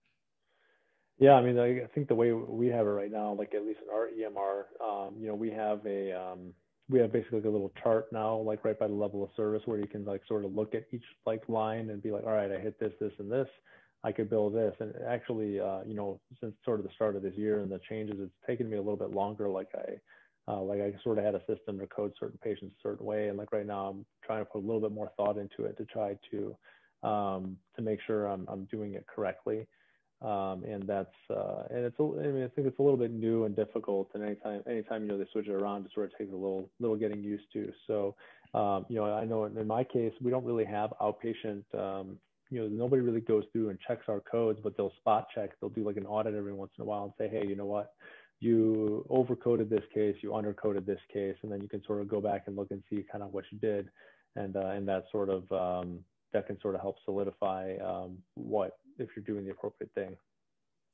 Yeah 1.18 1.34
i 1.34 1.42
mean 1.42 1.58
i 1.58 1.86
think 1.94 2.08
the 2.08 2.14
way 2.14 2.32
we 2.32 2.68
have 2.68 2.86
it 2.86 2.90
right 2.90 3.10
now 3.10 3.32
like 3.32 3.54
at 3.54 3.64
least 3.64 3.80
in 3.82 3.92
our 3.92 4.08
emr 4.08 4.64
um, 4.80 5.14
you 5.18 5.26
know 5.26 5.34
we 5.34 5.50
have 5.50 5.84
a 5.84 6.12
um, 6.12 6.52
we 6.88 6.98
have 7.00 7.12
basically 7.12 7.38
like 7.40 7.46
a 7.46 7.50
little 7.50 7.72
chart 7.82 8.06
now 8.12 8.36
like 8.36 8.64
right 8.64 8.78
by 8.78 8.86
the 8.86 8.94
level 8.94 9.22
of 9.22 9.30
service 9.36 9.62
where 9.66 9.78
you 9.78 9.86
can 9.86 10.04
like 10.04 10.22
sort 10.26 10.44
of 10.44 10.54
look 10.54 10.74
at 10.74 10.84
each 10.92 11.04
like 11.26 11.42
line 11.48 11.90
and 11.90 12.02
be 12.02 12.10
like 12.10 12.24
all 12.24 12.32
right 12.32 12.52
i 12.52 12.58
hit 12.58 12.78
this 12.78 12.92
this 13.00 13.12
and 13.18 13.30
this 13.30 13.48
I 14.04 14.12
could 14.12 14.30
build 14.30 14.54
this. 14.54 14.74
And 14.80 14.94
actually, 15.06 15.60
uh, 15.60 15.80
you 15.86 15.94
know, 15.94 16.20
since 16.40 16.54
sort 16.64 16.80
of 16.80 16.86
the 16.86 16.92
start 16.94 17.16
of 17.16 17.22
this 17.22 17.34
year 17.34 17.60
and 17.60 17.70
the 17.70 17.80
changes, 17.88 18.16
it's 18.20 18.32
taken 18.46 18.68
me 18.68 18.76
a 18.76 18.80
little 18.82 18.96
bit 18.96 19.10
longer. 19.10 19.48
Like 19.48 19.68
I, 19.74 20.52
uh, 20.52 20.62
like 20.62 20.80
I 20.80 20.92
sort 21.02 21.18
of 21.18 21.24
had 21.24 21.34
a 21.34 21.42
system 21.46 21.78
to 21.78 21.86
code 21.86 22.12
certain 22.18 22.38
patients 22.42 22.74
a 22.78 22.82
certain 22.82 23.04
way, 23.04 23.28
and 23.28 23.36
like 23.36 23.52
right 23.52 23.66
now, 23.66 23.86
I'm 23.88 24.06
trying 24.24 24.40
to 24.40 24.44
put 24.44 24.60
a 24.60 24.66
little 24.66 24.80
bit 24.80 24.92
more 24.92 25.10
thought 25.16 25.36
into 25.36 25.64
it 25.64 25.76
to 25.78 25.84
try 25.84 26.16
to 26.30 26.56
um, 27.06 27.56
to 27.76 27.82
make 27.82 28.00
sure 28.06 28.26
I'm 28.26 28.46
I'm 28.48 28.64
doing 28.66 28.94
it 28.94 29.06
correctly. 29.06 29.66
Um, 30.20 30.64
and 30.64 30.82
that's 30.84 31.14
uh, 31.30 31.64
and 31.70 31.84
it's 31.84 31.96
I 32.00 32.02
mean 32.02 32.42
I 32.42 32.48
think 32.48 32.66
it's 32.66 32.78
a 32.78 32.82
little 32.82 32.96
bit 32.96 33.12
new 33.12 33.44
and 33.44 33.54
difficult. 33.54 34.08
And 34.14 34.24
anytime 34.24 34.62
anytime 34.66 35.02
you 35.02 35.08
know 35.08 35.18
they 35.18 35.26
switch 35.32 35.48
it 35.48 35.52
around, 35.52 35.86
it 35.86 35.92
sort 35.94 36.06
of 36.06 36.18
takes 36.18 36.32
a 36.32 36.36
little 36.36 36.70
little 36.80 36.96
getting 36.96 37.22
used 37.22 37.52
to. 37.52 37.70
So 37.86 38.16
um, 38.54 38.86
you 38.88 38.96
know 38.96 39.04
I 39.04 39.24
know 39.24 39.44
in 39.44 39.66
my 39.66 39.84
case 39.84 40.12
we 40.20 40.30
don't 40.30 40.44
really 40.44 40.64
have 40.64 40.92
outpatient 41.00 41.62
um, 41.74 42.18
you 42.50 42.60
know, 42.60 42.68
nobody 42.68 43.02
really 43.02 43.20
goes 43.20 43.44
through 43.52 43.70
and 43.70 43.78
checks 43.86 44.04
our 44.08 44.20
codes, 44.20 44.58
but 44.62 44.76
they'll 44.76 44.92
spot 44.98 45.28
check. 45.34 45.50
They'll 45.60 45.70
do 45.70 45.84
like 45.84 45.96
an 45.96 46.06
audit 46.06 46.34
every 46.34 46.52
once 46.52 46.72
in 46.78 46.82
a 46.82 46.84
while 46.84 47.04
and 47.04 47.12
say, 47.18 47.28
hey, 47.28 47.46
you 47.46 47.56
know 47.56 47.66
what? 47.66 47.92
You 48.40 49.04
overcoded 49.10 49.68
this 49.68 49.84
case, 49.92 50.16
you 50.22 50.30
undercoded 50.30 50.86
this 50.86 51.00
case, 51.12 51.36
and 51.42 51.50
then 51.50 51.60
you 51.60 51.68
can 51.68 51.82
sort 51.84 52.00
of 52.00 52.08
go 52.08 52.20
back 52.20 52.44
and 52.46 52.56
look 52.56 52.70
and 52.70 52.82
see 52.88 53.04
kind 53.10 53.24
of 53.24 53.32
what 53.32 53.44
you 53.50 53.58
did, 53.58 53.88
and 54.36 54.56
uh, 54.56 54.68
and 54.68 54.86
that 54.88 55.04
sort 55.10 55.28
of 55.28 55.50
um, 55.52 56.00
that 56.32 56.46
can 56.46 56.60
sort 56.60 56.74
of 56.76 56.80
help 56.80 56.96
solidify 57.04 57.76
um, 57.84 58.18
what 58.34 58.78
if 58.98 59.08
you're 59.16 59.24
doing 59.24 59.44
the 59.44 59.50
appropriate 59.50 59.90
thing. 59.94 60.16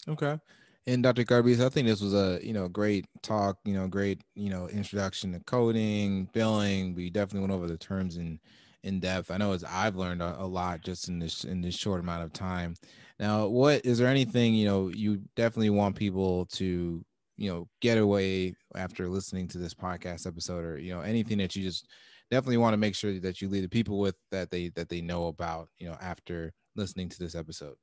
Okay. 0.08 0.38
And 0.86 1.02
Dr. 1.02 1.24
Garbis, 1.24 1.64
I 1.64 1.70
think 1.70 1.86
this 1.86 2.00
was 2.00 2.14
a 2.14 2.40
you 2.42 2.52
know 2.54 2.68
great 2.68 3.06
talk, 3.22 3.58
you 3.64 3.74
know, 3.74 3.88
great 3.88 4.22
you 4.34 4.48
know 4.48 4.68
introduction 4.68 5.32
to 5.32 5.40
coding, 5.40 6.28
billing. 6.32 6.94
We 6.94 7.10
definitely 7.10 7.40
went 7.40 7.52
over 7.52 7.66
the 7.66 7.78
terms 7.78 8.16
and 8.16 8.38
in 8.84 9.00
depth. 9.00 9.30
I 9.30 9.38
know 9.38 9.52
as 9.52 9.64
I've 9.64 9.96
learned 9.96 10.22
a, 10.22 10.36
a, 10.38 10.46
lot 10.46 10.82
just 10.82 11.08
in 11.08 11.18
this 11.18 11.44
in 11.44 11.60
this 11.62 11.74
short 11.74 12.00
amount 12.00 12.22
of 12.22 12.32
time. 12.32 12.74
Now, 13.18 13.46
what 13.46 13.84
is 13.84 13.98
there 13.98 14.08
anything 14.08 14.54
you 14.54 14.66
know 14.66 14.88
you 14.88 15.22
definitely 15.34 15.70
want 15.70 15.96
people 15.96 16.46
to 16.52 17.04
you 17.36 17.50
know 17.50 17.66
get 17.80 17.98
away 17.98 18.54
after 18.76 19.08
listening 19.08 19.48
to 19.48 19.58
this 19.58 19.74
podcast 19.74 20.26
episode, 20.26 20.64
or 20.64 20.78
you 20.78 20.94
know 20.94 21.00
anything 21.00 21.38
that 21.38 21.56
you 21.56 21.62
just 21.62 21.88
definitely 22.30 22.58
want 22.58 22.74
to 22.74 22.78
make 22.78 22.94
sure 22.94 23.18
that 23.18 23.40
you 23.40 23.48
leave 23.48 23.62
the 23.62 23.68
people 23.68 23.98
with 23.98 24.16
that 24.30 24.50
they 24.50 24.68
that 24.70 24.88
they 24.88 25.00
know 25.00 25.26
about 25.26 25.68
you 25.78 25.88
know 25.88 25.96
after 26.00 26.52
listening 26.76 27.08
to 27.08 27.18
this 27.18 27.34
episode. 27.34 27.76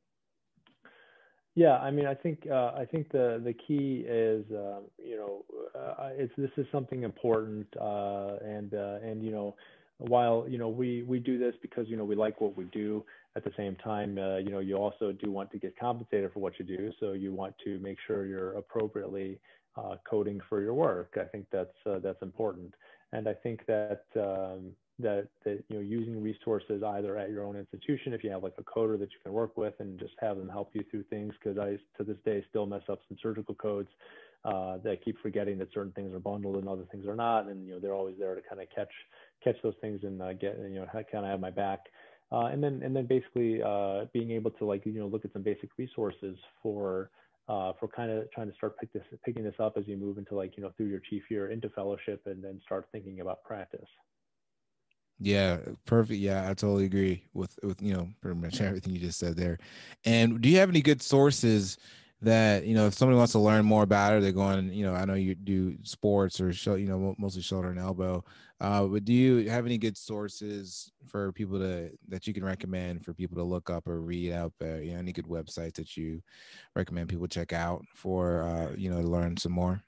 Yeah, 1.53 1.79
I 1.79 1.91
mean, 1.91 2.05
I 2.05 2.13
think 2.13 2.47
uh, 2.49 2.71
I 2.77 2.85
think 2.85 3.11
the 3.11 3.41
the 3.43 3.53
key 3.53 4.05
is 4.07 4.45
uh, 4.51 4.79
you 5.03 5.17
know 5.17 5.45
uh, 5.75 6.09
it's 6.15 6.33
this 6.37 6.51
is 6.57 6.65
something 6.71 7.03
important 7.03 7.67
uh, 7.79 8.37
and 8.45 8.73
uh, 8.73 8.99
and 9.03 9.23
you 9.23 9.31
know 9.31 9.55
while 10.01 10.45
you 10.47 10.57
know 10.57 10.69
we 10.69 11.03
we 11.03 11.19
do 11.19 11.37
this 11.37 11.53
because 11.61 11.87
you 11.87 11.95
know 11.97 12.03
we 12.03 12.15
like 12.15 12.41
what 12.41 12.57
we 12.57 12.65
do 12.65 13.03
at 13.35 13.43
the 13.43 13.51
same 13.55 13.75
time 13.77 14.17
uh, 14.17 14.37
you 14.37 14.49
know 14.49 14.59
you 14.59 14.75
also 14.75 15.11
do 15.11 15.31
want 15.31 15.51
to 15.51 15.57
get 15.57 15.77
compensated 15.77 16.31
for 16.33 16.39
what 16.39 16.53
you 16.59 16.65
do 16.65 16.91
so 16.99 17.13
you 17.13 17.31
want 17.31 17.53
to 17.63 17.79
make 17.79 17.97
sure 18.07 18.25
you're 18.25 18.53
appropriately 18.53 19.39
uh, 19.77 19.95
coding 20.09 20.41
for 20.49 20.61
your 20.61 20.73
work. 20.73 21.17
I 21.19 21.23
think 21.23 21.45
that's 21.51 21.75
uh, 21.85 21.99
that's 21.99 22.21
important. 22.21 22.73
And 23.13 23.27
i 23.27 23.33
think 23.33 23.65
that 23.65 24.03
um, 24.15 24.71
that 25.01 25.27
that 25.43 25.63
you 25.69 25.75
know 25.75 25.81
using 25.81 26.21
resources 26.21 26.83
either 26.83 27.17
at 27.17 27.29
your 27.29 27.43
own 27.43 27.55
institution 27.55 28.13
if 28.13 28.23
you 28.23 28.29
have 28.31 28.43
like 28.43 28.53
a 28.57 28.63
coder 28.63 28.97
that 28.99 29.11
you 29.11 29.17
can 29.23 29.33
work 29.33 29.57
with 29.57 29.73
and 29.79 29.99
just 29.99 30.13
have 30.19 30.37
them 30.37 30.49
help 30.49 30.71
you 30.73 30.83
through 30.89 31.03
things 31.09 31.33
because 31.41 31.57
i 31.57 31.77
to 31.97 32.03
this 32.03 32.17
day 32.25 32.43
still 32.49 32.65
mess 32.65 32.83
up 32.89 32.99
some 33.07 33.17
surgical 33.21 33.55
codes 33.55 33.89
uh, 34.43 34.77
that 34.83 35.03
keep 35.03 35.15
forgetting 35.21 35.57
that 35.57 35.67
certain 35.73 35.91
things 35.91 36.13
are 36.13 36.19
bundled 36.19 36.55
and 36.55 36.67
other 36.67 36.85
things 36.91 37.05
are 37.05 37.15
not 37.15 37.47
and 37.47 37.65
you 37.65 37.73
know 37.73 37.79
they're 37.79 37.93
always 37.93 38.15
there 38.19 38.35
to 38.35 38.41
kind 38.41 38.61
of 38.61 38.67
catch 38.73 38.91
catch 39.43 39.57
those 39.63 39.75
things 39.81 40.01
and 40.03 40.21
uh, 40.21 40.33
get 40.33 40.57
you 40.59 40.75
know 40.75 40.87
kind 40.93 41.25
of 41.25 41.31
have 41.31 41.39
my 41.39 41.51
back. 41.51 41.79
Uh, 42.31 42.45
and 42.45 42.63
then 42.63 42.81
and 42.83 42.95
then 42.95 43.05
basically 43.05 43.61
uh, 43.61 44.05
being 44.13 44.31
able 44.31 44.51
to 44.51 44.65
like 44.65 44.85
you 44.85 44.93
know 44.93 45.07
look 45.07 45.25
at 45.25 45.33
some 45.33 45.41
basic 45.41 45.69
resources 45.77 46.37
for 46.63 47.09
uh, 47.49 47.73
for 47.79 47.87
kind 47.87 48.11
of 48.11 48.31
trying 48.31 48.49
to 48.49 48.55
start 48.55 48.77
pick 48.77 48.91
this 48.93 49.03
picking 49.25 49.43
this 49.43 49.55
up 49.59 49.73
as 49.77 49.87
you 49.87 49.97
move 49.97 50.17
into 50.17 50.35
like 50.35 50.55
you 50.55 50.63
know 50.63 50.71
through 50.77 50.87
your 50.87 51.01
chief 51.09 51.23
year 51.29 51.51
into 51.51 51.69
fellowship 51.69 52.21
and 52.25 52.43
then 52.43 52.59
start 52.65 52.87
thinking 52.91 53.19
about 53.19 53.43
practice. 53.43 53.87
Yeah, 55.19 55.57
perfect. 55.85 56.19
Yeah, 56.19 56.49
I 56.49 56.53
totally 56.53 56.85
agree 56.85 57.25
with 57.33 57.59
with 57.63 57.81
you 57.81 57.93
know 57.93 58.07
pretty 58.21 58.39
much 58.39 58.61
everything 58.61 58.93
you 58.93 58.99
just 58.99 59.19
said 59.19 59.35
there. 59.35 59.59
And 60.05 60.41
do 60.41 60.49
you 60.49 60.57
have 60.57 60.69
any 60.69 60.81
good 60.81 61.01
sources 61.01 61.77
that 62.21 62.65
you 62.65 62.75
know 62.75 62.87
if 62.87 62.93
somebody 62.93 63.17
wants 63.17 63.33
to 63.33 63.39
learn 63.39 63.65
more 63.65 63.83
about 63.83 64.13
it 64.13 64.21
they're 64.21 64.31
going 64.31 64.71
you 64.71 64.85
know 64.85 64.93
i 64.93 65.05
know 65.05 65.15
you 65.15 65.33
do 65.33 65.75
sports 65.83 66.39
or 66.39 66.53
show 66.53 66.75
you 66.75 66.87
know 66.87 67.15
mostly 67.17 67.41
shoulder 67.41 67.69
and 67.69 67.79
elbow 67.79 68.23
uh, 68.61 68.85
but 68.85 69.03
do 69.03 69.11
you 69.11 69.49
have 69.49 69.65
any 69.65 69.77
good 69.77 69.97
sources 69.97 70.91
for 71.07 71.31
people 71.33 71.59
to 71.59 71.89
that 72.07 72.27
you 72.27 72.33
can 72.33 72.45
recommend 72.45 73.03
for 73.03 73.13
people 73.13 73.35
to 73.35 73.43
look 73.43 73.69
up 73.69 73.87
or 73.87 73.99
read 74.01 74.31
up 74.31 74.53
you 74.61 74.93
know 74.93 74.99
any 74.99 75.11
good 75.11 75.27
websites 75.27 75.73
that 75.73 75.97
you 75.97 76.21
recommend 76.75 77.09
people 77.09 77.27
check 77.27 77.51
out 77.51 77.83
for 77.93 78.43
uh, 78.43 78.71
you 78.77 78.89
know 78.89 79.01
to 79.01 79.07
learn 79.07 79.35
some 79.35 79.51
more 79.51 79.81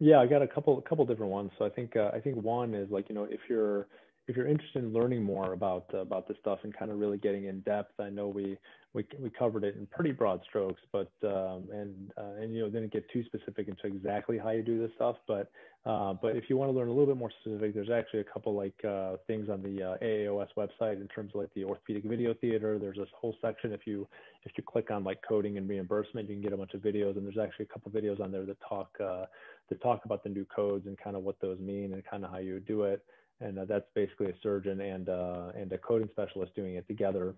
yeah 0.00 0.20
i 0.20 0.26
got 0.26 0.42
a 0.42 0.48
couple 0.48 0.78
a 0.78 0.82
couple 0.82 1.04
different 1.06 1.32
ones 1.32 1.50
so 1.58 1.64
i 1.64 1.70
think 1.70 1.96
uh, 1.96 2.10
i 2.12 2.20
think 2.20 2.36
one 2.36 2.74
is 2.74 2.90
like 2.90 3.08
you 3.08 3.14
know 3.14 3.24
if 3.30 3.40
you're 3.48 3.86
if 4.30 4.36
you're 4.36 4.46
interested 4.46 4.84
in 4.84 4.92
learning 4.92 5.22
more 5.22 5.52
about 5.52 5.86
uh, 5.92 5.98
about 5.98 6.28
this 6.28 6.36
stuff 6.40 6.60
and 6.62 6.72
kind 6.72 6.90
of 6.90 6.98
really 6.98 7.18
getting 7.18 7.46
in 7.46 7.60
depth, 7.60 7.98
I 7.98 8.10
know 8.10 8.28
we 8.28 8.56
we 8.94 9.04
we 9.18 9.28
covered 9.28 9.64
it 9.64 9.74
in 9.76 9.86
pretty 9.86 10.12
broad 10.12 10.40
strokes, 10.48 10.80
but 10.92 11.10
um, 11.24 11.68
and 11.72 12.12
uh, 12.16 12.40
and 12.40 12.54
you 12.54 12.60
know 12.60 12.70
didn't 12.70 12.92
get 12.92 13.10
too 13.10 13.24
specific 13.24 13.68
into 13.68 13.86
exactly 13.86 14.38
how 14.38 14.50
you 14.50 14.62
do 14.62 14.78
this 14.78 14.92
stuff. 14.94 15.16
But 15.26 15.50
uh, 15.86 16.12
but 16.12 16.36
if 16.36 16.44
you 16.48 16.56
want 16.56 16.70
to 16.70 16.76
learn 16.76 16.88
a 16.88 16.90
little 16.90 17.06
bit 17.06 17.16
more 17.16 17.30
specific, 17.40 17.74
there's 17.74 17.90
actually 17.90 18.20
a 18.20 18.24
couple 18.24 18.54
like 18.54 18.74
uh, 18.84 19.16
things 19.26 19.48
on 19.48 19.62
the 19.62 19.82
uh, 19.82 19.96
AAOS 20.02 20.48
website 20.56 21.00
in 21.00 21.08
terms 21.08 21.32
of 21.34 21.40
like 21.40 21.52
the 21.54 21.64
orthopedic 21.64 22.04
video 22.04 22.34
theater. 22.34 22.78
There's 22.78 22.98
this 22.98 23.08
whole 23.18 23.34
section 23.40 23.72
if 23.72 23.86
you 23.86 24.06
if 24.44 24.52
you 24.56 24.62
click 24.62 24.90
on 24.90 25.04
like 25.04 25.20
coding 25.26 25.56
and 25.56 25.68
reimbursement, 25.68 26.28
you 26.28 26.34
can 26.34 26.42
get 26.42 26.52
a 26.52 26.56
bunch 26.56 26.74
of 26.74 26.82
videos, 26.82 27.16
and 27.16 27.24
there's 27.24 27.38
actually 27.38 27.64
a 27.64 27.72
couple 27.72 27.90
videos 27.90 28.20
on 28.20 28.30
there 28.30 28.44
that 28.44 28.58
talk 28.68 28.90
uh, 29.02 29.24
that 29.70 29.82
talk 29.82 30.04
about 30.04 30.22
the 30.22 30.28
new 30.28 30.44
codes 30.54 30.86
and 30.86 30.98
kind 30.98 31.16
of 31.16 31.22
what 31.22 31.40
those 31.40 31.58
mean 31.60 31.94
and 31.94 32.04
kind 32.04 32.24
of 32.24 32.30
how 32.30 32.38
you 32.38 32.60
do 32.60 32.82
it 32.82 33.02
and 33.40 33.58
uh, 33.58 33.64
that's 33.64 33.86
basically 33.94 34.26
a 34.26 34.34
surgeon 34.42 34.80
and 34.80 35.08
uh, 35.08 35.52
and 35.56 35.72
a 35.72 35.78
coding 35.78 36.08
specialist 36.12 36.54
doing 36.54 36.74
it 36.74 36.86
together. 36.86 37.34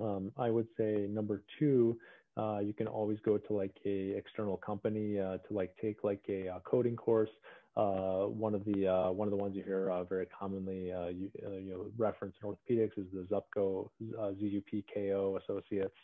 Um, 0.00 0.32
I 0.36 0.50
would 0.50 0.66
say 0.76 1.06
number 1.08 1.42
two, 1.58 1.96
uh, 2.36 2.58
you 2.58 2.72
can 2.72 2.86
always 2.86 3.18
go 3.24 3.38
to 3.38 3.52
like 3.52 3.74
a 3.84 4.10
external 4.16 4.56
company 4.56 5.18
uh, 5.18 5.38
to 5.38 5.52
like 5.52 5.74
take 5.80 6.04
like 6.04 6.22
a 6.28 6.48
uh, 6.48 6.58
coding 6.64 6.96
course. 6.96 7.30
Uh, 7.76 8.24
one 8.26 8.54
of 8.54 8.64
the 8.64 8.86
one 9.14 9.28
of 9.28 9.32
the 9.32 9.36
ones 9.36 9.54
you 9.54 9.62
hear 9.62 9.90
very 10.08 10.26
commonly 10.26 10.86
you, 10.86 11.30
you, 11.34 11.70
know 11.70 11.86
referenced 11.98 12.38
in 12.42 12.48
orthopedics 12.48 12.96
is 12.96 13.06
the 13.12 13.26
Zupko 13.30 13.90
ZUPKO 14.02 15.38
Associates. 15.42 15.94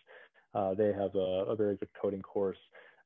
Uh, 0.54 0.74
they 0.74 0.92
have 0.92 1.14
a, 1.14 1.44
a, 1.48 1.56
very 1.56 1.76
good 1.76 1.88
coding 2.00 2.20
course. 2.20 2.58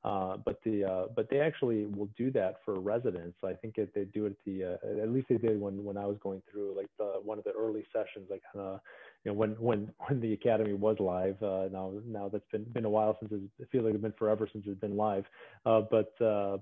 Uh, 0.06 0.36
but 0.36 0.60
the 0.64 0.84
uh, 0.84 1.06
but 1.16 1.28
they 1.28 1.40
actually 1.40 1.84
will 1.86 2.08
do 2.16 2.30
that 2.30 2.58
for 2.64 2.78
residents. 2.78 3.36
I 3.44 3.54
think 3.54 3.74
they 3.74 4.04
do 4.04 4.26
it 4.26 4.30
at 4.30 4.36
the 4.46 4.64
uh, 4.64 5.02
at 5.02 5.10
least 5.10 5.26
they 5.28 5.36
did 5.36 5.60
when 5.60 5.82
when 5.84 5.96
I 5.96 6.06
was 6.06 6.16
going 6.22 6.42
through 6.48 6.76
like 6.76 6.86
the 6.96 7.14
one 7.24 7.38
of 7.38 7.44
the 7.44 7.50
early 7.50 7.84
sessions. 7.92 8.30
I 8.30 8.38
kind 8.52 8.64
of 8.68 8.80
you 9.24 9.32
know 9.32 9.36
when 9.36 9.50
when 9.58 9.90
when 10.06 10.20
the 10.20 10.32
academy 10.32 10.74
was 10.74 11.00
live. 11.00 11.42
Uh, 11.42 11.66
now 11.72 11.92
now 12.06 12.28
that's 12.28 12.44
been 12.52 12.62
been 12.62 12.84
a 12.84 12.88
while 12.88 13.18
since 13.18 13.32
it 13.58 13.68
feels 13.72 13.84
like 13.84 13.94
it's 13.94 14.02
been 14.02 14.12
forever 14.12 14.48
since 14.52 14.64
it's 14.68 14.80
been 14.80 14.96
live. 14.96 15.24
Uh, 15.64 15.80
but 15.80 16.14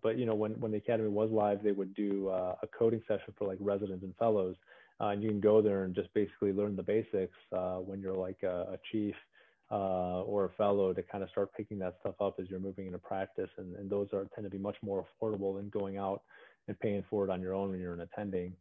but 0.03 0.17
you 0.17 0.25
know 0.25 0.35
when 0.35 0.53
when 0.53 0.73
the 0.73 0.79
academy 0.79 1.11
was 1.11 1.31
live, 1.31 1.63
they 1.63 1.73
would 1.73 1.95
do 1.95 2.31
a 2.31 2.67
coding 2.79 3.03
session 3.07 3.35
for 3.37 3.47
like 3.47 3.59
residents 3.61 4.05
and 4.05 4.17
fellows, 4.17 4.57
and 5.01 5.23
you 5.23 5.29
can 5.29 5.41
go 5.41 5.61
there 5.61 5.85
and 5.85 5.95
just 5.95 6.09
basically 6.15 6.55
learn 6.55 6.77
the 6.77 6.83
basics 6.83 7.37
when 7.85 8.01
you're 8.01 8.17
like 8.17 8.43
a, 8.43 8.73
a 8.73 8.79
chief 8.91 9.15
uh, 9.71 10.23
or 10.23 10.47
a 10.47 10.51
fellow 10.51 10.93
to 10.93 11.03
kind 11.03 11.25
of 11.25 11.31
start 11.31 11.53
picking 11.57 11.79
that 11.79 11.97
stuff 12.01 12.15
up 12.21 12.37
as 12.41 12.49
you're 12.49 12.61
moving 12.61 12.87
into 12.87 12.99
practice. 12.99 13.51
And, 13.57 13.75
and 13.77 13.91
those 13.91 14.09
are 14.13 14.27
tend 14.35 14.45
to 14.45 14.51
be 14.51 14.59
much 14.59 14.77
more 14.83 15.05
affordable 15.05 15.57
than 15.57 15.69
going 15.71 15.97
out 15.97 16.23
and 16.69 16.79
paying 16.81 17.05
for 17.09 17.25
it 17.25 17.31
on 17.31 17.41
your 17.41 17.55
own 17.55 17.71
when 17.71 17.81
you're 17.81 17.95
an 17.95 18.01
attending. 18.01 18.55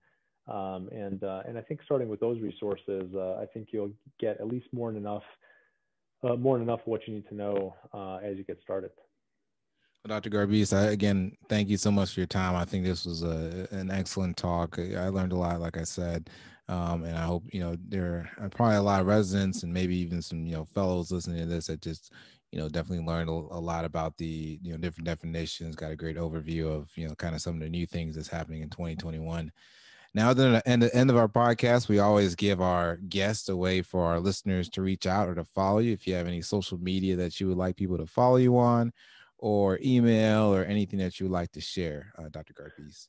Um, 0.48 0.90
and 0.92 1.24
uh, 1.24 1.44
and 1.48 1.58
I 1.58 1.62
think 1.62 1.82
starting 1.86 2.10
with 2.10 2.20
those 2.20 2.42
resources, 2.42 3.04
uh, 3.16 3.36
I 3.42 3.46
think 3.54 3.70
you'll 3.72 3.92
get 4.20 4.40
at 4.42 4.48
least 4.48 4.68
more 4.74 4.92
than 4.92 5.02
enough, 5.02 5.24
uh, 6.24 6.36
more 6.36 6.58
than 6.58 6.68
enough 6.68 6.82
of 6.82 6.88
what 6.88 7.08
you 7.08 7.14
need 7.14 7.28
to 7.30 7.36
know 7.36 7.76
uh, 7.94 8.18
as 8.18 8.38
you 8.38 8.44
get 8.44 8.60
started. 8.62 8.92
Dr. 10.06 10.30
Garbis, 10.30 10.76
I, 10.76 10.92
again, 10.92 11.38
thank 11.48 11.70
you 11.70 11.78
so 11.78 11.90
much 11.90 12.14
for 12.14 12.20
your 12.20 12.28
time. 12.28 12.58
I 12.58 12.66
think 12.66 12.84
this 12.84 13.06
was 13.06 13.24
a, 13.24 13.70
an 13.72 13.90
excellent 13.90 14.36
talk. 14.36 14.78
I 14.78 15.08
learned 15.08 15.32
a 15.32 15.38
lot, 15.38 15.62
like 15.62 15.78
I 15.78 15.84
said. 15.84 16.30
Um, 16.70 17.04
and 17.04 17.18
I 17.18 17.24
hope 17.24 17.44
you 17.52 17.60
know 17.60 17.76
there 17.90 18.30
are 18.40 18.50
probably 18.50 18.78
a 18.78 18.82
lot 18.82 19.02
of 19.02 19.08
residents 19.08 19.64
and 19.64 19.74
maybe 19.74 19.98
even 19.98 20.22
some 20.22 20.46
you 20.46 20.56
know 20.56 20.66
fellows 20.66 21.12
listening 21.12 21.40
to 21.40 21.46
this 21.46 21.68
that 21.68 21.82
just 21.82 22.14
you 22.52 22.60
know 22.60 22.70
definitely 22.70 23.06
learned 23.06 23.30
a, 23.30 23.34
a, 23.34 23.60
lot 23.60 23.84
about 23.84 24.16
the 24.18 24.60
you 24.62 24.72
know 24.72 24.78
different 24.78 25.06
definitions. 25.06 25.76
Got 25.76 25.92
a 25.92 25.96
great 25.98 26.18
overview 26.18 26.68
of 26.68 26.90
you 26.96 27.08
know 27.08 27.16
kind 27.16 27.36
of 27.36 27.42
some 27.42 27.56
of 27.56 27.62
the 27.62 27.70
new 27.70 27.86
things 27.86 28.16
that's 28.16 28.30
happening 28.30 28.62
in 28.62 28.70
2021. 28.70 29.52
Now, 30.16 30.30
at 30.30 30.38
the 30.38 30.62
end, 30.68 30.84
end 30.94 31.10
of 31.10 31.18
our 31.18 31.28
podcast, 31.28 31.90
we 31.90 31.98
always 31.98 32.36
give 32.36 32.62
our 32.62 32.98
guests 32.98 33.50
a 33.50 33.58
way 33.58 33.82
for 33.82 34.06
our 34.06 34.20
listeners 34.20 34.70
to 34.70 34.84
reach 34.84 35.08
out 35.08 35.28
or 35.28 35.34
to 35.34 35.44
follow 35.44 35.80
you. 35.80 35.92
If 35.92 36.06
you 36.06 36.14
have 36.14 36.28
any 36.28 36.44
social 36.44 36.78
media 36.78 37.16
that 37.16 37.40
you 37.40 37.48
would 37.48 37.58
like 37.58 37.76
people 37.76 37.98
to 37.98 38.06
follow 38.06 38.36
you 38.36 38.58
on, 38.60 38.94
or 39.40 39.80
email, 39.84 40.54
or 40.54 40.64
anything 40.66 41.00
that 41.00 41.20
you 41.20 41.26
would 41.26 41.34
like 41.34 41.52
to 41.54 41.62
share, 41.62 42.14
uh, 42.20 42.30
Dr. 42.30 42.54
Garbis. 42.54 43.08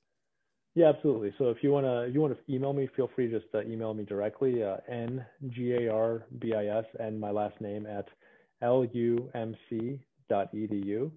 Yeah, 0.74 0.88
absolutely. 0.88 1.32
So 1.38 1.50
if 1.50 1.58
you 1.62 1.70
want 1.70 1.86
to, 1.86 2.02
if 2.02 2.14
you 2.14 2.20
want 2.20 2.36
to 2.36 2.52
email 2.52 2.72
me, 2.72 2.88
feel 2.96 3.08
free 3.14 3.30
just 3.30 3.46
email 3.54 3.94
me 3.94 4.04
directly, 4.04 4.62
uh, 4.62 4.78
n-g-a-r-b-i-s, 4.88 6.84
and 6.98 7.20
my 7.20 7.30
last 7.30 7.60
name 7.60 7.86
at 7.86 8.08
l-u-m-c 8.60 10.00
lumc.edu. 10.30 11.10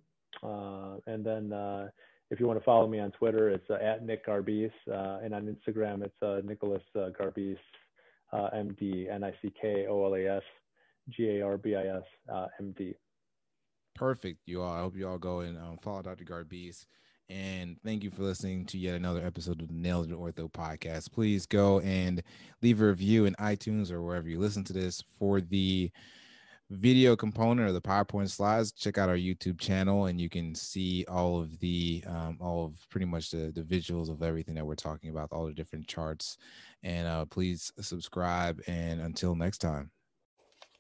Uh, 0.44 1.00
and 1.08 1.26
then 1.26 1.54
uh, 1.54 1.88
if 2.30 2.40
you 2.40 2.48
want 2.48 2.60
to 2.60 2.66
follow 2.66 2.88
me 2.88 3.00
on 3.00 3.12
Twitter, 3.12 3.50
it's 3.50 3.70
uh, 3.70 3.76
at 3.76 4.06
Nick 4.06 4.26
Garbis, 4.26 4.72
uh, 4.92 5.20
and 5.24 5.34
on 5.34 5.46
Instagram, 5.46 6.04
it's 6.04 6.16
uh, 6.22 6.42
Nickolas 6.46 6.82
Garbis, 6.96 7.58
MD, 8.34 9.12
N-I-C-K-O-L-A-S, 9.12 10.44
G-A-R-B-I-S, 11.10 12.04
MD. 12.62 12.96
Perfect, 13.96 14.42
you 14.46 14.62
all. 14.62 14.72
I 14.72 14.80
hope 14.82 14.96
you 14.96 15.08
all 15.08 15.18
go 15.18 15.40
and 15.40 15.58
um, 15.58 15.80
follow 15.82 16.04
Dr. 16.04 16.24
Garbis. 16.24 16.86
And 17.30 17.78
thank 17.84 18.04
you 18.04 18.10
for 18.10 18.24
listening 18.24 18.66
to 18.68 18.78
yet 18.78 18.96
another 18.96 19.26
episode 19.26 19.62
of 19.62 19.68
the 19.68 19.74
Nailed 19.74 20.10
It 20.10 20.18
Ortho 20.18 20.50
podcast. 20.50 21.12
Please 21.12 21.46
go 21.46 21.82
and 21.82 22.24
leave 22.62 22.82
a 22.82 22.86
review 22.86 23.26
in 23.26 23.36
iTunes 23.36 23.92
or 23.92 24.02
wherever 24.02 24.30
you 24.30 24.40
listen 24.40 24.64
to 24.66 24.74
this 24.74 25.04
for 25.20 25.42
the 25.42 25.92
video 26.70 27.16
component 27.18 27.68
or 27.68 27.74
the 27.74 27.82
PowerPoint 27.82 28.30
slides. 28.30 28.72
Check 28.72 28.98
out 28.98 29.10
our 29.10 29.18
YouTube 29.18 29.60
channel 29.60 30.06
and 30.06 30.22
you 30.22 30.30
can 30.30 30.56
see 30.56 31.04
all 31.10 31.40
of 31.42 31.60
the 31.60 32.04
um, 32.08 32.38
all 32.40 32.66
of 32.66 32.90
pretty 32.90 33.06
much 33.06 33.32
the, 33.32 33.52
the 33.54 33.62
visuals 33.62 34.10
of 34.10 34.24
everything 34.24 34.56
that 34.56 34.66
we're 34.66 34.76
talking 34.76 35.10
about, 35.10 35.30
all 35.34 35.48
the 35.48 35.54
different 35.54 35.88
charts. 35.88 36.38
And 36.84 37.08
uh, 37.08 37.26
please 37.26 37.74
subscribe. 37.82 38.62
And 38.68 39.02
until 39.02 39.36
next 39.36 39.58
time. 39.58 39.92